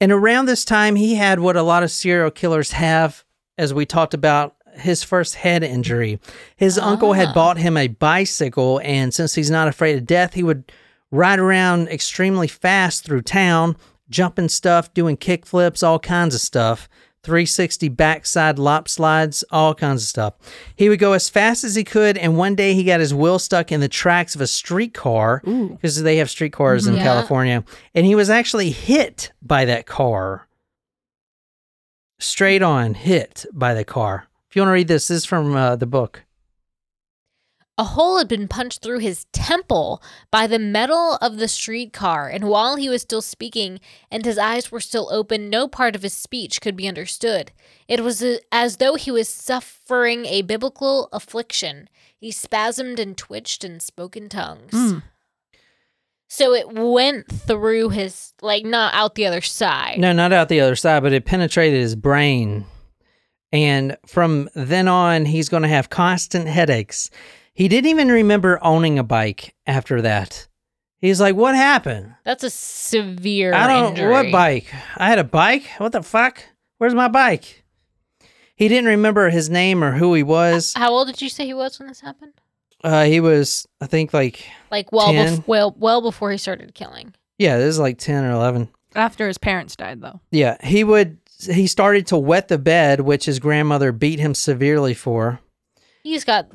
And 0.00 0.10
around 0.10 0.46
this 0.46 0.64
time, 0.64 0.96
he 0.96 1.14
had 1.14 1.38
what 1.38 1.56
a 1.56 1.62
lot 1.62 1.84
of 1.84 1.92
serial 1.92 2.32
killers 2.32 2.72
have, 2.72 3.22
as 3.56 3.72
we 3.72 3.86
talked 3.86 4.12
about, 4.12 4.56
his 4.74 5.04
first 5.04 5.36
head 5.36 5.62
injury. 5.62 6.18
His 6.56 6.76
uncle 6.76 7.12
had 7.12 7.28
ah. 7.28 7.34
bought 7.34 7.58
him 7.58 7.76
a 7.76 7.86
bicycle, 7.86 8.80
and 8.82 9.14
since 9.14 9.36
he's 9.36 9.50
not 9.50 9.68
afraid 9.68 9.96
of 9.96 10.06
death, 10.06 10.34
he 10.34 10.42
would 10.42 10.72
ride 11.10 11.38
around 11.38 11.88
extremely 11.88 12.48
fast 12.48 13.04
through 13.04 13.22
town, 13.22 13.76
jumping 14.08 14.48
stuff, 14.48 14.92
doing 14.94 15.16
kick 15.16 15.46
flips, 15.46 15.82
all 15.82 15.98
kinds 15.98 16.34
of 16.34 16.40
stuff. 16.40 16.88
360 17.22 17.88
backside 17.90 18.58
lop 18.58 18.88
slides, 18.88 19.44
all 19.50 19.74
kinds 19.74 20.02
of 20.02 20.08
stuff. 20.08 20.34
He 20.74 20.88
would 20.88 20.98
go 20.98 21.12
as 21.12 21.28
fast 21.28 21.64
as 21.64 21.74
he 21.74 21.84
could, 21.84 22.16
and 22.16 22.38
one 22.38 22.54
day 22.54 22.72
he 22.72 22.82
got 22.82 23.00
his 23.00 23.12
wheel 23.12 23.38
stuck 23.38 23.70
in 23.70 23.80
the 23.80 23.88
tracks 23.90 24.34
of 24.34 24.40
a 24.40 24.46
streetcar 24.46 25.42
because 25.44 26.02
they 26.02 26.16
have 26.16 26.30
streetcars 26.30 26.86
in 26.86 26.94
Yeah. 26.94 27.02
California, 27.02 27.62
and 27.94 28.06
he 28.06 28.14
was 28.14 28.30
actually 28.30 28.70
hit 28.70 29.32
by 29.42 29.66
that 29.66 29.84
car. 29.84 30.46
Straight 32.18 32.62
on, 32.62 32.94
hit 32.94 33.44
by 33.52 33.74
the 33.74 33.84
car. 33.84 34.26
If 34.48 34.56
you 34.56 34.62
want 34.62 34.70
to 34.70 34.74
read 34.74 34.88
this, 34.88 35.08
this 35.08 35.18
is 35.18 35.24
from 35.26 35.54
uh, 35.54 35.76
the 35.76 35.86
book. 35.86 36.24
A 37.80 37.84
hole 37.84 38.18
had 38.18 38.28
been 38.28 38.46
punched 38.46 38.82
through 38.82 38.98
his 38.98 39.24
temple 39.32 40.02
by 40.30 40.46
the 40.46 40.58
metal 40.58 41.14
of 41.22 41.38
the 41.38 41.48
streetcar, 41.48 42.28
and 42.28 42.44
while 42.44 42.76
he 42.76 42.90
was 42.90 43.00
still 43.00 43.22
speaking 43.22 43.80
and 44.10 44.22
his 44.22 44.36
eyes 44.36 44.70
were 44.70 44.80
still 44.80 45.08
open, 45.10 45.48
no 45.48 45.66
part 45.66 45.96
of 45.96 46.02
his 46.02 46.12
speech 46.12 46.60
could 46.60 46.76
be 46.76 46.86
understood. 46.86 47.52
It 47.88 48.04
was 48.04 48.22
as 48.52 48.76
though 48.76 48.96
he 48.96 49.10
was 49.10 49.30
suffering 49.30 50.26
a 50.26 50.42
biblical 50.42 51.08
affliction. 51.10 51.88
He 52.18 52.30
spasmed 52.32 52.98
and 52.98 53.16
twitched 53.16 53.64
and 53.64 53.80
spoke 53.80 54.14
in 54.14 54.28
tongues. 54.28 54.74
Mm. 54.74 55.02
So 56.28 56.52
it 56.52 56.70
went 56.70 57.32
through 57.32 57.88
his, 57.88 58.34
like, 58.42 58.66
not 58.66 58.92
out 58.92 59.14
the 59.14 59.24
other 59.24 59.40
side. 59.40 59.98
No, 59.98 60.12
not 60.12 60.34
out 60.34 60.50
the 60.50 60.60
other 60.60 60.76
side, 60.76 61.02
but 61.02 61.14
it 61.14 61.24
penetrated 61.24 61.80
his 61.80 61.96
brain. 61.96 62.66
And 63.52 63.96
from 64.06 64.50
then 64.54 64.86
on, 64.86 65.24
he's 65.24 65.48
going 65.48 65.62
to 65.62 65.68
have 65.70 65.88
constant 65.88 66.46
headaches. 66.46 67.08
He 67.60 67.68
didn't 67.68 67.90
even 67.90 68.08
remember 68.08 68.58
owning 68.62 68.98
a 68.98 69.02
bike 69.04 69.54
after 69.66 70.00
that. 70.00 70.48
He's 70.98 71.20
like, 71.20 71.36
What 71.36 71.54
happened? 71.54 72.14
That's 72.24 72.42
a 72.42 72.48
severe 72.48 73.52
I 73.52 73.66
don't 73.66 73.90
injury. 73.90 74.10
what 74.10 74.32
bike. 74.32 74.72
I 74.96 75.08
had 75.10 75.18
a 75.18 75.24
bike. 75.24 75.66
What 75.76 75.92
the 75.92 76.02
fuck? 76.02 76.42
Where's 76.78 76.94
my 76.94 77.08
bike? 77.08 77.62
He 78.56 78.66
didn't 78.68 78.88
remember 78.88 79.28
his 79.28 79.50
name 79.50 79.84
or 79.84 79.92
who 79.92 80.14
he 80.14 80.22
was. 80.22 80.72
How 80.72 80.90
old 80.90 81.08
did 81.08 81.20
you 81.20 81.28
say 81.28 81.44
he 81.44 81.52
was 81.52 81.78
when 81.78 81.88
this 81.88 82.00
happened? 82.00 82.32
Uh, 82.82 83.04
he 83.04 83.20
was, 83.20 83.68
I 83.78 83.86
think, 83.86 84.14
like 84.14 84.42
Like 84.70 84.90
well, 84.90 85.12
10. 85.12 85.36
bef- 85.42 85.46
well, 85.46 85.76
well 85.78 86.00
before 86.00 86.30
he 86.32 86.38
started 86.38 86.74
killing. 86.74 87.12
yeah, 87.36 87.58
this 87.58 87.68
is 87.68 87.78
like 87.78 87.98
ten 87.98 88.24
or 88.24 88.30
eleven. 88.30 88.70
After 88.94 89.26
his 89.28 89.36
parents 89.36 89.76
died, 89.76 90.00
though. 90.00 90.20
Yeah, 90.30 90.56
he 90.66 90.82
would. 90.82 91.18
He 91.42 91.66
started 91.66 92.06
to 92.06 92.16
wet 92.16 92.48
the 92.48 92.56
bed, 92.56 93.00
which 93.02 93.26
his 93.26 93.38
grandmother 93.38 93.92
beat 93.92 94.18
him 94.18 94.34
severely 94.34 94.94
for. 94.94 95.40
He's 96.02 96.24
got. 96.24 96.46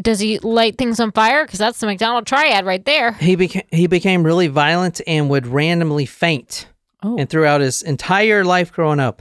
Does 0.00 0.20
he 0.20 0.38
light 0.38 0.78
things 0.78 1.00
on 1.00 1.12
fire? 1.12 1.44
Because 1.44 1.58
that's 1.58 1.80
the 1.80 1.86
McDonald 1.86 2.26
triad 2.26 2.64
right 2.64 2.84
there. 2.84 3.12
He 3.12 3.36
became 3.36 3.64
he 3.70 3.86
became 3.86 4.22
really 4.22 4.48
violent 4.48 5.00
and 5.06 5.28
would 5.28 5.46
randomly 5.46 6.06
faint. 6.06 6.66
Oh. 7.02 7.16
And 7.18 7.28
throughout 7.28 7.60
his 7.60 7.82
entire 7.82 8.44
life 8.44 8.72
growing 8.72 9.00
up. 9.00 9.20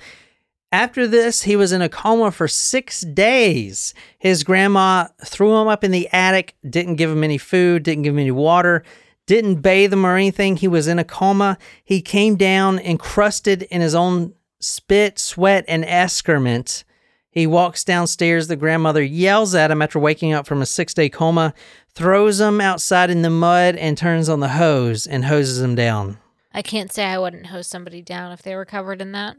After 0.72 1.05
this, 1.05 1.41
he 1.41 1.57
was 1.57 1.74
in 1.74 1.82
a 1.82 1.89
coma 1.89 2.32
for 2.32 2.47
six 2.47 3.01
days. 3.01 3.93
His 4.19 4.43
grandma 4.43 5.07
threw 5.26 5.59
him 5.59 5.67
up 5.67 5.84
in 5.84 5.91
the 5.91 6.07
attic, 6.13 6.55
didn't 6.67 6.95
give 6.95 7.09
him 7.09 7.26
any 7.26 7.38
food, 7.38 7.84
didn't 7.84 8.03
give 8.03 8.13
him 8.13 8.19
any 8.19 8.32
water, 8.32 8.84
didn't 9.26 9.55
bathe 9.55 9.91
him 9.91 10.05
or 10.05 10.15
anything. 10.15 10.55
He 10.55 10.69
was 10.69 10.88
in 10.88 10.99
a 10.99 11.03
coma. 11.03 11.57
He 11.84 12.01
came 12.01 12.38
down 12.38 12.80
encrusted 12.80 13.63
in 13.63 13.82
his 13.82 13.93
own 13.93 14.34
spit, 14.61 15.19
sweat, 15.19 15.65
and 15.67 15.84
excrement. 15.84 16.86
He 17.32 17.48
walks 17.48 17.86
downstairs. 17.86 18.48
The 18.48 18.58
grandmother 18.58 19.02
yells 19.02 19.56
at 19.56 19.72
him 19.72 19.82
after 19.82 19.98
waking 19.98 20.34
up 20.34 20.46
from 20.46 20.62
a 20.62 20.66
six 20.66 20.94
day 20.94 21.10
coma, 21.10 21.54
throws 21.94 22.42
him 22.42 22.60
outside 22.60 23.10
in 23.10 23.22
the 23.22 23.30
mud, 23.30 23.78
and 23.78 23.98
turns 23.98 24.28
on 24.30 24.42
the 24.42 24.50
hose 24.50 25.08
and 25.08 25.26
hoses 25.26 25.62
him 25.62 25.74
down. 25.74 26.18
I 26.54 26.62
can't 26.62 26.92
say 26.92 27.06
I 27.06 27.18
wouldn't 27.18 27.48
hose 27.48 27.68
somebody 27.68 28.02
down 28.02 28.34
if 28.34 28.42
they 28.42 28.56
were 28.56 28.66
covered 28.66 29.02
in 29.02 29.14
that. 29.14 29.38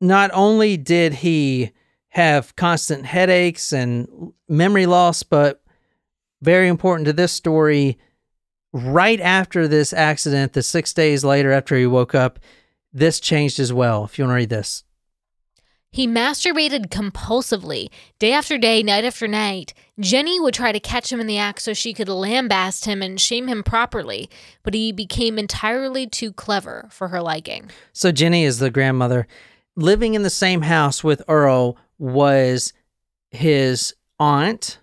Not 0.00 0.30
only 0.32 0.76
did 0.76 1.14
he 1.14 1.72
have 2.10 2.54
constant 2.54 3.06
headaches 3.06 3.72
and 3.72 4.32
memory 4.48 4.86
loss, 4.86 5.24
but 5.24 5.62
very 6.40 6.68
important 6.68 7.06
to 7.06 7.12
this 7.12 7.32
story, 7.32 7.98
right 8.72 9.20
after 9.20 9.66
this 9.66 9.92
accident, 9.92 10.52
the 10.52 10.62
six 10.62 10.92
days 10.92 11.24
later 11.24 11.50
after 11.50 11.76
he 11.76 11.86
woke 11.86 12.14
up, 12.14 12.38
this 12.92 13.18
changed 13.18 13.58
as 13.58 13.72
well. 13.72 14.04
If 14.04 14.18
you 14.18 14.24
want 14.24 14.32
to 14.32 14.36
read 14.36 14.50
this. 14.50 14.84
He 15.94 16.08
masturbated 16.08 16.88
compulsively, 16.88 17.88
day 18.18 18.32
after 18.32 18.58
day, 18.58 18.82
night 18.82 19.04
after 19.04 19.28
night. 19.28 19.74
Jenny 20.00 20.40
would 20.40 20.52
try 20.52 20.72
to 20.72 20.80
catch 20.80 21.12
him 21.12 21.20
in 21.20 21.28
the 21.28 21.38
act 21.38 21.62
so 21.62 21.72
she 21.72 21.94
could 21.94 22.08
lambaste 22.08 22.84
him 22.84 23.00
and 23.00 23.20
shame 23.20 23.46
him 23.46 23.62
properly, 23.62 24.28
but 24.64 24.74
he 24.74 24.90
became 24.90 25.38
entirely 25.38 26.08
too 26.08 26.32
clever 26.32 26.88
for 26.90 27.06
her 27.06 27.22
liking. 27.22 27.70
So 27.92 28.10
Jenny 28.10 28.42
is 28.42 28.58
the 28.58 28.72
grandmother. 28.72 29.28
Living 29.76 30.14
in 30.14 30.24
the 30.24 30.30
same 30.30 30.62
house 30.62 31.04
with 31.04 31.22
Earle 31.28 31.78
was 31.96 32.72
his 33.30 33.94
aunt. 34.18 34.80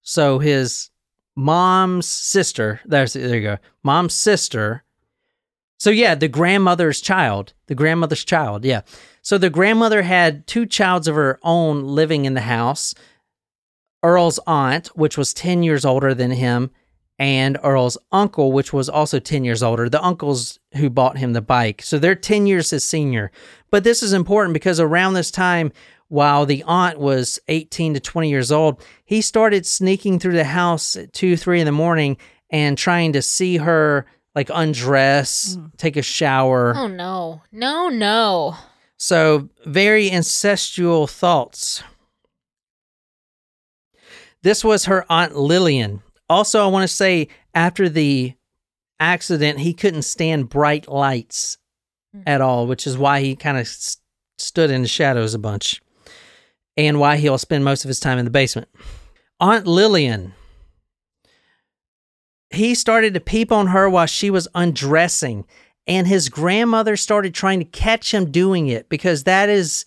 So 0.00 0.38
his 0.38 0.88
mom's 1.36 2.08
sister. 2.08 2.80
There's 2.86 3.12
there 3.12 3.36
you 3.36 3.42
go. 3.42 3.58
Mom's 3.82 4.14
sister. 4.14 4.82
So 5.76 5.90
yeah, 5.90 6.14
the 6.14 6.28
grandmother's 6.28 7.02
child. 7.02 7.52
The 7.66 7.74
grandmother's 7.74 8.24
child. 8.24 8.64
Yeah. 8.64 8.80
So 9.24 9.38
the 9.38 9.48
grandmother 9.48 10.02
had 10.02 10.46
two 10.46 10.66
childs 10.66 11.08
of 11.08 11.16
her 11.16 11.40
own 11.42 11.82
living 11.82 12.26
in 12.26 12.34
the 12.34 12.42
house. 12.42 12.94
Earle's 14.02 14.38
aunt, 14.46 14.88
which 14.88 15.16
was 15.16 15.32
10 15.32 15.62
years 15.62 15.86
older 15.86 16.12
than 16.12 16.30
him, 16.30 16.70
and 17.18 17.56
Earle's 17.64 17.96
uncle, 18.12 18.52
which 18.52 18.74
was 18.74 18.90
also 18.90 19.18
10 19.18 19.42
years 19.42 19.62
older. 19.62 19.88
The 19.88 20.04
uncles 20.04 20.58
who 20.74 20.90
bought 20.90 21.16
him 21.16 21.32
the 21.32 21.40
bike. 21.40 21.80
So 21.80 21.98
they're 21.98 22.14
10 22.14 22.46
years 22.46 22.68
his 22.68 22.84
senior. 22.84 23.32
But 23.70 23.82
this 23.82 24.02
is 24.02 24.12
important 24.12 24.52
because 24.52 24.78
around 24.78 25.14
this 25.14 25.30
time, 25.30 25.72
while 26.08 26.44
the 26.44 26.62
aunt 26.66 26.98
was 26.98 27.38
18 27.48 27.94
to 27.94 28.00
20 28.00 28.28
years 28.28 28.52
old, 28.52 28.84
he 29.06 29.22
started 29.22 29.64
sneaking 29.64 30.18
through 30.18 30.34
the 30.34 30.44
house 30.44 30.96
at 30.96 31.14
2, 31.14 31.38
3 31.38 31.60
in 31.60 31.66
the 31.66 31.72
morning 31.72 32.18
and 32.50 32.76
trying 32.76 33.14
to 33.14 33.22
see 33.22 33.56
her 33.56 34.04
like 34.34 34.50
undress, 34.52 35.56
mm. 35.56 35.74
take 35.78 35.96
a 35.96 36.02
shower. 36.02 36.74
Oh 36.76 36.88
no. 36.88 37.40
No, 37.50 37.88
no. 37.88 38.56
So, 39.04 39.50
very 39.66 40.08
incestual 40.08 41.10
thoughts. 41.10 41.82
This 44.42 44.64
was 44.64 44.86
her 44.86 45.04
Aunt 45.10 45.36
Lillian. 45.36 46.02
Also, 46.30 46.64
I 46.64 46.68
want 46.68 46.88
to 46.88 46.96
say 46.96 47.28
after 47.54 47.90
the 47.90 48.32
accident, 48.98 49.58
he 49.58 49.74
couldn't 49.74 50.04
stand 50.04 50.48
bright 50.48 50.88
lights 50.88 51.58
hmm. 52.14 52.22
at 52.26 52.40
all, 52.40 52.66
which 52.66 52.86
is 52.86 52.96
why 52.96 53.20
he 53.20 53.36
kind 53.36 53.58
of 53.58 53.66
s- 53.66 53.98
stood 54.38 54.70
in 54.70 54.80
the 54.80 54.88
shadows 54.88 55.34
a 55.34 55.38
bunch 55.38 55.82
and 56.74 56.98
why 56.98 57.18
he'll 57.18 57.36
spend 57.36 57.62
most 57.62 57.84
of 57.84 57.88
his 57.88 58.00
time 58.00 58.16
in 58.16 58.24
the 58.24 58.30
basement. 58.30 58.68
Aunt 59.38 59.66
Lillian. 59.66 60.32
He 62.48 62.74
started 62.74 63.12
to 63.12 63.20
peep 63.20 63.52
on 63.52 63.66
her 63.66 63.86
while 63.86 64.06
she 64.06 64.30
was 64.30 64.48
undressing, 64.54 65.44
and 65.86 66.06
his 66.06 66.28
grandmother 66.28 66.96
started 66.96 67.34
trying 67.34 67.58
to 67.58 67.64
catch 67.64 68.12
him 68.12 68.30
doing 68.30 68.68
it 68.68 68.88
because 68.88 69.24
that 69.24 69.48
is 69.48 69.84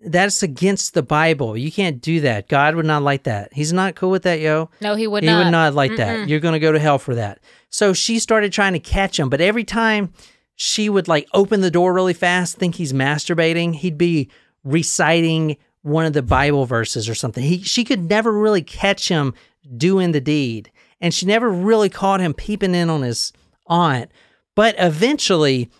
that's 0.00 0.42
against 0.42 0.94
the 0.94 1.02
Bible. 1.02 1.56
You 1.56 1.72
can't 1.72 2.00
do 2.00 2.20
that. 2.20 2.48
God 2.48 2.76
would 2.76 2.86
not 2.86 3.02
like 3.02 3.24
that. 3.24 3.52
He's 3.52 3.72
not 3.72 3.96
cool 3.96 4.10
with 4.10 4.22
that, 4.22 4.38
yo. 4.40 4.70
No, 4.80 4.94
he 4.94 5.08
would 5.08 5.24
not. 5.24 5.30
he 5.30 5.34
not. 5.34 5.44
would 5.44 5.50
not 5.50 5.74
like 5.74 5.96
that. 5.96 6.28
You're 6.28 6.38
going 6.40 6.52
to 6.52 6.60
go 6.60 6.70
to 6.70 6.78
hell 6.78 6.98
for 6.98 7.16
that. 7.16 7.40
So 7.68 7.92
she 7.92 8.20
started 8.20 8.52
trying 8.52 8.74
to 8.74 8.78
catch 8.78 9.18
him, 9.18 9.28
but 9.28 9.40
every 9.40 9.64
time 9.64 10.12
she 10.54 10.88
would 10.88 11.08
like 11.08 11.28
open 11.34 11.62
the 11.62 11.70
door 11.70 11.92
really 11.92 12.14
fast, 12.14 12.56
think 12.56 12.76
he's 12.76 12.92
masturbating, 12.92 13.74
he'd 13.74 13.98
be 13.98 14.30
reciting 14.62 15.56
one 15.82 16.06
of 16.06 16.12
the 16.12 16.22
Bible 16.22 16.64
verses 16.64 17.08
or 17.08 17.14
something. 17.14 17.42
He 17.42 17.62
she 17.62 17.84
could 17.84 18.08
never 18.08 18.32
really 18.32 18.62
catch 18.62 19.08
him 19.08 19.34
doing 19.76 20.12
the 20.12 20.20
deed. 20.20 20.70
And 21.00 21.14
she 21.14 21.26
never 21.26 21.48
really 21.48 21.88
caught 21.88 22.20
him 22.20 22.34
peeping 22.34 22.74
in 22.74 22.90
on 22.90 23.02
his 23.02 23.32
aunt. 23.66 24.10
But 24.58 24.74
eventually 24.76 25.70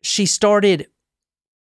she 0.00 0.26
started 0.26 0.86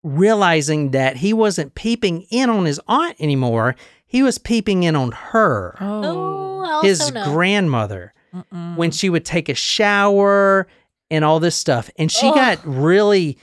realizing 0.03 0.91
that 0.91 1.15
he 1.15 1.31
wasn't 1.31 1.73
peeping 1.73 2.23
in 2.23 2.49
on 2.49 2.65
his 2.65 2.81
aunt 2.85 3.15
anymore. 3.21 3.77
He 4.05 4.21
was 4.23 4.37
peeping 4.37 4.83
in 4.83 4.93
on 4.93 5.13
her 5.13 5.77
Oh, 5.79 6.01
oh 6.03 6.65
I 6.65 6.71
also 6.73 6.87
his 6.87 7.11
know. 7.13 7.23
grandmother 7.31 8.13
when 8.75 8.91
she 8.91 9.09
would 9.09 9.23
take 9.23 9.47
a 9.47 9.53
shower 9.53 10.67
and 11.09 11.23
all 11.23 11.39
this 11.39 11.55
stuff. 11.55 11.89
And 11.97 12.11
she 12.11 12.27
Ugh. 12.27 12.35
got 12.35 12.59
really 12.65 13.37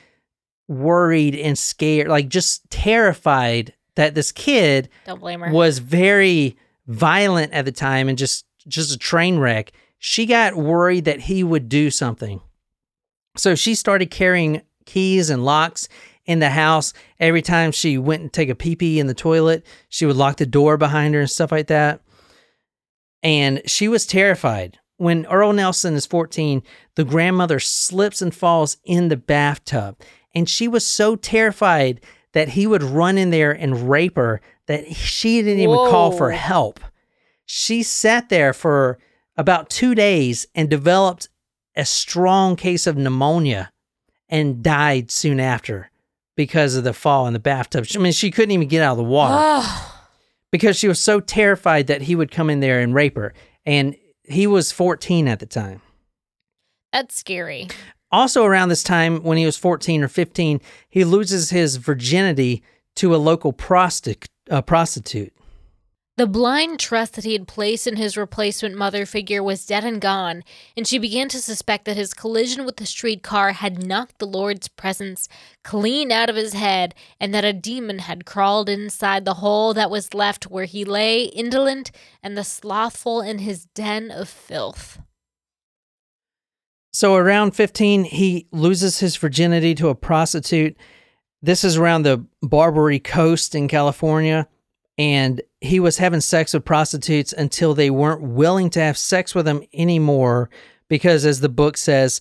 worried 0.68 1.34
and 1.36 1.58
scared, 1.58 2.08
like 2.08 2.28
just 2.28 2.68
terrified 2.68 3.72
that 3.94 4.14
this 4.14 4.30
kid 4.30 4.90
Don't 5.06 5.20
blame 5.20 5.40
her. 5.40 5.50
was 5.50 5.78
very 5.78 6.54
violent 6.86 7.54
at 7.54 7.64
the 7.64 7.72
time 7.72 8.10
and 8.10 8.18
just 8.18 8.44
just 8.68 8.94
a 8.94 8.98
train 8.98 9.38
wreck. 9.38 9.72
She 9.98 10.26
got 10.26 10.54
worried 10.54 11.06
that 11.06 11.20
he 11.20 11.42
would 11.42 11.70
do 11.70 11.90
something. 11.90 12.42
So 13.36 13.54
she 13.54 13.74
started 13.74 14.10
carrying 14.10 14.62
keys 14.86 15.30
and 15.30 15.44
locks 15.44 15.88
in 16.26 16.38
the 16.40 16.50
house. 16.50 16.92
Every 17.18 17.42
time 17.42 17.72
she 17.72 17.98
went 17.98 18.22
and 18.22 18.32
take 18.32 18.48
a 18.48 18.54
pee 18.54 18.76
pee 18.76 18.98
in 18.98 19.06
the 19.06 19.14
toilet, 19.14 19.64
she 19.88 20.06
would 20.06 20.16
lock 20.16 20.36
the 20.36 20.46
door 20.46 20.76
behind 20.76 21.14
her 21.14 21.20
and 21.20 21.30
stuff 21.30 21.52
like 21.52 21.68
that. 21.68 22.00
And 23.22 23.62
she 23.66 23.88
was 23.88 24.06
terrified. 24.06 24.78
When 24.96 25.26
Earle 25.26 25.52
Nelson 25.52 25.94
is 25.94 26.06
14, 26.06 26.62
the 26.94 27.04
grandmother 27.04 27.58
slips 27.58 28.20
and 28.20 28.34
falls 28.34 28.76
in 28.84 29.08
the 29.08 29.16
bathtub. 29.16 29.98
And 30.34 30.48
she 30.48 30.68
was 30.68 30.86
so 30.86 31.16
terrified 31.16 32.00
that 32.32 32.50
he 32.50 32.66
would 32.66 32.82
run 32.82 33.18
in 33.18 33.30
there 33.30 33.50
and 33.50 33.90
rape 33.90 34.16
her 34.16 34.40
that 34.66 34.94
she 34.94 35.42
didn't 35.42 35.60
even 35.60 35.74
call 35.74 36.12
for 36.12 36.30
help. 36.30 36.80
She 37.44 37.82
sat 37.82 38.28
there 38.28 38.52
for 38.52 38.98
about 39.36 39.70
two 39.70 39.94
days 39.94 40.46
and 40.54 40.68
developed 40.68 41.28
a 41.76 41.84
strong 41.84 42.56
case 42.56 42.86
of 42.86 42.96
pneumonia 42.96 43.70
and 44.28 44.62
died 44.62 45.10
soon 45.10 45.40
after 45.40 45.90
because 46.36 46.74
of 46.76 46.84
the 46.84 46.92
fall 46.92 47.26
in 47.26 47.32
the 47.32 47.38
bathtub. 47.38 47.86
I 47.94 47.98
mean, 47.98 48.12
she 48.12 48.30
couldn't 48.30 48.52
even 48.52 48.68
get 48.68 48.82
out 48.82 48.92
of 48.92 48.98
the 48.98 49.04
water 49.04 49.34
Oh, 49.38 50.02
because 50.50 50.76
she 50.76 50.88
was 50.88 50.98
so 51.00 51.20
terrified 51.20 51.86
that 51.88 52.02
he 52.02 52.14
would 52.16 52.30
come 52.30 52.48
in 52.50 52.60
there 52.60 52.80
and 52.80 52.94
rape 52.94 53.16
her. 53.16 53.34
And 53.66 53.96
he 54.24 54.46
was 54.46 54.72
14 54.72 55.28
at 55.28 55.38
the 55.40 55.46
time. 55.46 55.82
that's 56.92 57.14
scary. 57.16 57.68
Also, 58.12 58.44
around 58.44 58.68
this 58.70 58.82
time, 58.82 59.22
when 59.22 59.38
he 59.38 59.46
was 59.46 59.56
14 59.56 60.02
or 60.02 60.08
15, 60.08 60.60
he 60.88 61.04
loses 61.04 61.50
his 61.50 61.76
virginity 61.76 62.62
to 62.96 63.14
a 63.14 63.18
local 63.18 63.50
uh, 63.50 64.62
prostitute. 64.62 65.32
The 66.20 66.26
blind 66.26 66.78
trust 66.78 67.14
that 67.14 67.24
he 67.24 67.32
had 67.32 67.48
placed 67.48 67.86
in 67.86 67.96
his 67.96 68.14
replacement 68.14 68.76
mother 68.76 69.06
figure 69.06 69.42
was 69.42 69.64
dead 69.64 69.86
and 69.86 70.02
gone, 70.02 70.44
and 70.76 70.86
she 70.86 70.98
began 70.98 71.30
to 71.30 71.40
suspect 71.40 71.86
that 71.86 71.96
his 71.96 72.12
collision 72.12 72.66
with 72.66 72.76
the 72.76 72.84
streetcar 72.84 73.52
had 73.52 73.86
knocked 73.86 74.18
the 74.18 74.26
Lord's 74.26 74.68
presence 74.68 75.30
clean 75.64 76.12
out 76.12 76.28
of 76.28 76.36
his 76.36 76.52
head, 76.52 76.94
and 77.18 77.32
that 77.32 77.46
a 77.46 77.54
demon 77.54 78.00
had 78.00 78.26
crawled 78.26 78.68
inside 78.68 79.24
the 79.24 79.40
hole 79.40 79.72
that 79.72 79.90
was 79.90 80.12
left 80.12 80.50
where 80.50 80.66
he 80.66 80.84
lay 80.84 81.22
indolent 81.22 81.90
and 82.22 82.36
the 82.36 82.44
slothful 82.44 83.22
in 83.22 83.38
his 83.38 83.64
den 83.74 84.10
of 84.10 84.28
filth. 84.28 84.98
So, 86.92 87.16
around 87.16 87.52
15, 87.52 88.04
he 88.04 88.46
loses 88.52 89.00
his 89.00 89.16
virginity 89.16 89.74
to 89.76 89.88
a 89.88 89.94
prostitute. 89.94 90.76
This 91.40 91.64
is 91.64 91.78
around 91.78 92.02
the 92.02 92.26
Barbary 92.42 92.98
Coast 92.98 93.54
in 93.54 93.68
California. 93.68 94.48
And 95.00 95.40
he 95.62 95.80
was 95.80 95.96
having 95.96 96.20
sex 96.20 96.52
with 96.52 96.66
prostitutes 96.66 97.32
until 97.32 97.72
they 97.72 97.88
weren't 97.88 98.20
willing 98.20 98.68
to 98.70 98.80
have 98.80 98.98
sex 98.98 99.34
with 99.34 99.48
him 99.48 99.62
anymore. 99.72 100.50
Because, 100.88 101.24
as 101.24 101.40
the 101.40 101.48
book 101.48 101.78
says, 101.78 102.20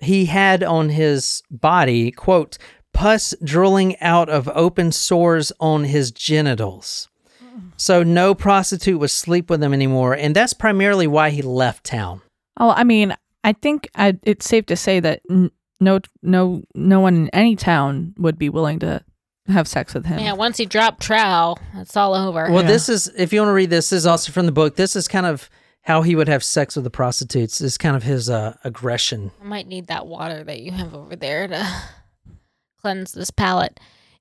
he 0.00 0.26
had 0.26 0.62
on 0.62 0.90
his 0.90 1.42
body, 1.50 2.10
quote, 2.10 2.58
pus 2.92 3.32
drilling 3.42 3.98
out 4.02 4.28
of 4.28 4.50
open 4.50 4.92
sores 4.92 5.50
on 5.60 5.84
his 5.84 6.10
genitals. 6.10 7.08
Mm. 7.42 7.70
So, 7.78 8.02
no 8.02 8.34
prostitute 8.34 9.00
would 9.00 9.10
sleep 9.10 9.48
with 9.48 9.62
him 9.62 9.72
anymore. 9.72 10.12
And 10.14 10.36
that's 10.36 10.52
primarily 10.52 11.06
why 11.06 11.30
he 11.30 11.40
left 11.40 11.84
town. 11.84 12.20
Oh, 12.60 12.68
I 12.68 12.84
mean, 12.84 13.16
I 13.44 13.54
think 13.54 13.88
I, 13.94 14.18
it's 14.24 14.46
safe 14.46 14.66
to 14.66 14.76
say 14.76 15.00
that 15.00 15.22
n- 15.30 15.52
no, 15.80 16.00
no, 16.22 16.64
no 16.74 17.00
one 17.00 17.14
in 17.14 17.28
any 17.30 17.56
town 17.56 18.12
would 18.18 18.36
be 18.36 18.50
willing 18.50 18.80
to 18.80 19.02
have 19.48 19.68
sex 19.68 19.92
with 19.94 20.06
him. 20.06 20.18
Yeah, 20.20 20.32
once 20.32 20.56
he 20.56 20.66
dropped 20.66 21.02
trow, 21.02 21.56
it's 21.76 21.96
all 21.96 22.14
over. 22.14 22.50
Well, 22.50 22.62
Yeah. 22.62 22.68
this 22.68 22.88
is 22.88 23.10
if 23.16 23.32
you 23.32 23.40
want 23.40 23.50
to 23.50 23.54
read 23.54 23.70
this, 23.70 23.90
this 23.90 23.98
is 23.98 24.06
also 24.06 24.32
from 24.32 24.46
the 24.46 24.52
book. 24.52 24.76
This 24.76 24.96
is 24.96 25.06
kind 25.08 25.26
of 25.26 25.50
how 25.82 26.00
he 26.02 26.16
would 26.16 26.28
have 26.28 26.42
sex 26.42 26.76
with 26.76 26.84
the 26.84 26.90
prostitutes. 26.90 27.58
This 27.58 27.72
is 27.72 27.78
kind 27.78 27.94
of 27.94 28.02
his 28.04 28.30
uh, 28.30 28.56
aggression. 28.64 29.32
I 29.42 29.44
might 29.44 29.66
need 29.66 29.88
that 29.88 30.06
water 30.06 30.42
that 30.44 30.60
you 30.60 30.72
have 30.72 30.94
over 30.94 31.14
there 31.14 31.46
to 31.48 31.66
cleanse 32.80 33.12
this 33.12 33.30
palate. 33.30 33.78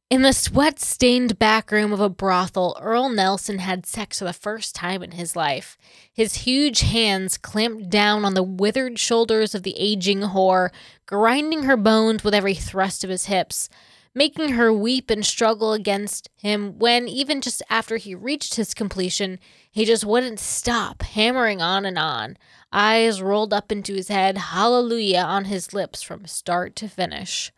In 0.10 0.22
the 0.22 0.34
sweat 0.34 0.78
stained 0.80 1.40
back 1.40 1.72
room 1.72 1.92
of 1.92 2.00
a 2.00 2.10
brothel, 2.10 2.78
Earle 2.80 3.10
Nelson 3.10 3.60
had 3.60 3.86
sex 3.86 4.20
for 4.20 4.26
the 4.26 4.34
first 4.34 4.76
time 4.76 5.02
in 5.02 5.12
his 5.12 5.36
life. 5.36 5.76
His 6.12 6.36
huge 6.40 6.82
hands 6.82 7.38
clamped 7.38 7.90
down 7.90 8.24
on 8.24 8.36
the 8.36 8.44
withered 8.44 9.00
shoulders 9.00 9.56
of 9.56 9.64
the 9.64 9.76
aging 9.80 10.20
whore, 10.22 10.70
grinding 11.08 11.64
her 11.64 11.78
bones 11.78 12.24
with 12.24 12.36
every 12.36 12.54
thrust 12.54 13.04
of 13.04 13.10
his 13.10 13.26
hips, 13.26 13.70
making 14.16 14.50
her 14.50 14.72
weep 14.72 15.10
and 15.10 15.26
struggle 15.26 15.74
against 15.74 16.30
him 16.36 16.78
when, 16.78 17.08
even 17.08 17.42
just 17.42 17.62
after 17.70 17.98
he 17.98 18.14
reached 18.14 18.56
his 18.56 18.74
completion, 18.74 19.40
he 19.72 19.86
just 19.86 20.06
wouldn't 20.06 20.40
stop, 20.40 21.02
hammering 21.02 21.62
on 21.62 21.86
and 21.86 21.98
on 21.98 22.38
eyes 22.76 23.22
rolled 23.22 23.54
up 23.54 23.72
into 23.72 23.94
his 23.94 24.08
head, 24.08 24.36
hallelujah 24.36 25.20
on 25.22 25.46
his 25.46 25.74
lips 25.76 26.02
from 26.02 26.26
start 26.26 26.76
to 26.76 26.88
finish. 26.88 27.52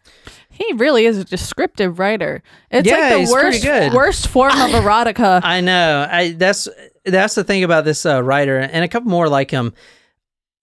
He 0.49 0.73
really 0.73 1.05
is 1.05 1.17
a 1.17 1.23
descriptive 1.23 1.99
writer. 1.99 2.43
It's 2.69 2.85
Yeah, 2.85 2.97
like 3.15 3.25
the 3.25 3.31
worst, 3.31 3.63
good. 3.63 3.93
worst 3.93 4.27
form 4.27 4.51
of 4.51 4.71
erotica. 4.71 5.39
I 5.43 5.61
know. 5.61 6.05
I 6.11 6.33
that's 6.33 6.67
that's 7.05 7.35
the 7.35 7.45
thing 7.45 7.63
about 7.63 7.85
this 7.85 8.05
uh, 8.05 8.21
writer 8.21 8.57
and 8.59 8.83
a 8.83 8.89
couple 8.89 9.09
more 9.09 9.29
like 9.29 9.51
him. 9.51 9.73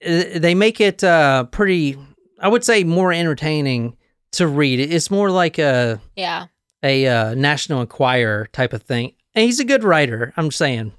Uh, 0.07 0.39
They 0.39 0.55
make 0.55 0.81
it 0.83 1.03
uh, 1.03 1.45
pretty. 1.45 1.97
I 2.39 2.49
would 2.49 2.63
say 2.65 2.85
more 2.85 3.11
entertaining 3.11 3.97
to 4.33 4.47
read. 4.47 4.81
It's 4.81 5.11
more 5.11 5.31
like 5.31 5.59
a 5.59 6.01
Yeah. 6.17 6.47
a 6.83 7.07
uh, 7.07 7.35
National 7.35 7.81
Enquirer 7.81 8.49
type 8.53 8.73
of 8.73 8.83
thing. 8.83 9.13
And 9.35 9.45
he's 9.45 9.61
a 9.61 9.65
good 9.65 9.85
writer. 9.85 10.33
I'm 10.37 10.51
saying. 10.51 10.93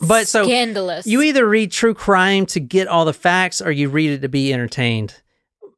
But 0.00 0.28
so 0.28 0.44
scandalous. 0.44 1.06
You 1.06 1.20
either 1.22 1.46
read 1.46 1.70
true 1.72 1.94
crime 1.94 2.46
to 2.46 2.60
get 2.60 2.88
all 2.88 3.04
the 3.04 3.12
facts 3.12 3.60
or 3.60 3.70
you 3.70 3.88
read 3.88 4.10
it 4.10 4.22
to 4.22 4.28
be 4.28 4.52
entertained. 4.52 5.14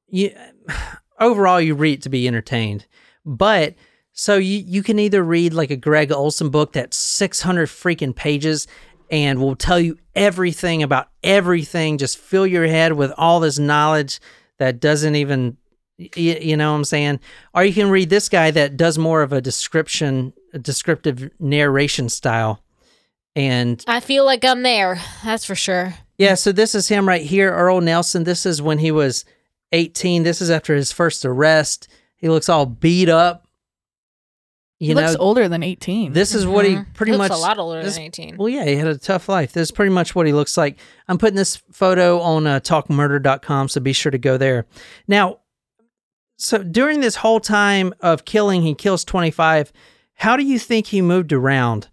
You 0.08 0.30
overall 1.20 1.60
you 1.60 1.74
read 1.74 1.98
it 1.98 2.02
to 2.02 2.08
be 2.08 2.26
entertained. 2.28 2.86
But 3.24 3.74
so 4.12 4.36
you 4.36 4.58
you 4.64 4.82
can 4.82 4.98
either 4.98 5.22
read 5.22 5.54
like 5.54 5.70
a 5.70 5.76
Gregg 5.76 6.12
Olsen 6.12 6.50
book 6.50 6.72
that's 6.72 6.96
600 6.96 7.68
freaking 7.68 8.14
pages 8.14 8.66
and 9.10 9.40
will 9.40 9.56
tell 9.56 9.80
you 9.80 9.98
everything 10.14 10.82
about 10.82 11.08
everything. 11.24 11.98
Just 11.98 12.16
fill 12.18 12.46
your 12.46 12.66
head 12.66 12.92
with 12.92 13.12
all 13.16 13.40
this 13.40 13.58
knowledge 13.58 14.20
that 14.58 14.80
doesn't 14.80 15.16
even, 15.16 15.56
y- 15.98 16.08
you 16.16 16.56
know 16.56 16.70
what 16.72 16.76
I'm 16.78 16.84
saying? 16.84 17.20
Or 17.54 17.64
you 17.64 17.72
can 17.74 17.90
read 17.90 18.10
this 18.10 18.28
guy 18.28 18.50
that 18.52 18.76
does 18.76 18.98
more 18.98 19.22
of 19.22 19.32
a 19.32 19.40
description, 19.40 20.32
a 20.52 20.58
descriptive 20.58 21.30
narration 21.38 22.08
style. 22.08 22.62
And 23.34 23.82
I 23.88 24.00
feel 24.00 24.24
like 24.24 24.44
I'm 24.44 24.62
there. 24.62 25.00
That's 25.24 25.44
for 25.44 25.54
sure. 25.54 25.94
yeah, 26.18 26.34
so 26.34 26.52
this 26.52 26.74
is 26.74 26.88
him 26.88 27.08
right 27.08 27.22
here, 27.22 27.50
Earle 27.52 27.80
Nelson. 27.80 28.24
This 28.24 28.44
is 28.44 28.60
when 28.60 28.78
he 28.78 28.90
was 28.90 29.24
18. 29.72 30.22
This 30.22 30.42
is 30.42 30.50
after 30.50 30.74
his 30.74 30.92
first 30.92 31.24
arrest. 31.24 31.88
He 32.16 32.28
looks 32.28 32.48
all 32.50 32.66
beat 32.66 33.08
up. 33.08 33.46
You 34.78 34.88
he 34.88 34.94
know, 34.94 35.02
looks 35.02 35.16
older 35.20 35.48
than 35.48 35.62
18. 35.62 36.12
this 36.12 36.34
is 36.34 36.44
what 36.44 36.64
he 36.66 36.74
Mhm. 36.74 36.92
pretty 36.92 37.12
He 37.12 37.18
much 37.18 37.30
looks 37.30 37.38
a 37.40 37.42
lot 37.42 37.58
older 37.58 37.82
this- 37.84 37.94
than 37.94 38.02
18. 38.02 38.36
Well, 38.36 38.48
yeah, 38.48 38.64
he 38.64 38.74
had 38.74 38.88
a 38.88 38.98
tough 38.98 39.28
life. 39.28 39.52
This 39.52 39.62
is 39.68 39.70
pretty 39.70 39.92
much 39.92 40.14
what 40.16 40.26
he 40.26 40.32
looks 40.32 40.56
like. 40.56 40.76
I'm 41.08 41.18
putting 41.18 41.36
this 41.36 41.62
photo 41.70 42.20
on 42.20 42.46
uh, 42.48 42.58
talkmurder.com, 42.60 43.68
so 43.68 43.80
be 43.80 43.92
sure 43.92 44.10
to 44.10 44.18
go 44.18 44.36
there. 44.36 44.66
Now, 45.06 45.38
so 46.42 46.58
during 46.60 46.98
this 46.98 47.14
whole 47.14 47.38
time 47.38 47.94
of 48.00 48.24
killing, 48.24 48.62
he 48.62 48.74
kills 48.74 49.04
25. 49.04 49.72
How 50.14 50.36
do 50.36 50.42
you 50.42 50.58
think 50.58 50.88
he 50.88 51.00
moved 51.00 51.32
around 51.32 51.88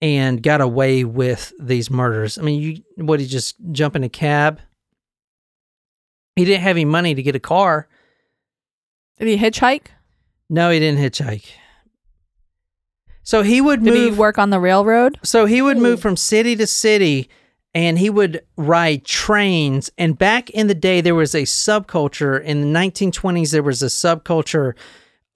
and 0.00 0.40
got 0.40 0.60
away 0.60 1.02
with 1.02 1.52
these 1.58 1.90
murders? 1.90 2.38
I 2.38 2.42
mean, 2.42 2.62
you 2.62 3.04
what 3.04 3.18
he 3.18 3.26
just 3.26 3.56
jump 3.72 3.96
in 3.96 4.04
a 4.04 4.08
cab? 4.08 4.60
He 6.36 6.44
didn't 6.44 6.62
have 6.62 6.76
any 6.76 6.84
money 6.84 7.16
to 7.16 7.22
get 7.22 7.34
a 7.34 7.40
car. 7.40 7.88
Did 9.18 9.26
he 9.26 9.36
hitchhike? 9.36 9.86
No, 10.48 10.70
he 10.70 10.78
didn't 10.78 11.00
hitchhike. 11.00 11.46
So 13.24 13.42
he 13.42 13.60
would 13.60 13.82
Did 13.82 13.92
move 13.92 14.14
he 14.14 14.20
work 14.20 14.38
on 14.38 14.50
the 14.50 14.60
railroad? 14.60 15.18
So 15.24 15.46
he 15.46 15.62
would 15.62 15.78
move 15.78 15.98
from 16.00 16.16
city 16.16 16.54
to 16.54 16.66
city 16.68 17.28
and 17.78 17.96
he 17.96 18.10
would 18.10 18.42
ride 18.56 19.04
trains. 19.04 19.88
And 19.96 20.18
back 20.18 20.50
in 20.50 20.66
the 20.66 20.74
day, 20.74 21.00
there 21.00 21.14
was 21.14 21.32
a 21.32 21.42
subculture. 21.42 22.42
In 22.42 22.60
the 22.60 22.78
1920s, 22.78 23.52
there 23.52 23.62
was 23.62 23.84
a 23.84 23.86
subculture 23.86 24.74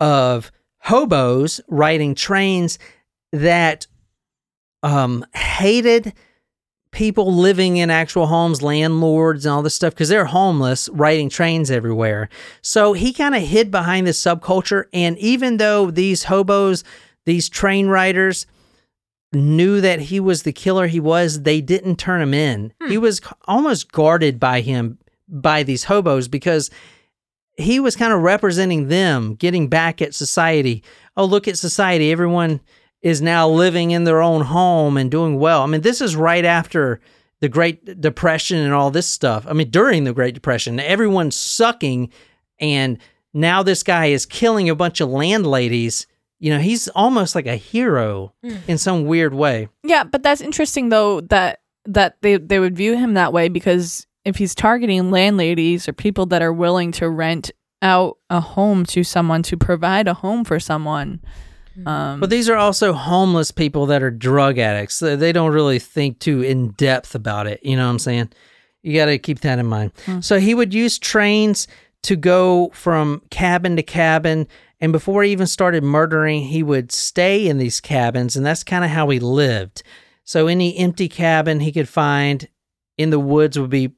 of 0.00 0.50
hobos 0.80 1.60
riding 1.68 2.16
trains 2.16 2.80
that 3.30 3.86
um, 4.82 5.24
hated 5.32 6.14
people 6.90 7.32
living 7.32 7.76
in 7.76 7.90
actual 7.90 8.26
homes, 8.26 8.60
landlords, 8.60 9.46
and 9.46 9.52
all 9.52 9.62
this 9.62 9.76
stuff 9.76 9.94
because 9.94 10.08
they're 10.08 10.24
homeless, 10.24 10.88
riding 10.88 11.28
trains 11.28 11.70
everywhere. 11.70 12.28
So 12.60 12.92
he 12.92 13.12
kind 13.12 13.36
of 13.36 13.42
hid 13.42 13.70
behind 13.70 14.04
this 14.04 14.20
subculture. 14.20 14.86
And 14.92 15.16
even 15.18 15.58
though 15.58 15.92
these 15.92 16.24
hobos, 16.24 16.82
these 17.24 17.48
train 17.48 17.86
riders, 17.86 18.46
knew 19.32 19.80
that 19.80 20.00
he 20.00 20.20
was 20.20 20.42
the 20.42 20.52
killer 20.52 20.86
he 20.86 21.00
was, 21.00 21.42
they 21.42 21.60
didn't 21.60 21.96
turn 21.96 22.20
him 22.20 22.34
in. 22.34 22.72
Hmm. 22.80 22.90
He 22.90 22.98
was 22.98 23.20
almost 23.46 23.92
guarded 23.92 24.38
by 24.38 24.60
him 24.60 24.98
by 25.28 25.62
these 25.62 25.84
hobos 25.84 26.28
because 26.28 26.70
he 27.56 27.80
was 27.80 27.96
kind 27.96 28.12
of 28.12 28.22
representing 28.22 28.88
them, 28.88 29.34
getting 29.34 29.68
back 29.68 30.02
at 30.02 30.14
society. 30.14 30.82
Oh, 31.16 31.24
look 31.24 31.48
at 31.48 31.58
society. 31.58 32.10
Everyone 32.10 32.60
is 33.00 33.20
now 33.20 33.48
living 33.48 33.90
in 33.90 34.04
their 34.04 34.22
own 34.22 34.42
home 34.42 34.96
and 34.96 35.10
doing 35.10 35.38
well. 35.38 35.62
I 35.62 35.66
mean, 35.66 35.80
this 35.80 36.00
is 36.00 36.16
right 36.16 36.44
after 36.44 37.00
the 37.40 37.48
Great 37.48 38.00
Depression 38.00 38.58
and 38.58 38.72
all 38.72 38.90
this 38.90 39.06
stuff. 39.06 39.44
I 39.48 39.52
mean, 39.52 39.70
during 39.70 40.04
the 40.04 40.12
Great 40.12 40.34
Depression, 40.34 40.78
everyone's 40.78 41.36
sucking 41.36 42.12
and 42.60 42.98
now 43.34 43.62
this 43.62 43.82
guy 43.82 44.06
is 44.06 44.26
killing 44.26 44.68
a 44.68 44.74
bunch 44.74 45.00
of 45.00 45.08
landladies. 45.08 46.06
You 46.42 46.50
know, 46.50 46.58
he's 46.58 46.88
almost 46.88 47.36
like 47.36 47.46
a 47.46 47.54
hero 47.54 48.34
hmm. 48.42 48.56
in 48.66 48.76
some 48.76 49.04
weird 49.04 49.32
way. 49.32 49.68
Yeah, 49.84 50.02
but 50.02 50.24
that's 50.24 50.40
interesting 50.40 50.88
though 50.88 51.20
that 51.20 51.60
that 51.84 52.16
they 52.20 52.36
they 52.36 52.58
would 52.58 52.76
view 52.76 52.98
him 52.98 53.14
that 53.14 53.32
way 53.32 53.48
because 53.48 54.08
if 54.24 54.38
he's 54.38 54.52
targeting 54.52 55.12
landladies 55.12 55.86
or 55.88 55.92
people 55.92 56.26
that 56.26 56.42
are 56.42 56.52
willing 56.52 56.90
to 56.92 57.08
rent 57.08 57.52
out 57.80 58.18
a 58.28 58.40
home 58.40 58.84
to 58.86 59.04
someone 59.04 59.44
to 59.44 59.56
provide 59.56 60.08
a 60.08 60.14
home 60.14 60.44
for 60.44 60.58
someone, 60.58 61.20
hmm. 61.74 61.86
um, 61.86 62.18
But 62.18 62.30
these 62.30 62.48
are 62.48 62.56
also 62.56 62.92
homeless 62.92 63.52
people 63.52 63.86
that 63.86 64.02
are 64.02 64.10
drug 64.10 64.58
addicts. 64.58 64.98
They 64.98 65.14
they 65.14 65.30
don't 65.30 65.52
really 65.52 65.78
think 65.78 66.18
too 66.18 66.42
in 66.42 66.72
depth 66.72 67.14
about 67.14 67.46
it. 67.46 67.60
You 67.62 67.76
know 67.76 67.84
what 67.84 67.92
I'm 67.92 67.98
saying? 68.00 68.32
You 68.82 68.96
got 68.96 69.06
to 69.06 69.18
keep 69.20 69.42
that 69.42 69.60
in 69.60 69.66
mind. 69.66 69.92
Hmm. 70.06 70.18
So 70.18 70.40
he 70.40 70.56
would 70.56 70.74
use 70.74 70.98
trains 70.98 71.68
to 72.02 72.16
go 72.16 72.70
from 72.74 73.22
cabin 73.30 73.76
to 73.76 73.84
cabin. 73.84 74.48
And 74.82 74.92
before 74.92 75.22
he 75.22 75.30
even 75.30 75.46
started 75.46 75.84
murdering, 75.84 76.42
he 76.42 76.64
would 76.64 76.90
stay 76.90 77.46
in 77.46 77.58
these 77.58 77.80
cabins. 77.80 78.36
And 78.36 78.44
that's 78.44 78.64
kind 78.64 78.84
of 78.84 78.90
how 78.90 79.08
he 79.10 79.20
lived. 79.20 79.84
So 80.24 80.48
any 80.48 80.76
empty 80.76 81.08
cabin 81.08 81.60
he 81.60 81.70
could 81.70 81.88
find 81.88 82.48
in 82.98 83.10
the 83.10 83.20
woods 83.20 83.56
would 83.56 83.70
be 83.70 83.94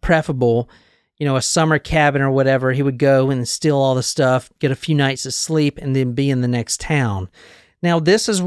preferable. 0.00 0.70
You 1.18 1.26
know, 1.26 1.34
a 1.34 1.42
summer 1.42 1.80
cabin 1.80 2.22
or 2.22 2.30
whatever, 2.30 2.72
he 2.72 2.82
would 2.82 2.96
go 2.96 3.28
and 3.28 3.46
steal 3.46 3.76
all 3.76 3.96
the 3.96 4.04
stuff, 4.04 4.50
get 4.60 4.70
a 4.70 4.76
few 4.76 4.94
nights 4.94 5.26
of 5.26 5.34
sleep, 5.34 5.78
and 5.78 5.96
then 5.96 6.12
be 6.12 6.30
in 6.30 6.42
the 6.42 6.48
next 6.48 6.80
town. 6.80 7.28
Now, 7.82 7.98
this 7.98 8.28
is 8.28 8.40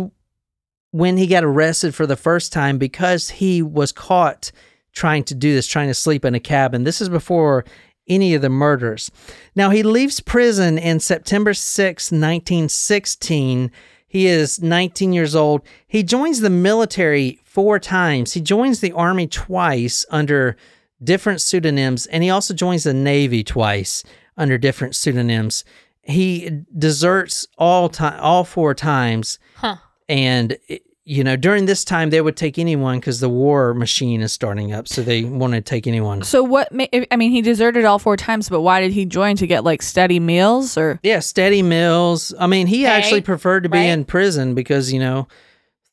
when 0.92 1.18
he 1.18 1.28
got 1.28 1.44
arrested 1.44 1.94
for 1.94 2.08
the 2.08 2.16
first 2.16 2.54
time 2.54 2.78
because 2.78 3.30
he 3.30 3.62
was 3.62 3.92
caught 3.92 4.52
trying 4.94 5.26
to 5.26 5.36
do 5.36 5.54
this, 5.54 5.68
trying 5.68 5.90
to 5.90 5.94
sleep 5.94 6.24
in 6.24 6.34
a 6.34 6.40
cabin. 6.40 6.86
This 6.86 7.02
is 7.02 7.10
before 7.10 7.66
any 8.08 8.34
of 8.34 8.42
the 8.42 8.50
murders. 8.50 9.10
Now, 9.56 9.70
he 9.70 9.84
leaves 9.84 10.20
prison 10.20 10.78
in 10.78 11.00
September 11.00 11.54
6, 11.54 12.12
1916. 12.12 13.72
He 14.08 14.28
is 14.28 14.62
19 14.62 15.14
years 15.14 15.36
old. 15.36 15.62
He 15.88 16.04
joins 16.04 16.42
the 16.42 16.50
military 16.50 17.40
four 17.44 17.80
times. 17.80 18.34
He 18.34 18.42
joins 18.42 18.80
the 18.80 18.92
army 18.92 19.28
twice 19.28 20.06
under 20.10 20.56
different 21.04 21.42
pseudonyms, 21.42 22.06
and 22.08 22.24
he 22.24 22.30
also 22.30 22.54
joins 22.54 22.84
the 22.84 22.94
Navy 22.94 23.44
twice 23.44 24.04
under 24.38 24.58
different 24.58 24.96
pseudonyms. 24.96 25.64
He 26.02 26.62
deserts 26.78 27.48
all 27.58 27.90
time, 27.90 28.20
all 28.20 28.44
four 28.44 28.74
times, 28.74 29.40
Huh. 29.56 29.78
and 30.10 30.58
you 31.06 31.24
know 31.24 31.36
during 31.36 31.66
this 31.66 31.84
time 31.84 32.10
they 32.10 32.22
would 32.22 32.38
take 32.38 32.58
anyone 32.58 33.00
because 33.00 33.20
the 33.20 33.30
war 33.30 33.74
machine 33.74 34.22
is 34.22 34.32
starting 34.32 34.72
up, 34.74 34.88
so 34.88 35.02
they 35.02 35.24
want 35.24 35.54
to 35.54 35.62
take 35.62 35.88
anyone. 35.88 36.24
so 36.24 36.44
what? 36.44 36.72
Ma- 36.72 36.86
I 37.12 37.16
mean, 37.16 37.32
he 37.32 37.42
deserted 37.42 37.86
all 37.86 38.00
four 38.00 38.16
times, 38.18 38.50
but 38.50 38.62
why 38.62 38.80
did 38.82 38.92
he 38.94 39.06
join 39.06 39.36
to 39.38 39.48
get 39.48 39.64
like 39.64 39.82
steady 39.82 40.20
meals 40.20 40.78
or? 40.78 41.00
Yeah, 41.04 41.20
steady 41.20 41.62
meals. 41.62 42.34
I 42.40 42.48
mean, 42.48 42.68
he 42.68 42.86
actually 42.86 43.22
preferred 43.22 43.64
to 43.64 43.70
be 43.70 43.80
right? 43.80 43.84
in 43.86 44.06
prison 44.06 44.56
because 44.56 44.94
you 44.94 45.00
know, 45.00 45.28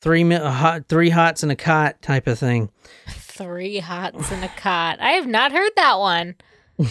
three 0.00 0.24
mi- 0.24 0.36
hot, 0.36 0.86
three 0.88 1.10
hots 1.10 1.42
and 1.42 1.50
a 1.50 1.56
cot 1.56 2.00
type 2.02 2.26
of 2.26 2.38
thing. 2.38 2.70
Three 3.08 3.78
hots 3.78 4.30
and 4.30 4.44
a 4.44 4.48
cot. 4.48 5.00
I 5.00 5.12
have 5.12 5.26
not 5.26 5.50
heard 5.52 5.72
that 5.76 5.98
one. 5.98 6.34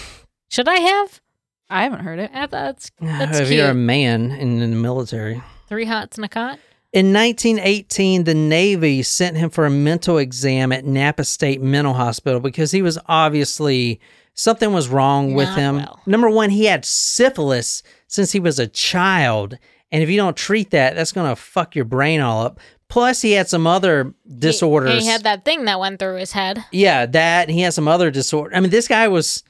Should 0.49 0.67
I 0.67 0.77
have? 0.77 1.21
I 1.69 1.83
haven't 1.83 1.99
heard 1.99 2.17
it. 2.19 2.31
That's 2.33 2.89
that's 2.99 3.39
if 3.39 3.47
cute. 3.47 3.59
you're 3.59 3.69
a 3.69 3.75
man 3.75 4.31
in, 4.31 4.59
in 4.61 4.71
the 4.71 4.75
military. 4.75 5.41
Three 5.67 5.85
hots 5.85 6.17
and 6.17 6.25
a 6.25 6.27
cot. 6.29 6.57
In 6.91 7.13
1918, 7.13 8.23
the 8.23 8.33
Navy 8.33 9.03
sent 9.03 9.37
him 9.37 9.51
for 9.51 9.65
a 9.65 9.69
mental 9.69 10.17
exam 10.17 10.71
at 10.71 10.85
Napa 10.85 11.23
State 11.23 11.61
Mental 11.61 11.93
Hospital 11.93 12.39
because 12.39 12.71
he 12.71 12.81
was 12.81 12.97
obviously 13.05 13.99
something 14.33 14.73
was 14.73 14.89
wrong 14.89 15.35
with 15.35 15.49
him. 15.49 15.77
well. 15.77 15.99
Number 16.07 16.29
one, 16.29 16.49
he 16.49 16.65
had 16.65 16.85
syphilis 16.85 17.83
since 18.07 18.31
he 18.31 18.39
was 18.39 18.57
a 18.57 18.67
child. 18.67 19.57
And 19.91 20.01
if 20.01 20.09
you 20.09 20.17
don't 20.17 20.35
treat 20.35 20.71
that, 20.71 20.95
that's 20.95 21.11
going 21.11 21.29
to 21.29 21.35
fuck 21.35 21.75
your 21.75 21.85
brain 21.85 22.21
all 22.21 22.43
up. 22.43 22.59
Plus, 22.87 23.21
he 23.21 23.33
had 23.33 23.47
some 23.47 23.67
other 23.67 24.15
disorders. 24.39 25.03
He, 25.03 25.07
had 25.07 25.23
that 25.23 25.45
thing 25.45 25.65
that 25.65 25.79
went 25.79 25.99
through 25.99 26.15
his 26.15 26.31
head. 26.31 26.65
Yeah, 26.71 27.05
that 27.05 27.49
he 27.49 27.61
had 27.61 27.75
some 27.75 27.87
other 27.87 28.09
disorder. 28.09 28.55
I 28.55 28.59
mean, 28.61 28.71
this 28.71 28.87
guy 28.87 29.07
was 29.07 29.43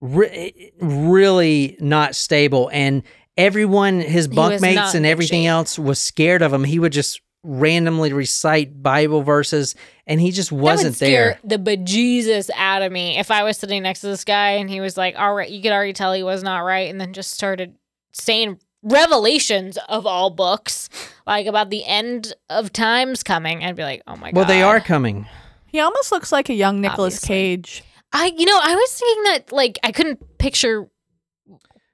re- 0.00 0.72
really 0.80 1.76
not 1.78 2.16
stable, 2.16 2.70
and 2.72 3.04
everyone, 3.36 4.00
his 4.00 4.28
bunkmates 4.28 4.94
and 4.94 5.06
everything 5.06 5.46
else, 5.46 5.78
was 5.78 5.98
scared 5.98 6.42
of 6.42 6.52
him. 6.52 6.64
He 6.64 6.78
would 6.78 6.92
just 6.92 7.20
randomly 7.44 8.12
recite 8.12 8.82
Bible 8.82 9.22
verses, 9.22 9.74
and 10.06 10.20
he 10.20 10.30
just 10.30 10.50
that 10.50 10.56
would 10.56 10.62
wasn't 10.62 10.94
scare 10.94 11.40
there. 11.42 11.58
the 11.58 11.76
bejesus 11.76 12.50
out 12.56 12.82
of 12.82 12.92
me 12.92 13.18
if 13.18 13.30
I 13.30 13.42
was 13.42 13.56
sitting 13.56 13.82
next 13.82 14.00
to 14.00 14.06
this 14.06 14.24
guy 14.24 14.52
and 14.52 14.70
he 14.70 14.80
was 14.80 14.96
like, 14.96 15.16
"All 15.18 15.34
right," 15.34 15.50
you 15.50 15.60
could 15.62 15.72
already 15.72 15.92
tell 15.92 16.12
he 16.12 16.22
was 16.22 16.42
not 16.42 16.60
right, 16.60 16.88
and 16.90 17.00
then 17.00 17.12
just 17.12 17.32
started 17.32 17.74
saying 18.12 18.58
revelations 18.82 19.78
of 19.88 20.06
all 20.06 20.30
books, 20.30 20.88
like 21.26 21.46
about 21.46 21.70
the 21.70 21.84
end 21.84 22.34
of 22.48 22.72
times 22.72 23.22
coming. 23.22 23.64
I'd 23.64 23.76
be 23.76 23.82
like, 23.82 24.02
"Oh 24.06 24.16
my 24.16 24.30
god!" 24.30 24.36
Well, 24.36 24.46
they 24.46 24.62
are 24.62 24.80
coming. 24.80 25.26
He 25.66 25.80
almost 25.80 26.12
looks 26.12 26.32
like 26.32 26.48
a 26.48 26.54
young 26.54 26.80
Nicolas 26.80 27.16
Obviously. 27.16 27.28
Cage. 27.28 27.84
I, 28.12 28.26
you 28.36 28.44
know, 28.44 28.60
I 28.62 28.74
was 28.74 28.92
thinking 28.92 29.24
that 29.24 29.52
like 29.52 29.78
I 29.82 29.90
couldn't 29.90 30.38
picture. 30.38 30.88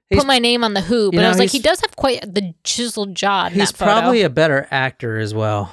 He's- 0.09 0.21
Put 0.23 0.27
my 0.27 0.39
name 0.39 0.63
on 0.63 0.73
the 0.73 0.81
who, 0.81 1.11
but 1.11 1.15
you 1.15 1.21
know, 1.21 1.27
I 1.27 1.29
was 1.29 1.37
like, 1.39 1.51
he 1.51 1.59
does 1.59 1.81
have 1.81 1.95
quite 1.95 2.21
the 2.21 2.53
chiseled 2.63 3.13
jaw. 3.15 3.45
In 3.47 3.53
He's 3.53 3.69
that 3.71 3.77
photo. 3.77 3.91
probably 3.91 4.21
a 4.23 4.29
better 4.29 4.67
actor 4.71 5.19
as 5.19 5.33
well. 5.33 5.71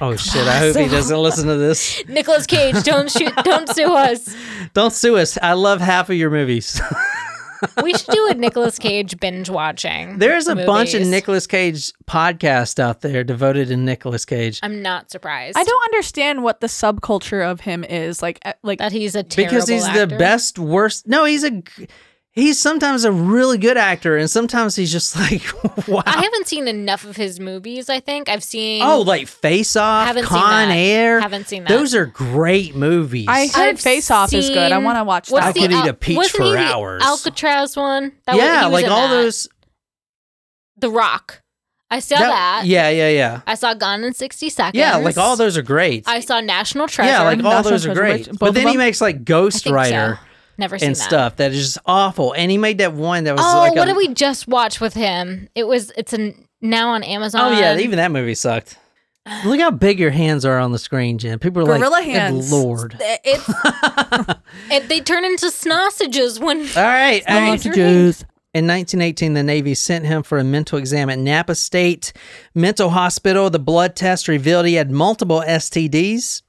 Oh, 0.00 0.14
shit! 0.16 0.46
I 0.46 0.58
hope 0.58 0.76
he 0.76 0.88
doesn't 0.88 1.16
listen 1.18 1.48
to 1.48 1.56
this. 1.56 2.02
Nicolas 2.08 2.46
Cage. 2.46 2.82
Don't 2.84 3.10
shoot. 3.10 3.32
Don't 3.42 3.68
sue 3.68 3.92
us. 3.94 4.34
Don't 4.74 4.92
sue 4.92 5.16
us. 5.16 5.36
I 5.42 5.52
love 5.54 5.80
half 5.80 6.08
of 6.10 6.16
your 6.16 6.30
movies. 6.30 6.80
we 7.82 7.92
should 7.94 8.10
do 8.10 8.28
a 8.28 8.34
Nicolas 8.34 8.78
Cage 8.78 9.18
binge 9.18 9.50
watching. 9.50 10.18
There's 10.18 10.46
a 10.48 10.54
bunch 10.54 10.94
of 10.94 11.06
Nicolas 11.06 11.46
Cage 11.46 11.92
podcasts 12.06 12.78
out 12.78 13.00
there 13.00 13.24
devoted 13.24 13.68
to 13.68 13.76
Nicolas 13.76 14.24
Cage. 14.24 14.60
I'm 14.62 14.82
not 14.82 15.10
surprised. 15.10 15.58
I 15.58 15.64
don't 15.64 15.84
understand 15.86 16.42
what 16.44 16.60
the 16.60 16.66
subculture 16.68 17.48
of 17.48 17.60
him 17.60 17.82
is. 17.84 18.22
Like, 18.22 18.38
uh, 18.44 18.52
like 18.62 18.78
that 18.78 18.92
he's 18.92 19.14
a 19.16 19.22
terrible 19.24 19.50
because 19.54 19.68
he's 19.68 19.92
the 19.92 20.06
best 20.06 20.58
worst 20.58 21.06
no 21.08 21.24
he's 21.24 21.42
a 21.44 21.50
g- 21.50 21.88
he's 22.34 22.60
sometimes 22.60 23.04
a 23.04 23.12
really 23.12 23.58
good 23.58 23.76
actor 23.76 24.16
and 24.16 24.28
sometimes 24.28 24.74
he's 24.76 24.90
just 24.90 25.14
like 25.20 25.42
wow 25.88 26.02
I 26.04 26.22
haven't 26.22 26.48
seen 26.48 26.66
enough 26.68 27.04
of 27.04 27.16
his 27.16 27.38
movies. 27.40 27.88
I 27.88 28.00
think 28.00 28.28
I've 28.28 28.42
seen. 28.44 28.82
oh 28.82 29.00
like 29.02 29.28
face 29.28 29.76
off 29.76 30.06
Haven't 30.08 30.24
seen 30.24 30.28
con 30.30 30.68
that. 30.68 30.74
air 30.76 31.20
Haven't 31.20 31.46
seen 31.48 31.62
that. 31.64 31.68
those 31.68 31.94
are 31.94 32.06
great 32.06 32.74
movies 32.74 33.26
I 33.28 33.46
heard 33.46 33.74
I've 33.74 33.80
Face 33.80 34.10
Off 34.10 34.32
is 34.32 34.48
good. 34.48 34.72
I 34.72 34.78
want 34.78 34.98
to 34.98 35.04
watch 35.04 35.30
what's 35.30 35.46
that. 35.46 35.50
I 35.56 35.60
could 35.60 35.70
the 35.70 35.74
eat 35.74 35.78
Al- 35.80 35.88
a 35.88 35.94
peach 35.94 36.16
wasn't 36.16 36.36
for 36.36 36.42
he 36.44 36.50
the 36.52 36.58
hours. 36.58 37.02
Alcatraz 37.04 37.76
one. 37.76 38.12
That 38.26 38.34
was, 38.36 38.44
yeah 38.44 38.64
was 38.64 38.72
like 38.72 38.84
in 38.86 38.92
all 38.92 39.08
that. 39.08 39.14
those 39.14 39.48
The 40.78 40.90
Rock. 40.90 41.40
I 41.90 42.00
saw 42.00 42.18
that. 42.18 42.62
yeah 42.64 42.88
yeah 42.88 43.08
yeah 43.10 43.40
I 43.46 43.54
saw 43.54 43.74
Gone 43.74 44.02
in 44.02 44.14
60 44.14 44.48
Seconds. 44.50 44.74
yeah 44.76 44.96
like 44.96 45.16
all 45.16 45.36
those 45.36 45.56
are 45.56 45.62
great 45.62 46.08
I 46.08 46.18
saw 46.20 46.40
National 46.40 46.88
Treasure. 46.88 47.10
yeah 47.12 47.22
like 47.22 47.38
all 47.38 47.44
National 47.52 47.70
those 47.70 47.86
are 47.86 47.94
great 47.94 48.26
which- 48.26 48.38
but 48.40 48.54
then 48.54 48.66
he 48.66 48.76
makes 48.76 49.00
like 49.00 49.24
ghost 49.24 49.62
think 49.64 49.76
rider 49.76 50.18
so. 50.20 50.28
Never 50.58 50.78
seen 50.78 50.88
and 50.88 50.96
that. 50.96 51.02
stuff 51.02 51.36
that 51.36 51.52
is 51.52 51.58
just 51.72 51.78
awful 51.86 52.32
and 52.34 52.50
he 52.50 52.58
made 52.58 52.78
that 52.78 52.92
one 52.94 53.24
that 53.24 53.36
was 53.36 53.44
Oh, 53.44 53.58
like 53.58 53.74
what 53.74 53.84
a, 53.88 53.92
did 53.92 53.96
we 53.96 54.08
just 54.14 54.46
watch 54.48 54.80
with 54.80 54.94
him? 54.94 55.48
It 55.54 55.66
was. 55.66 55.90
It's 55.96 56.12
an, 56.12 56.46
now 56.60 56.90
on 56.90 57.02
Amazon. 57.02 57.52
oh 57.52 57.58
yeah 57.58 57.76
even 57.78 57.96
that 57.98 58.10
movie 58.10 58.34
sucked 58.34 58.78
look 59.44 59.58
how 59.60 59.70
big 59.70 59.98
your 59.98 60.10
hands 60.10 60.44
are 60.44 60.58
on 60.58 60.72
the 60.72 60.78
screen 60.78 61.18
Jen 61.18 61.38
people 61.38 61.62
are 61.62 61.66
Gorilla 61.66 61.90
like 61.90 62.04
hands. 62.04 62.52
Lord 62.52 62.96
It's. 63.00 63.48
it, 64.70 64.88
they 64.88 65.00
turn 65.00 65.24
into 65.24 65.50
sausages 65.50 66.38
when. 66.40 66.58
all 66.60 66.82
right 66.82 67.22
all 67.28 67.40
right. 67.40 67.60
Sausages. 67.60 68.24
In 68.54 68.68
1918, 68.68 69.34
the 69.34 69.42
Navy 69.42 69.74
sent 69.74 70.06
him 70.06 70.22
for 70.22 70.38
a 70.38 70.44
mental 70.44 70.78
exam 70.78 71.10
at 71.10 71.18
Napa 71.18 71.56
State 71.56 72.12
Mental 72.54 72.90
Hospital. 72.90 73.50
The 73.50 73.58
blood 73.58 73.96
test 73.96 74.28
revealed 74.28 74.66
he 74.66 74.74
had 74.74 74.92
multiple 74.92 75.42
STDs. 75.44 76.42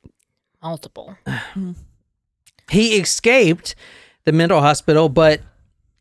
Multiple. 0.61 1.17
Hmm. 1.27 1.71
He 2.69 2.97
escaped 2.97 3.75
the 4.25 4.31
mental 4.31 4.59
hospital, 4.61 5.09
but 5.09 5.41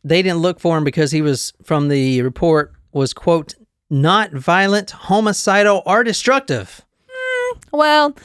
they 0.03 0.21
didn't 0.21 0.39
look 0.39 0.59
for 0.59 0.77
him 0.77 0.83
because 0.83 1.11
he 1.11 1.21
was, 1.21 1.53
from 1.63 1.89
the 1.89 2.21
report, 2.21 2.73
was, 2.91 3.13
quote, 3.13 3.55
not 3.89 4.31
violent, 4.31 4.91
homicidal, 4.91 5.83
or 5.85 6.03
destructive. 6.03 6.81
Hmm, 7.09 7.57
well, 7.71 8.15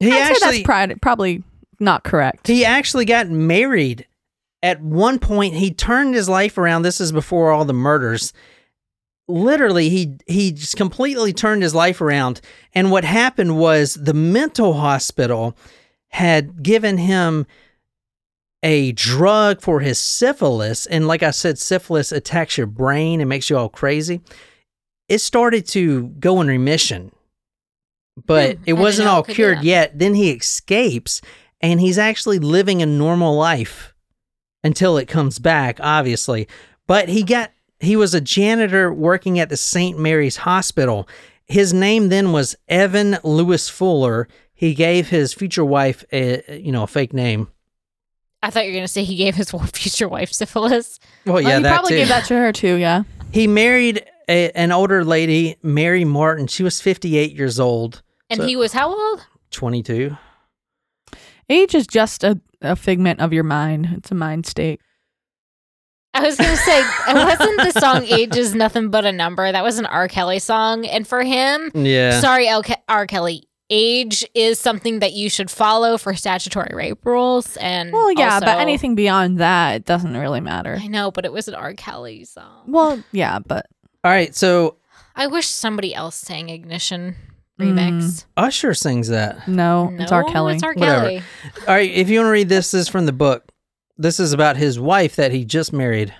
He 0.00 0.08
I'd 0.08 0.12
say 0.12 0.20
actually, 0.32 0.62
that's 0.64 0.98
probably 1.00 1.42
not 1.80 2.04
correct. 2.04 2.46
he 2.46 2.64
actually 2.64 3.04
got 3.04 3.28
married. 3.28 4.06
At 4.62 4.80
one 4.82 5.18
point, 5.18 5.54
he 5.54 5.70
turned 5.72 6.14
his 6.14 6.28
life 6.28 6.58
around. 6.58 6.82
This 6.82 7.00
is 7.00 7.12
before 7.12 7.52
all 7.52 7.64
the 7.64 7.72
murders. 7.74 8.32
Literally, 9.28 9.88
he 9.88 10.16
he 10.26 10.52
just 10.52 10.76
completely 10.76 11.32
turned 11.32 11.62
his 11.62 11.74
life 11.74 12.00
around. 12.00 12.40
And 12.74 12.90
what 12.90 13.04
happened 13.04 13.58
was 13.58 13.94
the 13.94 14.14
mental 14.14 14.74
hospital 14.74 15.56
had 16.16 16.62
given 16.62 16.96
him 16.96 17.44
a 18.62 18.90
drug 18.92 19.60
for 19.60 19.80
his 19.80 19.98
syphilis. 19.98 20.86
And 20.86 21.06
like 21.06 21.22
I 21.22 21.30
said, 21.30 21.58
syphilis 21.58 22.10
attacks 22.10 22.56
your 22.56 22.66
brain 22.66 23.20
and 23.20 23.28
makes 23.28 23.50
you 23.50 23.58
all 23.58 23.68
crazy. 23.68 24.22
It 25.10 25.18
started 25.18 25.66
to 25.68 26.04
go 26.18 26.40
in 26.40 26.48
remission, 26.48 27.12
but 28.24 28.56
I 28.56 28.58
it 28.64 28.72
wasn't 28.72 29.08
all 29.08 29.20
it 29.20 29.26
could 29.26 29.32
do 29.32 29.34
cured 29.34 29.62
yet. 29.62 29.98
Then 29.98 30.14
he 30.14 30.30
escapes 30.30 31.20
and 31.60 31.80
he's 31.80 31.98
actually 31.98 32.38
living 32.38 32.80
a 32.80 32.86
normal 32.86 33.36
life 33.36 33.92
until 34.64 34.96
it 34.96 35.08
comes 35.08 35.38
back, 35.38 35.78
obviously. 35.82 36.48
But 36.86 37.10
he 37.10 37.24
got 37.24 37.52
he 37.78 37.94
was 37.94 38.14
a 38.14 38.22
janitor 38.22 38.90
working 38.90 39.38
at 39.38 39.50
the 39.50 39.56
St. 39.58 39.98
Mary's 39.98 40.38
Hospital. 40.38 41.06
His 41.44 41.74
name 41.74 42.08
then 42.08 42.32
was 42.32 42.56
Evan 42.68 43.18
Lewis 43.22 43.68
Fuller. 43.68 44.28
He 44.56 44.74
gave 44.74 45.08
his 45.10 45.32
future 45.32 45.64
wife 45.64 46.04
a 46.12 46.58
you 46.60 46.72
know 46.72 46.82
a 46.82 46.86
fake 46.88 47.12
name. 47.12 47.48
I 48.42 48.50
thought 48.50 48.64
you 48.66 48.72
were 48.72 48.76
gonna 48.78 48.88
say 48.88 49.04
he 49.04 49.14
gave 49.16 49.34
his 49.36 49.50
future 49.72 50.08
wife 50.08 50.32
syphilis. 50.32 50.98
Well, 51.24 51.40
yeah, 51.40 51.58
you 51.58 51.62
that 51.62 51.72
probably 51.74 51.90
too. 51.90 51.96
gave 51.98 52.08
that 52.08 52.24
to 52.26 52.34
her 52.36 52.52
too. 52.52 52.74
Yeah. 52.76 53.02
He 53.32 53.46
married 53.46 54.04
a, 54.28 54.50
an 54.52 54.72
older 54.72 55.04
lady, 55.04 55.56
Mary 55.62 56.04
Martin. 56.04 56.46
She 56.46 56.62
was 56.62 56.80
58 56.80 57.32
years 57.36 57.60
old, 57.60 58.02
And 58.30 58.40
So- 58.40 58.46
he 58.46 58.56
was 58.56 58.72
how 58.72 58.88
old? 58.90 59.26
22. 59.50 60.16
Age 61.48 61.74
is 61.74 61.86
just 61.86 62.24
a, 62.24 62.40
a 62.60 62.74
figment 62.76 63.20
of 63.20 63.32
your 63.32 63.44
mind. 63.44 63.88
It's 63.96 64.10
a 64.10 64.14
mind 64.14 64.46
state. 64.46 64.80
I 66.14 66.20
was 66.22 66.36
gonna 66.36 66.56
say 66.56 66.82
wasn't 67.08 67.56
the 67.74 67.78
song 67.78 68.04
"Age 68.08 68.36
is 68.36 68.54
Nothing 68.54 68.88
But 68.90 69.04
a 69.04 69.12
Number." 69.12 69.52
That 69.52 69.62
was 69.62 69.78
an 69.78 69.84
R. 69.86 70.08
Kelly 70.08 70.38
song, 70.38 70.86
and 70.86 71.06
for 71.06 71.22
him, 71.22 71.70
Yeah. 71.74 72.20
sorry, 72.20 72.48
L- 72.48 72.62
Ke- 72.62 72.80
R. 72.88 73.06
Kelly, 73.06 73.45
age 73.70 74.24
is 74.34 74.58
something 74.58 75.00
that 75.00 75.12
you 75.12 75.28
should 75.28 75.50
follow 75.50 75.98
for 75.98 76.14
statutory 76.14 76.70
rape 76.74 77.04
rules. 77.04 77.56
And 77.56 77.92
Well, 77.92 78.12
yeah, 78.12 78.38
but 78.40 78.58
anything 78.58 78.94
beyond 78.94 79.38
that 79.38 79.74
it 79.76 79.84
doesn't 79.84 80.16
really 80.16 80.40
matter. 80.40 80.78
I 80.80 80.86
know, 80.86 81.10
but 81.10 81.24
it 81.24 81.32
was 81.32 81.48
an 81.48 81.54
R. 81.54 81.74
Kelly 81.74 82.24
song. 82.24 82.62
Well, 82.66 83.02
yeah, 83.12 83.38
but 83.40 83.66
All 84.04 84.10
right, 84.10 84.34
so 84.34 84.76
I 85.16 85.26
wish 85.26 85.46
somebody 85.48 85.94
else 85.94 86.14
sang 86.16 86.48
"Ignition" 86.48 87.16
remix. 87.60 88.24
Usher 88.36 88.74
sings 88.74 89.08
that. 89.08 89.48
no, 89.48 89.88
No, 89.88 89.90
Mm. 89.96 90.02
it's 90.02 90.12
R. 90.12 90.24
Kelly. 90.24 90.54
It's 90.54 90.62
R. 90.62 90.74
Whatever. 90.74 91.00
Kelly. 91.02 91.22
All 91.66 91.74
right, 91.74 91.90
if 91.90 92.08
you 92.08 92.18
want 92.20 92.26
to 92.28 92.30
read 92.32 92.48
this, 92.48 92.70
this 92.70 92.82
is 92.82 92.88
from 92.88 93.06
the 93.06 93.12
book. 93.12 93.50
This 93.98 94.20
is 94.20 94.32
about 94.32 94.56
his 94.58 94.78
wife 94.78 95.16
that 95.16 95.32
he 95.32 95.44
just 95.44 95.72
married. 95.72 96.12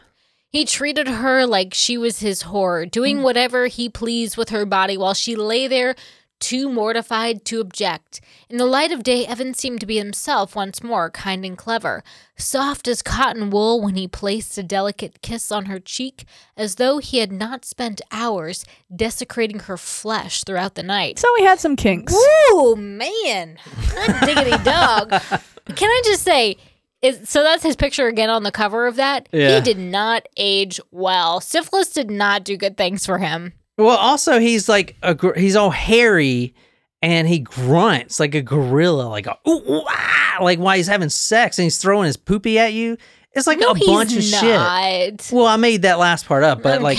He 0.48 0.64
treated 0.64 1.06
her 1.08 1.44
like 1.44 1.74
she 1.74 1.98
was 1.98 2.20
his 2.20 2.44
whore, 2.44 2.86
Mm. 2.86 2.90
doing 2.90 3.22
whatever 3.22 3.66
he 3.66 3.88
pleased 3.90 4.38
with 4.38 4.48
her 4.48 4.64
body 4.64 4.96
while 4.96 5.12
she 5.12 5.36
lay 5.36 5.68
there, 5.68 5.94
too 6.40 6.68
mortified 6.70 7.44
to 7.46 7.60
object. 7.60 8.20
In 8.48 8.56
the 8.58 8.66
light 8.66 8.92
of 8.92 9.02
day, 9.02 9.26
Evan 9.26 9.54
seemed 9.54 9.80
to 9.80 9.86
be 9.86 9.96
himself 9.98 10.54
once 10.54 10.82
more, 10.82 11.10
kind 11.10 11.44
and 11.44 11.56
clever, 11.56 12.02
soft 12.36 12.86
as 12.88 13.02
cotton 13.02 13.50
wool 13.50 13.82
when 13.82 13.96
he 13.96 14.06
placed 14.06 14.56
a 14.58 14.62
delicate 14.62 15.22
kiss 15.22 15.50
on 15.50 15.66
her 15.66 15.78
cheek, 15.78 16.24
as 16.56 16.76
though 16.76 16.98
he 16.98 17.18
had 17.18 17.32
not 17.32 17.64
spent 17.64 18.00
hours 18.12 18.64
desecrating 18.94 19.60
her 19.60 19.76
flesh 19.76 20.44
throughout 20.44 20.74
the 20.74 20.82
night. 20.82 21.18
So 21.18 21.28
we 21.38 21.44
had 21.44 21.60
some 21.60 21.76
kinks. 21.76 22.14
Woo, 22.14 22.76
man. 22.76 23.58
Hot 23.60 24.26
diggity 24.26 24.62
dog. 24.62 25.10
Can 25.74 25.88
I 25.88 26.02
just 26.04 26.22
say, 26.22 26.56
is, 27.02 27.28
so 27.28 27.42
that's 27.42 27.62
his 27.62 27.76
picture 27.76 28.06
again 28.06 28.30
on 28.30 28.42
the 28.42 28.52
cover 28.52 28.86
of 28.86 28.96
that. 28.96 29.28
Yeah. 29.32 29.56
He 29.56 29.60
did 29.60 29.78
not 29.78 30.26
age 30.36 30.80
well. 30.90 31.40
Syphilis 31.40 31.90
did 31.92 32.10
not 32.10 32.44
do 32.44 32.56
good 32.56 32.76
things 32.76 33.04
for 33.04 33.18
him. 33.18 33.52
Well, 33.76 33.96
also 33.96 34.38
he's 34.38 34.68
like 34.68 34.96
a 35.02 35.14
gr- 35.14 35.38
he's 35.38 35.56
all 35.56 35.70
hairy 35.70 36.54
and 37.02 37.28
he 37.28 37.40
grunts 37.40 38.18
like 38.18 38.34
a 38.34 38.42
gorilla, 38.42 39.02
like 39.02 39.26
a 39.26 39.38
ooh, 39.46 39.62
ooh, 39.70 39.82
ah, 39.86 40.38
like 40.40 40.58
while 40.58 40.76
he's 40.76 40.86
having 40.86 41.10
sex 41.10 41.58
and 41.58 41.64
he's 41.64 41.78
throwing 41.78 42.06
his 42.06 42.16
poopy 42.16 42.58
at 42.58 42.72
you. 42.72 42.96
It's 43.32 43.46
like 43.46 43.58
no, 43.58 43.72
a 43.72 43.74
bunch 43.74 44.12
of 44.12 44.18
he's 44.18 44.30
shit. 44.30 45.30
Well, 45.30 45.46
I 45.46 45.56
made 45.56 45.82
that 45.82 45.98
last 45.98 46.26
part 46.26 46.42
up, 46.42 46.62
but 46.62 46.80
like, 46.80 46.98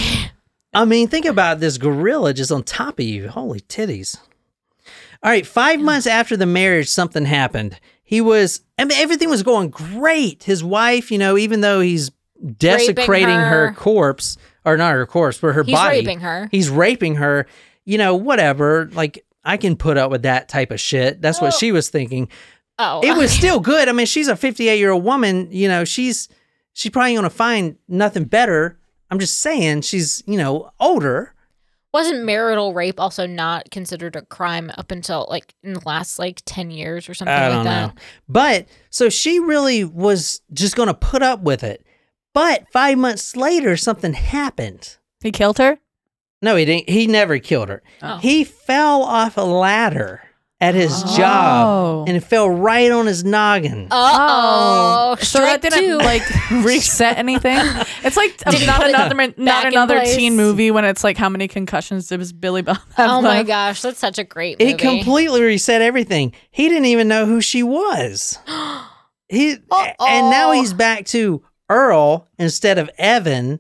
I 0.74 0.86
mean, 0.86 1.08
think 1.08 1.26
about 1.26 1.60
this 1.60 1.80
gorilla 1.80 2.34
just 2.34 2.52
on 2.52 2.64
top 2.64 3.00
of 3.00 3.06
you. 3.06 3.28
Holy 3.28 3.60
titties. 3.62 4.20
All 5.24 5.32
right, 5.32 5.48
five 5.48 5.80
months 5.80 6.06
after 6.06 6.38
the 6.38 6.46
marriage, 6.46 6.90
something 6.90 7.26
happened. 7.26 7.80
He 8.04 8.22
was, 8.22 8.62
I 8.78 8.86
mean, 8.86 8.98
everything 9.00 9.30
was 9.30 9.42
going 9.42 9.72
great. 9.72 10.44
His 10.44 10.64
wife, 10.64 11.12
you 11.12 11.18
know, 11.18 11.38
even 11.38 11.62
though 11.62 11.82
he's 11.82 12.12
desecrating 12.58 13.30
her. 13.30 13.70
her. 13.70 13.74
corpse, 13.74 14.38
or 14.68 14.78
not 14.78 14.94
her 14.94 15.06
corpse, 15.06 15.40
but 15.40 15.54
her 15.54 15.64
He's 15.64 15.74
body. 15.76 15.98
raping 16.00 16.20
her. 16.20 16.48
He's 16.52 16.70
raping 16.70 17.16
her. 17.16 17.48
You 17.86 17.98
know, 17.98 18.16
whatever. 18.16 18.90
Like, 18.94 19.26
I 19.46 19.58
can 19.58 19.76
put 19.78 19.98
up 19.98 20.12
with 20.12 20.24
that 20.24 20.50
type 20.50 20.72
of 20.72 20.80
shit. 20.80 21.22
That's 21.22 21.40
what 21.42 21.54
Oh. 21.54 21.58
she 21.58 21.72
was 21.72 21.90
thinking 21.90 22.28
Oh, 22.80 23.02
it 23.04 23.18
was 23.18 23.32
still 23.40 23.60
good. 23.60 23.88
I 23.90 23.92
mean, 23.94 24.06
she's 24.06 24.28
a 24.28 24.36
58 24.36 24.78
year 24.78 24.92
old 24.92 25.04
woman. 25.04 25.48
You 25.52 25.68
know, 25.68 25.84
she's 25.86 26.28
she's 26.74 26.92
probably 26.92 27.16
gonna 27.16 27.30
find 27.30 27.78
nothing 27.88 28.26
better. 28.26 28.78
I'm 29.10 29.18
just 29.20 29.40
saying, 29.40 29.82
she's 29.82 30.22
you 30.28 30.38
know 30.38 30.70
older. 30.80 31.34
Wasn't 31.94 32.26
marital 32.26 32.74
rape 32.74 33.00
also 33.00 33.26
not 33.26 33.72
considered 33.72 34.16
a 34.18 34.22
crime 34.24 34.70
up 34.78 34.92
until 34.92 35.26
like 35.30 35.56
in 35.64 35.74
the 35.74 35.82
last 35.86 36.20
like 36.20 36.42
10 36.46 36.70
years 36.70 37.08
or 37.10 37.14
something 37.16 37.34
I 37.34 37.48
like 37.48 37.56
don't 37.58 37.64
that? 37.66 37.96
know, 37.96 38.02
but 38.30 38.68
so 38.92 39.10
she 39.10 39.40
really 39.40 39.84
was 39.86 40.42
just 40.54 40.76
gonna 40.76 40.94
put 40.94 41.24
up 41.24 41.42
with 41.42 41.64
it. 41.64 41.87
But 42.38 42.72
five 42.72 43.00
months 43.00 43.36
later, 43.36 43.76
something 43.76 44.14
happened. 44.14 44.98
He 45.22 45.32
killed 45.32 45.58
her. 45.58 45.80
No, 46.40 46.56
he 46.56 46.66
didn't. 46.66 46.88
He 46.88 47.08
never 47.08 47.40
killed 47.40 47.70
her. 47.70 47.82
Oh. 48.04 48.20
He 48.20 48.44
fell 48.44 49.02
off 49.02 49.38
a 49.38 49.42
ladder 49.42 50.22
at 50.62 50.76
his 50.76 50.92
Oh. 51.04 51.18
job, 51.18 51.68
oh. 51.68 52.06
and 52.08 52.16
it 52.16 52.20
fell 52.22 52.48
right 52.48 52.92
on 52.92 53.08
his 53.08 53.24
noggin. 53.24 53.88
Oh. 53.90 55.16
so 55.20 55.40
that 55.40 55.64
didn't 55.64 55.98
like 55.98 56.22
reset 56.64 57.18
anything. 57.18 57.58
It's 58.04 58.16
like 58.16 58.38
Did 58.52 58.54
he 58.60 58.66
not 58.68 58.82
put 58.82 58.90
it 58.92 58.94
another 58.94 59.34
not 59.38 59.66
another 59.66 60.02
teen 60.06 60.36
movie 60.36 60.70
when 60.70 60.86
it's 60.86 61.04
like 61.04 61.18
how 61.18 61.30
many 61.30 61.48
concussions 61.48 62.08
does 62.08 62.34
Billy 62.34 62.62
Bob 62.62 62.78
have 62.98 63.10
Oh 63.10 63.22
my 63.22 63.38
left? 63.38 63.48
gosh, 63.48 63.82
that's 63.82 63.98
such 63.98 64.20
a 64.20 64.24
great 64.24 64.60
movie. 64.60 64.74
It 64.74 64.78
completely 64.78 65.42
reset 65.42 65.82
everything. 65.82 66.34
He 66.52 66.70
didn't 66.70 66.86
even 66.86 67.08
know 67.08 67.26
who 67.26 67.42
she 67.42 67.64
was. 67.64 68.38
He 69.30 69.58
and 70.00 70.30
now 70.32 70.52
he's 70.52 70.72
back 70.72 71.06
to 71.08 71.44
Earle 71.70 72.28
instead 72.38 72.78
of 72.78 72.90
Evan. 72.98 73.60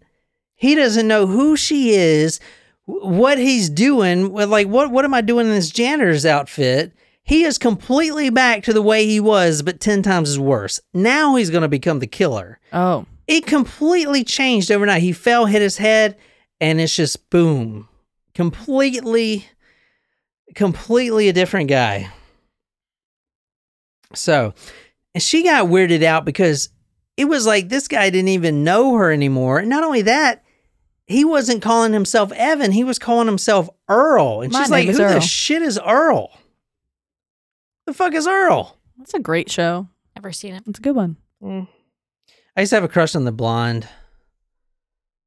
He 0.55 0.75
doesn't 0.75 1.07
know 1.07 1.27
who 1.27 1.55
she 1.55 1.91
is, 1.91 2.39
what 2.85 3.37
he's 3.37 3.69
doing. 3.69 4.33
Like, 4.33 4.67
what 4.67 4.91
what 4.91 5.05
am 5.05 5.13
I 5.13 5.21
doing 5.21 5.47
in 5.47 5.53
this 5.53 5.69
janitor's 5.69 6.25
outfit? 6.25 6.93
He 7.23 7.43
is 7.43 7.57
completely 7.57 8.29
back 8.29 8.63
to 8.63 8.73
the 8.73 8.81
way 8.81 9.05
he 9.05 9.19
was, 9.19 9.61
but 9.61 9.81
ten 9.81 10.01
times 10.01 10.29
as 10.29 10.39
worse. 10.39 10.79
Now 10.93 11.35
he's 11.35 11.49
going 11.49 11.63
to 11.63 11.67
become 11.67 11.99
the 11.99 12.07
killer. 12.07 12.59
Oh. 12.71 13.05
It 13.27 13.45
completely 13.45 14.23
changed 14.23 14.71
overnight. 14.71 15.01
He 15.01 15.11
fell, 15.11 15.45
hit 15.45 15.61
his 15.61 15.77
head, 15.77 16.15
and 16.61 16.79
it's 16.79 16.95
just 16.95 17.29
boom, 17.29 17.89
completely, 18.33 19.45
completely 20.55 21.27
a 21.27 21.33
different 21.33 21.69
guy. 21.69 22.09
So, 24.13 24.53
and 25.13 25.21
she 25.21 25.43
got 25.43 25.67
weirded 25.67 26.03
out 26.03 26.23
because 26.23 26.69
it 27.17 27.25
was 27.25 27.45
like 27.45 27.69
this 27.69 27.87
guy 27.87 28.09
didn't 28.09 28.29
even 28.29 28.63
know 28.63 28.95
her 28.95 29.11
anymore. 29.11 29.59
And 29.59 29.69
not 29.69 29.83
only 29.83 30.03
that, 30.03 30.43
he 31.07 31.25
wasn't 31.25 31.61
calling 31.61 31.93
himself 31.93 32.31
Evan, 32.33 32.71
he 32.71 32.83
was 32.83 32.99
calling 32.99 33.27
himself 33.27 33.69
Earle. 33.89 34.41
And 34.41 34.53
My 34.53 34.61
she's 34.61 34.69
like, 34.71 34.87
is 34.87 34.97
Who 34.97 35.03
the 35.03 35.19
shit 35.19 35.61
is 35.61 35.79
Earl? 35.79 36.31
The 37.85 37.93
fuck 37.93 38.13
is 38.13 38.27
Earl? 38.27 38.77
That's 38.97 39.13
a 39.13 39.19
great 39.19 39.49
show. 39.49 39.87
Never 40.15 40.31
seen 40.31 40.53
it. 40.53 40.63
It's 40.67 40.79
a 40.79 40.81
good 40.81 40.95
one. 40.95 41.17
I 41.43 42.61
used 42.61 42.71
to 42.71 42.75
have 42.75 42.83
a 42.83 42.87
crush 42.89 43.15
on 43.15 43.23
the 43.25 43.31
blonde. 43.31 43.87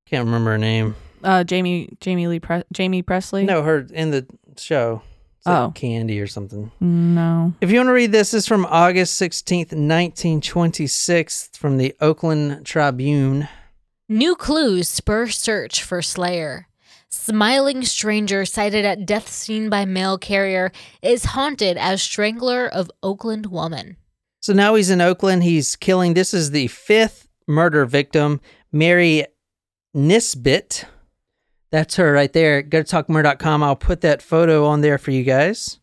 Can't 0.06 0.24
remember 0.26 0.50
her 0.50 0.58
name. 0.58 0.96
Uh, 1.22 1.44
Jamie 1.44 1.96
Jamie 2.00 2.26
Lee 2.26 2.40
Pre- 2.40 2.64
Jaime 2.76 3.02
Pressly. 3.02 3.44
No, 3.44 3.62
her 3.62 3.86
in 3.92 4.10
the 4.10 4.26
show. 4.56 5.02
It's 5.40 5.46
like 5.46 5.56
Oh. 5.56 5.70
Candy 5.74 6.20
or 6.20 6.26
something. 6.26 6.70
no. 6.80 7.54
If 7.62 7.70
you 7.70 7.78
want 7.78 7.88
to 7.88 7.92
read 7.94 8.12
this, 8.12 8.32
this 8.32 8.42
is 8.44 8.46
from 8.46 8.66
August 8.66 9.18
16th, 9.20 9.72
1926, 9.72 11.50
from 11.54 11.78
the 11.78 11.94
Oakland 12.00 12.66
Tribune. 12.66 13.48
New 14.08 14.34
clues 14.36 14.88
spur 14.88 15.28
search 15.28 15.82
for 15.82 16.02
Slayer. 16.02 16.66
Smiling 17.08 17.84
stranger 17.84 18.44
sighted 18.44 18.84
at 18.84 19.06
death 19.06 19.28
scene 19.28 19.68
by 19.70 19.84
mail 19.84 20.18
carrier 20.18 20.70
is 21.02 21.24
haunted 21.26 21.76
as 21.76 22.02
strangler 22.02 22.66
of 22.68 22.90
Oakland 23.02 23.46
woman. 23.46 23.96
So 24.40 24.52
now 24.52 24.74
he's 24.74 24.90
in 24.90 25.00
Oakland. 25.00 25.42
He's 25.42 25.74
killing. 25.74 26.14
This 26.14 26.32
is 26.34 26.50
the 26.50 26.68
fifth 26.68 27.28
murder 27.48 27.84
victim, 27.86 28.40
Mary 28.72 29.26
Nisbet. 29.94 30.84
That's 31.70 31.96
her 31.96 32.12
right 32.12 32.32
there. 32.32 32.62
Go 32.62 32.82
to 32.82 32.96
talkmurder.com. 32.96 33.62
I'll 33.62 33.76
put 33.76 34.00
that 34.00 34.22
photo 34.22 34.66
on 34.66 34.80
there 34.80 34.98
for 34.98 35.10
you 35.12 35.22
guys. 35.22 35.78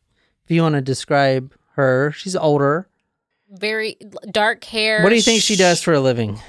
If 0.46 0.52
you 0.52 0.62
want 0.62 0.76
to 0.76 0.82
describe 0.82 1.54
her, 1.76 2.12
she's 2.12 2.36
older. 2.36 2.88
Very 3.50 3.98
dark 4.32 4.64
hair. 4.66 5.02
What 5.04 5.10
do 5.10 5.16
you 5.16 5.22
think 5.22 5.42
she 5.42 5.56
does 5.56 5.82
for 5.82 5.94
a 5.94 6.00
living? 6.02 6.40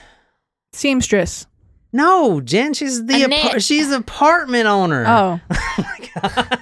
Seamstress. 0.72 1.46
No, 1.92 2.40
Jen, 2.40 2.74
she's 2.74 3.06
the 3.06 3.22
A 3.22 3.28
apar- 3.28 3.52
knit. 3.54 3.62
she's 3.62 3.90
apartment 3.92 4.66
owner. 4.66 5.04
Oh. 5.06 5.40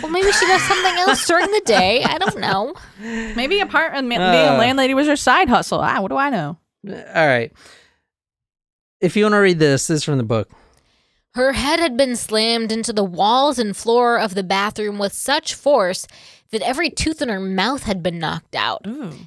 Well, 0.00 0.12
maybe 0.12 0.30
she 0.30 0.46
does 0.46 0.62
something 0.62 0.94
else 0.98 1.26
during 1.26 1.50
the 1.50 1.62
day. 1.64 2.04
I 2.04 2.18
don't 2.18 2.38
know. 2.38 2.74
Maybe 3.00 3.58
apartment 3.60 4.08
being 4.08 4.20
Uh. 4.20 4.54
a 4.54 4.58
landlady 4.58 4.94
was 4.94 5.08
her 5.08 5.16
side 5.16 5.48
hustle. 5.48 5.80
Ah, 5.80 6.00
what 6.00 6.08
do 6.08 6.16
I 6.16 6.30
know? 6.30 6.56
All 6.88 7.26
right. 7.26 7.52
If 9.00 9.16
you 9.16 9.24
want 9.24 9.32
to 9.34 9.38
read 9.38 9.58
this, 9.58 9.88
this 9.88 9.98
is 9.98 10.04
from 10.04 10.18
the 10.18 10.24
book. 10.24 10.48
Her 11.34 11.54
head 11.54 11.80
had 11.80 11.96
been 11.96 12.14
slammed 12.16 12.70
into 12.70 12.92
the 12.92 13.04
walls 13.04 13.58
and 13.58 13.74
floor 13.74 14.18
of 14.18 14.34
the 14.34 14.42
bathroom 14.42 14.98
with 14.98 15.14
such 15.14 15.54
force 15.54 16.06
that 16.50 16.60
every 16.60 16.90
tooth 16.90 17.22
in 17.22 17.30
her 17.30 17.40
mouth 17.40 17.84
had 17.84 18.02
been 18.02 18.18
knocked 18.18 18.54
out. 18.54 18.84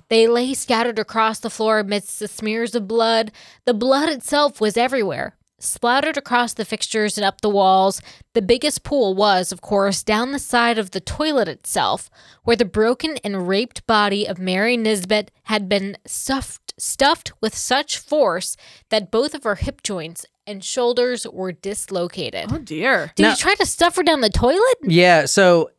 They 0.09 0.27
lay 0.27 0.53
scattered 0.53 0.99
across 0.99 1.39
the 1.39 1.49
floor 1.49 1.79
amidst 1.79 2.19
the 2.19 2.27
smears 2.27 2.75
of 2.75 2.87
blood. 2.87 3.31
The 3.65 3.73
blood 3.73 4.09
itself 4.09 4.61
was 4.61 4.77
everywhere, 4.77 5.35
splattered 5.57 6.15
across 6.15 6.53
the 6.53 6.63
fixtures 6.63 7.17
and 7.17 7.25
up 7.25 7.41
the 7.41 7.49
walls. 7.49 8.03
The 8.33 8.43
biggest 8.43 8.83
pool 8.83 9.15
was, 9.15 9.51
of 9.51 9.61
course, 9.61 10.03
down 10.03 10.31
the 10.31 10.37
side 10.37 10.77
of 10.77 10.91
the 10.91 11.01
toilet 11.01 11.47
itself, 11.47 12.11
where 12.43 12.55
the 12.55 12.65
broken 12.65 13.17
and 13.23 13.47
raped 13.47 13.87
body 13.87 14.27
of 14.27 14.37
Mary 14.37 14.77
Nisbet 14.77 15.31
had 15.45 15.67
been 15.67 15.97
stuffed, 16.05 16.75
stuffed 16.77 17.31
with 17.41 17.55
such 17.55 17.97
force 17.97 18.55
that 18.89 19.09
both 19.09 19.33
of 19.33 19.43
her 19.43 19.55
hip 19.55 19.81
joints 19.81 20.27
and 20.47 20.63
shoulders 20.63 21.25
were 21.31 21.51
dislocated. 21.51 22.51
Oh 22.51 22.57
dear. 22.59 23.11
Did 23.15 23.23
Now- 23.23 23.29
you 23.31 23.35
try 23.35 23.55
to 23.55 23.65
stuff 23.65 23.95
her 23.95 24.03
down 24.03 24.21
the 24.21 24.29
toilet? 24.29 24.77
Yeah, 24.83 25.25
so 25.25 25.71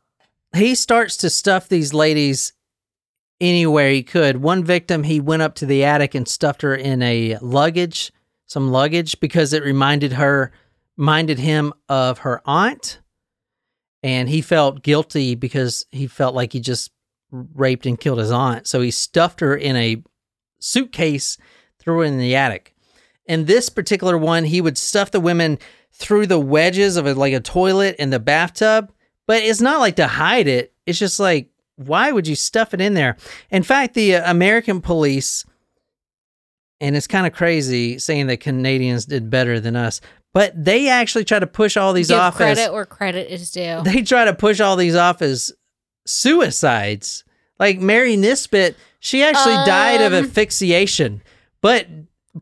he 0.55 0.75
starts 0.75 1.17
to 1.19 1.31
stuff 1.31 1.69
these 1.69 1.93
ladies 1.95 2.53
anywhere 3.41 3.91
he 3.91 4.03
could. 4.03 4.39
One 4.39 4.65
victim, 4.65 5.03
he 5.03 5.21
went 5.21 5.43
up 5.43 5.55
to 5.57 5.67
the 5.67 5.85
attic 5.85 6.15
and 6.15 6.27
stuffed 6.27 6.63
her 6.63 6.75
in 6.75 7.03
a 7.03 7.37
luggage, 7.43 8.13
some 8.47 8.71
luggage, 8.71 9.21
because 9.21 9.53
it 9.53 9.63
reminded 9.63 10.15
her, 10.15 10.53
minded 10.97 11.39
him 11.39 11.73
of 11.89 12.19
her 12.19 12.41
aunt. 12.47 13.01
And 14.03 14.29
he 14.29 14.41
felt 14.41 14.83
guilty 14.83 15.35
because 15.35 15.85
he 15.91 16.07
felt 16.07 16.35
like 16.35 16.53
he 16.53 16.61
just 16.61 16.91
raped 17.31 17.87
and 17.87 17.99
killed 17.99 18.19
his 18.19 18.31
aunt. 18.31 18.67
So 18.67 18.81
he 18.81 18.91
stuffed 18.91 19.41
her 19.41 19.57
in 19.57 19.77
a 19.77 20.03
suitcase, 20.61 21.37
threw 21.79 21.99
her 21.99 22.05
in 22.05 22.19
the 22.19 22.37
attic. 22.37 22.73
And 23.29 23.47
this 23.47 23.69
particular 23.69 24.17
one, 24.17 24.45
he 24.45 24.61
would 24.61 24.79
stuff 24.79 25.11
the 25.11 25.21
women 25.21 25.59
through 25.93 26.27
the 26.27 26.39
wedges 26.39 26.97
of 26.97 27.07
a, 27.07 27.15
like 27.15 27.33
a 27.33 27.41
toilet 27.41 27.97
in 27.99 28.11
the 28.11 28.21
bathtub, 28.21 28.93
but 29.27 29.43
it's 29.43 29.61
not 29.61 29.81
like 29.81 29.97
to 29.97 30.07
hide 30.07 30.47
it. 30.47 30.73
It's 30.87 30.99
just 30.99 31.19
like, 31.19 31.49
why 31.77 32.13
would 32.13 32.27
you 32.29 32.35
stuff 32.37 32.73
it 32.75 32.81
in 32.81 32.95
there? 32.95 33.17
In 33.51 33.63
fact, 33.63 33.95
the 33.95 34.17
uh, 34.17 34.31
American 34.31 34.81
police, 34.81 35.45
and 36.81 36.95
it's 36.97 37.07
kind 37.07 37.27
of 37.27 37.33
crazy 37.33 37.99
saying 37.99 38.27
that 38.29 38.39
Canadians 38.41 39.07
did 39.07 39.29
better 39.31 39.59
than 39.59 39.75
us, 39.77 40.01
but 40.33 40.53
they 40.63 40.89
actually 40.89 41.25
try 41.25 41.39
to 41.39 41.47
push 41.47 41.77
all 41.77 41.93
these 41.95 42.09
Give 42.09 42.19
off 42.19 42.37
credit 42.37 42.61
as 42.61 42.71
where 42.71 42.85
credit 42.87 43.33
is 43.33 43.51
due. 43.51 43.81
they 43.85 44.03
try 44.03 44.25
to 44.27 44.35
push 44.35 44.61
all 44.61 44.77
these 44.77 44.95
off 44.95 45.23
as 45.23 45.53
suicides. 46.07 47.25
Like 47.59 47.79
Mary 47.81 48.17
Nisbet, 48.17 48.77
she 49.01 49.23
actually 49.23 49.55
died 49.67 50.01
of 50.03 50.13
Um. 50.13 50.25
asphyxiation. 50.25 51.23
But 51.63 51.89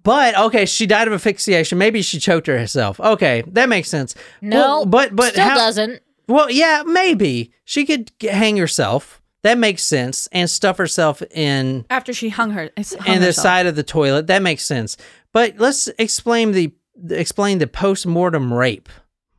but 0.03 0.37
okay, 0.37 0.66
she 0.66 0.87
died 0.87 1.07
of 1.09 1.15
asphyxiation. 1.15 1.79
Maybe 1.79 2.03
she 2.03 2.19
choked 2.19 2.47
herself. 2.47 2.99
Okay, 3.01 3.43
that 3.49 3.69
makes 3.69 3.89
sense. 3.89 4.15
no, 4.43 4.57
Well, 4.59 4.87
but 4.87 5.15
but 5.15 5.33
still 5.33 5.45
how, 5.49 5.55
doesn't. 5.55 6.03
well, 6.29 6.51
yeah, 6.51 6.83
maybe 6.85 7.53
she 7.65 7.85
could 7.87 8.11
hang 8.21 8.57
herself. 8.57 9.21
That 9.43 9.59
makes 9.59 9.83
sense, 9.83 10.27
and 10.33 10.49
stuff 10.49 10.79
herself 10.79 11.21
in 11.31 11.85
After 11.91 12.12
she 12.15 12.31
hung 12.31 12.53
her, 12.53 12.71
hung 12.77 13.15
in 13.15 13.21
the 13.21 13.27
herself. 13.27 13.43
side 13.43 13.66
of 13.66 13.77
the 13.77 13.83
toilet. 13.83 14.27
That 14.27 14.41
makes 14.43 14.65
sense. 14.65 14.97
But 15.33 15.59
let's 15.59 15.89
explain 15.99 16.53
the 16.53 16.73
explain 17.11 17.59
the 17.59 17.66
post 17.66 18.07
mortem 18.07 18.53
rape. 18.55 18.89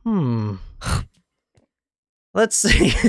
Hmm. 0.04 0.56
Let's 2.34 2.56
see. 2.56 2.92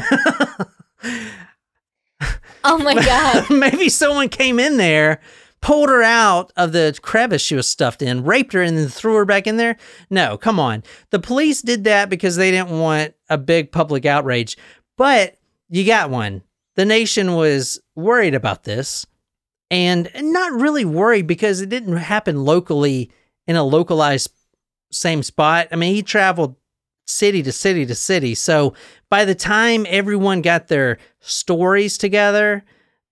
Oh 2.64 2.78
my 2.80 2.95
god. 3.06 3.49
Maybe 3.49 3.88
someone 3.88 4.28
came 4.30 4.60
in 4.60 4.78
there, 4.78 5.22
pulled 5.68 5.89
her 5.89 6.02
out 6.02 6.53
of 6.56 6.72
the 6.72 6.98
crevice 7.02 7.41
she 7.41 7.53
was 7.53 7.69
stuffed 7.69 8.02
in, 8.02 8.23
raped 8.23 8.53
her, 8.53 8.61
and 8.61 8.77
then 8.77 8.88
threw 8.88 9.15
her 9.15 9.26
back 9.26 9.45
in 9.45 9.57
there. 9.57 9.76
No, 10.10 10.38
come 10.38 10.61
on. 10.61 10.81
The 11.10 11.19
police 11.19 11.61
did 11.61 11.84
that 11.84 12.10
because 12.10 12.38
they 12.38 12.52
didn't 12.52 12.80
want 12.80 13.15
a 13.30 13.38
big 13.38 13.73
public 13.73 14.06
outrage. 14.06 14.56
But 14.95 15.35
you 15.68 15.85
got 15.85 16.10
one. 16.10 16.41
The 16.76 16.85
nation 16.85 17.35
was 17.35 17.81
worried 17.98 18.34
about 18.34 18.64
this 18.64 19.06
and 19.69 20.10
not 20.15 20.53
really 20.53 20.85
worried 20.85 21.27
because 21.27 21.60
it 21.60 21.68
didn't 21.68 21.98
happen 21.98 22.45
locally 22.45 23.11
in 23.45 23.57
a 23.57 23.64
localized 23.64 24.31
same 24.94 25.22
spot. 25.22 25.68
I 25.73 25.76
mean, 25.76 25.94
he 25.94 26.02
traveled 26.02 26.56
city 27.07 27.44
to 27.44 27.52
city 27.52 27.85
to 27.88 27.95
city. 27.95 28.35
So 28.35 28.73
by 29.10 29.26
the 29.26 29.35
time 29.35 29.85
everyone 29.89 30.41
got 30.41 30.69
their 30.69 30.98
stories 31.19 31.98
together, 31.98 32.64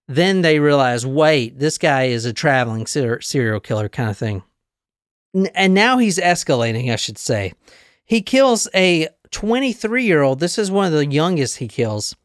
then 0.08 0.42
they 0.42 0.60
realize, 0.60 1.06
wait, 1.06 1.60
this 1.60 1.78
guy 1.78 2.04
is 2.04 2.26
a 2.26 2.34
traveling 2.34 2.86
ser- 2.86 3.22
serial 3.22 3.60
killer 3.60 3.90
kind 3.90 4.10
of 4.10 4.18
thing. 4.18 4.44
N- 5.36 5.50
and 5.56 5.74
now 5.74 5.98
he's 5.98 6.18
escalating, 6.20 6.92
I 6.92 6.96
should 6.96 7.18
say. 7.18 7.54
He 8.06 8.22
kills 8.22 8.68
a 8.76 9.08
23 9.32 10.06
year 10.06 10.22
old. 10.22 10.40
This 10.40 10.58
is 10.58 10.70
one 10.70 10.86
of 10.86 10.94
the 10.94 11.06
youngest 11.06 11.58
he 11.58 11.68
kills. 11.68 12.16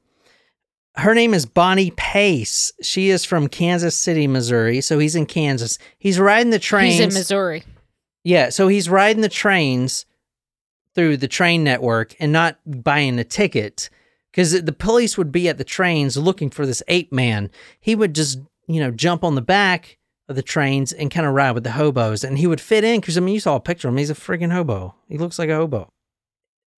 Her 0.96 1.14
name 1.14 1.32
is 1.32 1.46
Bonnie 1.46 1.92
Pace. 1.92 2.72
She 2.82 3.10
is 3.10 3.24
from 3.24 3.48
Kansas 3.48 3.96
City, 3.96 4.26
Missouri. 4.26 4.80
So 4.80 4.98
he's 4.98 5.16
in 5.16 5.26
Kansas. 5.26 5.78
He's 5.98 6.18
riding 6.18 6.50
the 6.50 6.58
trains. 6.58 6.94
He's 6.94 7.00
in 7.00 7.14
Missouri. 7.14 7.62
Yeah, 8.24 8.50
so 8.50 8.68
he's 8.68 8.90
riding 8.90 9.22
the 9.22 9.28
trains 9.30 10.04
through 10.94 11.16
the 11.16 11.28
train 11.28 11.64
network 11.64 12.14
and 12.20 12.32
not 12.32 12.58
buying 12.66 13.18
a 13.18 13.24
ticket 13.24 13.88
because 14.30 14.62
the 14.62 14.72
police 14.72 15.16
would 15.18 15.32
be 15.32 15.48
at 15.48 15.58
the 15.58 15.64
trains 15.64 16.16
looking 16.16 16.50
for 16.50 16.66
this 16.66 16.82
ape 16.88 17.12
man. 17.12 17.50
He 17.80 17.94
would 17.94 18.14
just, 18.14 18.40
you 18.66 18.80
know, 18.80 18.90
jump 18.90 19.24
on 19.24 19.34
the 19.34 19.42
back 19.42 19.98
of 20.28 20.36
the 20.36 20.42
trains 20.42 20.92
and 20.92 21.10
kind 21.10 21.26
of 21.26 21.34
ride 21.34 21.52
with 21.52 21.64
the 21.64 21.72
hobos, 21.72 22.22
and 22.22 22.38
he 22.38 22.46
would 22.46 22.60
fit 22.60 22.84
in 22.84 23.00
because 23.00 23.16
I 23.16 23.20
mean, 23.20 23.34
you 23.34 23.40
saw 23.40 23.56
a 23.56 23.60
picture 23.60 23.88
of 23.88 23.94
him. 23.94 23.98
He's 23.98 24.10
a 24.10 24.14
friggin' 24.14 24.52
hobo. 24.52 24.94
He 25.08 25.18
looks 25.18 25.38
like 25.38 25.48
a 25.48 25.56
hobo. 25.56 25.92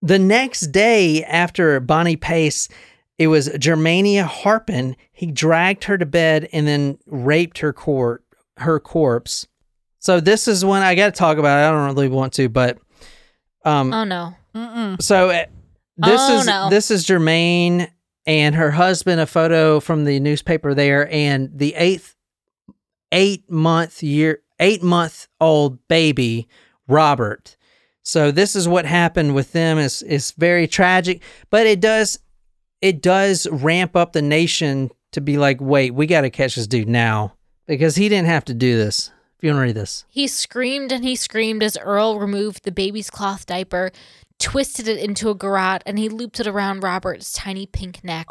The 0.01 0.19
next 0.19 0.69
day 0.73 1.23
after 1.25 1.79
Bonnie 1.79 2.17
Pace, 2.17 2.69
it 3.19 3.29
was 3.29 3.49
Germania 3.59 4.25
Harpin. 4.25 4.97
He 5.13 5.27
dragged 5.31 5.85
her 5.85 5.97
to 5.99 6.07
bed 6.07 6.49
and 6.53 6.67
then 6.67 6.99
raped 7.07 7.59
her 7.59 7.73
cor- 7.73 8.23
her 8.57 8.81
corpse 8.81 9.47
So 9.99 10.19
this 10.21 10.49
is 10.49 10.65
when 10.65 10.83
I 10.83 10.95
got 10.95 11.07
to 11.07 11.13
talk 11.13 11.39
about 11.39 11.59
it. 11.59 11.69
I 11.69 11.71
don't 11.71 11.95
really 11.95 12.09
want 12.09 12.33
to, 12.35 12.49
but 12.49 12.79
um, 13.65 13.93
Oh 13.93 14.05
no. 14.05 14.35
Mm-mm. 14.55 15.01
so 15.01 15.31
uh, 15.31 15.45
this 15.97 16.21
Oh, 16.23 16.39
is 16.41 16.47
no. 16.47 16.71
this 16.71 16.91
is 16.91 17.05
Jermaine 17.07 17.91
and 18.27 18.55
her 18.55 18.71
husband. 18.73 19.21
A 19.21 19.27
photo 19.27 19.81
from 19.81 20.05
the 20.05 20.21
newspaper 20.21 20.75
there, 20.75 21.11
and 21.13 21.51
the 21.55 21.75
eighth 21.75 22.15
eight 23.11 23.51
month 23.51 24.03
year 24.03 24.43
eight 24.61 24.83
month 24.83 25.29
old 25.41 25.87
baby 25.89 26.49
Robert. 26.89 27.57
So 28.03 28.31
this 28.31 28.57
is 28.57 28.67
what 28.67 28.85
happened 28.85 29.35
with 29.35 29.53
them. 29.53 29.79
is 29.79 30.03
it's 30.03 30.33
very 30.33 30.67
tragic, 30.67 31.23
but 31.51 31.67
it 31.67 31.81
does 31.81 32.19
it 32.81 33.01
does 33.01 33.47
ramp 33.51 33.95
up 33.95 34.13
the 34.13 34.23
nation 34.23 34.91
to 35.13 35.21
be 35.21 35.37
like, 35.39 35.61
wait, 35.61 35.95
we 35.95 36.07
got 36.07 36.23
to 36.23 36.31
catch 36.31 36.57
this 36.57 36.67
dude 36.67 36.89
now 36.89 37.35
because 37.67 37.95
he 37.97 38.09
didn't 38.09 38.27
have 38.27 38.45
to 38.47 38.55
do 38.55 38.77
this. 38.77 39.13
If 39.39 39.45
you 39.45 39.51
want 39.51 39.59
to 39.59 39.67
read 39.67 39.75
this, 39.77 40.05
He 40.09 40.27
screamed 40.29 40.91
and 40.93 41.05
he 41.05 41.17
screamed 41.17 41.63
as 41.65 41.77
Earle 41.77 42.19
removed 42.19 42.65
the 42.65 42.71
baby's 42.73 43.11
cloth 43.11 43.45
diaper, 43.47 43.91
twisted 44.43 44.89
it 44.89 44.99
into 44.99 45.31
a 45.31 45.35
garrote, 45.37 45.83
and 45.87 45.99
he 45.99 46.09
looped 46.09 46.41
it 46.41 46.49
around 46.49 46.83
Robert's 46.83 47.33
tiny 47.33 47.65
pink 47.65 48.03
neck. 48.03 48.27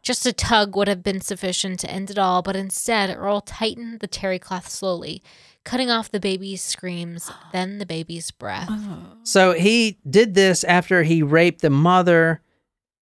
Just 0.00 0.24
a 0.24 0.32
tug 0.32 0.76
would 0.76 0.86
have 0.86 1.02
been 1.02 1.20
sufficient 1.20 1.80
to 1.80 1.90
end 1.90 2.08
it 2.08 2.18
all, 2.18 2.40
but 2.40 2.54
instead, 2.54 3.14
Earle 3.14 3.40
tightened 3.40 3.98
the 3.98 4.06
terry 4.06 4.38
cloth 4.38 4.68
slowly, 4.68 5.24
cutting 5.64 5.90
off 5.90 6.10
the 6.10 6.20
baby's 6.20 6.62
screams, 6.62 7.32
then 7.52 7.78
the 7.78 7.86
baby's 7.86 8.30
breath. 8.30 8.68
Oh. 8.70 9.16
So 9.24 9.52
he 9.52 9.98
did 10.08 10.34
this 10.34 10.62
after 10.62 11.02
he 11.02 11.24
raped 11.24 11.62
the 11.62 11.70
mother 11.70 12.40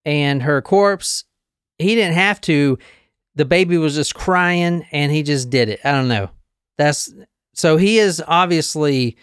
and 0.07 0.43
her 0.43 0.63
corpse. 0.63 1.25
He 1.79 1.95
didn't 1.95 2.15
have 2.15 2.41
to. 2.43 2.79
The 3.35 3.45
baby 3.45 3.77
was 3.77 3.95
just 3.95 4.15
crying 4.15 4.87
and 4.91 5.13
he 5.13 5.23
just 5.23 5.51
did 5.51 5.69
it. 5.69 5.81
I 5.85 5.93
don't 5.93 6.09
know. 6.09 6.31
That's 6.79 7.13
so 7.53 7.77
he 7.77 7.99
is 7.99 8.23
obviously 8.27 9.17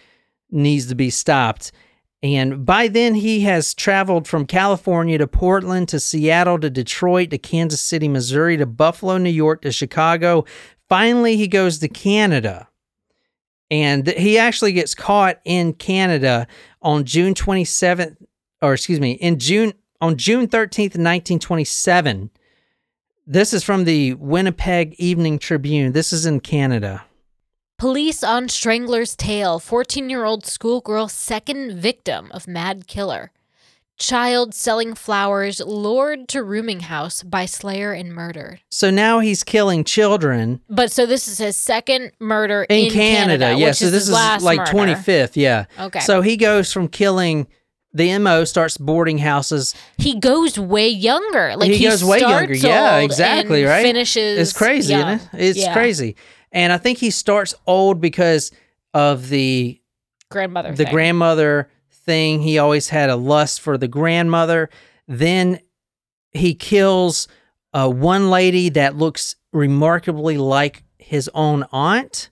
needs 0.50 0.86
to 0.86 0.94
be 0.94 1.10
stopped. 1.10 1.72
And 2.22 2.64
by 2.64 2.86
then 2.86 3.16
he 3.16 3.40
has 3.40 3.74
traveled 3.74 4.28
from 4.28 4.46
California 4.46 5.18
to 5.18 5.26
Portland 5.26 5.88
to 5.88 5.98
Seattle 5.98 6.58
to 6.60 6.70
Detroit 6.70 7.30
to 7.30 7.38
Kansas 7.38 7.80
City, 7.80 8.06
Missouri 8.06 8.56
to 8.56 8.66
Buffalo, 8.66 9.18
New 9.18 9.30
York 9.30 9.62
to 9.62 9.72
Chicago. 9.72 10.44
Finally 10.88 11.36
he 11.36 11.48
goes 11.48 11.78
to 11.78 11.88
Canada. 11.88 12.68
And 13.70 14.06
he 14.06 14.38
actually 14.38 14.72
gets 14.72 14.94
caught 14.94 15.40
in 15.44 15.72
Canada 15.72 16.46
on 16.82 17.04
June 17.04 17.32
27th, 17.32 18.16
or 18.60 18.74
excuse 18.74 19.00
me, 19.00 19.12
in 19.12 19.38
June 19.38 19.72
on 20.00 20.16
June 20.16 20.46
13th, 20.46 20.98
1927. 20.98 22.30
This 23.26 23.54
is 23.54 23.64
from 23.64 23.84
the 23.84 24.14
Winnipeg 24.14 24.94
Evening 24.98 25.38
Tribune. 25.38 25.92
This 25.92 26.12
is 26.12 26.26
in 26.26 26.40
Canada. 26.40 27.04
Police 27.82 28.22
on 28.22 28.48
Strangler's 28.48 29.16
Tail 29.16 29.58
14 29.58 30.08
year 30.08 30.24
old 30.24 30.46
schoolgirl 30.46 31.08
second 31.08 31.76
victim 31.76 32.30
of 32.30 32.46
mad 32.46 32.86
killer. 32.86 33.32
Child 33.98 34.54
selling 34.54 34.94
flowers 34.94 35.58
lured 35.58 36.28
to 36.28 36.44
rooming 36.44 36.82
house 36.82 37.24
by 37.24 37.44
slayer 37.44 37.90
and 37.92 38.14
murdered. 38.14 38.60
So 38.70 38.92
now 38.92 39.18
he's 39.18 39.42
killing 39.42 39.82
children 39.82 40.60
But 40.70 40.92
so 40.92 41.06
this 41.06 41.26
is 41.26 41.38
his 41.38 41.56
second 41.56 42.12
murder 42.20 42.62
in, 42.70 42.84
in, 42.86 42.92
Canada. 42.92 43.56
Yeah, 43.58 43.66
which 43.66 43.78
so 43.78 43.86
is 43.86 43.90
this 43.90 44.06
his 44.06 44.10
is 44.10 44.44
like 44.44 44.58
murder. 44.58 44.70
25th. 44.70 45.32
Yeah. 45.34 45.64
Okay. 45.80 45.98
So 45.98 46.20
he 46.20 46.36
goes 46.36 46.72
from 46.72 46.86
killing 46.86 47.48
the 47.92 48.16
MO 48.18 48.44
starts 48.44 48.78
boarding 48.78 49.18
houses. 49.18 49.74
he 49.98 50.20
goes 50.20 50.56
way 50.56 50.88
younger. 50.88 51.56
Like 51.56 51.70
he, 51.70 51.78
he, 51.78 51.84
goes 51.88 52.04
way 52.04 52.20
younger. 52.20 52.54
Yeah, 52.54 52.98
exactly. 52.98 53.62
and 53.62 53.70
Right. 53.70 53.82
Finishes. 53.82 54.38
It's 54.38 54.56
crazy, 54.56 54.94
young. 54.94 55.16
isn't 55.16 55.34
it? 55.34 55.40
It's 55.40 55.58
Yeah. 55.58 55.72
crazy. 55.72 56.14
And 56.52 56.72
I 56.72 56.78
think 56.78 56.98
he 56.98 57.10
starts 57.10 57.54
old 57.66 58.00
because 58.00 58.50
of 58.94 59.28
the 59.28 59.80
Grandmother. 60.30 60.70
the 60.72 60.84
thing. 60.84 60.92
grandmother 60.92 61.68
thing. 61.90 62.42
He 62.42 62.58
always 62.58 62.88
had 62.88 63.10
a 63.10 63.16
lust 63.16 63.60
for 63.60 63.76
the 63.78 63.88
grandmother. 63.88 64.68
Then 65.08 65.60
he 66.32 66.54
kills 66.54 67.28
uh, 67.74 67.88
one 67.88 68.30
lady 68.30 68.68
that 68.70 68.96
looks 68.96 69.36
remarkably 69.52 70.36
like 70.38 70.84
his 70.98 71.30
own 71.34 71.64
aunt. 71.72 72.30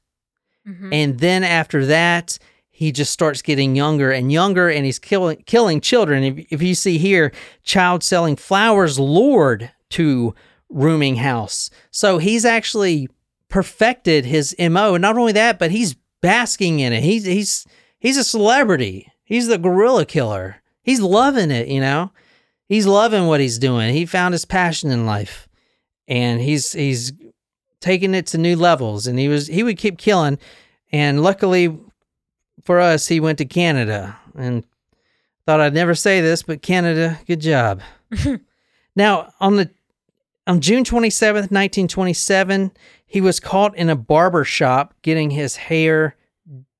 Mhm. 0.69 0.93
And 0.93 1.19
then 1.21 1.43
after 1.45 1.87
that, 1.87 2.39
he 2.71 2.93
just 2.93 3.13
starts 3.13 3.43
getting 3.43 3.75
younger 3.77 4.11
and 4.11 4.31
younger, 4.33 4.69
and 4.71 4.85
he's 4.87 4.99
killing 4.99 5.43
killing 5.47 5.81
children. 5.83 6.23
If, 6.25 6.47
if 6.51 6.63
you 6.63 6.75
see 6.75 6.97
here, 6.99 7.33
child 7.63 8.03
selling 8.03 8.37
flowers 8.37 8.99
lured 8.99 9.71
to 9.91 10.35
rooming 10.71 11.17
house. 11.17 11.69
So 11.91 12.19
he's 12.19 12.45
actually 12.47 13.09
perfected 13.51 14.25
his 14.25 14.55
mo. 14.59 14.95
And 14.95 15.03
not 15.03 15.19
only 15.19 15.33
that, 15.33 15.59
but 15.59 15.71
he's 15.71 15.97
basking 16.23 16.81
in 16.81 16.93
it. 16.93 17.03
He's 17.03 17.25
he's 17.25 17.67
he's 17.99 18.17
a 18.17 18.25
celebrity. 18.25 19.13
He's 19.25 19.49
the 19.49 19.59
gorilla 19.59 20.07
killer. 20.07 20.63
He's 20.83 21.01
loving 21.01 21.51
it. 21.51 21.69
You 21.69 21.81
know, 21.81 22.13
he's 22.69 22.87
loving 22.87 23.27
what 23.27 23.41
he's 23.41 23.59
doing. 23.59 23.93
He 23.93 24.07
found 24.07 24.33
his 24.33 24.45
passion 24.45 24.91
in 24.91 25.07
life, 25.07 25.49
and 26.09 26.41
he's 26.41 26.73
he's 26.73 27.13
taking 27.81 28.15
it 28.15 28.27
to 28.29 28.39
new 28.39 28.57
levels. 28.57 29.07
And 29.07 29.19
he 29.19 29.29
was 29.29 29.47
he 29.47 29.63
would 29.63 29.79
keep 29.79 29.99
killing. 29.99 30.39
And 30.93 31.23
luckily 31.23 31.79
for 32.65 32.81
us, 32.81 33.09
he 33.09 33.21
went 33.21 33.39
to 33.39 33.45
Canada 33.45 34.17
and 34.37 34.65
thought 35.47 35.61
I'd 35.61 35.75
never 35.75 35.95
say 35.95 36.21
this, 36.21 36.43
but 36.43 36.63
Canada, 36.63 37.19
good 37.27 37.41
job. 37.41 37.81
now, 38.97 39.33
on 39.41 39.57
the 39.57 39.71
on 40.47 40.61
June 40.61 40.85
27th, 40.85 41.51
1927, 41.51 42.73
he 43.11 43.21
was 43.21 43.41
caught 43.41 43.77
in 43.77 43.89
a 43.89 43.97
barber 43.97 44.45
shop 44.45 44.95
getting 45.03 45.31
his 45.31 45.57
hair 45.57 46.15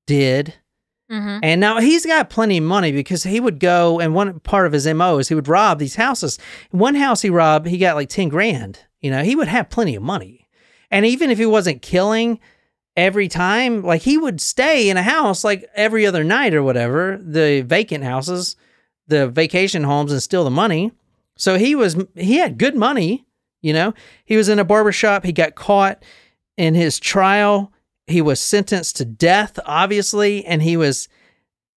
did. 0.07 0.53
Mhm. 1.11 1.41
And 1.43 1.59
now 1.59 1.81
he's 1.81 2.05
got 2.05 2.29
plenty 2.29 2.57
of 2.57 2.63
money 2.63 2.93
because 2.93 3.23
he 3.23 3.41
would 3.41 3.59
go 3.59 3.99
and 3.99 4.15
one 4.15 4.39
part 4.39 4.65
of 4.65 4.71
his 4.71 4.87
MO 4.87 5.17
is 5.17 5.27
he 5.27 5.35
would 5.35 5.49
rob 5.49 5.77
these 5.77 5.95
houses. 5.95 6.39
One 6.69 6.95
house 6.95 7.21
he 7.21 7.29
robbed, 7.29 7.67
he 7.67 7.77
got 7.77 7.97
like 7.97 8.07
10 8.07 8.29
grand. 8.29 8.79
You 9.01 9.11
know, 9.11 9.23
he 9.23 9.35
would 9.35 9.49
have 9.49 9.69
plenty 9.69 9.93
of 9.93 10.03
money. 10.03 10.47
And 10.89 11.05
even 11.05 11.29
if 11.31 11.37
he 11.37 11.45
wasn't 11.45 11.81
killing 11.81 12.39
every 12.95 13.27
time, 13.27 13.83
like 13.83 14.03
he 14.03 14.17
would 14.17 14.39
stay 14.39 14.89
in 14.89 14.95
a 14.95 15.03
house 15.03 15.43
like 15.43 15.69
every 15.75 16.05
other 16.05 16.23
night 16.23 16.53
or 16.53 16.63
whatever, 16.63 17.19
the 17.21 17.59
vacant 17.67 18.05
houses, 18.05 18.55
the 19.05 19.27
vacation 19.27 19.83
homes 19.83 20.13
and 20.13 20.23
steal 20.23 20.45
the 20.45 20.49
money. 20.49 20.93
So 21.37 21.57
he 21.57 21.75
was 21.75 21.97
he 22.15 22.37
had 22.37 22.57
good 22.57 22.75
money, 22.75 23.25
you 23.61 23.73
know. 23.73 23.93
He 24.23 24.37
was 24.37 24.47
in 24.47 24.59
a 24.59 24.63
barber 24.63 24.93
shop, 24.93 25.25
he 25.25 25.33
got 25.33 25.55
caught 25.55 26.05
in 26.61 26.75
his 26.75 26.99
trial. 26.99 27.73
He 28.05 28.21
was 28.21 28.39
sentenced 28.39 28.97
to 28.97 29.05
death, 29.05 29.57
obviously, 29.65 30.45
and 30.45 30.61
he 30.61 30.77
was 30.77 31.09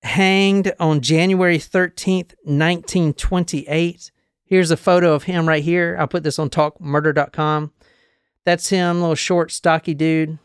hanged 0.03 0.73
on 0.79 1.01
January 1.01 1.57
13th, 1.57 2.35
1928. 2.45 4.13
Here's 4.45 4.71
a 4.71 4.77
photo 4.77 5.15
of 5.15 5.23
him 5.23 5.49
right 5.49 5.65
here. 5.65 5.97
I'll 5.99 6.07
put 6.07 6.23
this 6.23 6.39
on 6.39 6.51
talkmurder.com. 6.51 7.73
That's 8.45 8.69
him, 8.69 9.01
little 9.01 9.15
short, 9.15 9.53
stocky 9.53 9.95
dude. 9.95 10.39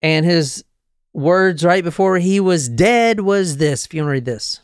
And 0.00 0.24
his 0.24 0.64
words 1.12 1.62
right 1.62 1.84
before 1.84 2.16
he 2.16 2.40
was 2.40 2.70
dead 2.70 3.20
was 3.20 3.58
this. 3.58 3.84
If 3.84 3.92
you 3.92 4.00
want 4.00 4.08
to 4.08 4.12
read 4.12 4.24
this. 4.24 4.60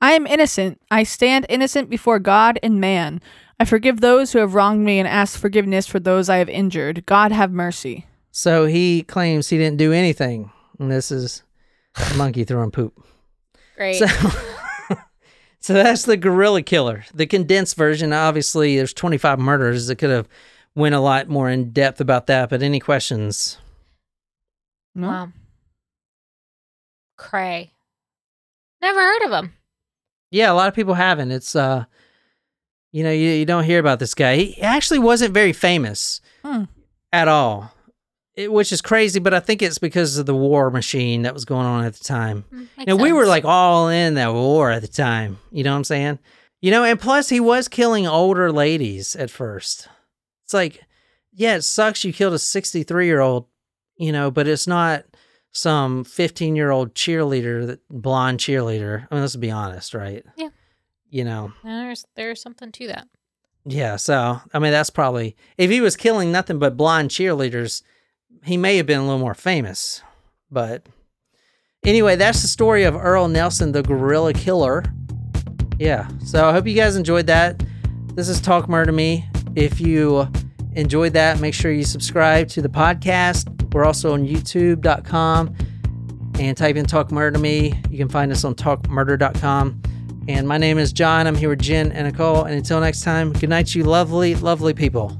I 0.00 0.12
am 0.12 0.28
innocent. 0.28 0.80
I 0.88 1.02
stand 1.02 1.46
innocent 1.48 1.90
before 1.90 2.20
God 2.20 2.60
and 2.62 2.80
man. 2.80 3.20
I 3.60 3.64
forgive 3.64 4.00
those 4.00 4.32
who 4.32 4.38
have 4.38 4.54
wronged 4.54 4.84
me 4.84 4.98
and 4.98 5.06
ask 5.06 5.38
forgiveness 5.38 5.86
for 5.86 6.00
those 6.00 6.28
I 6.28 6.38
have 6.38 6.48
injured. 6.48 7.06
God 7.06 7.32
have 7.32 7.52
mercy. 7.52 8.06
So 8.30 8.66
he 8.66 9.02
claims 9.02 9.48
he 9.48 9.58
didn't 9.58 9.76
do 9.78 9.92
anything. 9.92 10.50
And 10.78 10.90
this 10.90 11.12
is 11.12 11.42
a 11.96 12.14
monkey 12.16 12.44
throwing 12.44 12.70
poop. 12.70 13.04
Great. 13.76 13.96
So, 13.96 14.06
so 15.60 15.74
that's 15.74 16.04
the 16.04 16.16
gorilla 16.16 16.62
killer. 16.62 17.04
The 17.14 17.26
condensed 17.26 17.76
version. 17.76 18.12
Obviously, 18.12 18.76
there's 18.76 18.94
25 18.94 19.38
murders. 19.38 19.90
It 19.90 19.96
could 19.96 20.10
have 20.10 20.28
went 20.74 20.94
a 20.94 21.00
lot 21.00 21.28
more 21.28 21.50
in 21.50 21.70
depth 21.72 22.00
about 22.00 22.26
that. 22.28 22.50
But 22.50 22.62
any 22.62 22.80
questions? 22.80 23.58
No? 24.94 25.08
Wow. 25.08 25.32
Cray. 27.16 27.72
Never 28.80 29.00
heard 29.00 29.22
of 29.22 29.30
him. 29.30 29.52
Yeah, 30.30 30.50
a 30.50 30.54
lot 30.54 30.68
of 30.68 30.74
people 30.74 30.94
haven't. 30.94 31.30
It's 31.30 31.54
uh, 31.54 31.84
you 32.92 33.02
know, 33.02 33.10
you, 33.10 33.30
you 33.30 33.44
don't 33.44 33.64
hear 33.64 33.78
about 33.80 33.98
this 33.98 34.14
guy. 34.14 34.36
He 34.36 34.62
actually 34.62 34.98
wasn't 35.00 35.34
very 35.34 35.52
famous 35.52 36.20
Hmm. 36.44 36.64
at 37.12 37.26
all, 37.28 37.72
it, 38.36 38.52
which 38.52 38.70
is 38.72 38.80
crazy. 38.82 39.18
But 39.18 39.34
I 39.34 39.40
think 39.40 39.62
it's 39.62 39.78
because 39.78 40.18
of 40.18 40.26
the 40.26 40.34
war 40.34 40.70
machine 40.70 41.22
that 41.22 41.34
was 41.34 41.44
going 41.44 41.66
on 41.66 41.84
at 41.84 41.94
the 41.94 42.04
time. 42.04 42.44
Mm, 42.52 42.86
Now 42.86 42.96
we 42.96 43.12
were 43.12 43.26
like 43.26 43.44
all 43.44 43.88
in 43.88 44.14
that 44.14 44.32
war 44.32 44.70
at 44.70 44.82
the 44.82 44.88
time. 44.88 45.38
You 45.50 45.64
know 45.64 45.72
what 45.72 45.78
I'm 45.78 45.84
saying? 45.84 46.18
You 46.60 46.70
know, 46.70 46.84
and 46.84 47.00
plus 47.00 47.28
he 47.28 47.40
was 47.40 47.66
killing 47.66 48.06
older 48.06 48.52
ladies 48.52 49.16
at 49.16 49.30
first. 49.30 49.88
It's 50.44 50.54
like, 50.54 50.82
yeah, 51.32 51.56
it 51.56 51.62
sucks 51.62 52.04
you 52.04 52.12
killed 52.12 52.34
a 52.34 52.38
63 52.38 53.06
year 53.06 53.20
old, 53.20 53.46
you 53.96 54.12
know, 54.12 54.30
but 54.30 54.46
it's 54.46 54.66
not 54.66 55.04
some 55.52 56.04
15 56.04 56.54
year 56.56 56.70
old 56.70 56.94
cheerleader, 56.94 57.66
that 57.66 57.80
blonde 57.90 58.38
cheerleader. 58.38 59.06
I 59.10 59.14
mean, 59.14 59.22
let's 59.22 59.36
be 59.36 59.50
honest, 59.50 59.92
right? 59.94 60.24
Yeah. 60.36 60.48
You 61.12 61.24
know, 61.24 61.52
There's 61.62 62.04
there's 62.16 62.40
something 62.42 62.72
to 62.72 62.86
that. 62.88 63.06
yeah. 63.66 63.96
So 63.96 64.40
I 64.52 64.58
mean, 64.58 64.72
that's 64.72 64.90
probably 64.90 65.36
if 65.58 65.70
he 65.70 65.80
was 65.80 65.94
killing 65.94 66.32
nothing 66.32 66.58
but 66.58 66.76
blonde 66.76 67.10
cheerleaders, 67.10 67.82
he 68.44 68.56
may 68.56 68.76
have 68.78 68.86
been 68.86 68.98
a 69.00 69.04
little 69.04 69.18
more 69.20 69.34
famous, 69.34 70.02
but 70.50 70.86
Anyway, 71.84 72.14
that's 72.14 72.42
the 72.42 72.48
story 72.48 72.84
of 72.84 72.94
Earle 72.94 73.26
Nelson, 73.26 73.72
the 73.72 73.82
gorilla 73.82 74.32
killer. 74.32 74.84
Yeah. 75.80 76.06
So 76.24 76.48
I 76.48 76.52
hope 76.52 76.64
you 76.68 76.74
guys 76.76 76.94
enjoyed 76.94 77.26
that. 77.26 77.60
This 78.14 78.28
is 78.28 78.40
Talk 78.40 78.68
Murder 78.68 78.92
Me. 78.92 79.28
If 79.56 79.80
you 79.80 80.28
enjoyed 80.74 81.12
that, 81.14 81.40
make 81.40 81.54
sure 81.54 81.72
you 81.72 81.82
subscribe 81.82 82.46
to 82.50 82.62
the 82.62 82.68
podcast. 82.68 83.74
We're 83.74 83.84
also 83.84 84.12
on 84.12 84.24
youtube.com 84.28 85.56
and 86.38 86.56
type 86.56 86.76
in 86.76 86.86
Talk 86.86 87.10
Murder 87.10 87.40
Me. 87.40 87.74
You 87.90 87.98
can 87.98 88.08
find 88.08 88.30
us 88.30 88.44
on 88.44 88.54
talkmurder.com. 88.54 89.82
And 90.28 90.46
my 90.46 90.56
name 90.56 90.78
is 90.78 90.92
John. 90.92 91.26
I'm 91.26 91.34
here 91.34 91.48
with 91.48 91.60
Jen 91.60 91.90
and 91.90 92.06
Nicole. 92.06 92.44
And 92.44 92.54
until 92.54 92.80
next 92.80 93.02
time, 93.02 93.32
good 93.32 93.50
night, 93.50 93.74
you 93.74 93.82
lovely, 93.82 94.36
lovely 94.36 94.72
people. 94.72 95.18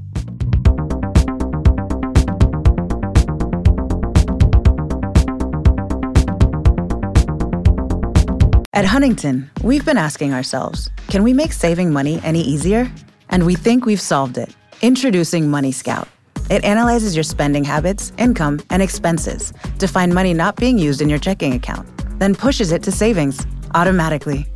At 8.71 8.85
Huntington, 8.85 9.51
we've 9.61 9.85
been 9.85 9.97
asking 9.97 10.33
ourselves 10.33 10.89
can 11.07 11.21
we 11.21 11.33
make 11.33 11.51
saving 11.51 11.91
money 11.91 12.19
any 12.23 12.41
easier? 12.41 12.89
And 13.29 13.45
we 13.45 13.55
think 13.55 13.85
we've 13.85 14.01
solved 14.01 14.37
it. 14.37 14.55
Introducing 14.81 15.49
Money 15.49 15.71
Scout. 15.71 16.07
It 16.49 16.63
analyzes 16.63 17.15
your 17.15 17.23
spending 17.23 17.63
habits, 17.63 18.11
income, 18.17 18.61
and 18.69 18.81
expenses 18.81 19.53
to 19.79 19.87
find 19.87 20.13
money 20.13 20.33
not 20.33 20.55
being 20.55 20.77
used 20.77 21.01
in 21.01 21.09
your 21.09 21.19
checking 21.19 21.53
account, 21.53 21.87
then 22.19 22.35
pushes 22.35 22.71
it 22.71 22.83
to 22.83 22.91
savings 22.91 23.45
automatically. 23.75 24.47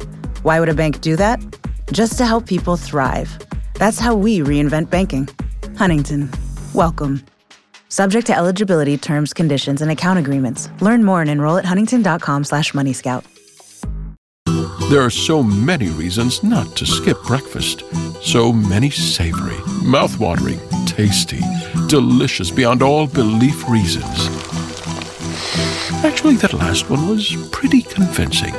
Why 0.47 0.61
would 0.61 0.69
a 0.69 0.73
bank 0.73 1.01
do 1.01 1.17
that? 1.17 1.43
Just 1.91 2.17
to 2.19 2.25
help 2.25 2.45
people 2.47 2.77
thrive. 2.77 3.37
That's 3.73 3.99
how 3.99 4.15
we 4.15 4.39
reinvent 4.39 4.89
banking. 4.89 5.27
Huntington, 5.75 6.31
welcome. 6.73 7.21
Subject 7.89 8.25
to 8.27 8.33
eligibility, 8.33 8.97
terms, 8.97 9.33
conditions, 9.33 9.81
and 9.81 9.91
account 9.91 10.19
agreements. 10.19 10.69
Learn 10.79 11.03
more 11.03 11.19
and 11.19 11.29
enroll 11.29 11.57
at 11.57 11.65
huntington.com 11.65 12.45
slash 12.45 12.71
moneyscout. 12.71 13.25
There 14.89 15.01
are 15.01 15.09
so 15.09 15.43
many 15.43 15.89
reasons 15.89 16.41
not 16.43 16.77
to 16.77 16.85
skip 16.85 17.21
breakfast. 17.23 17.83
So 18.23 18.53
many 18.53 18.89
savory, 18.89 19.57
mouth-watering, 19.83 20.61
tasty, 20.85 21.41
delicious 21.89 22.51
beyond 22.51 22.81
all 22.81 23.05
belief 23.05 23.67
reasons. 23.67 24.29
Actually, 26.05 26.35
that 26.37 26.53
last 26.53 26.89
one 26.89 27.09
was 27.09 27.35
pretty 27.51 27.81
convincing. 27.81 28.53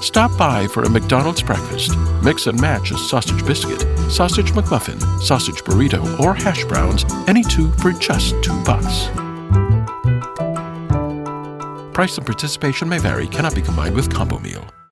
Stop 0.00 0.36
by 0.38 0.66
for 0.68 0.82
a 0.84 0.90
McDonald's 0.90 1.42
breakfast. 1.42 1.96
Mix 2.22 2.46
and 2.46 2.60
match 2.60 2.90
a 2.92 2.98
sausage 2.98 3.44
biscuit, 3.44 3.80
sausage 4.10 4.52
McMuffin, 4.52 5.00
sausage 5.20 5.62
burrito, 5.64 6.18
or 6.20 6.34
hash 6.34 6.64
browns, 6.64 7.04
any 7.26 7.42
two 7.42 7.72
for 7.72 7.92
just 7.92 8.34
two 8.42 8.62
bucks. 8.64 9.08
Price 11.92 12.16
and 12.16 12.24
participation 12.24 12.88
may 12.88 12.98
vary, 12.98 13.26
cannot 13.26 13.54
be 13.54 13.62
combined 13.62 13.94
with 13.94 14.12
combo 14.12 14.38
meal. 14.38 14.64